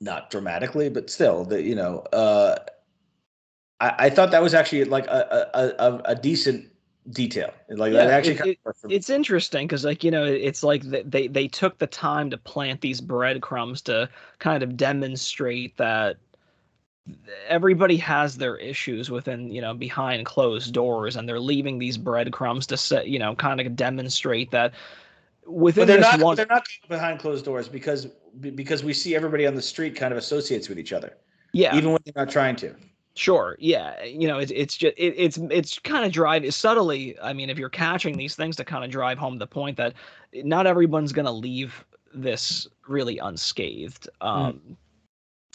not 0.00 0.30
dramatically 0.30 0.88
but 0.88 1.10
still 1.10 1.44
the 1.44 1.60
you 1.60 1.74
know 1.74 1.98
uh 2.12 2.54
i, 3.80 3.94
I 3.98 4.10
thought 4.10 4.30
that 4.30 4.42
was 4.42 4.54
actually 4.54 4.84
like 4.84 5.06
a 5.06 5.48
a, 5.54 5.86
a, 5.86 6.02
a 6.06 6.14
decent 6.14 6.70
detail 7.10 7.52
like 7.70 7.92
that 7.92 8.10
actually 8.10 8.34
it- 8.34 8.38
kind 8.38 8.56
of. 8.66 8.90
It's 8.90 9.10
interesting 9.10 9.66
because, 9.66 9.84
like, 9.84 10.04
you 10.04 10.10
know, 10.10 10.24
it's 10.24 10.62
like 10.62 10.82
they 10.82 11.26
they 11.28 11.48
took 11.48 11.78
the 11.78 11.86
time 11.86 12.30
to 12.30 12.36
plant 12.36 12.80
these 12.80 13.00
breadcrumbs 13.00 13.82
to 13.82 14.08
kind 14.38 14.62
of 14.62 14.76
demonstrate 14.76 15.76
that 15.78 16.16
everybody 17.48 17.96
has 17.96 18.36
their 18.36 18.56
issues 18.56 19.10
within, 19.10 19.50
you 19.50 19.60
know, 19.60 19.74
behind 19.74 20.26
closed 20.26 20.74
doors, 20.74 21.16
and 21.16 21.28
they're 21.28 21.40
leaving 21.40 21.78
these 21.78 21.96
breadcrumbs 21.96 22.66
to 22.66 22.76
set, 22.76 23.08
you 23.08 23.18
know, 23.18 23.34
kind 23.34 23.60
of 23.60 23.74
demonstrate 23.76 24.50
that 24.50 24.74
within 25.46 25.82
but 25.82 25.86
they're 25.86 25.96
this 25.98 26.12
not 26.12 26.20
one. 26.20 26.36
they're 26.36 26.46
not 26.46 26.66
behind 26.88 27.18
closed 27.18 27.44
doors 27.44 27.68
because 27.68 28.06
because 28.54 28.84
we 28.84 28.92
see 28.92 29.16
everybody 29.16 29.46
on 29.46 29.54
the 29.54 29.62
street 29.62 29.96
kind 29.96 30.12
of 30.12 30.18
associates 30.18 30.68
with 30.68 30.78
each 30.78 30.92
other 30.92 31.16
yeah, 31.54 31.74
even 31.74 31.92
when 31.92 32.00
they're 32.04 32.24
not 32.24 32.30
trying 32.30 32.54
to 32.56 32.74
Sure. 33.18 33.56
Yeah. 33.58 34.04
You 34.04 34.28
know, 34.28 34.38
it's 34.38 34.52
it's 34.54 34.76
just 34.76 34.94
it, 34.96 35.12
it's 35.16 35.38
it's 35.50 35.80
kind 35.80 36.04
of 36.04 36.12
drive 36.12 36.54
subtly. 36.54 37.18
I 37.20 37.32
mean, 37.32 37.50
if 37.50 37.58
you're 37.58 37.68
catching 37.68 38.16
these 38.16 38.36
things 38.36 38.54
to 38.56 38.64
kind 38.64 38.84
of 38.84 38.92
drive 38.92 39.18
home 39.18 39.38
the 39.38 39.46
point 39.46 39.76
that 39.78 39.94
not 40.32 40.68
everyone's 40.68 41.12
gonna 41.12 41.32
leave 41.32 41.84
this 42.14 42.68
really 42.86 43.18
unscathed. 43.18 44.08
Um, 44.20 44.76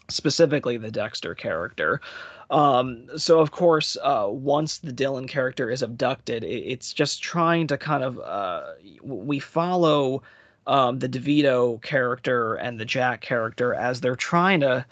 Specifically, 0.10 0.76
the 0.76 0.92
Dexter 0.92 1.34
character. 1.34 2.02
Um, 2.50 3.08
so 3.16 3.40
of 3.40 3.52
course, 3.52 3.96
uh, 4.04 4.28
once 4.30 4.80
the 4.80 4.92
Dylan 4.92 5.30
character 5.30 5.72
is 5.72 5.82
abducted, 5.82 6.44
it, 6.44 6.66
it's 6.68 6.92
just 6.92 7.24
trying 7.24 7.68
to 7.68 7.78
kind 7.78 8.04
of 8.04 8.20
uh, 8.20 8.74
we 9.02 9.40
follow 9.40 10.22
um, 10.68 11.00
the 11.00 11.08
DeVito 11.08 11.82
character 11.82 12.56
and 12.56 12.78
the 12.78 12.84
Jack 12.84 13.22
character 13.22 13.74
as 13.74 14.02
they're 14.02 14.18
trying 14.18 14.60
to 14.60 14.86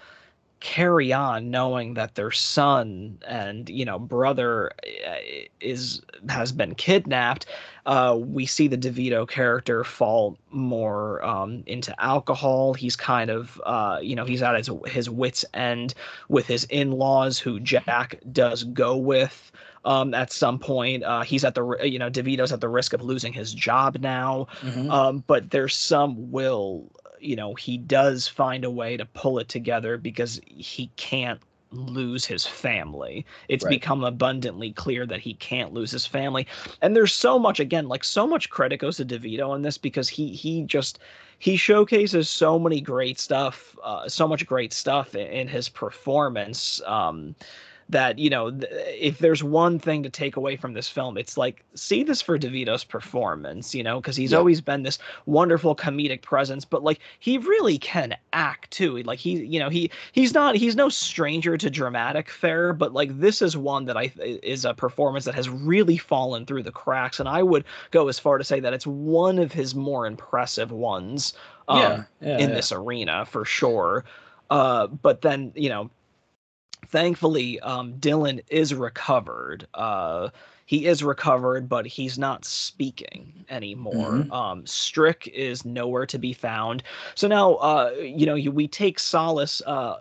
carry 0.61 1.11
on 1.11 1.49
knowing 1.49 1.95
that 1.95 2.15
their 2.15 2.31
son 2.31 3.17
and 3.27 3.67
you 3.67 3.83
know 3.83 3.97
brother 3.99 4.71
uh, 5.07 5.15
is 5.59 6.01
has 6.29 6.51
been 6.51 6.75
kidnapped 6.75 7.47
uh 7.88 8.15
we 8.19 8.45
see 8.45 8.67
the 8.67 8.77
devito 8.77 9.27
character 9.27 9.83
fall 9.83 10.38
more 10.51 11.23
um 11.25 11.63
into 11.65 11.99
alcohol. 12.01 12.73
He's 12.75 12.95
kind 12.95 13.31
of 13.31 13.59
uh 13.65 13.99
you 14.01 14.15
know 14.15 14.23
he's 14.23 14.43
at 14.43 14.55
his 14.55 14.69
his 14.85 15.09
wits 15.09 15.43
end 15.55 15.95
with 16.29 16.45
his 16.45 16.65
in-laws 16.65 17.39
who 17.39 17.59
jack 17.59 18.19
does 18.31 18.63
go 18.65 18.95
with 18.95 19.51
um 19.83 20.13
at 20.13 20.31
some 20.31 20.59
point. 20.59 21.03
Uh 21.03 21.21
he's 21.23 21.43
at 21.43 21.55
the 21.55 21.75
you 21.83 21.97
know 21.97 22.09
devito's 22.11 22.51
at 22.51 22.61
the 22.61 22.69
risk 22.69 22.93
of 22.93 23.01
losing 23.01 23.33
his 23.33 23.51
job 23.53 23.97
now. 23.99 24.45
Um, 24.91 25.23
but 25.25 25.49
there's 25.49 25.75
some 25.75 26.31
will 26.31 26.88
you 27.22 27.35
know 27.35 27.53
he 27.56 27.77
does 27.77 28.27
find 28.27 28.65
a 28.65 28.72
way 28.72 28.98
to 28.98 29.06
pull 29.06 29.39
it 29.39 29.48
together 29.49 29.98
because 29.98 30.39
he 30.45 30.91
can't 30.98 31.41
lose 31.73 32.26
his 32.26 32.45
family. 32.45 33.26
It's 33.48 33.64
Right. 33.64 33.64
become 33.64 34.03
abundantly 34.03 34.73
clear 34.73 35.06
that 35.06 35.22
he 35.22 35.35
can't 35.35 35.73
lose 35.73 35.91
his 35.91 36.06
family. 36.06 36.45
And 36.81 36.95
there's 36.95 37.14
so 37.14 37.39
much 37.39 37.60
again 37.60 37.88
like 37.88 38.03
so 38.03 38.27
much 38.27 38.49
credit 38.49 38.77
goes 38.77 38.98
to 38.98 39.06
devito 39.06 39.56
in 39.56 39.61
this 39.61 39.77
because 39.77 40.10
he 40.10 40.34
he 40.34 40.64
just 40.64 40.99
he 41.39 41.56
showcases 41.57 42.30
so 42.30 42.60
many 42.60 42.81
great 42.81 43.19
stuff 43.19 43.76
uh, 43.84 44.07
so 44.10 44.27
much 44.27 44.45
great 44.45 44.73
stuff 44.73 45.15
in, 45.15 45.27
in 45.27 45.48
his 45.48 45.69
performance. 45.69 46.81
Um 46.85 47.35
that 47.91 48.18
you 48.18 48.30
know 48.30 48.51
th- 48.51 48.72
if 48.99 49.19
there's 49.19 49.43
one 49.43 49.77
thing 49.77 50.01
to 50.03 50.09
take 50.09 50.35
away 50.35 50.55
from 50.55 50.73
this 50.73 50.88
film 50.88 51.18
it's 51.18 51.38
like 51.38 51.63
see 51.76 52.03
this 52.03 52.22
for 52.22 52.39
devito's 52.39 52.84
performance 52.84 53.76
you 53.76 53.84
know 53.84 54.01
because 54.01 54.15
he's 54.15 54.31
Yeah. 54.31 54.39
always 54.39 54.61
been 54.61 54.84
this 54.84 54.97
wonderful 55.26 55.76
comedic 55.76 56.22
presence 56.22 56.65
but 56.65 56.84
like 56.84 56.99
he 57.19 57.38
really 57.38 57.77
can 57.77 58.15
act 58.34 58.72
too 58.72 59.03
like 59.03 59.19
he 59.19 59.43
you 59.45 59.59
know 59.59 59.69
he 59.69 59.91
he's 60.13 60.34
not 60.34 60.55
he's 60.55 60.76
no 60.76 60.89
stranger 60.89 61.57
to 61.57 61.69
dramatic 61.69 62.30
fare 62.30 62.73
but 62.73 62.93
like 62.93 63.19
this 63.19 63.41
is 63.41 63.55
one 63.55 63.85
that 63.85 63.97
i 63.97 64.07
th- 64.07 64.39
is 64.41 64.65
a 64.65 64.73
performance 64.73 65.26
that 65.26 65.35
has 65.35 65.49
really 65.49 65.97
fallen 65.97 66.45
through 66.45 66.63
the 66.63 66.72
cracks 66.72 67.19
and 67.19 67.30
i 67.30 67.43
would 67.43 67.63
go 67.91 68.07
as 68.07 68.18
far 68.19 68.38
to 68.38 68.43
say 68.43 68.59
that 68.59 68.73
it's 68.73 68.88
one 68.88 69.38
of 69.38 69.51
his 69.51 69.76
more 69.76 70.05
impressive 70.07 70.72
ones 70.72 71.34
um, 71.68 71.77
yeah, 71.77 72.03
yeah, 72.22 72.38
in 72.39 72.53
this 72.53 72.72
arena 72.72 73.26
for 73.26 73.45
sure. 73.45 74.03
Uh, 74.49 74.88
but 74.88 75.22
then, 75.22 75.53
you 75.55 75.69
know, 75.69 75.89
thankfully, 76.87 77.59
um, 77.61 77.93
Dylan 77.93 78.41
is 78.49 78.73
recovered. 78.73 79.67
Uh, 79.73 80.29
he 80.65 80.85
is 80.85 81.03
recovered, 81.03 81.67
but 81.67 81.85
he's 81.85 82.17
not 82.17 82.45
speaking 82.45 83.45
anymore. 83.49 84.11
Mhm. 84.11 84.31
Um, 84.31 84.65
Strick 84.65 85.27
is 85.33 85.65
nowhere 85.65 86.05
to 86.05 86.17
be 86.17 86.33
found. 86.33 86.83
So 87.15 87.27
now, 87.27 87.55
uh, 87.55 87.91
you 87.99 88.25
know, 88.25 88.35
you, 88.35 88.51
we 88.51 88.67
take 88.67 88.97
solace 88.99 89.61
uh, 89.65 89.97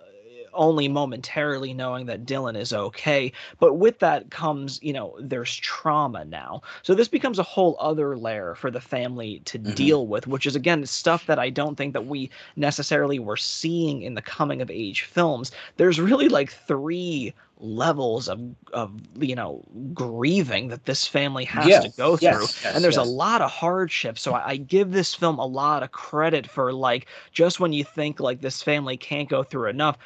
only 0.54 0.88
momentarily 0.88 1.72
knowing 1.74 2.06
that 2.06 2.24
Dylan 2.24 2.56
is 2.56 2.72
okay. 2.72 3.32
But 3.58 3.74
with 3.74 3.98
that 4.00 4.30
comes, 4.30 4.78
you 4.82 4.92
know, 4.92 5.16
there's 5.20 5.54
trauma 5.56 6.24
now. 6.24 6.62
So 6.82 6.94
this 6.94 7.08
becomes 7.08 7.38
a 7.38 7.42
whole 7.44 7.76
other 7.80 8.16
layer 8.16 8.54
for 8.54 8.70
the 8.70 8.80
family 8.80 9.40
to 9.46 9.58
Mhm. 9.64 9.74
deal 9.74 10.06
with, 10.06 10.26
which 10.26 10.46
is 10.46 10.56
again 10.56 10.84
stuff 10.86 11.26
that 11.26 11.38
I 11.38 11.50
don't 11.50 11.76
think 11.76 11.92
that 11.94 12.06
we 12.06 12.30
necessarily 12.56 13.18
were 13.18 13.36
seeing 13.36 14.02
in 14.02 14.14
the 14.14 14.22
coming 14.22 14.60
of 14.62 14.70
age 14.70 15.02
films. 15.02 15.50
There's 15.76 16.00
really 16.00 16.28
like 16.28 16.50
three 16.50 17.34
levels 17.62 18.28
of 18.28 18.40
of 18.72 18.92
you 19.18 19.34
know 19.34 19.62
grieving 19.92 20.68
that 20.68 20.86
this 20.86 21.06
family 21.06 21.44
has 21.44 21.78
Yeah, 21.78 21.80
to 21.80 21.88
go 21.90 22.16
yes, 22.16 22.16
through 22.16 22.48
yes, 22.62 22.72
and 22.72 22.82
there's 22.82 22.96
yes. 22.96 22.98
a 22.98 23.04
lot 23.04 23.42
of 23.42 23.50
hardship 23.50 24.18
so 24.18 24.32
I, 24.32 24.50
I 24.50 24.56
give 24.56 24.92
this 24.92 25.14
film 25.14 25.38
a 25.38 25.44
lot 25.46 25.82
of 25.82 25.92
credit 25.92 26.46
for 26.46 26.72
like 26.72 27.06
just 27.32 27.60
when 27.60 27.72
you 27.74 27.84
think 27.84 28.18
like 28.18 28.40
this 28.40 28.62
family 28.62 28.96
can't 28.96 29.28
go 29.28 29.42
through 29.42 29.68
enough 29.68 29.98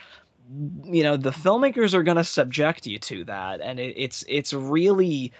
you 0.84 1.02
know 1.02 1.16
the 1.16 1.30
filmmakers 1.30 1.94
are 1.94 2.02
going 2.02 2.16
to 2.16 2.24
subject 2.24 2.86
you 2.86 2.98
to 2.98 3.24
that 3.24 3.60
and 3.60 3.80
it, 3.80 3.94
it's 3.96 4.24
it's 4.28 4.52
really 4.52 5.32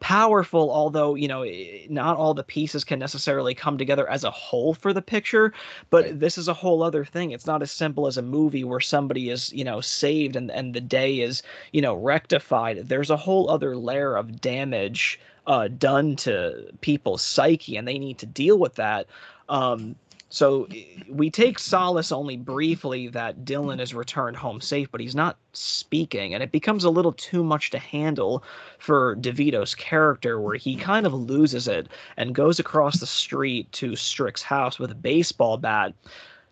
powerful 0.00 0.70
although 0.72 1.14
you 1.14 1.28
know 1.28 1.44
not 1.88 2.16
all 2.16 2.34
the 2.34 2.42
pieces 2.42 2.82
can 2.84 2.98
necessarily 2.98 3.54
come 3.54 3.78
together 3.78 4.08
as 4.10 4.24
a 4.24 4.30
whole 4.30 4.74
for 4.74 4.92
the 4.92 5.02
picture 5.02 5.52
but 5.90 6.04
Right. 6.06 6.18
this 6.20 6.36
is 6.38 6.48
a 6.48 6.54
whole 6.54 6.82
other 6.82 7.04
thing. 7.04 7.30
It's 7.30 7.46
not 7.46 7.62
as 7.62 7.70
simple 7.70 8.06
as 8.08 8.16
a 8.16 8.22
movie 8.22 8.64
where 8.64 8.80
somebody 8.80 9.30
is 9.30 9.52
you 9.52 9.64
know 9.64 9.80
saved 9.80 10.34
and 10.36 10.50
and 10.50 10.74
the 10.74 10.80
day 10.80 11.20
is 11.20 11.42
you 11.72 11.80
know 11.82 11.94
rectified. 11.94 12.88
There's 12.88 13.10
a 13.10 13.16
whole 13.16 13.48
other 13.50 13.76
layer 13.76 14.16
of 14.16 14.40
damage 14.40 15.20
uh 15.46 15.68
done 15.68 16.16
to 16.16 16.66
people's 16.80 17.22
psyche 17.22 17.76
and 17.76 17.86
they 17.86 17.98
need 17.98 18.18
to 18.18 18.26
deal 18.26 18.58
with 18.58 18.74
that. 18.76 19.06
Um 19.48 19.96
so 20.32 20.66
we 21.10 21.30
take 21.30 21.58
solace 21.58 22.10
only 22.10 22.38
briefly 22.38 23.08
that 23.08 23.44
Dylan 23.44 23.80
is 23.80 23.94
returned 23.94 24.36
home 24.38 24.62
safe, 24.62 24.90
but 24.90 25.00
he's 25.02 25.14
not 25.14 25.38
speaking, 25.52 26.32
and 26.32 26.42
it 26.42 26.50
becomes 26.52 26.84
a 26.84 26.90
little 26.90 27.12
too 27.12 27.44
much 27.44 27.70
to 27.70 27.78
handle 27.78 28.42
for 28.78 29.16
DeVito's 29.16 29.74
character, 29.74 30.40
where 30.40 30.56
he 30.56 30.74
kind 30.76 31.06
of 31.06 31.12
loses 31.12 31.68
it 31.68 31.88
and 32.16 32.34
goes 32.34 32.58
across 32.58 32.98
the 32.98 33.06
street 33.06 33.70
to 33.72 33.94
Strick's 33.94 34.42
house 34.42 34.78
with 34.78 34.90
a 34.90 34.94
baseball 34.96 35.58
bat. 35.58 35.92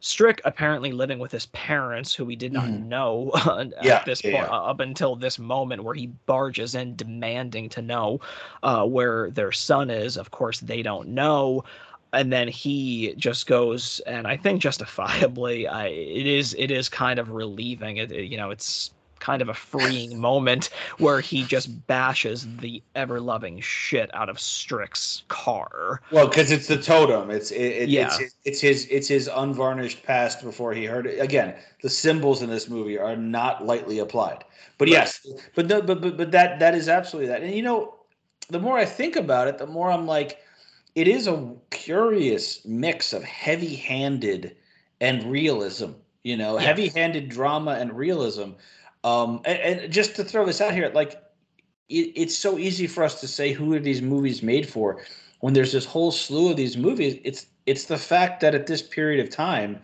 Strick 0.03 0.41
apparently 0.47 0.93
living 0.93 1.19
with 1.19 1.31
his 1.33 1.47
parents, 1.47 2.15
who 2.15 2.25
we 2.25 2.37
did 2.37 2.53
not 2.53 2.71
Mhm. 2.71 2.87
know 2.89 3.31
at 3.79 3.79
Yeah, 3.81 4.05
this 4.05 4.23
yeah, 4.23 4.31
point, 4.31 4.49
yeah. 4.51 4.51
up 4.51 4.81
until 4.81 5.15
this 5.17 5.39
moment 5.39 5.85
where 5.85 5.95
he 5.95 6.07
barges 6.27 6.75
in 6.75 6.97
demanding 6.97 7.69
to 7.71 7.83
know 7.83 8.21
uh, 8.63 8.85
where 8.87 9.31
their 9.31 9.53
son 9.53 9.91
is. 9.91 10.17
Of 10.17 10.31
course, 10.31 10.61
they 10.61 10.83
don't 10.83 11.09
know 11.09 11.65
and 12.13 12.33
then 12.33 12.49
he 12.49 13.15
just 13.17 13.47
goes 13.47 14.01
and 14.07 14.27
i 14.27 14.37
think 14.37 14.61
justifiably 14.61 15.67
I, 15.67 15.87
it 15.89 16.27
is 16.27 16.55
it 16.59 16.71
is 16.71 16.89
kind 16.89 17.19
of 17.19 17.31
relieving 17.31 17.99
it, 17.99 18.11
it- 18.13 18.31
you 18.31 18.37
know 18.37 18.51
it's 18.51 18.91
kind 19.21 19.43
of 19.43 19.51
a 19.51 19.55
freeing 19.55 20.19
moment 20.29 20.71
where 20.97 21.21
he 21.21 21.45
just 21.45 21.87
bashes 21.87 22.49
the 22.57 22.83
ever 22.95 23.21
loving 23.21 23.61
shit 23.61 24.09
out 24.15 24.31
of 24.31 24.41
Strick's 24.41 25.25
car. 25.29 26.01
Well, 26.11 26.27
because 26.27 26.51
it's 26.51 26.67
the 26.67 26.81
totem. 26.81 27.31
It's 27.31 27.51
it, 27.51 27.61
it, 27.61 27.89
Yeah. 27.91 28.07
it's 28.07 28.17
his, 28.19 28.35
it's 28.47 28.61
his 28.63 28.87
it's 28.91 29.09
his 29.09 29.29
unvarnished 29.29 30.03
past 30.05 30.43
before 30.43 30.73
he 30.73 30.87
heard 30.87 31.07
it. 31.07 31.21
Again, 31.21 31.55
the 31.83 31.91
symbols 31.91 32.41
in 32.41 32.49
this 32.49 32.71
movie 32.71 32.99
are 32.99 33.15
not 33.15 33.67
lightly 33.67 33.99
applied. 33.99 34.43
But 34.79 34.89
yes, 34.89 35.21
but, 35.55 35.69
the, 35.69 35.83
but 35.83 36.01
but 36.01 36.17
but 36.17 36.31
that 36.31 36.59
that 36.61 36.75
is 36.75 36.89
absolutely 36.89 37.29
that. 37.29 37.43
And 37.43 37.55
you 37.55 37.61
know, 37.63 37.97
the 38.49 38.59
more 38.59 38.79
I 38.79 38.87
think 38.87 39.17
about 39.17 39.49
it, 39.49 39.59
the 39.59 39.67
more 39.67 39.91
I'm 39.91 40.07
like, 40.07 40.39
it 40.95 41.09
is 41.09 41.27
a 41.27 41.55
curious 41.71 42.65
mix 42.65 43.13
of 43.13 43.23
heavy-handed 43.25 44.57
and 45.01 45.25
realism. 45.25 45.91
You 46.23 46.37
know, 46.37 46.59
heavy-handed 46.59 47.29
drama 47.29 47.73
and 47.73 47.97
realism. 47.97 48.51
Um, 49.05 49.41
and, 49.47 49.59
and 49.59 49.93
just 49.93 50.17
to 50.17 50.25
throw 50.25 50.45
this 50.45 50.61
out 50.61 50.75
here, 50.75 50.91
like 50.95 51.21
it, 51.91 52.13
it's 52.15 52.37
so 52.37 52.59
easy 52.59 52.87
for 52.87 53.03
us 53.03 53.21
to 53.21 53.29
say 53.29 53.53
who 53.53 53.75
are 53.75 53.81
these 53.81 54.01
movies 54.01 54.43
made 54.43 54.69
for 54.69 55.03
when 55.41 55.53
there's 55.53 55.73
this 55.73 55.85
whole 55.85 56.13
slew 56.13 56.51
of 56.51 56.57
these 56.57 56.77
movies 56.77 57.21
it's 57.25 57.47
it's 57.67 57.85
the 57.85 57.99
fact 57.99 58.41
that 58.41 58.55
at 58.55 58.67
this 58.67 58.83
period 58.83 59.21
of 59.21 59.31
time 59.31 59.79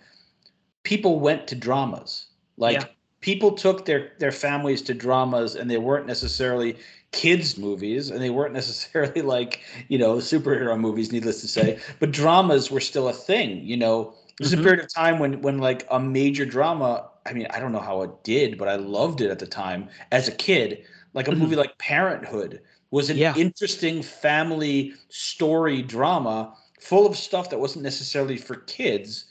people 0.84 1.18
went 1.18 1.46
to 1.48 1.54
dramas 1.54 2.26
like 2.56 2.80
Yeah. 2.80 2.86
People 3.20 3.52
took 3.52 3.84
their 3.86 4.12
their 4.18 4.32
families 4.32 4.82
to 4.82 4.94
dramas 4.94 5.55
and 5.56 5.70
they 5.70 5.78
weren't 5.78 6.06
necessarily 6.06 6.76
kids 7.12 7.56
movies 7.56 8.10
and 8.10 8.20
they 8.22 8.30
weren't 8.30 8.52
necessarily 8.52 9.22
like 9.34 9.60
you 9.88 9.98
know 9.98 10.16
superhero 10.16 10.78
movies 10.78 11.12
needless 11.12 11.40
to 11.40 11.48
say 11.48 11.78
but 12.01 12.10
dramas 12.12 12.70
were 12.70 12.80
still 12.80 13.09
a 13.09 13.12
thing 13.12 13.64
you 13.64 13.76
know 13.76 14.14
there's 14.38 14.52
Mhm. 14.52 14.60
a 14.60 14.62
period 14.62 14.80
of 14.84 14.93
time 14.93 15.18
when 15.18 15.40
when 15.43 15.59
like 15.59 15.86
a 15.90 15.98
major 16.01 16.44
drama 16.44 17.09
i 17.26 17.32
mean 17.32 17.47
i 17.51 17.59
don't 17.60 17.72
know 17.72 17.80
how 17.80 18.02
it 18.02 18.10
did 18.24 18.59
but 18.59 18.68
i 18.68 18.76
loved 18.76 19.20
it 19.20 19.30
at 19.30 19.38
the 19.38 19.47
time 19.47 19.88
as 20.12 20.28
a 20.28 20.32
kid 20.32 20.84
like 21.14 21.28
a 21.28 21.32
Mhm. 21.32 21.38
movie 21.38 21.56
like 21.56 21.76
parenthood 21.78 22.60
was 22.90 23.10
an 23.10 23.16
Yeah. 23.16 23.34
interesting 23.36 24.02
family 24.02 24.93
story 25.09 25.82
drama 25.82 26.55
full 26.80 27.06
of 27.06 27.16
stuff 27.16 27.51
that 27.51 27.59
wasn't 27.59 27.82
necessarily 27.82 28.36
for 28.36 28.56
kids 28.56 29.26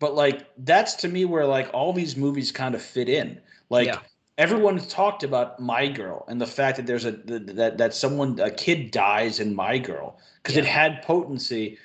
but 0.00 0.14
like 0.16 0.48
that's 0.58 0.94
to 0.94 1.08
me 1.08 1.24
where 1.24 1.46
like 1.46 1.70
all 1.72 1.92
these 1.92 2.16
movies 2.16 2.50
kind 2.50 2.74
of 2.74 2.82
fit 2.82 3.08
in 3.08 3.40
like 3.68 3.86
Yeah. 3.86 4.00
everyone 4.38 4.78
talked 4.78 5.22
about 5.22 5.60
my 5.60 5.86
girl 5.86 6.24
and 6.26 6.40
the 6.40 6.46
fact 6.46 6.76
that 6.78 6.86
there's 6.86 7.04
a 7.04 7.12
that 7.12 7.78
that 7.78 7.94
someone 7.94 8.40
a 8.40 8.50
kid 8.50 8.90
dies 8.90 9.38
in 9.38 9.54
my 9.54 9.78
girl 9.78 10.18
because 10.42 10.56
it 10.56 10.64
had 10.64 11.02
potency 11.02 11.78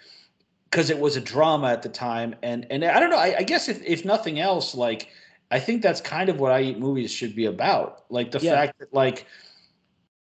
because 0.71 0.89
it 0.89 0.97
was 0.99 1.15
a 1.15 1.21
drama 1.21 1.67
at 1.67 1.83
the 1.83 1.89
time 1.89 2.33
and 2.41 2.65
and 2.71 2.83
i 2.83 2.99
don't 2.99 3.11
know 3.11 3.19
i, 3.19 3.35
I 3.39 3.43
guess 3.43 3.69
if, 3.69 3.83
if 3.83 4.03
nothing 4.03 4.39
else 4.39 4.73
like 4.73 5.09
i 5.51 5.59
think 5.59 5.83
that's 5.83 6.01
kind 6.01 6.29
of 6.29 6.39
what 6.39 6.51
i 6.51 6.61
eat 6.61 6.79
movies 6.79 7.11
should 7.11 7.35
be 7.35 7.45
about 7.45 8.05
like 8.09 8.31
the 8.31 8.39
Yeah. 8.39 8.55
fact 8.55 8.79
that 8.79 8.93
like 8.93 9.27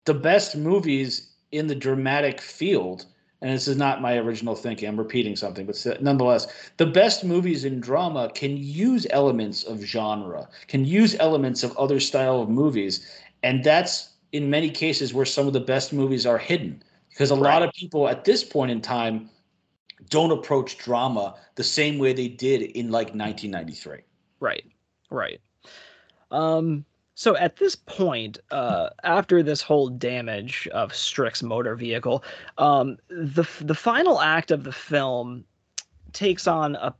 the 0.06 0.14
best 0.14 0.56
movies 0.56 1.34
in 1.52 1.66
the 1.66 1.74
dramatic 1.74 2.40
field 2.40 3.06
and 3.42 3.52
this 3.52 3.68
is 3.68 3.76
not 3.76 4.02
my 4.02 4.16
original 4.16 4.54
thinking. 4.54 4.88
I'm 4.88 4.98
repeating 4.98 5.36
something 5.36 5.66
but 5.66 6.00
nonetheless 6.00 6.46
the 6.76 6.86
best 6.86 7.24
movies 7.24 7.64
in 7.64 7.80
drama 7.80 8.30
can 8.34 8.56
use 8.56 9.06
elements 9.10 9.64
of 9.64 9.80
genre 9.80 10.48
can 10.66 10.84
use 10.84 11.16
elements 11.20 11.62
of 11.62 11.76
other 11.76 12.00
style 12.00 12.40
of 12.42 12.48
movies. 12.48 13.06
And 13.42 13.64
that's 13.64 14.10
in 14.32 14.50
many 14.50 14.70
cases 14.70 15.14
where 15.14 15.26
some 15.26 15.46
of 15.46 15.52
the 15.52 15.60
best 15.60 15.92
movies 15.92 16.26
are 16.26 16.38
hidden. 16.38 16.82
Because 17.08 17.30
a 17.30 17.34
lot 17.34 17.62
of 17.62 17.72
people 17.72 18.08
at 18.08 18.24
this 18.24 18.44
point 18.44 18.70
in 18.70 18.80
time 18.80 19.28
don't 20.08 20.30
approach 20.30 20.78
drama 20.78 21.34
the 21.56 21.64
same 21.64 21.98
way 21.98 22.12
they 22.12 22.28
did 22.28 22.62
in 22.62 22.90
like 22.90 23.08
1993 23.08 24.00
Right. 24.40 24.64
Right. 25.10 25.40
Um 26.30 26.84
so 27.14 27.36
at 27.36 27.56
this 27.56 27.76
point, 27.76 28.38
uh 28.50 28.90
after 29.04 29.42
this 29.42 29.62
whole 29.62 29.88
damage 29.88 30.68
of 30.68 30.94
Strick's 30.94 31.42
motor 31.42 31.76
vehicle, 31.76 32.24
um 32.58 32.96
the 33.08 33.44
the 33.60 33.74
final 33.74 34.20
act 34.20 34.50
of 34.50 34.64
the 34.64 34.72
film 34.72 35.44
takes 36.12 36.46
on 36.46 36.76
a 36.76 36.94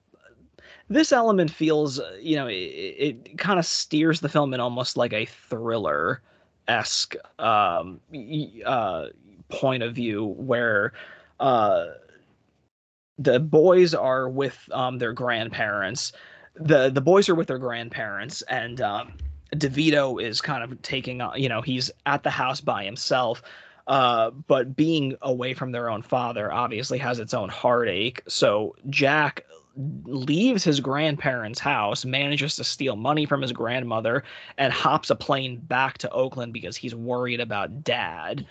this 0.88 1.12
element 1.12 1.52
feels, 1.52 2.00
you 2.20 2.34
know, 2.34 2.48
it, 2.48 2.52
it 2.52 3.38
kind 3.38 3.60
of 3.60 3.64
steers 3.64 4.20
the 4.20 4.28
film 4.28 4.52
in 4.52 4.58
almost 4.60 4.96
like 4.96 5.12
a 5.12 5.24
thriller 5.26 6.20
esque 6.68 7.14
um 7.38 8.00
uh 8.66 9.06
point 9.48 9.82
of 9.82 9.94
view 9.94 10.26
where 10.36 10.92
uh 11.40 11.86
the 13.18 13.40
boys 13.40 13.94
are 13.94 14.28
with 14.28 14.58
um 14.72 14.98
their 14.98 15.12
grandparents. 15.12 16.12
The 16.56 16.90
the 16.90 17.00
boys 17.00 17.28
are 17.28 17.34
with 17.34 17.48
their 17.48 17.58
grandparents 17.58 18.42
and 18.42 18.80
um 18.80 19.12
DeVito 19.54 20.22
is 20.22 20.40
kind 20.40 20.62
of 20.62 20.80
taking 20.82 21.20
on 21.20 21.40
you 21.40 21.48
know 21.48 21.60
he's 21.60 21.90
at 22.06 22.22
the 22.22 22.30
house 22.30 22.60
by 22.60 22.84
himself 22.84 23.42
uh 23.86 24.30
but 24.30 24.76
being 24.76 25.16
away 25.22 25.54
from 25.54 25.72
their 25.72 25.90
own 25.90 26.02
father 26.02 26.52
obviously 26.52 26.98
has 26.98 27.18
its 27.18 27.34
own 27.34 27.48
heartache. 27.48 28.22
So 28.28 28.76
Jack 28.88 29.44
leaves 30.04 30.64
his 30.64 30.80
grandparents' 30.80 31.60
house 31.60 32.04
manages 32.04 32.56
to 32.56 32.64
steal 32.64 32.96
money 32.96 33.24
from 33.24 33.40
his 33.40 33.52
grandmother 33.52 34.24
and 34.58 34.72
hops 34.72 35.10
a 35.10 35.16
plane 35.16 35.56
back 35.58 35.98
to 35.98 36.10
Oakland 36.10 36.52
because 36.52 36.76
he's 36.76 36.94
worried 36.94 37.40
about 37.40 37.84
dad. 37.84 38.46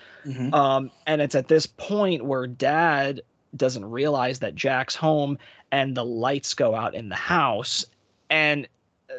Um, 0.53 0.91
and 1.05 1.21
it's 1.21 1.35
at 1.35 1.47
this 1.47 1.65
point 1.67 2.25
where 2.25 2.47
dad 2.47 3.21
doesn't 3.55 3.85
realize 3.85 4.39
that 4.39 4.55
Jack's 4.55 4.95
home 4.95 5.37
and 5.71 5.95
the 5.95 6.05
lights 6.05 6.53
go 6.53 6.73
out 6.73 6.95
in 6.95 7.09
the 7.09 7.15
house. 7.15 7.85
And 8.29 8.67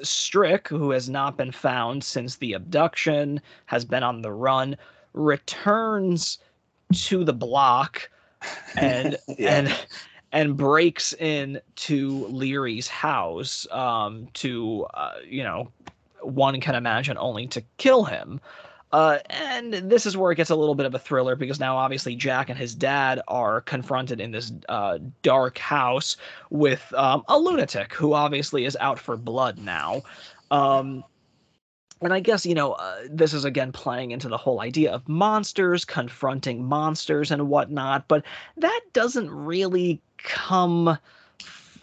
Strick, 0.03 0.69
who 0.69 0.91
has 0.91 1.09
not 1.09 1.37
been 1.37 1.53
found 1.53 2.03
since 2.05 2.37
the 2.37 2.53
abduction, 2.53 3.41
has 3.67 3.85
been 3.85 4.03
on 4.03 4.23
the 4.23 4.33
run, 4.33 4.77
returns 5.13 6.39
to 6.93 7.25
the 7.25 7.33
block 7.33 8.09
and 8.77 9.17
Yeah. 9.39 9.59
and 9.59 9.87
and 10.33 10.57
breaks 10.57 11.13
in 11.15 11.61
to 11.75 12.27
Leary's 12.27 12.87
house 12.89 13.67
um, 13.73 14.29
to 14.35 14.87
uh, 14.95 15.15
you 15.27 15.43
know 15.43 15.71
one 16.23 16.61
can 16.61 16.75
imagine 16.75 17.17
only 17.19 17.47
to 17.49 17.63
kill 17.79 18.05
him. 18.05 18.41
Uh, 18.93 19.19
and 19.31 19.73
this 19.73 20.05
is 20.05 20.17
where 20.17 20.33
it 20.33 20.37
gets 20.37 20.51
a 20.51 20.57
little 20.57 20.75
bit 20.75 20.87
of 20.87 20.95
a 20.95 20.99
thriller 20.99 21.37
because 21.37 21.61
now 21.61 21.77
obviously 21.77 22.17
Jack 22.17 22.49
and 22.49 22.59
his 22.59 22.75
dad 22.75 23.21
are 23.29 23.61
confronted 23.61 24.21
in 24.21 24.33
this 24.33 24.53
uh, 24.69 24.99
dark 25.23 25.59
house 25.59 26.17
with 26.51 26.93
um, 26.97 27.23
a 27.29 27.39
lunatic 27.39 27.95
who 27.95 28.15
obviously 28.15 28.65
is 28.65 28.77
out 28.81 28.99
for 28.99 29.17
blood 29.17 29.59
now. 29.59 30.03
Um, 30.51 31.05
and 32.03 32.13
I 32.13 32.21
guess, 32.21 32.47
you 32.47 32.55
know, 32.55 32.73
uh, 32.73 33.03
this 33.09 33.33
is 33.35 33.45
again 33.45 33.73
playing 33.73 34.11
into 34.11 34.29
the 34.29 34.39
whole 34.39 34.61
idea 34.61 34.91
of 34.91 35.09
monsters 35.09 35.85
confronting 35.85 36.65
monsters 36.65 37.31
and 37.31 37.49
whatnot, 37.49 38.09
but 38.09 38.25
that 38.57 38.81
doesn't 38.93 39.31
really 39.31 40.01
come. 40.17 40.99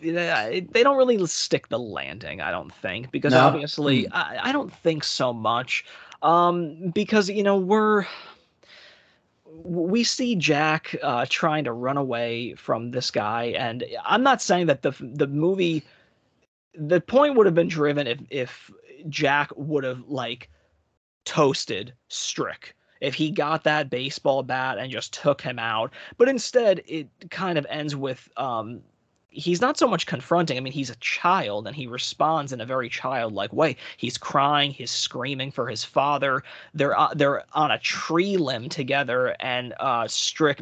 They 0.02 0.66
don't 0.74 0.98
really 0.98 1.26
stick 1.28 1.70
the 1.70 1.80
landing, 1.80 2.42
I 2.42 2.52
don't 2.52 2.74
think, 2.74 3.12
because 3.12 3.34
No? 3.34 3.48
obviously, 3.48 4.08
I, 4.10 4.50
I 4.50 4.52
don't 4.52 4.74
think 4.74 5.04
so 5.04 5.34
much. 5.34 5.86
Um, 6.22 6.92
because, 6.94 7.30
you 7.30 7.44
know, 7.44 7.58
we're 7.58 8.06
we 9.64 10.04
see 10.04 10.36
Jack 10.36 10.96
uh, 11.02 11.26
trying 11.30 11.64
to 11.66 11.74
run 11.74 11.98
away 11.98 12.54
from 12.56 12.92
this 12.92 13.12
guy, 13.12 13.46
and 13.58 13.84
I'm 14.06 14.24
not 14.24 14.42
saying 14.42 14.68
that 14.68 14.82
the 14.82 14.92
the 15.00 15.28
movie, 15.28 15.84
the 16.74 17.02
point 17.02 17.36
would 17.36 17.46
have 17.46 17.56
been 17.56 17.68
driven 17.68 18.08
if 18.08 18.20
if 18.30 18.72
Jack 19.10 19.52
would 19.56 19.84
have 19.84 20.04
like 20.08 20.50
toasted 21.26 21.94
Strick 22.08 22.76
if 23.02 23.14
he 23.14 23.30
got 23.30 23.64
that 23.64 23.90
baseball 23.90 24.42
bat 24.44 24.78
and 24.78 24.92
just 24.92 25.14
took 25.14 25.42
him 25.42 25.60
out, 25.60 25.94
but 26.18 26.30
instead 26.30 26.82
it 26.88 27.08
kind 27.30 27.58
of 27.58 27.66
ends 27.70 27.96
with 27.96 28.28
um 28.38 28.82
he's 29.38 29.62
not 29.62 29.78
so 29.78 29.88
much 29.88 30.08
confronting. 30.08 30.58
I 30.58 30.60
mean, 30.60 30.74
he's 30.74 30.90
a 30.90 30.96
child 30.96 31.68
and 31.68 31.76
he 31.76 31.88
responds 31.88 32.52
in 32.52 32.60
a 32.60 32.66
very 32.66 32.90
childlike 32.90 33.54
way. 33.54 33.78
He's 33.96 34.18
crying, 34.18 34.72
he's 34.72 34.92
screaming 34.92 35.52
for 35.52 35.68
his 35.68 35.84
father. 35.84 36.44
They're 36.74 37.00
uh, 37.00 37.14
they're 37.14 37.44
on 37.54 37.72
a 37.72 37.80
tree 37.80 38.38
limb 38.38 38.68
together, 38.70 39.36
and 39.40 39.74
uh, 39.80 40.08
Strick 40.08 40.60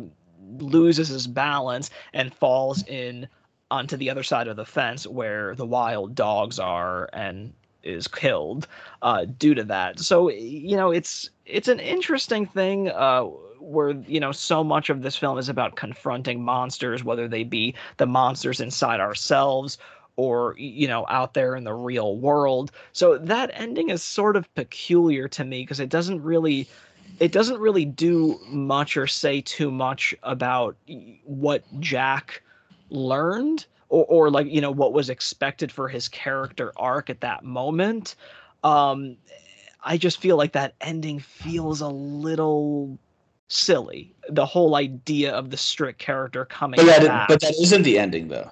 loses 0.59 1.07
his 1.07 1.25
balance 1.25 1.89
and 2.13 2.33
falls 2.33 2.85
in 2.87 3.27
onto 3.71 3.97
the 3.97 4.09
other 4.09 4.23
side 4.23 4.47
of 4.47 4.57
the 4.57 4.65
fence 4.65 5.07
where 5.07 5.55
the 5.55 5.65
wild 5.65 6.13
dogs 6.13 6.59
are 6.59 7.09
and 7.13 7.53
is 7.85 8.07
killed 8.07 8.67
uh, 9.01 9.25
due 9.25 9.53
to 9.53 9.63
that. 9.63 9.99
So 9.99 10.29
you 10.29 10.75
know, 10.75 10.91
it's 10.91 11.29
it's 11.45 11.67
an 11.67 11.79
interesting 11.79 12.45
thing 12.45 12.89
uh, 12.89 13.23
where 13.59 13.91
you 13.91 14.19
know 14.19 14.31
so 14.31 14.63
much 14.63 14.89
of 14.89 15.01
this 15.01 15.15
film 15.15 15.37
is 15.37 15.49
about 15.49 15.75
confronting 15.75 16.43
monsters, 16.43 17.03
whether 17.03 17.27
they 17.27 17.43
be 17.43 17.75
the 17.97 18.05
monsters 18.05 18.59
inside 18.59 18.99
ourselves 18.99 19.77
or 20.17 20.55
you 20.57 20.87
know 20.87 21.05
out 21.09 21.33
there 21.33 21.55
in 21.55 21.63
the 21.63 21.73
real 21.73 22.17
world. 22.17 22.71
So 22.93 23.17
that 23.17 23.51
ending 23.53 23.89
is 23.89 24.03
sort 24.03 24.35
of 24.35 24.53
peculiar 24.55 25.27
to 25.29 25.43
me 25.43 25.63
because 25.63 25.79
it 25.79 25.89
doesn't 25.89 26.21
really 26.21 26.67
it 27.19 27.31
doesn't 27.31 27.59
really 27.59 27.85
do 27.85 28.39
much 28.47 28.97
or 28.97 29.07
say 29.07 29.41
too 29.41 29.71
much 29.71 30.13
about 30.23 30.75
what 31.23 31.63
Jack 31.79 32.41
learned 32.89 33.65
or, 33.89 34.05
or 34.05 34.29
like 34.29 34.47
you 34.47 34.61
know 34.61 34.71
what 34.71 34.93
was 34.93 35.09
expected 35.09 35.71
for 35.71 35.87
his 35.87 36.07
character 36.07 36.71
arc 36.77 37.09
at 37.09 37.21
that 37.21 37.43
moment 37.43 38.15
um 38.63 39.17
I 39.87 39.97
just 39.97 40.19
feel 40.19 40.35
like 40.35 40.53
that 40.53 40.73
ending 40.81 41.19
feels 41.19 41.79
a 41.79 41.87
little 41.87 42.97
silly. 43.49 44.15
The 44.27 44.45
whole 44.45 44.73
idea 44.75 45.31
of 45.31 45.51
the 45.51 45.57
Strick 45.57 45.99
character 45.99 46.43
coming 46.45 46.79
But, 46.79 46.87
that, 46.87 47.03
back. 47.05 47.27
but 47.27 47.39
that 47.41 47.53
isn't 47.61 47.83
the 47.83 47.99
ending, 47.99 48.29
though. 48.29 48.49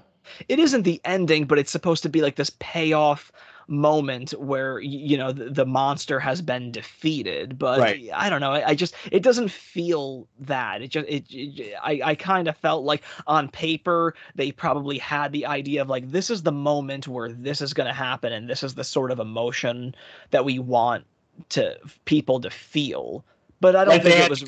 it 0.48 0.60
isn't 0.60 0.84
the 0.84 1.02
ending, 1.06 1.46
but 1.46 1.58
it's 1.58 1.72
supposed 1.72 2.04
to 2.04 2.10
be 2.10 2.22
like 2.22 2.36
this 2.36 2.52
payoff 2.60 3.32
moment 3.68 4.32
where 4.40 4.80
you 4.80 5.18
know 5.18 5.32
the, 5.32 5.50
the 5.50 5.66
monster 5.66 6.20
has 6.20 6.42
been 6.42 6.72
defeated 6.72 7.58
but 7.58 7.86
Right. 7.86 8.10
i 8.14 8.30
don't 8.30 8.42
know 8.42 8.52
I, 8.52 8.70
I 8.70 8.76
just 8.76 8.96
it 9.12 9.24
doesn't 9.24 9.50
feel 9.52 10.28
that 10.40 10.82
it 10.82 10.90
just 10.90 11.08
it, 11.08 11.26
it 11.30 11.74
i 11.84 12.02
i 12.04 12.16
kind 12.16 12.48
of 12.48 12.58
felt 12.58 12.84
like 12.84 13.04
on 13.28 13.50
paper 13.50 14.16
they 14.36 14.52
probably 14.52 14.98
had 14.98 15.32
the 15.32 15.46
idea 15.46 15.82
of 15.82 15.90
like 15.90 16.10
this 16.12 16.30
is 16.30 16.44
the 16.44 16.52
moment 16.52 17.08
where 17.08 17.32
this 17.32 17.62
is 17.62 17.74
going 17.74 17.88
to 17.88 17.94
happen 17.94 18.34
and 18.34 18.50
this 18.50 18.64
is 18.64 18.76
the 18.76 18.84
sort 18.84 19.12
of 19.12 19.20
emotion 19.20 19.96
that 20.32 20.46
we 20.46 20.60
want 20.60 21.06
to 21.50 21.78
people 22.06 22.40
to 22.42 22.50
feel 22.50 23.24
but 23.60 23.76
i 23.76 23.86
don't 23.86 24.02
Like 24.02 24.04
think 24.04 24.18
it 24.18 24.28
was 24.28 24.46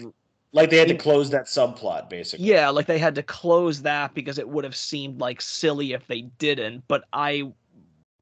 Like 0.52 0.70
they 0.72 0.78
had 0.78 0.88
to 0.88 0.96
close 0.96 1.30
that 1.30 1.46
subplot, 1.46 2.10
basically. 2.10 2.38
yeah, 2.38 2.70
like 2.70 2.86
they 2.86 3.00
had 3.00 3.16
to 3.16 3.24
close 3.24 3.82
that 3.84 4.14
because 4.14 4.38
it 4.38 4.50
would 4.50 4.66
have 4.66 4.76
seemed 4.76 5.20
like 5.22 5.40
silly 5.42 5.94
if 5.94 6.06
they 6.08 6.22
didn't. 6.24 6.84
But 6.88 7.06
I, 7.14 7.54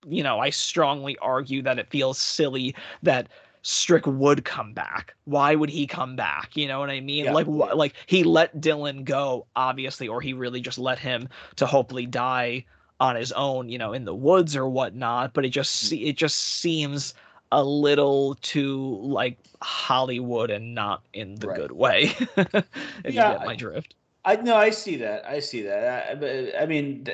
you 0.08 0.24
know, 0.24 0.40
I 0.40 0.50
strongly 0.50 1.18
argue 1.20 1.62
that 1.64 1.80
it 1.80 1.90
feels 1.90 2.18
silly 2.20 2.76
that 3.04 3.30
Strick 3.62 4.06
would 4.06 4.44
come 4.46 4.74
back. 4.74 5.16
Why 5.26 5.56
would 5.56 5.70
he 5.70 5.88
come 5.88 6.16
back? 6.16 6.56
You 6.56 6.68
know 6.68 6.80
what 6.80 6.90
I 6.90 7.00
mean? 7.00 7.26
Yeah. 7.26 7.32
Like, 7.32 7.46
wh- 7.48 7.76
like 7.76 7.94
he 8.08 8.24
let 8.24 8.60
Dylan 8.60 9.06
go, 9.06 9.48
obviously, 9.56 10.08
or 10.08 10.22
he 10.22 10.34
really 10.34 10.60
just 10.62 10.78
let 10.78 11.00
him 11.00 11.30
to 11.58 11.66
hopefully 11.66 12.06
die 12.06 12.66
on 13.00 13.16
his 13.16 13.32
own, 13.34 13.70
you 13.70 13.78
know, 13.78 13.94
in 13.94 14.06
the 14.06 14.16
woods 14.16 14.56
or 14.56 14.68
whatnot. 14.68 15.34
But 15.34 15.46
it 15.46 15.50
just 15.50 15.76
Mm. 15.86 15.94
it 15.94 16.14
just 16.18 16.36
seems 16.38 17.14
a 17.52 17.64
little 17.64 18.36
too 18.42 18.98
like 19.02 19.38
Hollywood 19.62 20.50
and 20.52 20.74
not 20.76 21.04
in 21.14 21.40
the 21.40 21.48
Right. 21.48 21.58
good 21.58 21.72
way. 21.72 22.14
if 23.04 23.14
Yeah, 23.14 23.14
you 23.16 23.26
get 23.26 23.44
my 23.44 23.56
drift. 23.56 23.96
I 24.26 24.38
no, 24.38 24.56
I 24.56 24.70
see 24.70 24.96
that. 24.98 25.26
I 25.28 25.40
see 25.40 25.64
that. 25.64 26.10
I, 26.12 26.16
but, 26.16 26.62
I 26.62 26.66
mean, 26.66 27.06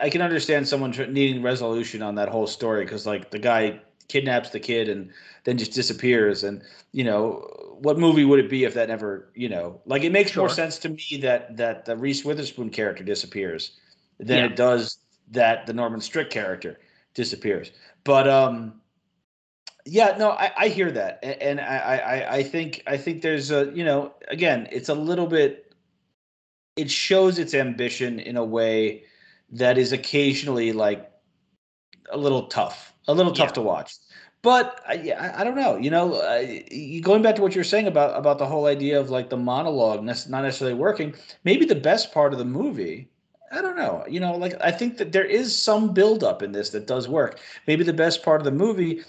I 0.00 0.08
can 0.08 0.22
understand 0.22 0.66
someone 0.66 0.92
needing 1.12 1.42
resolution 1.42 2.00
on 2.02 2.14
that 2.14 2.28
whole 2.30 2.46
story 2.46 2.84
because, 2.84 3.06
like, 3.06 3.30
the 3.30 3.38
guy 3.38 3.80
kidnaps 4.08 4.50
the 4.50 4.60
kid 4.60 4.88
and 4.88 5.10
then 5.44 5.58
just 5.58 5.72
disappears. 5.72 6.42
And 6.44 6.62
you 6.92 7.04
know, 7.04 7.76
what 7.80 7.98
movie 7.98 8.24
would 8.24 8.38
it 8.38 8.48
be 8.50 8.64
if 8.64 8.74
that 8.74 8.88
never, 8.88 9.28
you 9.34 9.48
know, 9.48 9.80
like 9.86 10.04
it 10.04 10.12
makes 10.12 10.34
more 10.36 10.48
sense 10.48 10.78
to 10.80 10.88
me 10.88 11.18
that 11.22 11.56
that 11.56 11.84
the 11.84 11.96
Reese 11.96 12.24
Witherspoon 12.24 12.70
character 12.70 13.04
disappears 13.04 13.78
than 14.18 14.38
Yeah. 14.38 14.46
it 14.46 14.56
does 14.56 14.98
that 15.32 15.66
the 15.66 15.72
Norman 15.72 16.00
Strick 16.00 16.30
character 16.30 16.80
disappears. 17.14 17.72
But 18.04 18.28
um, 18.28 18.80
yeah, 19.86 20.16
no, 20.18 20.30
I, 20.30 20.50
I 20.56 20.68
hear 20.68 20.90
that, 20.92 21.18
and 21.22 21.60
I, 21.60 21.76
I 21.76 21.96
I- 21.96 22.34
I 22.36 22.42
think 22.42 22.82
I 22.86 22.96
think 22.96 23.20
there's 23.22 23.50
a 23.50 23.70
you 23.74 23.84
know 23.84 24.14
again, 24.28 24.66
it's 24.72 24.88
a 24.88 24.94
little 24.94 25.26
bit 25.26 25.63
it 26.76 26.90
shows 26.90 27.38
its 27.38 27.54
ambition 27.54 28.18
in 28.20 28.36
a 28.36 28.44
way 28.44 29.04
that 29.50 29.78
is 29.78 29.92
occasionally 29.92 30.72
like 30.72 31.10
a 32.10 32.18
little 32.18 32.46
tough, 32.46 32.94
a 33.08 33.14
little 33.14 33.32
tough 33.32 33.50
Yeah. 33.50 33.54
to 33.54 33.60
watch. 33.62 33.94
But 34.42 34.80
I, 34.86 35.12
I, 35.18 35.40
I 35.40 35.44
don't 35.44 35.56
know. 35.56 35.76
You 35.76 35.90
know, 35.90 36.14
uh, 36.14 36.44
you- 36.70 37.00
going 37.00 37.22
back 37.22 37.34
to 37.36 37.42
what 37.42 37.54
you're 37.54 37.64
saying 37.64 37.86
about 37.86 38.18
about 38.18 38.38
the 38.38 38.46
whole 38.46 38.66
idea 38.66 39.00
of 39.00 39.10
like 39.10 39.30
the 39.30 39.36
monologue 39.38 40.02
not 40.04 40.28
necessarily 40.42 40.74
working. 40.76 41.14
Maybe 41.44 41.64
the 41.64 41.74
best 41.74 42.12
part 42.12 42.32
of 42.32 42.38
the 42.38 42.44
movie. 42.44 43.08
I 43.52 43.62
don't 43.62 43.76
know. 43.76 44.04
You 44.08 44.20
know, 44.20 44.36
like 44.36 44.54
I 44.62 44.70
think 44.70 44.98
that 44.98 45.12
there 45.12 45.24
is 45.24 45.56
some 45.56 45.92
buildup 45.94 46.42
in 46.42 46.52
this 46.52 46.70
that 46.70 46.86
does 46.86 47.08
work. 47.08 47.38
Maybe 47.66 47.84
the 47.84 47.92
best 47.92 48.22
part 48.22 48.40
of 48.40 48.44
the 48.44 48.50
movie 48.52 49.02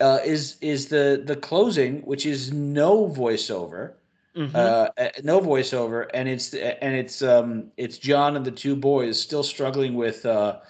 uh, 0.00 0.20
is 0.24 0.56
is 0.60 0.88
the 0.88 1.22
the 1.24 1.36
closing, 1.36 2.00
which 2.02 2.24
is 2.26 2.52
no 2.52 3.08
voiceover 3.08 3.94
Mhm. 4.38 4.54
uh, 4.54 4.88
uh, 4.96 5.08
no 5.24 5.40
voiceover, 5.40 6.06
and 6.14 6.28
it's 6.28 6.54
and 6.54 6.94
it's 6.94 7.22
um 7.22 7.72
it's 7.76 7.98
John 7.98 8.36
and 8.36 8.44
the 8.44 8.52
two 8.52 8.76
boys 8.76 9.20
still 9.20 9.42
struggling 9.42 9.94
with 9.94 10.24
uh 10.24 10.60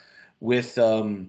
with 0.41 0.79
um 0.79 1.29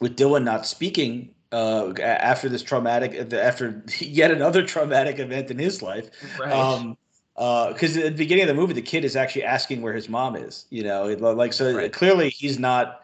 with 0.00 0.16
Dylan 0.16 0.44
not 0.44 0.66
speaking 0.66 1.34
uh 1.52 1.92
after 2.00 2.48
this 2.48 2.62
traumatic 2.62 3.14
after 3.34 3.84
yet 3.98 4.30
another 4.30 4.64
traumatic 4.64 5.18
event 5.18 5.50
in 5.50 5.58
his 5.58 5.82
life 5.82 6.08
right. 6.38 6.52
um 6.52 6.96
uh 7.36 7.72
because 7.72 7.96
at 7.96 8.04
the 8.04 8.10
beginning 8.10 8.42
of 8.42 8.48
the 8.48 8.54
movie 8.54 8.72
the 8.72 8.80
kid 8.80 9.04
is 9.04 9.16
actually 9.16 9.44
asking 9.44 9.82
where 9.82 9.92
his 9.92 10.08
mom 10.08 10.34
is 10.34 10.64
you 10.70 10.82
know 10.82 11.04
like 11.04 11.52
so 11.52 11.76
Right. 11.76 11.92
clearly 11.92 12.30
he's 12.30 12.58
not 12.58 13.01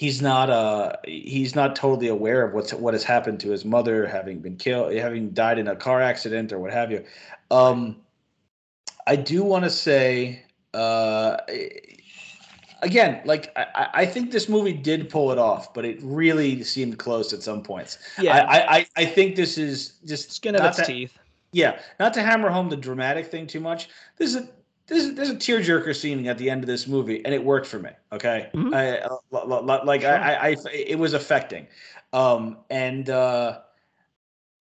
he's 0.00 0.22
not 0.22 0.48
uh 0.48 0.92
he's 1.04 1.54
not 1.54 1.76
totally 1.76 2.08
aware 2.08 2.42
of 2.42 2.54
what's 2.54 2.72
what 2.72 2.94
has 2.94 3.04
happened 3.04 3.38
to 3.38 3.50
his 3.50 3.66
mother 3.66 4.06
having 4.06 4.38
been 4.38 4.56
killed 4.56 4.94
having 4.94 5.28
died 5.32 5.58
in 5.58 5.68
a 5.68 5.76
car 5.76 6.00
accident 6.00 6.54
or 6.54 6.58
what 6.58 6.72
have 6.72 6.90
you 6.90 7.04
um 7.50 7.94
i 9.06 9.14
do 9.14 9.44
want 9.44 9.62
to 9.62 9.68
say 9.68 10.42
uh 10.72 11.36
again 12.80 13.20
like 13.26 13.52
I, 13.56 13.88
I- 13.92 14.06
think 14.06 14.30
this 14.30 14.48
movie 14.48 14.72
did 14.72 15.10
pull 15.10 15.32
it 15.32 15.38
off 15.38 15.74
but 15.74 15.84
it 15.84 15.98
really 16.02 16.64
seemed 16.64 16.96
close 16.98 17.34
at 17.34 17.42
some 17.42 17.62
points 17.62 17.98
yeah, 18.18 18.46
I, 18.48 18.78
I 18.78 18.86
i 18.96 19.04
think 19.04 19.36
this 19.36 19.58
is 19.58 19.98
just 20.06 20.32
skin 20.32 20.54
of 20.54 20.64
its 20.64 20.78
that- 20.78 20.86
teeth. 20.86 21.12
yeah, 21.52 21.78
not 21.98 22.14
to 22.14 22.22
hammer 22.22 22.48
home 22.48 22.70
the 22.70 22.76
dramatic 22.88 23.26
thing 23.26 23.46
too 23.46 23.60
much. 23.60 23.88
There's 24.16 24.36
a 24.36 24.48
there's 24.90 25.14
there's 25.14 25.30
a 25.30 25.36
tearjerker 25.36 25.96
scene 25.96 26.26
at 26.26 26.36
the 26.36 26.50
end 26.50 26.62
of 26.62 26.66
this 26.66 26.86
movie, 26.86 27.24
and 27.24 27.32
it 27.32 27.42
worked 27.42 27.66
for 27.66 27.78
me. 27.78 27.90
Okay, 28.12 28.50
Mhm. 28.54 28.74
I, 28.74 28.98
uh, 28.98 29.84
like 29.84 30.02
Sure. 30.02 30.10
I, 30.10 30.34
I, 30.34 30.48
I, 30.48 30.56
it 30.72 30.98
was 30.98 31.14
affecting, 31.14 31.66
um, 32.12 32.58
and 32.68 33.08
uh, 33.08 33.60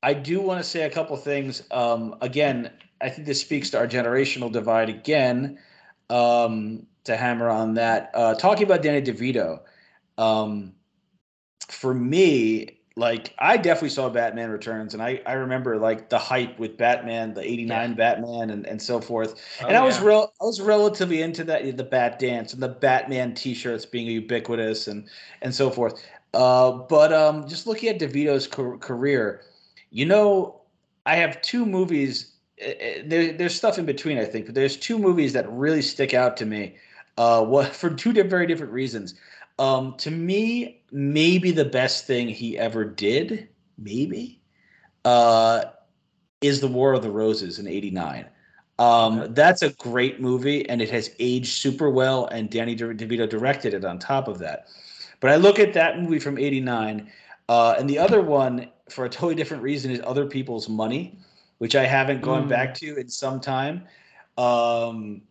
I 0.02 0.14
do 0.14 0.40
want 0.40 0.64
to 0.64 0.64
say 0.64 0.84
a 0.84 0.90
couple 0.90 1.18
things. 1.18 1.64
Um, 1.72 2.16
again, 2.22 2.72
I 3.02 3.10
think 3.10 3.28
this 3.28 3.42
speaks 3.42 3.70
to 3.72 3.80
our 3.80 3.88
generational 3.88 4.52
divide 4.52 4.90
again. 4.90 5.60
Um, 6.10 6.88
to 7.04 7.16
hammer 7.16 7.50
on 7.50 7.76
that, 7.76 8.12
uh, 8.14 8.36
talking 8.36 8.64
about 8.64 8.82
Danny 8.82 9.02
DeVito, 9.02 9.62
um, 10.18 10.74
for 11.68 11.94
me, 11.94 12.79
like 13.00 13.34
I 13.40 13.58
definitely 13.58 13.90
saw 13.90 14.10
Batman 14.10 14.50
Returns, 14.52 14.94
and 14.94 15.02
I 15.04 15.22
I 15.26 15.34
remember 15.34 15.78
like 15.78 16.10
the 16.10 16.20
hype 16.20 16.60
with 16.60 16.78
Batman, 16.78 17.34
the 17.34 17.42
'89 17.42 17.96
Batman, 17.96 18.50
and 18.52 18.66
and 18.68 18.82
so 18.82 19.02
forth. 19.02 19.42
and 19.68 19.78
Oh, 19.78 19.78
I 19.78 19.84
was 19.84 20.00
real, 20.00 20.34
I 20.42 20.46
was 20.46 20.62
relatively 20.62 21.22
into 21.22 21.44
that, 21.46 21.78
the 21.78 21.84
Bat 21.84 22.20
Dance 22.20 22.54
and 22.54 22.62
the 22.62 22.70
Batman 22.70 23.34
T-shirts 23.34 23.86
being 23.86 24.08
ubiquitous 24.08 24.88
and 24.88 25.08
and 25.42 25.54
so 25.54 25.70
forth. 25.70 26.04
Uh, 26.34 26.72
but 26.72 27.12
um, 27.14 27.48
just 27.48 27.66
looking 27.68 27.90
at 27.90 28.00
DeVito's 28.00 28.48
ca- 28.48 28.78
career, 28.78 29.42
you 29.92 30.06
know, 30.06 30.62
I 31.06 31.16
have 31.16 31.42
two 31.42 31.66
movies. 31.66 32.34
eh, 32.60 32.74
eh, 32.80 33.02
There, 33.06 33.34
there's 33.34 33.56
stuff 33.56 33.78
in 33.80 33.86
between, 33.86 34.18
I 34.18 34.26
think, 34.26 34.46
but 34.46 34.56
there's 34.56 34.78
two 34.78 35.00
movies 35.00 35.34
that 35.34 35.50
really 35.52 35.82
stick 35.82 36.14
out 36.14 36.38
to 36.38 36.46
me. 36.46 36.78
Uh, 37.18 37.44
what 37.44 37.68
for 37.76 37.90
two 37.90 38.14
very 38.24 38.48
different 38.48 38.72
reasons. 38.74 39.16
Um, 39.60 39.96
to 39.98 40.10
me, 40.10 40.82
maybe 40.92 41.52
the 41.52 41.66
best 41.66 42.08
thing 42.08 42.30
he 42.30 42.58
ever 42.58 42.86
did, 42.86 43.50
maybe, 43.78 44.42
uh, 45.06 45.66
is 46.42 46.62
the 46.62 46.68
War 46.68 46.94
of 46.94 47.04
the 47.04 47.12
Roses 47.12 47.60
in 47.60 47.68
'89. 47.68 48.26
Um. 48.80 49.34
That's 49.34 49.62
a 49.62 49.72
great 49.74 50.22
movie, 50.22 50.68
and 50.70 50.82
it 50.82 50.90
has 50.90 51.12
aged 51.20 51.52
super 51.58 51.90
well. 51.90 52.28
And 52.28 52.50
Danny 52.50 52.76
DeVito 52.76 53.30
directed 53.30 53.74
it. 53.74 53.84
On 53.84 54.00
top 54.00 54.30
of 54.30 54.40
that, 54.40 54.68
but 55.20 55.30
I 55.32 55.36
look 55.36 55.60
at 55.60 55.74
that 55.74 56.00
movie 56.02 56.20
from 56.20 56.38
'89, 56.38 57.12
uh, 57.50 57.76
and 57.78 57.90
the 57.90 58.00
other 58.00 58.22
one 58.22 58.70
for 58.90 59.04
a 59.06 59.10
totally 59.10 59.36
different 59.36 59.62
reason 59.62 59.92
is 59.92 60.00
Other 60.06 60.26
People's 60.26 60.70
Money, 60.70 61.20
which 61.58 61.76
I 61.76 61.86
haven't 61.86 62.22
gone 62.22 62.46
Mm. 62.46 62.50
back 62.50 62.74
to 62.76 62.96
in 62.96 63.10
some 63.10 63.42
time. 63.42 63.86
Um, 64.38 65.22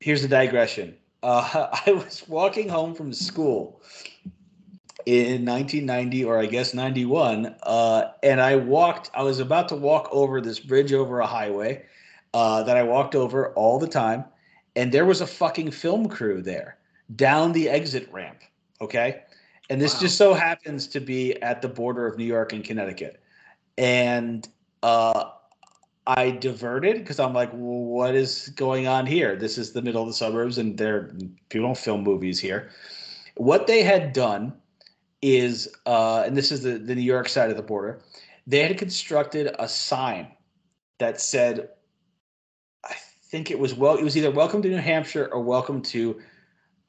here's 0.00 0.20
the 0.20 0.28
digression. 0.28 0.98
Uh, 1.24 1.68
I 1.86 1.92
was 1.92 2.22
walking 2.28 2.68
home 2.68 2.94
from 2.94 3.12
school 3.12 3.80
in 5.06 5.44
1990 5.44 6.24
or 6.24 6.38
I 6.38 6.46
guess 6.46 6.74
91, 6.74 7.54
uh, 7.62 8.04
and 8.22 8.40
I 8.40 8.56
walked. 8.56 9.10
I 9.14 9.22
was 9.22 9.40
about 9.40 9.68
to 9.70 9.76
walk 9.76 10.08
over 10.12 10.40
this 10.40 10.60
bridge 10.60 10.92
over 10.92 11.20
a 11.20 11.26
highway 11.26 11.84
uh, 12.34 12.62
that 12.64 12.76
I 12.76 12.82
walked 12.82 13.14
over 13.14 13.52
all 13.54 13.78
the 13.78 13.88
time, 13.88 14.24
and 14.76 14.92
there 14.92 15.06
was 15.06 15.20
a 15.20 15.26
fucking 15.26 15.70
film 15.70 16.08
crew 16.08 16.42
there 16.42 16.76
down 17.16 17.52
the 17.52 17.70
exit 17.70 18.08
ramp. 18.12 18.42
Okay, 18.80 19.22
and 19.70 19.80
this 19.80 19.94
Wow. 19.94 20.00
just 20.00 20.18
so 20.18 20.34
happens 20.34 20.86
to 20.88 21.00
be 21.00 21.40
at 21.42 21.62
the 21.62 21.68
border 21.68 22.06
of 22.06 22.18
New 22.18 22.24
York 22.24 22.52
and 22.52 22.62
Connecticut, 22.62 23.22
and 23.78 24.46
uh, 24.82 25.30
I 26.06 26.30
diverted 26.32 26.98
because 26.98 27.18
I'm 27.18 27.32
like, 27.32 27.50
well, 27.52 27.84
what 27.84 28.14
is 28.14 28.50
going 28.56 28.86
on 28.86 29.06
here? 29.06 29.36
This 29.36 29.56
is 29.56 29.72
the 29.72 29.82
middle 29.82 30.02
of 30.02 30.08
the 30.08 30.14
suburbs, 30.14 30.58
and 30.58 30.76
there 30.76 31.14
people 31.48 31.68
don't 31.68 31.78
film 31.78 32.02
movies 32.02 32.38
here. 32.38 32.70
What 33.36 33.66
they 33.66 33.82
had 33.82 34.12
done 34.12 34.52
is, 35.22 35.74
uh, 35.86 36.22
and 36.26 36.36
this 36.36 36.52
is 36.52 36.62
the, 36.62 36.78
the 36.78 36.94
New 36.94 37.00
York 37.00 37.28
side 37.28 37.50
of 37.50 37.56
the 37.56 37.62
border, 37.62 38.02
they 38.46 38.62
had 38.62 38.76
constructed 38.76 39.54
a 39.58 39.66
sign 39.66 40.28
that 40.98 41.20
said, 41.20 41.70
I 42.84 42.94
think 43.30 43.50
it 43.50 43.58
was 43.58 43.74
well, 43.74 43.96
it 43.96 44.04
was 44.04 44.16
either 44.16 44.30
"Welcome 44.30 44.60
to 44.62 44.68
New 44.68 44.76
Hampshire" 44.76 45.28
or 45.32 45.40
"Welcome 45.42 45.80
to 45.82 46.20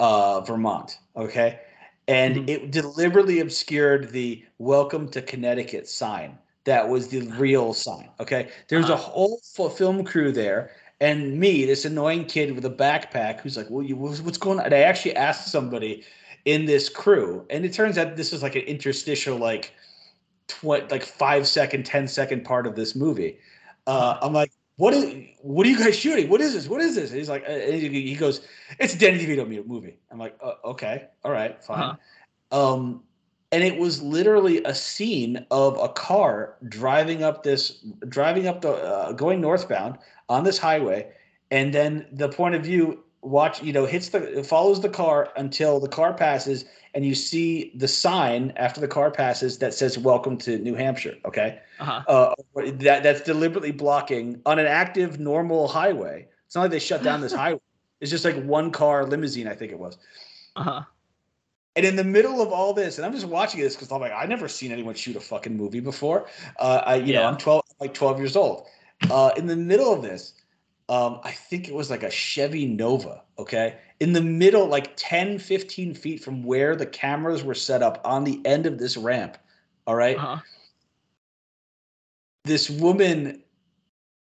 uh, 0.02 0.42
Vermont." 0.42 1.00
Okay, 1.16 1.62
and 2.10 2.36
Mhm. 2.36 2.50
it 2.50 2.72
deliberately 2.72 3.40
obscured 3.40 4.10
the 4.12 4.44
"Welcome 4.58 5.08
to 5.12 5.22
Connecticut" 5.22 5.88
sign. 5.88 6.38
That 6.66 6.90
was 6.90 7.08
the 7.08 7.22
real 7.38 7.74
sign. 7.74 8.10
Okay, 8.20 8.50
there's 8.68 8.90
a 8.90 8.94
Uh-huh. 8.94 9.04
whole 9.04 9.70
film 9.70 10.04
crew 10.04 10.32
there, 10.32 10.72
and 11.00 11.40
me, 11.40 11.66
this 11.66 11.86
annoying 11.86 12.26
kid 12.26 12.54
with 12.56 12.66
a 12.66 12.70
backpack, 12.70 13.40
who's 13.42 13.56
like, 13.58 13.70
"Well, 13.70 13.84
you, 13.84 13.96
what's 13.96 14.38
going 14.38 14.60
on?" 14.60 14.66
And 14.66 14.74
I 14.74 14.80
actually 14.80 15.16
asked 15.16 15.50
somebody 15.52 16.04
in 16.46 16.66
this 16.66 16.90
crew, 16.90 17.46
and 17.50 17.66
it 17.66 17.74
turns 17.74 17.98
out 17.98 18.16
this 18.16 18.34
is 18.34 18.44
like 18.44 18.56
an 18.56 18.64
interstitial, 18.64 19.38
like, 19.38 19.74
tw- 20.48 20.90
like 20.92 21.04
five 21.04 21.48
second, 21.48 21.86
10 21.86 22.08
second 22.08 22.44
part 22.44 22.68
of 22.68 22.76
this 22.76 22.96
movie. 22.96 23.40
Uh, 23.88 24.18
I'm 24.22 24.34
like, 24.34 24.52
what 24.78 24.94
is, 24.94 25.24
what 25.42 25.66
are 25.66 25.70
you 25.70 25.78
guys 25.80 25.96
shooting? 25.98 26.30
What 26.30 26.42
is 26.42 26.54
this? 26.54 26.68
What 26.68 26.82
is 26.82 26.96
this? 26.96 27.10
And 27.12 27.20
he's 27.20 27.30
like, 27.30 27.44
uh, 27.48 27.54
he 27.56 28.16
goes, 28.16 28.42
it's 28.80 28.94
a 28.94 28.98
Danny 28.98 29.20
DeVito 29.26 29.48
movie. 29.68 29.98
I'm 30.12 30.18
like, 30.20 30.38
uh, 30.42 30.54
okay, 30.66 31.08
all 31.24 31.32
right, 31.32 31.64
fine. 31.64 31.96
Um, 32.52 33.05
and 33.56 33.64
it 33.64 33.78
was 33.78 34.02
literally 34.02 34.62
a 34.66 34.76
scene 34.76 35.46
of 35.50 35.80
a 35.80 35.88
car 35.88 36.58
driving 36.68 37.24
up 37.24 37.44
this, 37.44 37.86
driving 38.10 38.48
up 38.48 38.60
the, 38.60 38.74
uh, 38.74 39.14
going 39.14 39.40
northbound 39.40 39.98
on 40.28 40.44
this 40.44 40.58
highway, 40.58 41.10
and 41.52 41.74
then 41.74 42.06
the 42.12 42.28
point 42.28 42.54
of 42.54 42.66
view 42.66 43.02
watch, 43.22 43.64
you 43.64 43.72
know, 43.72 43.86
hits 43.86 44.10
the, 44.10 44.44
follows 44.44 44.82
the 44.82 44.90
car 44.90 45.32
until 45.38 45.80
the 45.80 45.88
car 45.88 46.14
passes, 46.14 46.66
and 46.94 47.06
you 47.06 47.16
see 47.16 47.72
the 47.76 47.88
sign 47.88 48.52
after 48.58 48.82
the 48.82 48.90
car 48.90 49.10
passes 49.10 49.58
that 49.60 49.74
says 49.74 49.98
"Welcome 49.98 50.38
to 50.40 50.58
New 50.58 50.76
Hampshire." 50.76 51.16
Okay 51.24 51.62
Uh-huh. 51.80 52.04
uh, 52.10 52.34
that 52.56 53.04
that's 53.04 53.22
deliberately 53.22 53.72
blocking 53.72 54.42
on 54.46 54.60
an 54.60 54.66
active 54.66 55.18
normal 55.18 55.70
highway. 55.70 56.28
It's 56.46 56.56
not 56.56 56.64
like 56.64 56.72
they 56.72 56.80
shut 56.80 57.04
down 57.04 57.22
this 57.22 57.34
highway. 57.44 57.62
It's 58.02 58.12
just 58.12 58.26
like 58.26 58.36
one 58.44 58.70
car 58.72 59.06
limousine, 59.06 59.48
I 59.48 59.56
think 59.56 59.72
it 59.72 59.80
was. 59.80 59.98
Uh-huh. 60.58 60.84
And 61.76 61.86
in 61.86 61.96
the 61.98 62.04
middle 62.06 62.42
of 62.42 62.54
all 62.54 62.74
this, 62.74 62.98
and 62.98 63.06
I'm 63.06 63.12
just 63.12 63.26
watching 63.26 63.60
this 63.60 63.76
because 63.76 63.92
I'm 63.92 64.00
like, 64.00 64.14
I've 64.14 64.30
never 64.30 64.48
seen 64.48 64.72
anyone 64.72 64.96
shoot 64.96 65.16
a 65.18 65.20
fucking 65.20 65.58
movie 65.58 65.82
before. 65.82 66.28
Uh, 66.58 66.82
I, 66.86 66.96
you 66.96 67.14
know, 67.14 67.24
I'm 67.26 67.38
12, 67.38 67.64
like 67.82 67.94
12 67.94 68.18
years 68.20 68.36
old. 68.38 68.68
Uh, 69.10 69.32
in 69.36 69.46
the 69.48 69.58
middle 69.58 69.92
of 69.94 70.02
this, 70.02 70.34
um, 70.88 71.20
I 71.24 71.32
think 71.32 71.68
it 71.68 71.74
was 71.74 71.90
like 71.90 72.04
a 72.04 72.10
Chevy 72.12 72.66
Nova. 72.66 73.24
Okay, 73.38 73.78
in 74.00 74.14
the 74.14 74.22
middle, 74.22 74.68
like 74.68 74.94
10, 74.96 75.40
15 75.40 75.94
feet 75.96 76.24
from 76.24 76.44
where 76.44 76.76
the 76.76 76.86
cameras 76.86 77.44
were 77.44 77.54
set 77.56 77.84
up 77.84 78.00
on 78.06 78.24
the 78.24 78.42
end 78.46 78.66
of 78.66 78.78
this 78.78 78.96
ramp. 78.96 79.38
All 79.88 79.96
right 79.96 80.18
Uh-huh. 80.18 80.40
this 82.46 82.70
woman 82.70 83.42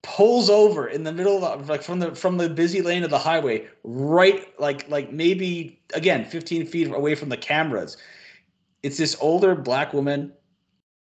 pulls 0.03 0.51
over 0.51 0.89
in 0.89 1.05
the 1.05 1.13
middle 1.13 1.45
of 1.45 1.69
like 1.69 1.83
from 1.83 2.01
the 2.01 2.15
from 2.15 2.37
the 2.37 2.49
busy 2.49 2.83
lane 2.83 3.05
of 3.05 3.11
the 3.11 3.19
highway 3.19 3.67
right 3.85 4.49
like 4.59 4.89
like 4.89 5.13
maybe 5.13 5.81
again 5.95 6.25
15 6.25 6.67
feet 6.67 6.89
away 6.93 7.15
from 7.15 7.29
the 7.29 7.37
cameras. 7.37 7.97
It's 8.83 8.99
this 8.99 9.17
older 9.21 9.55
black 9.55 9.93
woman 9.93 10.33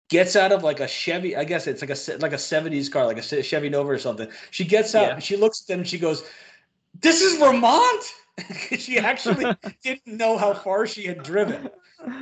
gets 0.10 0.36
out 0.36 0.52
of 0.52 0.62
like 0.62 0.82
a 0.82 0.88
chevy 0.90 1.38
i 1.38 1.44
guess 1.46 1.68
it's 1.68 1.82
like 1.82 1.90
a 1.90 2.18
like 2.18 2.34
a 2.34 2.36
70s 2.36 2.92
car 2.92 3.06
like 3.06 3.18
a 3.18 3.22
chevy 3.44 3.70
nova 3.70 3.90
or 3.92 3.98
something. 3.98 4.28
She 4.52 4.66
gets 4.66 4.94
out 4.94 5.08
Yeah. 5.08 5.20
she 5.20 5.38
looks 5.38 5.62
at 5.62 5.68
them 5.68 5.80
and 5.80 5.88
she 5.88 5.98
goes 5.98 6.24
this 7.00 7.22
is 7.22 7.38
vermont? 7.40 8.04
She 8.78 8.98
actually 8.98 9.46
didn't 9.84 10.18
know 10.18 10.38
how 10.38 10.54
far 10.54 10.88
she 10.88 11.04
had 11.06 11.22
driven. 11.24 11.70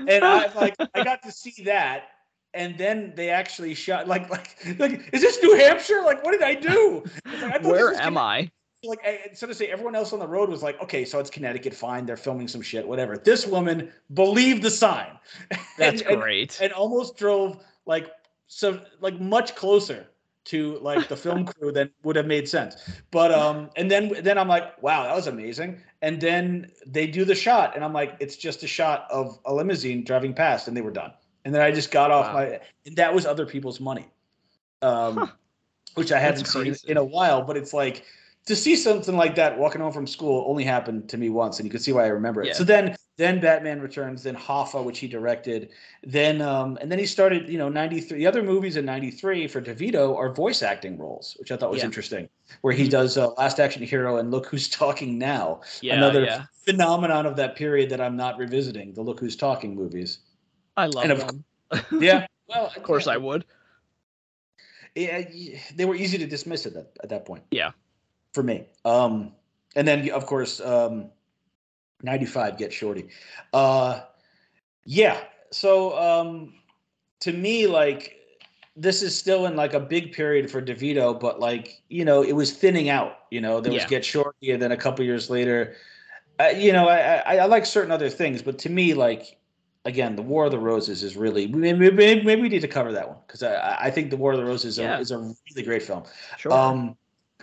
And 0.07 0.23
I 0.23 0.51
like 0.53 0.75
I 0.93 1.03
got 1.03 1.23
to 1.23 1.31
see 1.31 1.63
that, 1.63 2.09
and 2.53 2.77
then 2.77 3.13
they 3.15 3.29
actually 3.29 3.73
shot 3.73 4.07
like 4.07 4.29
like 4.29 4.57
like 4.79 5.09
is 5.13 5.21
this 5.21 5.41
New 5.41 5.55
Hampshire? 5.55 6.01
Like 6.03 6.23
what 6.23 6.31
did 6.31 6.41
I 6.43 6.55
do? 6.55 7.03
Like, 7.25 7.63
I 7.63 7.67
Where 7.67 7.93
am 7.93 8.17
I? 8.17 8.49
Like 8.83 8.99
I, 9.05 9.19
instead 9.27 9.49
of 9.49 9.57
say 9.57 9.67
everyone 9.67 9.95
else 9.95 10.13
on 10.13 10.19
the 10.19 10.27
road 10.27 10.49
was 10.49 10.63
like, 10.63 10.81
okay, 10.81 11.03
so 11.03 11.19
it's 11.19 11.29
Connecticut, 11.29 11.73
fine, 11.73 12.05
they're 12.05 12.15
filming 12.15 12.47
some 12.47 12.61
shit, 12.61 12.87
whatever. 12.87 13.17
This 13.17 13.45
woman 13.45 13.91
believed 14.13 14.63
the 14.63 14.71
sign. 14.71 15.19
That's 15.77 16.01
and, 16.01 16.11
and- 16.11 16.21
great. 16.21 16.59
and 16.61 16.71
almost 16.73 17.17
drove 17.17 17.63
like 17.85 18.09
so 18.47 18.79
like 19.01 19.19
much 19.19 19.55
closer 19.55 20.07
to 20.45 20.79
like 20.79 21.07
the 21.07 21.15
film 21.15 21.45
crew 21.59 21.71
than 21.71 21.91
would 22.03 22.15
have 22.15 22.25
made 22.25 22.49
sense. 22.49 22.77
But 23.11 23.31
um 23.31 23.69
and 23.75 23.91
then 23.91 24.13
then 24.23 24.37
I'm 24.37 24.47
like, 24.47 24.81
wow, 24.81 25.03
that 25.03 25.15
was 25.15 25.27
amazing. 25.27 25.81
And 26.01 26.19
then 26.19 26.71
they 26.87 27.05
do 27.05 27.25
the 27.25 27.35
shot 27.35 27.75
and 27.75 27.83
I'm 27.83 27.93
like, 27.93 28.15
it's 28.19 28.37
just 28.37 28.63
a 28.63 28.67
shot 28.67 29.05
of 29.11 29.39
a 29.45 29.53
limousine 29.53 30.03
driving 30.03 30.33
past 30.33 30.67
and 30.67 30.75
they 30.75 30.81
were 30.81 30.91
done. 30.91 31.11
And 31.45 31.53
then 31.53 31.61
I 31.61 31.71
just 31.71 31.91
got 31.91 32.11
off 32.11 32.27
Wow. 32.27 32.33
my 32.33 32.59
and 32.85 32.95
that 32.97 33.13
was 33.13 33.25
other 33.25 33.45
people's 33.45 33.79
money. 33.79 34.07
Um 34.81 35.17
Huh. 35.17 35.27
which 35.95 36.11
I 36.11 36.19
hadn't 36.19 36.45
seen 36.45 36.75
in 36.87 36.97
a 36.97 37.03
while, 37.03 37.41
but 37.41 37.57
it's 37.57 37.73
like 37.73 38.05
to 38.45 38.55
see 38.55 38.75
something 38.75 39.17
like 39.17 39.35
that 39.35 39.57
walking 39.57 39.81
home 39.81 39.91
from 39.91 40.07
school 40.07 40.45
only 40.47 40.63
happened 40.63 41.09
to 41.09 41.17
me 41.17 41.29
once, 41.29 41.59
and 41.59 41.65
you 41.65 41.71
can 41.71 41.79
see 41.79 41.91
why 41.91 42.05
I 42.05 42.07
remember 42.07 42.41
it. 42.41 42.47
Yeah. 42.47 42.53
So 42.53 42.63
then, 42.63 42.95
then 43.17 43.39
Batman 43.39 43.81
Returns, 43.81 44.23
then 44.23 44.35
Hoffa, 44.35 44.83
which 44.83 44.99
he 44.99 45.07
directed, 45.07 45.69
then 46.03 46.41
um, 46.41 46.77
and 46.79 46.89
then 46.91 46.99
he 46.99 47.05
started, 47.05 47.49
you 47.49 47.57
know, 47.57 47.69
ninety 47.69 47.99
three. 47.99 48.19
The 48.19 48.27
other 48.27 48.41
movies 48.43 48.77
in 48.77 48.85
ninety 48.85 49.11
three 49.11 49.47
for 49.47 49.61
DeVito 49.61 50.15
are 50.15 50.31
voice 50.33 50.61
acting 50.63 50.97
roles, 50.97 51.35
which 51.39 51.51
I 51.51 51.57
thought 51.57 51.69
was 51.69 51.79
Yeah. 51.79 51.85
interesting, 51.85 52.29
where 52.61 52.73
he 52.73 52.87
does 52.87 53.17
uh, 53.17 53.27
Last 53.31 53.59
Action 53.59 53.83
Hero 53.83 54.17
and 54.17 54.31
Look 54.31 54.45
Who's 54.47 54.69
Talking 54.69 55.17
Now, 55.17 55.61
Yeah, 55.81 55.95
another 55.95 56.45
phenomenon 56.65 57.25
of 57.25 57.35
that 57.35 57.55
period 57.55 57.89
that 57.89 57.99
I'm 57.99 58.15
not 58.15 58.37
revisiting. 58.37 58.93
The 58.93 59.01
Look 59.01 59.19
Who's 59.19 59.35
Talking 59.35 59.75
movies. 59.75 60.19
I 60.79 60.85
love 60.87 61.03
and 61.03 61.11
of. 61.13 61.91
Yeah, 62.01 62.25
well, 62.47 62.71
Of 62.75 62.83
course 62.83 63.07
I 63.07 63.17
would. 63.17 63.45
yeah, 64.95 65.23
they 65.75 65.85
were 65.85 65.95
easy 65.95 66.17
to 66.17 66.27
dismiss 66.27 66.65
at 66.65 66.73
that 66.73 66.91
at 67.03 67.09
that 67.09 67.25
point. 67.25 67.43
Yeah. 67.51 67.71
for 68.33 68.43
me. 68.43 68.65
Um, 68.85 69.33
and 69.75 69.87
then 69.87 70.09
of 70.11 70.25
course, 70.25 70.59
um, 70.61 71.09
ninety 72.01 72.25
five 72.25 72.57
get 72.57 72.73
shorty. 72.73 73.09
Uh, 73.53 74.01
yeah. 74.85 75.17
So 75.51 75.97
um, 75.97 76.53
to 77.21 77.33
me, 77.33 77.67
like 77.67 78.15
this 78.75 79.01
is 79.03 79.17
still 79.17 79.45
in 79.45 79.55
like 79.55 79.73
a 79.73 79.79
big 79.79 80.11
period 80.13 80.49
for 80.49 80.61
DeVito, 80.61 81.19
but 81.19 81.39
like 81.39 81.81
you 81.89 82.05
know, 82.05 82.23
it 82.23 82.33
was 82.33 82.51
thinning 82.53 82.89
out. 82.89 83.19
You 83.31 83.41
know, 83.41 83.61
there 83.61 83.71
was 83.71 83.83
Yeah. 83.83 83.89
Get 83.89 84.05
Shorty, 84.05 84.51
and 84.51 84.61
then 84.61 84.71
a 84.71 84.77
couple 84.77 85.05
years 85.05 85.29
later, 85.29 85.75
uh, 86.39 86.47
you 86.55 86.73
know, 86.73 86.87
I, 86.87 87.17
I 87.25 87.37
I 87.37 87.45
like 87.45 87.65
certain 87.65 87.91
other 87.91 88.09
things, 88.09 88.41
but 88.41 88.57
to 88.59 88.69
me, 88.69 88.93
like 88.95 89.37
again, 89.85 90.15
the 90.15 90.21
War 90.21 90.45
of 90.45 90.51
the 90.51 90.59
Roses 90.59 91.03
is 91.03 91.15
really 91.15 91.47
maybe 91.47 91.89
maybe, 91.91 92.41
we 92.41 92.49
need 92.49 92.61
to 92.61 92.67
cover 92.67 92.91
that 92.91 93.07
one 93.07 93.17
because 93.25 93.43
I 93.43 93.77
I 93.79 93.91
think 93.91 94.09
the 94.09 94.17
War 94.17 94.33
of 94.33 94.37
the 94.37 94.45
Roses 94.45 94.73
is, 94.73 94.79
Yeah. 94.79 94.97
a, 94.97 94.99
is 94.99 95.11
a 95.11 95.17
really 95.17 95.63
great 95.63 95.83
film. 95.83 96.03
Sure. 96.37 96.51
Um, 96.53 96.95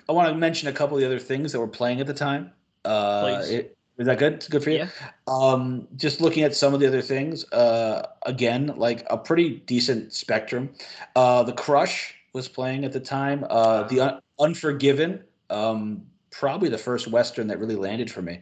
I 0.08 0.12
want 0.12 0.28
to 0.28 0.34
mention 0.34 0.68
a 0.68 0.72
couple 0.72 0.96
of 0.96 1.00
the 1.00 1.06
other 1.06 1.18
things 1.18 1.52
that 1.52 1.60
were 1.60 1.66
playing 1.68 2.00
at 2.00 2.06
the 2.06 2.14
time. 2.14 2.52
Uh, 2.84 3.42
it, 3.44 3.76
is 3.98 4.06
that 4.06 4.18
good? 4.18 4.34
It's 4.34 4.48
good 4.48 4.62
for 4.62 4.70
you. 4.70 4.78
Yeah. 4.78 4.88
Um, 5.26 5.88
just 5.96 6.20
looking 6.20 6.44
at 6.44 6.54
some 6.54 6.74
of 6.74 6.80
the 6.80 6.86
other 6.86 7.00
things, 7.02 7.50
uh, 7.52 8.06
again, 8.26 8.72
like 8.76 9.06
a 9.10 9.16
pretty 9.16 9.62
decent 9.66 10.12
spectrum. 10.12 10.70
Uh, 11.16 11.42
the 11.42 11.54
Crush 11.54 12.14
was 12.34 12.46
playing 12.46 12.84
at 12.84 12.92
the 12.92 13.00
time. 13.00 13.44
Uh, 13.48 13.84
the 13.84 14.00
Un- 14.00 14.20
Unforgiven, 14.38 15.24
um, 15.48 16.02
probably 16.30 16.68
the 16.68 16.76
first 16.78 17.08
Western 17.08 17.46
that 17.46 17.58
really 17.58 17.74
landed 17.74 18.10
for 18.10 18.20
me. 18.20 18.40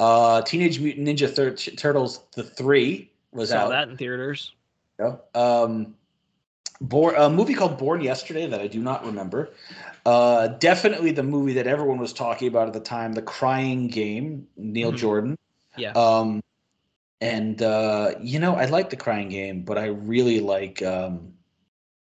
Uh, 0.00 0.42
Teenage 0.42 0.80
Mutant 0.80 1.06
Ninja 1.06 1.76
Turtles, 1.76 2.24
the 2.34 2.42
three 2.42 3.10
was 3.36 3.50
Saw 3.50 3.58
out. 3.66 3.68
that 3.70 3.88
in 3.88 3.96
theaters. 3.96 4.52
Yeah. 4.98 5.16
Um, 5.34 5.94
Born, 6.80 7.14
a 7.16 7.30
movie 7.30 7.54
called 7.54 7.78
Born 7.78 8.02
Yesterday 8.02 8.46
that 8.48 8.60
I 8.60 8.66
do 8.66 8.82
not 8.82 9.04
remember. 9.06 9.50
Uh, 10.04 10.48
definitely 10.48 11.10
the 11.10 11.22
movie 11.22 11.54
that 11.54 11.66
everyone 11.66 11.98
was 11.98 12.12
talking 12.12 12.48
about 12.48 12.66
at 12.66 12.74
the 12.74 12.80
time, 12.80 13.12
The 13.14 13.22
Crying 13.22 13.88
Game, 13.88 14.46
Neil 14.56 14.92
Mhm. 14.92 14.96
Jordan. 14.98 15.38
Yeah. 15.78 15.92
Um, 15.92 16.42
and 17.22 17.62
uh, 17.62 18.12
you 18.20 18.38
know, 18.40 18.56
I 18.56 18.66
like 18.66 18.90
The 18.90 18.96
Crying 18.96 19.30
Game, 19.30 19.62
but 19.62 19.78
I 19.78 19.86
really 19.86 20.40
like. 20.40 20.82
Um, 20.82 21.32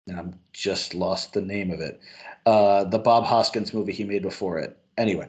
and 0.07 0.19
I'm 0.19 0.39
just 0.53 0.93
lost 0.93 1.33
the 1.33 1.41
name 1.41 1.71
of 1.71 1.79
it. 1.79 1.99
Uh, 2.45 2.83
the 2.83 2.99
Bob 2.99 3.23
Hoskins 3.23 3.73
movie 3.73 3.93
he 3.93 4.03
made 4.03 4.21
before 4.23 4.59
it. 4.59 4.77
Anyway, 4.97 5.27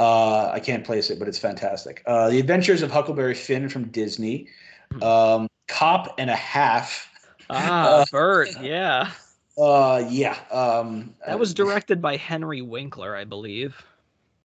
uh, 0.00 0.48
I 0.50 0.58
can't 0.60 0.84
place 0.84 1.10
it, 1.10 1.18
but 1.18 1.28
it's 1.28 1.38
fantastic. 1.38 2.02
Uh, 2.06 2.28
the 2.30 2.40
Adventures 2.40 2.82
of 2.82 2.90
Huckleberry 2.90 3.34
Finn 3.34 3.68
from 3.68 3.84
Disney. 3.88 4.48
Hmm. 4.92 5.02
Um, 5.02 5.48
Cop 5.68 6.14
and 6.18 6.30
a 6.30 6.36
Half. 6.36 7.10
Ah, 7.50 7.86
Uh, 8.00 8.04
Burt. 8.10 8.48
Yeah. 8.60 9.10
Uh, 9.58 10.04
yeah. 10.08 10.36
Um, 10.50 11.14
That 11.26 11.38
was 11.38 11.54
directed 11.54 12.02
by 12.02 12.16
Henry 12.16 12.62
Winkler, 12.62 13.16
I 13.16 13.24
believe. 13.24 13.76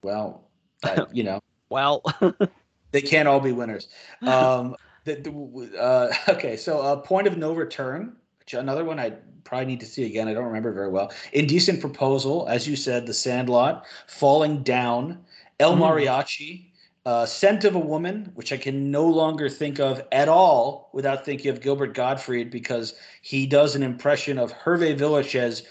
well, 0.02 0.44
uh, 0.85 1.06
you 1.12 1.23
know, 1.24 1.40
Well, 1.70 2.02
they 2.93 3.01
can't 3.02 3.28
all 3.28 3.40
be 3.40 3.52
winners. 3.52 3.89
Um, 4.27 4.77
the, 5.05 5.15
the, 5.15 5.81
uh, 5.81 6.12
okay, 6.28 6.56
so 6.56 6.81
uh, 6.81 6.97
Point 6.97 7.27
of 7.27 7.39
No 7.39 7.52
Return, 7.55 8.16
which 8.40 8.52
another 8.55 8.85
one 8.85 8.98
I 9.01 9.10
probably 9.44 9.66
need 9.66 9.81
to 9.81 9.86
see 9.86 10.05
again. 10.05 10.28
I 10.28 10.35
don't 10.35 10.44
remember 10.44 10.73
very 10.73 10.90
well. 10.90 11.10
Indecent 11.32 11.81
Proposal, 11.81 12.47
as 12.48 12.69
you 12.69 12.77
said, 12.77 13.06
The 13.06 13.15
Sandlot, 13.15 13.86
Falling 14.06 14.62
Down, 14.62 15.24
El 15.60 15.74
Mm. 15.77 15.81
Mariachi, 15.81 16.67
uh, 17.09 17.24
Scent 17.24 17.64
of 17.64 17.74
a 17.74 17.78
Woman, 17.78 18.30
which 18.35 18.52
I 18.52 18.59
can 18.59 18.90
no 18.90 19.06
longer 19.06 19.48
think 19.48 19.80
of 19.80 20.02
at 20.12 20.28
all 20.28 20.90
without 20.93 21.24
thinking 21.24 21.51
of 21.51 21.62
Gilbert 21.62 21.94
Gottfried 21.94 22.51
because 22.51 22.97
he 23.22 23.47
does 23.47 23.74
an 23.74 23.82
impression 23.82 24.36
of 24.36 24.52
Hervé 24.52 24.94
Villechaize 24.94 25.62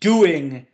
doing 0.00 0.66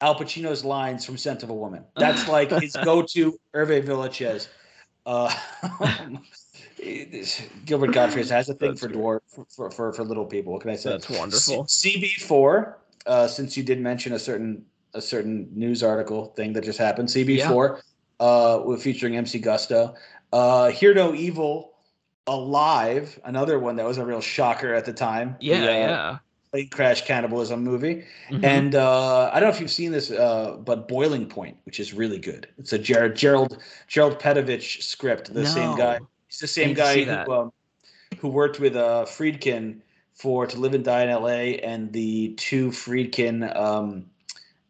Al 0.00 0.14
Pacino's 0.14 0.64
lines 0.64 1.04
from 1.04 1.18
Scent 1.18 1.42
of 1.42 1.50
a 1.50 1.54
Woman. 1.54 1.84
That's 1.96 2.28
like 2.36 2.52
his 2.52 2.76
go-to 2.84 3.36
Hervé 3.52 3.84
Villechaize. 3.84 4.46
Uh, 5.04 5.34
Gilbert 7.64 7.90
Gottfried 7.90 8.28
has 8.28 8.48
a 8.48 8.54
thing 8.54 8.68
That's 8.68 8.82
for 8.82 8.88
dwarf 8.88 9.20
for, 9.48 9.68
for 9.72 9.92
for 9.92 10.04
little 10.04 10.26
people. 10.26 10.52
What 10.52 10.62
can 10.62 10.70
I 10.70 10.76
say? 10.76 10.90
That's 10.90 11.10
wonderful. 11.10 11.64
CB 11.64 12.20
four. 12.20 12.78
Uh, 13.04 13.26
since 13.26 13.56
you 13.56 13.64
did 13.64 13.80
mention 13.80 14.12
a 14.12 14.18
certain 14.20 14.64
a 14.94 15.00
certain 15.00 15.48
news 15.52 15.82
article 15.82 16.26
thing 16.36 16.52
that 16.52 16.62
just 16.62 16.78
happened, 16.78 17.08
CB 17.08 17.48
four, 17.48 17.82
uh, 18.20 18.60
with 18.64 18.82
featuring 18.82 19.16
MC 19.16 19.38
Gusto. 19.38 19.94
Uh, 20.32 20.70
Hear 20.70 20.94
No 20.94 21.14
Evil, 21.14 21.72
Alive, 22.26 23.18
another 23.24 23.58
one 23.58 23.76
that 23.76 23.86
was 23.86 23.98
a 23.98 24.04
real 24.04 24.20
shocker 24.20 24.74
at 24.74 24.84
the 24.84 24.92
time. 24.92 25.36
Yeah, 25.40 25.60
The, 25.60 25.66
uh, 25.66 25.72
yeah. 25.76 26.18
plane 26.50 26.68
crash 26.70 27.04
cannibalism 27.04 27.62
movie. 27.62 28.04
Mhm. 28.30 28.44
And 28.44 28.74
uh, 28.74 29.30
I 29.32 29.38
don't 29.38 29.48
know 29.48 29.54
if 29.54 29.60
you've 29.60 29.70
seen 29.70 29.92
this, 29.92 30.10
uh, 30.10 30.56
but 30.64 30.88
Boiling 30.88 31.26
Point, 31.26 31.56
which 31.64 31.78
is 31.78 31.92
really 31.94 32.18
good. 32.18 32.48
It's 32.58 32.72
a 32.72 32.78
Jared 32.78 33.14
Gerald 33.14 33.58
Gerald 33.86 34.18
Petievich 34.18 34.82
script. 34.82 35.32
The 35.32 35.46
same 35.46 35.76
guy. 35.76 35.98
No. 35.98 36.08
He's 36.28 36.40
the 36.40 36.48
same 36.48 36.68
need 36.68 36.76
to 36.76 36.86
see 36.92 37.04
guy 37.04 37.24
who 37.24 37.32
um, 37.32 37.52
who 38.18 38.28
worked 38.28 38.58
with 38.58 38.74
uh, 38.76 39.04
Friedkin 39.06 39.80
for 40.14 40.46
To 40.46 40.58
Live 40.58 40.74
and 40.74 40.84
Die 40.84 41.02
in 41.02 41.08
L.A. 41.10 41.58
and 41.60 41.92
the 41.92 42.34
two 42.36 42.70
Friedkin 42.70 43.54
um, 43.54 44.06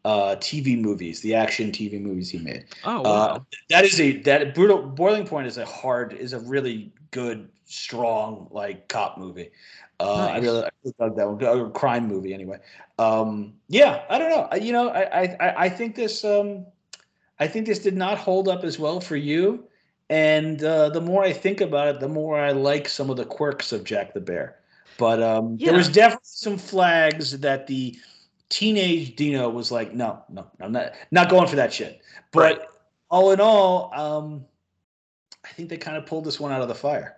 uh, 0.06 0.36
TV 0.36 0.76
movies, 0.76 1.20
the 1.20 1.34
action 1.34 1.72
TV 1.72 1.98
movies 1.98 2.30
he 2.30 2.38
made. 2.38 2.64
Oh 2.84 3.02
Uh, 3.04 3.40
that 3.70 3.84
is 3.84 4.00
a 4.00 4.08
that 4.22 4.54
brutal 4.54 4.82
Boiling 4.82 5.26
Point 5.26 5.46
is 5.48 5.58
a 5.58 5.64
hard 5.66 6.12
is 6.12 6.32
a 6.32 6.38
really 6.40 6.92
good 7.10 7.48
strong 7.64 8.48
like 8.50 8.88
cop 8.88 9.18
movie. 9.18 9.50
Uh, 9.98 10.28
I 10.34 10.38
really, 10.38 10.62
I 10.64 10.70
really 10.84 10.94
dug 11.00 11.16
that 11.16 11.26
one. 11.28 11.66
A 11.66 11.70
crime 11.70 12.06
movie 12.06 12.32
anyway. 12.34 12.58
Um, 12.98 13.54
yeah, 13.68 14.02
I 14.10 14.18
don't 14.18 14.30
know. 14.30 14.48
I, 14.52 14.56
you 14.56 14.72
know, 14.72 14.88
I, 14.90 15.02
I 15.22 15.36
I- 15.40 15.54
I 15.64 15.68
think 15.68 15.96
this 15.96 16.24
um, 16.24 16.66
I 17.40 17.46
think 17.48 17.66
this 17.66 17.80
did 17.80 17.96
not 17.96 18.18
hold 18.18 18.48
up 18.48 18.64
as 18.64 18.78
well 18.78 19.00
for 19.00 19.16
you. 19.16 19.64
And 20.08 20.62
uh, 20.62 20.90
the 20.90 21.00
more 21.00 21.24
I 21.24 21.32
think 21.32 21.60
about 21.60 21.88
it, 21.88 22.00
the 22.00 22.08
more 22.08 22.38
I 22.38 22.52
like 22.52 22.88
some 22.88 23.10
of 23.10 23.16
the 23.16 23.24
quirks 23.24 23.72
of 23.72 23.82
Jack 23.84 24.14
the 24.14 24.20
Bear. 24.20 24.56
But 24.98 25.20
um, 25.22 25.58
there 25.58 25.74
was 25.74 25.88
definitely 25.88 26.20
some 26.24 26.58
flags 26.58 27.38
that 27.40 27.66
the 27.66 27.96
teenage 28.48 29.16
Dino 29.16 29.48
was 29.48 29.70
like, 29.70 29.94
no, 29.94 30.23
no, 30.28 30.47
I'm 30.60 30.73
not 30.73 30.93
not 31.10 31.28
going 31.28 31.48
for 31.48 31.56
that 31.56 31.73
shit. 31.73 32.01
But 32.32 32.40
Right. 32.40 32.60
all 33.10 33.32
in 33.32 33.40
all, 33.40 33.93
um, 33.94 34.44
I 35.44 35.48
think 35.48 35.68
they 35.68 35.77
kind 35.77 35.97
of 35.97 36.06
pulled 36.06 36.24
this 36.24 36.40
one 36.40 36.52
out 36.52 36.62
of 36.62 36.68
the 36.68 36.74
fire. 36.74 37.16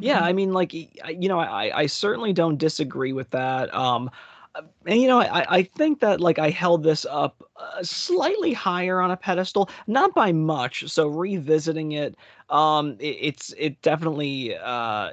Yeah, 0.00 0.20
I 0.20 0.32
mean, 0.32 0.52
like, 0.52 0.72
you 0.72 1.28
know, 1.28 1.38
I, 1.38 1.80
I 1.82 1.86
certainly 1.86 2.32
don't 2.32 2.58
disagree 2.58 3.12
with 3.12 3.30
that. 3.30 3.72
Um, 3.72 4.10
uh, 4.56 4.62
and 4.86 5.00
you 5.00 5.08
know, 5.08 5.20
I, 5.20 5.58
I 5.58 5.62
think 5.62 6.00
that 6.00 6.20
like 6.20 6.38
I 6.38 6.50
held 6.50 6.82
this 6.82 7.06
up 7.08 7.42
uh, 7.56 7.82
slightly 7.82 8.52
higher 8.52 9.00
on 9.00 9.10
a 9.10 9.16
pedestal, 9.16 9.70
not 9.86 10.14
by 10.14 10.32
much. 10.32 10.88
So 10.88 11.08
revisiting 11.08 11.92
it, 11.92 12.16
um, 12.50 12.96
it, 13.00 13.16
it's 13.20 13.54
it 13.56 13.80
definitely, 13.82 14.56
uh, 14.56 15.10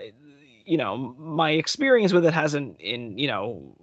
you 0.66 0.78
know, 0.78 1.16
my 1.18 1.52
experience 1.52 2.14
with 2.14 2.26
it 2.26 2.34
hasn't 2.34 2.80
in 2.80 3.18
you 3.18 3.28
know 3.28 3.76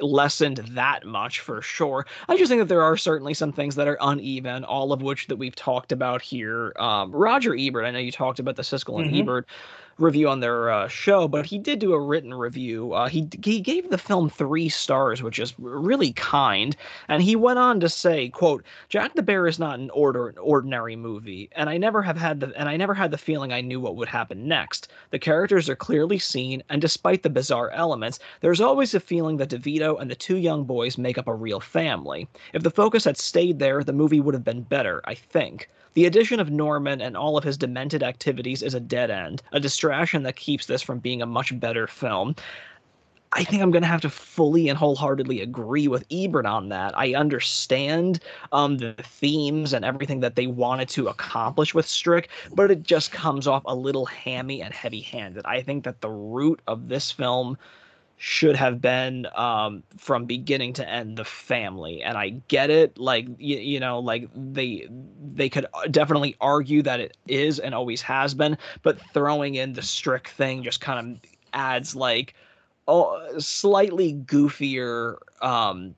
lessened 0.00 0.58
that 0.72 1.04
much 1.06 1.40
for 1.40 1.62
sure. 1.62 2.06
I 2.28 2.36
just 2.36 2.48
think 2.50 2.60
that 2.60 2.68
there 2.68 2.82
are 2.82 2.96
certainly 2.96 3.34
some 3.34 3.52
things 3.52 3.76
that 3.76 3.86
are 3.88 3.98
uneven, 4.00 4.64
all 4.64 4.92
of 4.92 5.02
which 5.02 5.28
that 5.28 5.36
we've 5.36 5.54
talked 5.54 5.92
about 5.92 6.20
here. 6.20 6.72
Um, 6.78 7.12
Roger 7.12 7.54
Ebert, 7.56 7.84
I 7.84 7.90
know 7.92 7.98
you 8.00 8.12
talked 8.12 8.38
about 8.40 8.56
the 8.56 8.62
Siskel 8.62 9.00
and 9.00 9.10
Mhm. 9.10 9.20
Ebert 9.20 9.46
review 9.98 10.28
on 10.28 10.40
their 10.40 10.70
uh, 10.70 10.88
show, 10.88 11.28
but 11.28 11.46
he 11.46 11.58
did 11.58 11.78
do 11.78 11.92
a 11.92 12.00
written 12.00 12.34
review. 12.34 12.92
Uh, 12.92 13.08
he 13.08 13.28
he 13.42 13.60
gave 13.60 13.90
the 13.90 13.98
film 13.98 14.28
three 14.28 14.68
stars, 14.68 15.22
which 15.22 15.38
is 15.38 15.54
really 15.58 16.12
kind, 16.12 16.76
and 17.08 17.22
he 17.22 17.36
went 17.36 17.58
on 17.58 17.80
to 17.80 17.88
say, 17.88 18.28
"quote 18.28 18.64
Jack 18.88 19.14
the 19.14 19.22
Bear 19.22 19.46
is 19.46 19.58
not 19.58 19.78
an 19.78 19.90
order 19.90 20.28
an 20.28 20.38
ordinary 20.38 20.96
movie, 20.96 21.48
and 21.52 21.70
I 21.70 21.76
never 21.76 22.02
have 22.02 22.16
had 22.16 22.40
the 22.40 22.52
and 22.56 22.68
I 22.68 22.76
never 22.76 22.94
had 22.94 23.10
the 23.10 23.18
feeling 23.18 23.52
I 23.52 23.60
knew 23.60 23.80
what 23.80 23.96
would 23.96 24.08
happen 24.08 24.48
next. 24.48 24.88
The 25.10 25.18
characters 25.18 25.68
are 25.68 25.76
clearly 25.76 26.18
seen, 26.18 26.62
and 26.68 26.80
despite 26.80 27.22
the 27.22 27.30
bizarre 27.30 27.70
elements, 27.70 28.18
there's 28.40 28.60
always 28.60 28.94
a 28.94 29.00
feeling 29.00 29.36
that 29.36 29.50
DeVito 29.50 30.00
and 30.00 30.10
the 30.10 30.16
two 30.16 30.38
young 30.38 30.64
boys 30.64 30.98
make 30.98 31.18
up 31.18 31.28
a 31.28 31.34
real 31.34 31.60
family. 31.60 32.28
If 32.52 32.62
the 32.62 32.70
focus 32.70 33.04
had 33.04 33.16
stayed 33.16 33.58
there, 33.58 33.84
the 33.84 33.92
movie 33.92 34.20
would 34.20 34.34
have 34.34 34.44
been 34.44 34.62
better, 34.62 35.00
I 35.04 35.14
think." 35.14 35.68
The 35.94 36.06
addition 36.06 36.40
of 36.40 36.50
Norman 36.50 37.00
and 37.00 37.16
all 37.16 37.38
of 37.38 37.44
his 37.44 37.56
demented 37.56 38.02
activities 38.02 38.62
is 38.62 38.74
a 38.74 38.80
dead 38.80 39.10
end, 39.10 39.42
a 39.52 39.60
distraction 39.60 40.24
that 40.24 40.34
keeps 40.34 40.66
this 40.66 40.82
from 40.82 40.98
being 40.98 41.22
a 41.22 41.26
much 41.26 41.58
better 41.60 41.86
film. 41.86 42.34
I 43.36 43.42
think 43.42 43.62
I'm 43.62 43.70
going 43.72 43.82
to 43.82 43.88
have 43.88 44.00
to 44.02 44.10
fully 44.10 44.68
and 44.68 44.78
wholeheartedly 44.78 45.40
agree 45.40 45.88
with 45.88 46.04
Ebert 46.10 46.46
on 46.46 46.68
that. 46.68 46.96
I 46.96 47.14
understand 47.14 48.20
um, 48.52 48.78
the 48.78 48.94
themes 49.02 49.72
and 49.72 49.84
everything 49.84 50.20
that 50.20 50.36
they 50.36 50.46
wanted 50.46 50.88
to 50.90 51.08
accomplish 51.08 51.74
with 51.74 51.86
Strick, 51.86 52.28
but 52.52 52.70
it 52.70 52.82
just 52.84 53.10
comes 53.10 53.48
off 53.48 53.62
a 53.66 53.74
little 53.74 54.06
hammy 54.06 54.62
and 54.62 54.72
heavy 54.72 55.00
handed. 55.00 55.44
I 55.46 55.62
think 55.62 55.84
that 55.84 56.00
the 56.00 56.10
root 56.10 56.60
of 56.68 56.88
this 56.88 57.10
film 57.10 57.56
should 58.16 58.56
have 58.56 58.80
been 58.80 59.26
um 59.34 59.82
from 59.98 60.24
beginning 60.24 60.72
to 60.72 60.88
end 60.88 61.16
the 61.16 61.24
family 61.24 62.02
and 62.02 62.16
i 62.16 62.30
get 62.48 62.70
it 62.70 62.96
like 62.96 63.26
you, 63.38 63.58
you 63.58 63.80
know 63.80 63.98
like 63.98 64.28
they 64.34 64.88
they 65.34 65.48
could 65.48 65.66
uh, 65.74 65.86
definitely 65.90 66.36
argue 66.40 66.82
that 66.82 67.00
it 67.00 67.16
is 67.26 67.58
and 67.58 67.74
always 67.74 68.00
has 68.00 68.32
been 68.34 68.56
but 68.82 69.00
throwing 69.12 69.56
in 69.56 69.72
the 69.72 69.82
Strick 69.82 70.28
thing 70.28 70.62
just 70.62 70.80
kind 70.80 70.98
of 70.98 71.30
adds 71.52 71.96
like 71.96 72.34
oh 72.86 73.38
slightly 73.38 74.14
goofier 74.14 75.16
um 75.42 75.94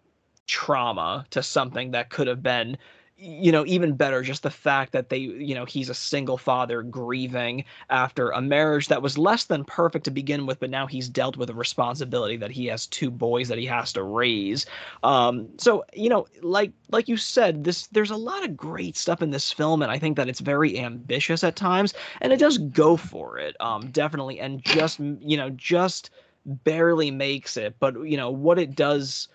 trauma 0.47 1.27
to 1.31 1.43
something 1.43 1.91
that 1.91 2.09
could 2.09 2.27
have 2.27 2.43
been 2.43 2.79
you 3.19 3.51
know 3.51 3.65
even 3.67 3.95
better 3.95 4.21
just 4.21 4.43
the 4.43 4.51
fact 4.51 4.93
that 4.93 5.09
they 5.09 5.17
you 5.17 5.55
know 5.55 5.65
he's 5.65 5.89
a 5.89 5.95
single 5.95 6.37
father 6.37 6.83
grieving 6.83 7.65
after 7.89 8.29
a 8.31 8.43
marriage 8.43 8.89
that 8.89 9.01
was 9.01 9.17
less 9.17 9.45
than 9.45 9.65
perfect 9.65 10.05
to 10.05 10.11
begin 10.11 10.45
with 10.45 10.61
but 10.61 10.69
now 10.69 10.87
he's 10.87 11.09
dealt 11.09 11.37
with 11.37 11.49
a 11.49 11.55
responsibility 11.55 12.37
that 12.37 12.51
he 12.51 12.67
has 12.67 12.87
two 12.87 13.11
boys 13.11 13.49
that 13.49 13.57
he 13.59 13.65
has 13.65 13.93
to 13.93 14.03
raise. 14.03 14.67
Um 15.03 15.49
so 15.59 15.85
you 15.95 16.11
know 16.11 16.27
like 16.43 16.73
like 16.91 17.09
you 17.09 17.17
said 17.17 17.65
this 17.65 17.87
there's 17.89 18.11
a 18.11 18.17
lot 18.17 18.45
of 18.45 18.57
great 18.57 18.97
stuff 18.97 19.23
in 19.23 19.31
this 19.31 19.51
film 19.51 19.83
and 19.83 19.91
i 19.91 19.99
think 19.99 20.17
that 20.17 20.29
it's 20.29 20.41
very 20.41 20.79
ambitious 20.79 21.43
at 21.43 21.57
times 21.57 21.95
and 22.21 22.33
it 22.33 22.39
does 22.39 22.59
go 22.59 22.97
for 22.97 23.39
it 23.39 23.57
um 23.61 23.91
definitely 23.91 24.39
and 24.41 24.63
just 24.63 25.01
you 25.01 25.37
know 25.37 25.51
just 25.51 26.11
barely 26.45 27.11
makes 27.11 27.57
it 27.57 27.75
but 27.81 27.95
you 28.03 28.17
know 28.17 28.31
what 28.31 28.59
it 28.59 28.75
does 28.75 29.29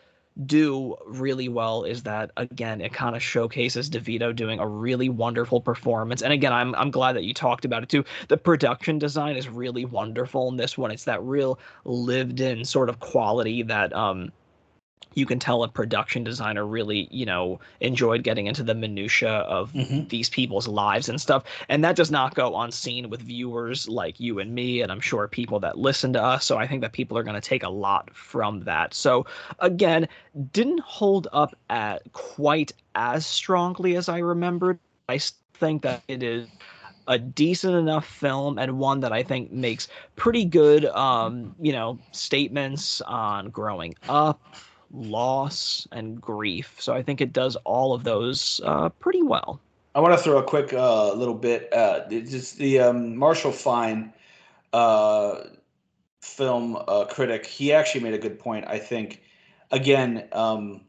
do 0.45 0.95
really 1.05 1.49
well 1.49 1.83
is 1.83 2.03
that 2.03 2.31
again 2.37 2.81
it 2.81 2.93
kind 2.93 3.15
of 3.15 3.21
showcases 3.21 3.89
DeVito 3.89 4.35
doing 4.35 4.59
a 4.59 4.67
really 4.67 5.09
wonderful 5.09 5.59
performance. 5.59 6.21
And 6.21 6.31
again 6.33 6.53
I'm 6.53 6.73
I'm 6.75 6.91
glad 6.91 7.13
that 7.13 7.23
you 7.23 7.33
talked 7.33 7.65
about 7.65 7.83
it 7.83 7.89
too. 7.89 8.05
The 8.29 8.37
production 8.37 8.97
design 8.97 9.35
is 9.35 9.49
really 9.49 9.85
wonderful 9.85 10.47
in 10.49 10.57
this 10.57 10.77
one. 10.77 10.91
It's 10.91 11.03
that 11.03 11.21
real 11.21 11.59
lived 11.85 12.39
in 12.39 12.63
sort 12.63 12.89
of 12.89 12.99
quality 12.99 13.63
that 13.63 13.93
um 13.93 14.31
you 15.13 15.25
can 15.25 15.39
tell 15.39 15.63
a 15.63 15.67
production 15.67 16.23
designer 16.23 16.65
really 16.65 17.07
you 17.11 17.25
know 17.25 17.59
enjoyed 17.81 18.23
getting 18.23 18.47
into 18.47 18.63
the 18.63 18.73
minutia 18.73 19.29
of 19.29 19.73
Mhm. 19.73 20.09
these 20.09 20.29
people's 20.29 20.67
lives 20.67 21.09
and 21.09 21.19
stuff. 21.19 21.43
And 21.69 21.83
that 21.83 21.95
does 21.95 22.11
not 22.11 22.33
go 22.35 22.57
unseen 22.61 23.09
with 23.09 23.21
viewers 23.21 23.89
like 23.89 24.19
you 24.19 24.39
and 24.39 24.53
me 24.55 24.81
and 24.81 24.91
i'm 24.91 24.99
sure 25.01 25.27
people 25.27 25.59
that 25.61 25.77
listen 25.77 26.13
to 26.13 26.23
us. 26.23 26.45
So 26.45 26.57
i 26.57 26.67
think 26.67 26.81
that 26.81 26.93
people 26.93 27.17
are 27.17 27.23
going 27.23 27.35
to 27.35 27.41
take 27.41 27.63
a 27.63 27.69
lot 27.69 28.13
from 28.15 28.61
that. 28.61 28.93
So 28.93 29.25
again 29.59 30.07
didn't 30.53 30.79
hold 30.81 31.27
up 31.33 31.55
at 31.69 32.01
quite 32.13 32.71
as 32.95 33.25
strongly 33.25 33.95
as 33.95 34.07
i 34.09 34.17
remembered. 34.19 34.79
I 35.09 35.19
think 35.55 35.81
that 35.83 36.03
it 36.07 36.23
is 36.23 36.47
a 37.07 37.17
decent 37.17 37.75
enough 37.75 38.05
film 38.05 38.57
and 38.57 38.77
one 38.79 38.99
that 39.01 39.11
i 39.11 39.23
think 39.23 39.51
makes 39.51 39.87
pretty 40.15 40.45
good 40.45 40.85
um 40.85 41.55
you 41.59 41.71
know 41.73 41.99
statements 42.11 43.01
on 43.01 43.49
growing 43.49 43.95
up 44.07 44.39
loss 44.93 45.87
and 45.91 46.21
grief 46.21 46.75
so 46.79 46.93
i 46.93 47.01
think 47.01 47.21
it 47.21 47.31
does 47.33 47.55
all 47.63 47.93
of 47.93 48.03
those 48.03 48.59
uh 48.65 48.89
pretty 48.89 49.21
well 49.21 49.59
I 49.93 49.99
want 49.99 50.17
to 50.17 50.23
throw 50.23 50.37
a 50.37 50.43
quick 50.43 50.71
uh, 50.73 51.13
little 51.13 51.33
bit. 51.33 51.71
Uh, 51.73 52.07
just 52.09 52.57
the 52.57 52.79
um, 52.79 53.15
Marshall 53.17 53.51
Fine 53.51 54.13
uh, 54.71 55.43
film 56.21 56.77
uh, 56.87 57.05
critic. 57.05 57.45
He 57.45 57.73
actually 57.73 58.01
made 58.01 58.13
a 58.13 58.17
good 58.17 58.39
point. 58.39 58.65
I 58.67 58.79
think, 58.79 59.21
again, 59.71 60.29
um, 60.31 60.81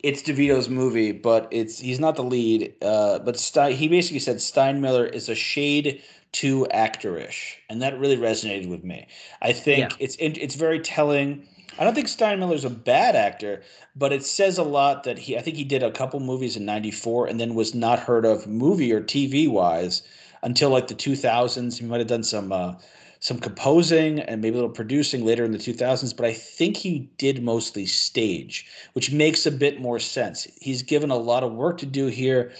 it's 0.00 0.22
DeVito's 0.22 0.68
movie, 0.68 1.12
but 1.12 1.46
it's 1.50 1.78
he's 1.78 2.00
not 2.00 2.16
the 2.16 2.24
lead. 2.24 2.74
Uh, 2.82 3.20
but 3.20 3.38
Stein, 3.38 3.72
he 3.72 3.86
basically 3.86 4.18
said 4.18 4.36
Steinmiller 4.36 5.10
is 5.12 5.28
a 5.28 5.34
shade 5.34 6.02
too 6.32 6.66
actorish, 6.74 7.54
and 7.70 7.80
that 7.80 7.98
really 7.98 8.16
resonated 8.16 8.68
with 8.68 8.82
me. 8.82 9.06
I 9.40 9.52
think 9.52 9.92
Yeah. 9.92 9.96
it's 10.00 10.16
it's 10.18 10.56
very 10.56 10.80
telling. 10.80 11.46
I 11.78 11.84
don't 11.84 11.94
think 11.94 12.08
Steinmiller's 12.08 12.64
a 12.64 12.70
bad 12.70 13.16
actor, 13.16 13.62
but 13.96 14.12
it 14.12 14.24
says 14.24 14.58
a 14.58 14.62
lot 14.62 15.04
that 15.04 15.18
he. 15.18 15.36
I 15.36 15.42
think 15.42 15.56
he 15.56 15.64
did 15.64 15.82
a 15.82 15.90
couple 15.90 16.20
movies 16.20 16.56
in 16.56 16.64
'94 16.64 17.26
and 17.26 17.40
then 17.40 17.54
was 17.54 17.74
not 17.74 17.98
heard 17.98 18.24
of 18.24 18.46
movie 18.46 18.92
or 18.92 19.00
TV 19.00 19.48
wise 19.48 20.02
until 20.42 20.70
like 20.70 20.86
the 20.86 20.94
2000s. 20.94 21.78
He 21.78 21.84
might 21.84 21.98
have 21.98 22.06
done 22.06 22.22
some 22.22 22.52
uh, 22.52 22.74
some 23.18 23.38
composing 23.38 24.20
and 24.20 24.40
maybe 24.42 24.54
a 24.54 24.60
little 24.60 24.70
producing 24.70 25.24
later 25.24 25.44
in 25.44 25.52
the 25.52 25.58
2000s, 25.58 26.14
but 26.14 26.26
I 26.26 26.32
think 26.32 26.76
he 26.76 27.10
did 27.18 27.42
mostly 27.42 27.86
stage, 27.86 28.66
which 28.92 29.10
makes 29.10 29.46
a 29.46 29.50
bit 29.50 29.80
more 29.80 29.98
sense. 29.98 30.46
He's 30.60 30.82
given 30.82 31.10
a 31.10 31.16
lot 31.16 31.42
of 31.42 31.52
work 31.54 31.78
to 31.78 31.86
do 31.86 32.06
here. 32.06 32.52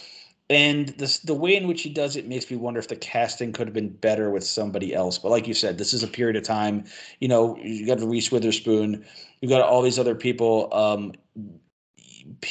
And 0.51 0.89
this 0.99 1.21
the 1.21 1.35
way 1.35 1.57
in 1.57 1.67
which 1.67 1.83
he 1.83 1.91
does 1.91 2.17
it 2.17 2.29
makes 2.29 2.51
me 2.51 2.57
wonder 2.57 2.79
if 2.79 2.89
the 2.89 2.97
casting 2.97 3.53
could 3.53 3.67
have 3.67 3.75
been 3.75 3.89
better 3.89 4.31
with 4.31 4.45
somebody 4.45 4.95
else. 4.95 5.19
But 5.19 5.31
like 5.31 5.49
you 5.49 5.55
said, 5.55 5.79
this 5.79 5.95
is 5.95 6.03
a 6.03 6.09
period 6.09 6.37
of 6.37 6.43
time. 6.43 6.85
You 7.21 7.29
know, 7.29 7.57
you 7.63 7.87
got 7.87 8.01
Reese 8.01 8.31
Witherspoon, 8.31 9.05
you 9.41 9.49
got 9.49 9.63
all 9.63 9.81
these 9.83 9.99
other 9.99 10.15
people 10.15 10.73
um, 10.75 11.13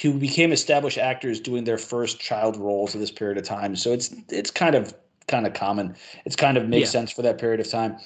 who 0.01 0.19
became 0.19 0.51
established 0.51 0.97
actors 0.97 1.39
doing 1.39 1.63
their 1.63 1.77
first 1.77 2.19
child 2.19 2.57
roles 2.57 2.95
at 2.95 3.01
this 3.01 3.11
period 3.11 3.37
of 3.37 3.43
time. 3.43 3.75
So 3.75 3.91
it's 3.91 4.13
it's 4.29 4.51
kind 4.51 4.75
of 4.75 4.93
kind 5.27 5.45
of 5.45 5.53
common. 5.53 5.95
It's 6.25 6.35
kind 6.35 6.57
of 6.57 6.67
makes 6.67 6.89
Yeah. 6.89 6.91
sense 6.91 7.11
for 7.11 7.21
that 7.21 7.37
period 7.37 7.59
of 7.59 7.69
time. 7.69 7.97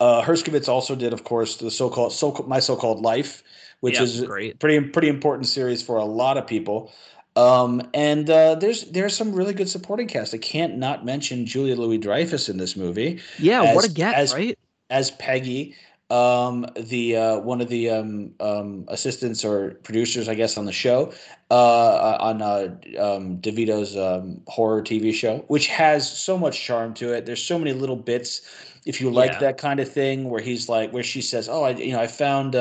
Uh, 0.00 0.22
Herskovitz 0.22 0.68
also 0.68 0.94
did, 0.94 1.12
of 1.12 1.24
course, 1.24 1.56
the 1.56 1.70
so-called 1.70 2.12
so 2.12 2.44
my 2.46 2.60
so-called 2.60 3.02
life, 3.02 3.42
which 3.80 3.98
Yeah, 3.98 4.04
is 4.04 4.22
great. 4.22 4.58
pretty 4.58 4.88
pretty 4.88 5.08
important 5.08 5.46
series 5.48 5.82
for 5.82 5.96
a 5.96 6.04
lot 6.04 6.36
of 6.36 6.46
people. 6.46 6.92
Um, 7.36 7.82
and 7.94 8.28
uh, 8.30 8.54
there's 8.54 8.84
there's 8.90 9.14
some 9.16 9.32
really 9.32 9.52
good 9.54 9.68
supporting 9.68 10.08
cast. 10.08 10.34
I 10.34 10.38
can't 10.38 10.78
not 10.78 11.04
mention 11.04 11.44
Julia 11.46 11.76
Louis 11.76 11.98
Dreyfus 11.98 12.48
in 12.48 12.56
this 12.56 12.76
movie 12.76 13.20
Yeah, 13.38 13.74
what 13.74 13.84
a 13.84 13.88
get, 13.88 14.14
as- 14.16 14.32
right? 14.32 14.58
as 14.88 15.10
Peggy, 15.12 15.74
um, 16.10 16.64
the 16.76 17.16
uh, 17.16 17.38
one 17.40 17.60
of 17.60 17.68
the 17.68 17.90
um, 17.90 18.32
um, 18.40 18.84
assistants 18.88 19.44
or 19.44 19.72
producers, 19.82 20.28
I 20.28 20.34
guess, 20.34 20.56
on 20.56 20.64
the 20.64 20.72
show, 20.72 21.12
uh, 21.50 22.16
on 22.20 22.40
uh, 22.40 22.76
um, 22.98 23.38
DeVito's 23.40 23.96
um, 23.96 24.40
horror 24.46 24.82
TV 24.82 25.12
show, 25.12 25.38
which 25.48 25.66
has 25.66 26.08
so 26.10 26.38
much 26.38 26.62
charm 26.62 26.94
to 26.94 27.12
it. 27.12 27.26
There's 27.26 27.42
so 27.42 27.58
many 27.58 27.72
little 27.72 27.96
bits. 27.96 28.42
If 28.86 29.00
you 29.00 29.10
like 29.10 29.32
Yeah. 29.32 29.38
that 29.40 29.58
kind 29.58 29.80
of 29.80 29.92
thing, 29.92 30.30
where 30.30 30.40
he's 30.40 30.68
like, 30.68 30.92
where 30.92 31.02
she 31.02 31.20
says, 31.20 31.48
"Oh, 31.48 31.64
I, 31.64 31.70
you 31.70 31.92
know, 31.92 32.00
I 32.00 32.06
found." 32.06 32.54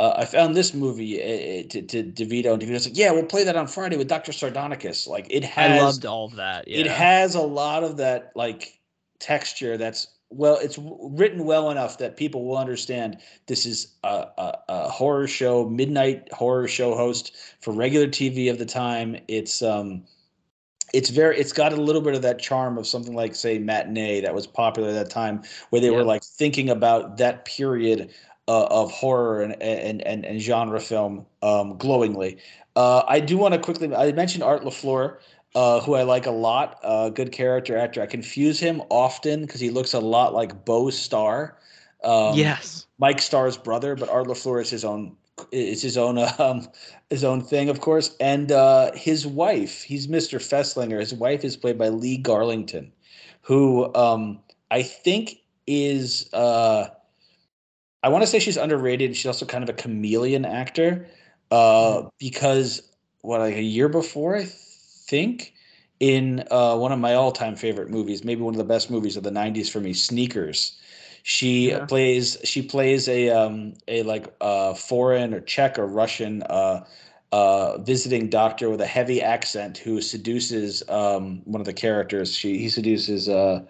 Uh, 0.00 0.14
I 0.16 0.24
found 0.24 0.56
this 0.56 0.72
movie 0.72 1.20
uh, 1.20 1.68
to, 1.68 1.82
to 1.82 2.02
DeVito, 2.02 2.54
and 2.54 2.62
DeVito's 2.62 2.86
like, 2.86 2.96
"Yeah, 2.96 3.10
we'll 3.10 3.26
play 3.26 3.44
that 3.44 3.54
on 3.54 3.66
Friday 3.66 3.98
with 3.98 4.08
Doctor 4.08 4.32
Sardonicus." 4.32 5.06
Like, 5.06 5.26
it 5.28 5.44
has 5.44 5.82
I 5.82 5.84
loved 5.84 6.06
all 6.06 6.24
of 6.24 6.36
that. 6.36 6.66
Yeah. 6.66 6.78
it 6.78 6.86
has 6.86 7.34
a 7.34 7.42
lot 7.42 7.84
of 7.84 7.98
that 7.98 8.32
like 8.34 8.80
texture 9.18 9.76
that's 9.76 10.08
well 10.30 10.56
it's 10.56 10.78
written 10.78 11.44
well 11.44 11.70
enough 11.70 11.98
that 11.98 12.16
people 12.16 12.46
will 12.46 12.56
understand 12.56 13.18
this 13.46 13.66
is 13.66 13.88
a, 14.02 14.26
a, 14.38 14.58
a 14.70 14.88
horror 14.88 15.26
show 15.26 15.68
midnight 15.68 16.32
horror 16.32 16.66
show 16.66 16.94
host 16.94 17.36
for 17.60 17.74
regular 17.74 18.06
tv 18.06 18.50
of 18.50 18.58
the 18.58 18.64
time 18.64 19.16
it's 19.28 19.60
um 19.60 20.02
it's 20.94 21.10
very 21.10 21.38
it's 21.38 21.52
got 21.52 21.72
a 21.72 21.76
little 21.76 22.00
bit 22.00 22.14
of 22.14 22.22
that 22.22 22.38
charm 22.38 22.78
of 22.78 22.86
something 22.86 23.14
like 23.14 23.34
say 23.34 23.58
matinee 23.58 24.20
that 24.20 24.34
was 24.34 24.46
popular 24.46 24.88
at 24.88 24.94
that 24.94 25.10
time 25.10 25.42
where 25.68 25.82
they 25.82 25.90
were 25.90 26.04
like 26.04 26.24
thinking 26.24 26.70
about 26.70 27.18
that 27.18 27.44
period 27.44 28.10
uh, 28.50 28.66
of 28.70 28.90
horror 28.90 29.42
and, 29.42 29.54
and 29.62 30.02
and 30.06 30.24
and 30.24 30.40
genre 30.40 30.80
film 30.80 31.24
um 31.42 31.76
glowingly 31.78 32.36
uh 32.76 33.02
i 33.06 33.20
do 33.20 33.38
want 33.38 33.54
to 33.54 33.60
quickly 33.60 33.94
i 33.94 34.10
mentioned 34.12 34.42
art 34.42 34.62
lafleur 34.62 35.18
uh, 35.54 35.80
who 35.80 35.94
I 35.94 36.02
like 36.02 36.26
a 36.26 36.30
lot. 36.30 36.78
Uh, 36.82 37.08
good 37.08 37.32
character 37.32 37.76
actor. 37.76 38.02
I 38.02 38.06
confuse 38.06 38.60
him 38.60 38.82
often 38.88 39.42
because 39.42 39.60
he 39.60 39.70
looks 39.70 39.94
a 39.94 40.00
lot 40.00 40.32
like 40.32 40.64
Beau 40.64 40.90
Starr. 40.90 41.58
Um, 42.04 42.36
yes. 42.36 42.86
Mike 42.98 43.20
Starr's 43.20 43.56
brother, 43.56 43.96
but 43.96 44.08
Art 44.08 44.26
LaFleur 44.26 44.60
is 44.62 44.70
his 44.70 44.84
own 44.84 45.16
is 45.52 45.82
his 45.82 45.96
own 45.96 46.18
um, 46.38 46.68
his 47.08 47.24
own 47.24 47.40
thing, 47.40 47.68
of 47.68 47.80
course. 47.80 48.14
And 48.20 48.52
uh, 48.52 48.92
his 48.94 49.26
wife, 49.26 49.82
he's 49.82 50.06
Mr. 50.06 50.38
Fesslinger. 50.38 51.00
His 51.00 51.14
wife 51.14 51.44
is 51.44 51.56
played 51.56 51.78
by 51.78 51.88
Lee 51.88 52.22
Garlington, 52.22 52.90
who 53.42 53.92
um, 53.94 54.38
I 54.70 54.82
think 54.82 55.40
is 55.66 56.32
uh, 56.32 56.88
I 58.02 58.08
want 58.08 58.22
to 58.22 58.26
say 58.26 58.38
she's 58.38 58.56
underrated. 58.56 59.16
She's 59.16 59.26
also 59.26 59.46
kind 59.46 59.62
of 59.62 59.68
a 59.70 59.74
chameleon 59.74 60.44
actor 60.44 61.06
uh, 61.50 62.08
because 62.18 62.82
what 63.22 63.40
like 63.40 63.56
a 63.56 63.62
year 63.62 63.88
before 63.88 64.36
I 64.36 64.44
think 64.44 65.54
in 65.98 66.44
uh, 66.50 66.76
one 66.76 66.92
of 66.92 66.98
my 66.98 67.14
all-time 67.14 67.56
favorite 67.56 67.90
movies, 67.90 68.24
maybe 68.24 68.40
one 68.40 68.54
of 68.54 68.58
the 68.58 68.64
best 68.64 68.90
movies 68.90 69.16
of 69.16 69.22
the 69.22 69.30
'90s 69.30 69.68
for 69.70 69.80
me, 69.80 69.92
Sneakers. 69.92 70.78
She 71.22 71.70
Yeah. 71.70 71.86
plays 71.86 72.38
she 72.44 72.62
plays 72.62 73.06
a 73.08 73.28
um 73.30 73.74
a 73.88 74.02
like 74.04 74.34
uh 74.40 74.72
foreign 74.74 75.34
or 75.34 75.40
Czech 75.40 75.78
or 75.78 75.86
Russian 75.86 76.42
uh 76.44 76.86
uh 77.32 77.78
visiting 77.78 78.30
doctor 78.30 78.70
with 78.70 78.80
a 78.80 78.86
heavy 78.86 79.20
accent 79.20 79.76
who 79.78 80.00
seduces 80.00 80.82
um 80.88 81.42
one 81.44 81.60
of 81.60 81.66
the 81.66 81.74
characters. 81.74 82.34
She 82.34 82.58
he 82.58 82.70
seduces 82.70 83.28
uh 83.28 83.66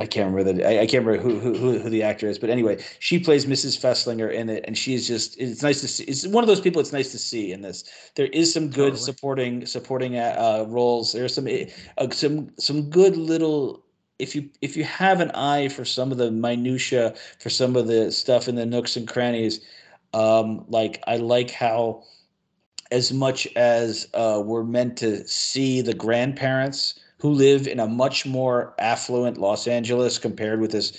I 0.00 0.06
can't 0.06 0.32
remember 0.32 0.52
the 0.52 0.66
I, 0.66 0.82
I 0.82 0.86
can't 0.86 1.04
remember 1.04 1.20
who, 1.20 1.40
who 1.40 1.54
who 1.58 1.78
who 1.80 1.90
the 1.90 2.04
actor 2.04 2.28
is, 2.28 2.38
but 2.38 2.50
anyway, 2.50 2.82
she 3.00 3.18
plays 3.18 3.46
Mrs. 3.46 3.78
Fesslinger 3.78 4.32
in 4.32 4.48
it, 4.48 4.64
and 4.66 4.78
she's 4.78 5.08
just 5.08 5.38
it's 5.40 5.62
nice 5.62 5.80
to 5.80 5.88
see. 5.88 6.04
It's 6.04 6.26
one 6.26 6.44
of 6.44 6.48
those 6.48 6.60
people 6.60 6.80
it's 6.80 6.92
nice 6.92 7.10
to 7.12 7.18
see 7.18 7.52
in 7.52 7.62
this. 7.62 7.84
There 8.14 8.26
is 8.26 8.52
some 8.52 8.68
good 8.68 8.92
Totally. 8.92 9.00
supporting 9.00 9.66
supporting 9.66 10.16
uh, 10.16 10.66
roles. 10.68 11.12
There's 11.12 11.34
some 11.34 11.48
uh, 11.48 12.10
some 12.10 12.50
some 12.58 12.90
good 12.90 13.16
little. 13.16 13.84
If 14.20 14.36
you 14.36 14.48
if 14.62 14.76
you 14.76 14.84
have 14.84 15.20
an 15.20 15.32
eye 15.32 15.68
for 15.68 15.84
some 15.84 16.12
of 16.12 16.18
the 16.18 16.30
minutia, 16.30 17.14
for 17.40 17.50
some 17.50 17.74
of 17.74 17.88
the 17.88 18.12
stuff 18.12 18.48
in 18.48 18.54
the 18.54 18.66
nooks 18.66 18.96
and 18.96 19.06
crannies, 19.08 19.60
um, 20.14 20.64
like 20.68 21.02
I 21.08 21.16
like 21.16 21.50
how, 21.50 22.04
as 22.92 23.12
much 23.12 23.48
as 23.56 24.08
uh, 24.14 24.40
we're 24.44 24.64
meant 24.64 24.96
to 24.98 25.26
see 25.26 25.80
the 25.80 25.94
grandparents 25.94 27.00
who 27.20 27.30
live 27.30 27.66
in 27.66 27.80
a 27.80 27.86
much 27.86 28.26
more 28.26 28.74
affluent 28.78 29.38
Los 29.38 29.66
Angeles 29.66 30.18
compared 30.18 30.60
with 30.60 30.70
this, 30.72 30.92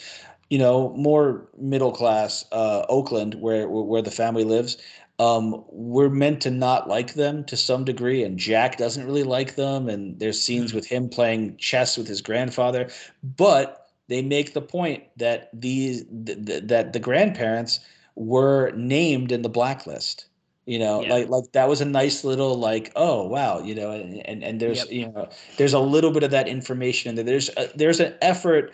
you 0.50 0.58
know, 0.58 0.90
more 0.96 1.48
middle 1.58 1.91
class 1.91 2.46
uh, 2.52 2.86
Oakland 2.90 3.36
where 3.36 3.68
where 3.70 4.02
the 4.02 4.12
family 4.12 4.44
lives. 4.44 4.78
Um, 5.20 5.66
we're 5.70 6.10
meant 6.10 6.41
to 6.44 6.52
not 6.52 6.88
like 6.88 7.16
them 7.16 7.44
to 7.46 7.58
some 7.58 7.84
degree, 7.84 8.24
and 8.24 8.40
Jack 8.40 8.78
doesn't 8.78 9.06
really 9.06 9.24
like 9.24 9.56
them. 9.56 9.90
And 9.90 10.18
there's 10.18 10.41
scenes 10.41 10.74
with 10.74 10.86
him 10.88 11.10
playing 11.10 11.58
chess 11.58 11.98
with 11.98 12.08
his 12.08 12.22
grandfather, 12.22 12.90
but 13.22 13.90
they 14.08 14.22
make 14.22 14.54
the 14.54 14.62
point 14.62 15.04
that 15.18 15.50
these 15.54 16.06
th- 16.26 16.46
th- 16.46 16.64
that 16.64 16.94
the 16.94 17.00
grandparents 17.00 17.82
were 18.16 18.72
named 18.72 19.32
in 19.32 19.41
the 19.41 19.50
blacklist 19.50 20.28
you 20.70 20.78
know 20.80 21.02
Yeah. 21.02 21.10
like 21.14 21.30
like 21.30 21.52
that 21.54 21.68
was 21.68 21.82
a 21.82 21.86
nice 21.86 22.24
little 22.24 22.56
like 22.58 22.91
oh 22.96 23.26
wow 23.28 23.60
you 23.60 23.74
know 23.76 23.91
and 23.91 24.22
and, 24.28 24.44
and 24.44 24.60
there's 24.60 24.80
Yep. 24.80 24.91
you 24.91 25.08
know 25.08 25.30
there's 25.58 25.74
a 25.74 25.80
little 25.80 26.12
bit 26.12 26.24
of 26.24 26.32
that 26.32 26.48
information 26.48 27.10
in 27.10 27.16
there 27.16 27.26
there's 27.26 27.50
a, 27.58 27.70
there's 27.76 28.00
an 28.00 28.14
effort 28.22 28.72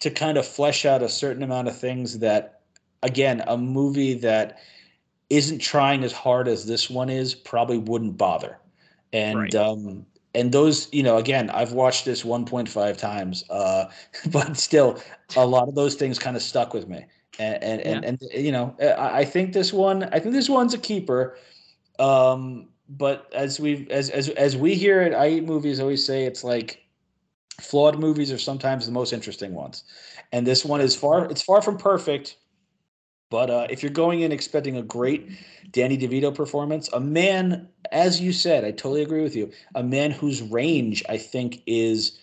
to 0.00 0.10
kind 0.10 0.36
of 0.38 0.46
flesh 0.46 0.84
out 0.84 1.02
a 1.02 1.08
certain 1.08 1.42
amount 1.44 1.68
of 1.68 1.78
things 1.78 2.18
that 2.20 2.60
again 3.02 3.42
a 3.46 3.56
movie 3.56 4.14
that 4.14 4.58
isn't 5.30 5.60
trying 5.60 6.04
as 6.04 6.12
hard 6.12 6.48
as 6.48 6.66
this 6.66 6.90
one 6.90 7.10
is 7.10 7.34
probably 7.34 7.78
wouldn't 7.78 8.16
bother 8.16 8.58
and 9.12 9.36
Right. 9.36 9.54
um 9.54 10.06
and 10.34 10.52
those 10.52 10.88
you 10.92 11.02
know 11.02 11.16
again 11.18 11.50
i've 11.50 11.72
watched 11.72 12.04
this 12.04 12.24
1.5 12.24 12.96
times 12.98 13.44
uh 13.50 13.86
but 14.32 14.56
still 14.56 15.00
a 15.36 15.46
lot 15.46 15.68
of 15.68 15.74
those 15.74 15.94
things 15.94 16.18
kind 16.18 16.36
of 16.36 16.42
stuck 16.42 16.74
with 16.74 16.88
me 16.88 17.06
and 17.38 17.62
and 17.62 17.80
and, 17.80 18.04
and 18.04 18.44
you 18.44 18.52
know 18.52 18.74
I, 18.80 19.20
I 19.20 19.24
think 19.24 19.52
this 19.52 19.72
one 19.72 20.04
i 20.04 20.18
think 20.18 20.34
this 20.34 20.48
one's 20.48 20.74
a 20.74 20.78
keeper 20.78 21.36
um 21.98 22.68
but 22.88 23.32
as 23.34 23.60
we 23.60 23.86
as 23.90 24.10
as 24.10 24.28
as 24.30 24.56
we 24.56 24.74
hear 24.74 25.02
it 25.02 25.14
i 25.14 25.28
eat 25.28 25.44
movies 25.44 25.80
always 25.80 26.04
say 26.04 26.24
it's 26.24 26.44
like 26.44 26.84
flawed 27.60 27.98
movies 27.98 28.32
are 28.32 28.38
sometimes 28.38 28.86
the 28.86 28.92
most 28.92 29.12
interesting 29.12 29.54
ones 29.54 29.84
and 30.32 30.46
this 30.46 30.64
one 30.64 30.80
is 30.80 30.94
far 30.94 31.24
it's 31.26 31.42
far 31.42 31.62
from 31.62 31.76
perfect 31.76 32.36
but 33.30 33.50
uh, 33.50 33.66
if 33.68 33.82
you're 33.82 33.92
going 33.92 34.20
in 34.20 34.32
expecting 34.32 34.76
a 34.76 34.82
great 34.82 35.28
Danny 35.70 35.98
DeVito 35.98 36.34
performance, 36.34 36.88
a 36.92 37.00
man, 37.00 37.68
as 37.92 38.20
you 38.20 38.32
said, 38.32 38.64
I 38.64 38.70
totally 38.70 39.02
agree 39.02 39.22
with 39.22 39.36
you, 39.36 39.50
a 39.74 39.82
man 39.82 40.10
whose 40.10 40.40
range 40.42 41.04
I 41.08 41.18
think 41.18 41.62
is 41.66 42.18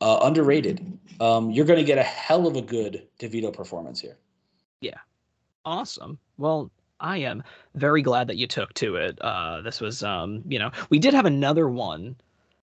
uh, 0.00 0.18
underrated. 0.22 0.98
Um, 1.20 1.50
you're 1.50 1.64
going 1.64 1.78
to 1.78 1.84
get 1.84 1.98
a 1.98 2.02
hell 2.02 2.46
of 2.46 2.56
a 2.56 2.62
good 2.62 3.06
DeVito 3.20 3.52
performance 3.52 4.00
here. 4.00 4.16
Awesome. 5.64 6.18
Well, 6.38 6.70
I 7.00 7.18
am 7.18 7.44
very 7.74 8.02
glad 8.02 8.28
that 8.28 8.38
you 8.38 8.46
took 8.46 8.72
to 8.74 8.96
it. 8.96 9.20
Uh, 9.20 9.60
this 9.60 9.80
was, 9.82 10.02
um, 10.02 10.42
you 10.48 10.58
know, 10.58 10.70
we 10.90 10.98
did 10.98 11.14
have 11.14 11.26
another 11.26 11.68
one 11.68 12.16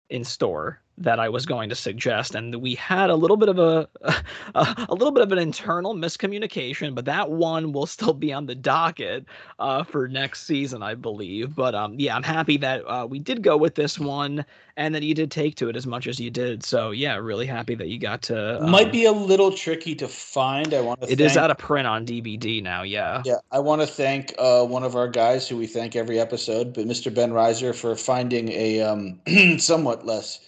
in 0.09 0.23
store 0.23 0.79
that 0.97 1.19
I 1.19 1.27
was 1.29 1.45
going 1.45 1.69
to 1.69 1.75
suggest, 1.75 2.35
and 2.35 2.55
we 2.55 2.75
had 2.75 3.09
a 3.09 3.15
little 3.15 3.37
bit 3.37 3.49
of 3.49 3.57
a, 3.57 3.87
a, 4.55 4.85
a 4.89 4.93
little 4.93 5.11
bit 5.11 5.23
of 5.23 5.31
an 5.31 5.39
internal 5.39 5.95
miscommunication, 5.95 6.93
but 6.93 7.05
that 7.05 7.31
one 7.31 7.71
will 7.71 7.85
still 7.85 8.13
be 8.13 8.31
on 8.31 8.45
the 8.45 8.55
docket 8.55 9.25
uh, 9.59 9.83
for 9.83 10.07
next 10.07 10.45
season, 10.45 10.83
I 10.83 10.95
believe. 10.95 11.55
But 11.55 11.73
um, 11.73 11.95
yeah, 11.99 12.15
I'm 12.15 12.23
happy 12.23 12.57
that 12.57 12.83
uh, 12.87 13.07
we 13.09 13.19
did 13.19 13.41
go 13.41 13.57
with 13.57 13.75
this 13.75 13.99
one, 13.99 14.45
and 14.77 14.93
that 14.93 15.03
you 15.03 15.13
did 15.13 15.31
take 15.31 15.55
to 15.55 15.69
it 15.69 15.75
as 15.75 15.87
much 15.87 16.07
as 16.07 16.19
you 16.19 16.29
did. 16.29 16.63
So 16.63 16.91
yeah, 16.91 17.15
really 17.15 17.45
happy 17.45 17.75
that 17.75 17.87
you 17.87 17.99
got 17.99 18.21
to. 18.23 18.61
Um, 18.61 18.69
Might 18.69 18.91
be 18.91 19.05
a 19.05 19.11
little 19.11 19.51
tricky 19.51 19.95
to 19.95 20.07
find. 20.07 20.73
I 20.73 20.81
want 20.81 21.01
to. 21.01 21.11
It 21.11 21.19
is 21.19 21.37
out 21.37 21.51
of 21.51 21.57
print 21.57 21.87
on 21.87 22.05
DVD 22.05 22.61
now. 22.61 22.83
Yeah. 22.83 23.21
Yeah, 23.25 23.37
I 23.51 23.59
want 23.59 23.81
to 23.81 23.87
thank 23.87 24.33
uh, 24.37 24.63
one 24.63 24.83
of 24.83 24.95
our 24.95 25.07
guys 25.07 25.47
who 25.47 25.57
we 25.57 25.67
thank 25.67 25.95
every 25.95 26.19
episode, 26.19 26.73
but 26.73 26.85
Mr. 26.85 27.13
Ben 27.13 27.31
Reiser 27.31 27.75
for 27.75 27.95
finding 27.95 28.49
a 28.49 28.81
um, 28.81 29.19
somewhat 29.57 30.05
less 30.05 30.39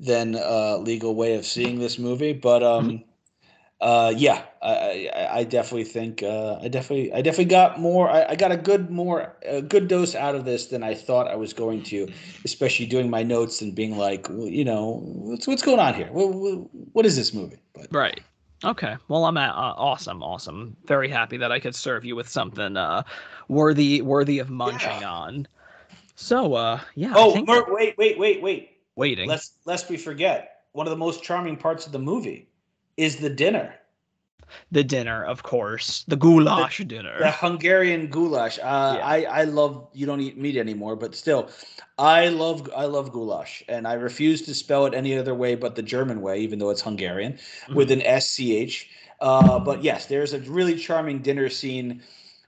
than 0.00 0.34
uh, 0.34 0.78
legal 0.78 1.14
way 1.14 1.34
of 1.34 1.44
seeing 1.44 1.78
this 1.78 1.98
movie. 1.98 2.32
But 2.32 2.62
um, 2.62 3.04
uh, 3.80 4.12
yeah, 4.16 4.42
I, 4.62 5.10
I, 5.14 5.38
I 5.38 5.44
definitely 5.44 5.84
think 5.84 6.22
uh, 6.22 6.58
I 6.60 6.68
definitely 6.68 7.12
I 7.12 7.20
definitely 7.20 7.44
got 7.46 7.78
more. 7.78 8.10
I, 8.10 8.30
I 8.30 8.34
got 8.34 8.50
a 8.50 8.56
good 8.56 8.90
more 8.90 9.36
a 9.46 9.62
good 9.62 9.88
dose 9.88 10.14
out 10.14 10.34
of 10.34 10.44
this 10.44 10.66
than 10.66 10.82
I 10.82 10.94
thought 10.94 11.28
I 11.28 11.36
was 11.36 11.52
going 11.52 11.82
to, 11.84 12.08
especially 12.44 12.86
doing 12.86 13.10
my 13.10 13.22
notes 13.22 13.60
and 13.60 13.74
being 13.74 13.96
like, 13.96 14.28
well, 14.28 14.48
you 14.48 14.64
know, 14.64 15.02
what's 15.04 15.46
what's 15.46 15.62
going 15.62 15.78
on 15.78 15.94
here? 15.94 16.08
What, 16.10 16.68
what 16.92 17.06
is 17.06 17.16
this 17.16 17.32
movie? 17.34 17.58
But 17.74 17.92
Right. 17.92 18.20
Okay. 18.62 18.96
Well, 19.08 19.24
I'm 19.24 19.38
at, 19.38 19.54
uh, 19.54 19.74
awesome, 19.76 20.22
awesome. 20.22 20.76
Very 20.84 21.08
happy 21.08 21.38
that 21.38 21.50
I 21.50 21.58
could 21.58 21.74
serve 21.74 22.04
you 22.04 22.14
with 22.14 22.28
something 22.28 22.76
uh, 22.76 23.02
worthy 23.48 24.02
worthy 24.02 24.38
of 24.38 24.50
munching 24.50 25.00
Yeah. 25.00 25.10
on. 25.10 25.48
So, 26.16 26.54
uh, 26.54 26.80
yeah. 26.94 27.12
Oh, 27.14 27.42
Mer- 27.46 27.64
wait, 27.68 27.96
wait, 27.96 28.18
wait, 28.18 28.42
wait. 28.42 28.69
Waiting. 29.00 29.28
Lest 29.28 29.48
lest 29.64 29.88
we 29.90 29.96
forget, 29.96 30.38
one 30.72 30.86
of 30.86 30.92
the 30.92 31.02
most 31.06 31.22
charming 31.28 31.56
parts 31.56 31.86
of 31.86 31.92
the 31.92 31.98
movie 32.12 32.48
is 32.96 33.16
the 33.16 33.30
dinner. 33.44 33.74
the 34.72 34.82
dinner, 34.82 35.24
of 35.24 35.42
course, 35.42 36.04
the 36.08 36.16
goulash 36.16 36.78
dinner. 36.94 37.16
the 37.18 37.30
Hungarian 37.30 38.02
goulash. 38.16 38.58
Uh, 38.58 38.94
Yeah. 38.96 39.06
I 39.14 39.16
I 39.40 39.44
love. 39.44 39.88
You 39.98 40.06
don't 40.06 40.20
eat 40.20 40.36
meat 40.36 40.56
anymore, 40.56 40.96
but 40.96 41.14
still, 41.14 41.42
I 41.98 42.28
love 42.42 42.68
I 42.82 42.86
love 42.96 43.06
goulash, 43.12 43.62
and 43.68 43.86
I 43.86 43.94
refuse 43.94 44.42
to 44.48 44.52
spell 44.54 44.86
it 44.88 44.94
any 44.94 45.12
other 45.18 45.34
way 45.34 45.54
but 45.56 45.74
the 45.74 45.82
German 45.94 46.18
way, 46.20 46.36
even 46.46 46.58
though 46.58 46.70
it's 46.74 46.82
Hungarian 46.82 47.38
with 47.74 47.90
an 47.90 48.02
S 48.02 48.30
C 48.30 48.56
H. 48.56 48.88
Uh, 49.20 49.58
but 49.68 49.84
yes, 49.84 50.06
there's 50.06 50.32
a 50.32 50.40
really 50.58 50.76
charming 50.76 51.22
dinner 51.22 51.48
scene 51.48 52.02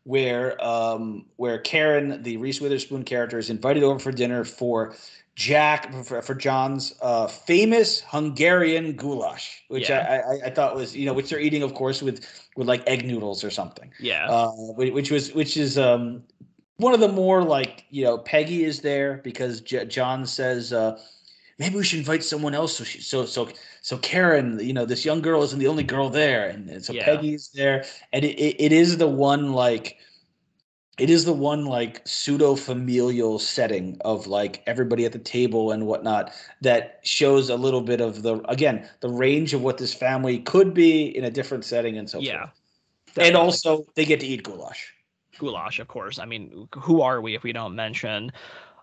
where 0.05 0.57
um, 0.73 1.27
where 1.37 1.59
Karen, 1.61 2.23
the 2.23 2.37
Reese 2.37 2.61
Witherspoon 2.61 3.05
character, 3.05 3.39
is 3.39 3.51
invited 3.51 3.83
over 3.85 3.99
for 4.01 4.11
dinner 4.11 4.43
for 4.45 4.95
Jack 5.35 5.93
for, 6.05 6.21
for 6.21 6.35
John's 6.35 6.95
uh, 7.01 7.27
famous 7.27 8.03
Hungarian 8.03 8.93
goulash, 8.93 9.63
which 9.69 9.89
Yeah. 9.89 10.23
I, 10.29 10.35
I 10.35 10.47
I 10.47 10.51
thought 10.51 10.77
was 10.77 10.95
you 10.95 11.07
know 11.07 11.15
which 11.15 11.31
they're 11.31 11.41
eating, 11.41 11.63
of 11.63 11.73
course, 11.75 12.03
with 12.03 12.27
with 12.57 12.69
like 12.69 12.83
egg 12.87 13.07
noodles 13.07 13.43
or 13.43 13.51
something 13.51 13.91
yeah. 13.99 14.27
uh, 14.29 14.51
which 14.77 15.11
was 15.11 15.33
which 15.33 15.57
is 15.57 15.79
um, 15.79 16.23
one 16.77 16.93
of 16.93 17.01
the 17.01 17.09
more 17.09 17.43
like 17.43 17.87
you 17.91 18.05
know 18.05 18.19
Peggy 18.19 18.65
is 18.65 18.81
there 18.81 19.21
because 19.25 19.63
J- 19.63 19.87
John 19.87 20.27
says 20.27 20.73
uh, 20.73 20.99
maybe 21.59 21.77
we 21.77 21.85
should 21.85 22.01
invite 22.01 22.23
someone 22.23 22.55
else 22.55 22.77
so 22.77 22.85
she, 22.85 23.01
so 23.01 23.25
so 23.25 23.49
so 23.81 23.97
Karen 23.99 24.59
you 24.61 24.75
know 24.75 24.85
this 24.85 25.05
young 25.05 25.23
girl 25.23 25.43
isn't 25.43 25.59
the 25.59 25.69
only 25.69 25.83
girl 25.83 26.11
there 26.11 26.49
and, 26.49 26.69
and 26.69 26.85
so 26.85 26.93
Yeah. 26.93 27.07
Peggy's 27.07 27.51
there 27.55 27.85
and 28.13 28.23
it, 28.25 28.39
it, 28.39 28.57
it 28.67 28.73
is 28.73 28.99
the 28.99 29.09
one 29.09 29.53
like 29.53 29.97
it 30.99 31.09
is 31.09 31.25
the 31.25 31.33
one 31.33 31.65
like 31.65 32.03
pseudo 32.05 32.55
familial 32.55 33.39
setting 33.39 33.97
of 34.05 34.27
like 34.27 34.63
everybody 34.67 35.05
at 35.05 35.13
the 35.13 35.19
table 35.19 35.73
and 35.73 35.87
whatnot 35.87 36.33
that 36.61 37.01
shows 37.03 37.49
a 37.49 37.57
little 37.57 37.81
bit 37.81 38.01
of 38.01 38.23
the 38.23 38.39
again 38.51 38.89
the 39.01 39.09
range 39.09 39.55
of 39.55 39.63
what 39.63 39.79
this 39.79 39.95
family 39.95 40.39
could 40.41 40.75
be 40.75 41.17
in 41.17 41.25
a 41.25 41.31
different 41.31 41.65
setting 41.65 41.97
and 41.97 42.09
so 42.09 42.19
yeah. 42.19 42.49
forth 43.07 43.27
and 43.27 43.37
also 43.37 43.87
they 43.95 44.05
get 44.05 44.21
to 44.21 44.27
eat 44.27 44.43
goulash. 44.43 44.93
goulash, 45.39 45.79
of 45.79 45.89
course. 45.89 46.19
I 46.19 46.25
mean, 46.25 46.69
who 46.75 47.01
are 47.01 47.21
we 47.21 47.35
if 47.35 47.43
we 47.43 47.53
don't 47.53 47.75
mention 47.75 48.31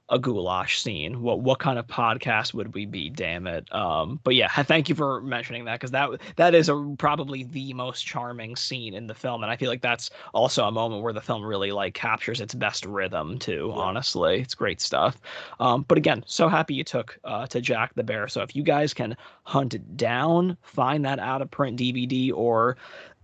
a 0.10 0.20
goulash 0.20 0.82
scene? 0.82 1.22
What 1.22 1.42
what 1.42 1.60
kind 1.60 1.80
of 1.80 1.88
podcast 1.88 2.54
would 2.54 2.74
we 2.74 2.86
be? 2.86 3.10
Damn 3.10 3.48
it. 3.48 3.74
Um, 3.74 4.20
but 4.24 4.36
yeah, 4.36 4.48
thank 4.64 4.90
you 4.90 4.96
for 4.96 5.22
mentioning 5.22 5.66
that 5.66 5.80
because 5.80 5.92
that 5.92 6.10
that 6.36 6.56
is 6.56 6.70
a, 6.70 6.96
probably 6.98 7.44
the 7.44 7.74
most 7.74 8.06
charming 8.06 8.56
scene 8.56 8.94
in 8.94 9.08
the 9.08 9.14
film, 9.14 9.44
and 9.44 9.52
I 9.52 9.56
feel 9.56 9.70
like 9.70 9.82
that's 9.82 10.10
also 10.34 10.66
a 10.66 10.72
moment 10.72 11.04
where 11.04 11.14
the 11.14 11.22
film 11.22 11.44
really 11.44 11.72
like 11.72 11.94
captures 11.94 12.42
its 12.42 12.54
best 12.54 12.86
rhythm 12.86 13.40
too. 13.40 13.72
Yeah. 13.74 13.82
Honestly, 13.82 14.42
it's 14.42 14.56
great 14.56 14.82
stuff. 14.82 15.20
Um, 15.60 15.86
but 15.88 15.98
again, 15.98 16.24
so 16.26 16.48
happy 16.48 16.74
you 16.74 16.84
took 16.84 17.18
uh, 17.24 17.48
to 17.48 17.62
Jack 17.62 17.94
the 17.96 18.04
Bear. 18.04 18.28
So 18.28 18.42
if 18.42 18.56
you 18.56 18.64
guys 18.64 18.94
can 18.94 19.16
hunt 19.44 19.74
it 19.74 19.98
down, 19.98 20.58
find 20.62 21.06
that 21.06 21.20
out 21.20 21.42
of 21.42 21.52
print 21.52 21.80
DVD 21.80 22.32
or 22.34 22.78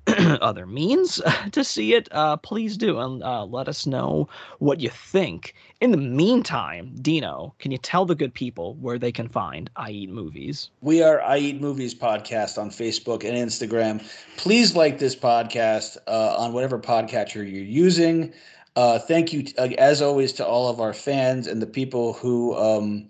other 0.41 0.65
means 0.65 1.21
to 1.51 1.63
see 1.63 1.93
it, 1.93 2.07
uh, 2.11 2.37
please 2.37 2.77
do 2.77 2.99
and 2.99 3.23
uh, 3.23 3.43
let 3.45 3.67
us 3.67 3.85
know 3.85 4.29
what 4.59 4.79
you 4.79 4.89
think. 4.89 5.55
In 5.81 5.91
the 5.91 5.97
meantime, 5.97 6.95
Dino, 7.01 7.53
can 7.59 7.71
you 7.71 7.77
tell 7.77 8.05
the 8.05 8.15
good 8.15 8.33
people 8.33 8.75
where 8.75 8.99
they 8.99 9.11
can 9.11 9.27
find 9.27 9.69
I 9.75 9.91
Eat 9.91 10.09
Movies? 10.09 10.69
We 10.81 11.01
are 11.01 11.21
I 11.21 11.37
Eat 11.37 11.61
Movies 11.61 11.95
podcast 11.95 12.57
on 12.57 12.69
Facebook 12.69 13.23
and 13.23 13.35
Instagram. 13.35 14.03
Please 14.37 14.75
like 14.75 14.99
this 14.99 15.15
podcast 15.15 15.97
uh, 16.07 16.35
on 16.37 16.53
whatever 16.53 16.79
podcatcher 16.79 17.35
you're 17.35 17.45
using. 17.45 18.33
Uh, 18.75 18.99
thank 18.99 19.31
you, 19.31 19.45
uh, 19.57 19.69
as 19.77 20.01
always, 20.01 20.33
to 20.33 20.45
all 20.45 20.69
of 20.69 20.79
our 20.81 20.93
fans 20.93 21.47
and 21.47 21.61
the 21.61 21.67
people 21.67 22.13
who 22.13 22.55
um, 22.55 23.07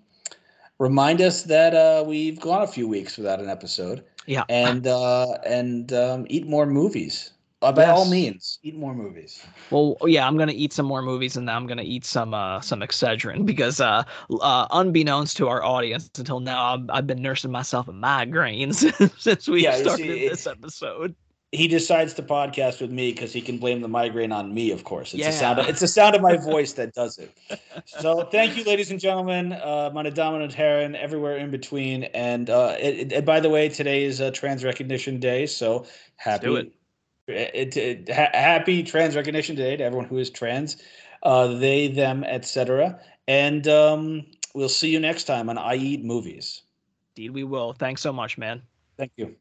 remind 0.79 1.21
us 1.21 1.43
that 1.43 1.73
uh, 1.73 2.03
we've 2.05 2.39
gone 2.39 2.61
a 2.61 2.67
few 2.67 2.87
weeks 2.87 3.17
without 3.17 3.39
an 3.39 3.49
episode. 3.49 4.03
Yeah. 4.25 4.45
and 4.49 4.87
uh, 4.87 5.33
and 5.45 5.91
um, 5.93 6.25
eat 6.29 6.47
more 6.47 6.65
movies. 6.65 7.33
Uh, 7.61 7.71
by 7.71 7.87
all 7.87 8.05
means, 8.05 8.59
eat 8.63 8.75
more 8.75 8.93
movies. 8.93 9.47
Well, 9.71 9.97
yeah, 10.05 10.27
I'm 10.27 10.37
gonna 10.37 10.51
eat 10.53 10.73
some 10.73 10.85
more 10.85 11.01
movies, 11.01 11.35
and 11.35 11.47
then 11.47 11.55
I'm 11.55 11.65
gonna 11.67 11.81
eat 11.81 12.05
some 12.05 12.33
uh, 12.33 12.61
some 12.61 12.81
Excedrin 12.81 13.45
because, 13.45 13.81
uh, 13.81 14.03
uh, 14.41 14.67
unbeknownst 14.71 15.37
to 15.37 15.47
our 15.47 15.63
audience, 15.63 16.09
until 16.17 16.39
now, 16.39 16.75
I've, 16.75 16.89
I've 16.89 17.07
been 17.07 17.21
nursing 17.21 17.51
myself 17.51 17.87
a 17.87 17.91
migraine 17.93 18.73
since 19.17 19.47
we 19.47 19.71
Yeah, 19.71 19.71
started 19.71 20.07
see, 20.07 20.25
this 20.25 20.45
episode. 20.47 21.15
He 21.55 21.67
decides 21.67 22.13
to 22.15 22.23
podcast 22.23 22.81
with 22.81 22.91
me 22.91 23.11
because 23.11 23.31
he 23.33 23.41
can 23.41 23.57
blame 23.57 23.81
the 23.81 23.87
migraine 23.87 24.31
on 24.31 24.53
me. 24.53 24.71
Of 24.71 24.83
course, 24.83 25.13
it's 25.13 25.23
the 25.25 25.31
sound. 25.31 25.59
Of, 25.59 25.67
it's 25.69 25.79
the 25.79 25.87
sound 25.87 26.15
of 26.15 26.21
my 26.21 26.35
voice 26.37 26.73
that 26.73 26.93
does 26.93 27.17
it. 27.17 27.31
So, 27.85 28.23
thank 28.25 28.55
you, 28.57 28.63
ladies 28.63 28.89
and 28.91 28.99
gentlemen, 28.99 29.51
uh, 29.53 29.91
meine 29.93 30.11
Damen 30.11 30.41
und 30.41 30.53
Herren, 30.53 30.95
everywhere 30.95 31.37
in 31.37 31.51
between. 31.51 32.05
And 32.05 32.49
uh, 32.49 32.75
it, 32.79 32.99
it- 32.99 33.13
and 33.13 33.25
by 33.25 33.39
the 33.39 33.49
way, 33.49 33.69
today 33.69 34.03
is 34.03 34.19
uh, 34.21 34.31
Trans 34.31 34.63
Recognition 34.63 35.19
Day, 35.19 35.45
so 35.45 35.85
happy. 36.15 36.55
it. 36.55 36.71
It, 37.27 37.77
it- 37.77 38.09
ha- 38.09 38.29
happy 38.33 38.81
Trans 38.83 39.15
Recognition 39.15 39.55
Day 39.55 39.75
to 39.77 39.83
everyone 39.83 40.07
who 40.07 40.17
is 40.17 40.29
trans, 40.29 40.77
uh, 41.23 41.47
they, 41.47 41.87
them, 41.89 42.23
etc. 42.23 42.99
And 43.27 43.67
um, 43.67 44.25
we'll 44.53 44.69
see 44.69 44.89
you 44.89 44.99
next 44.99 45.25
time 45.25 45.49
on 45.49 45.57
I 45.57 45.75
Eat 45.75 46.03
Movies. 46.03 46.61
Indeed, 47.15 47.31
we 47.31 47.43
will. 47.43 47.73
Thanks 47.73 48.01
so 48.01 48.11
much, 48.13 48.37
man. 48.37 48.61
Thank 48.97 49.11
you. 49.17 49.35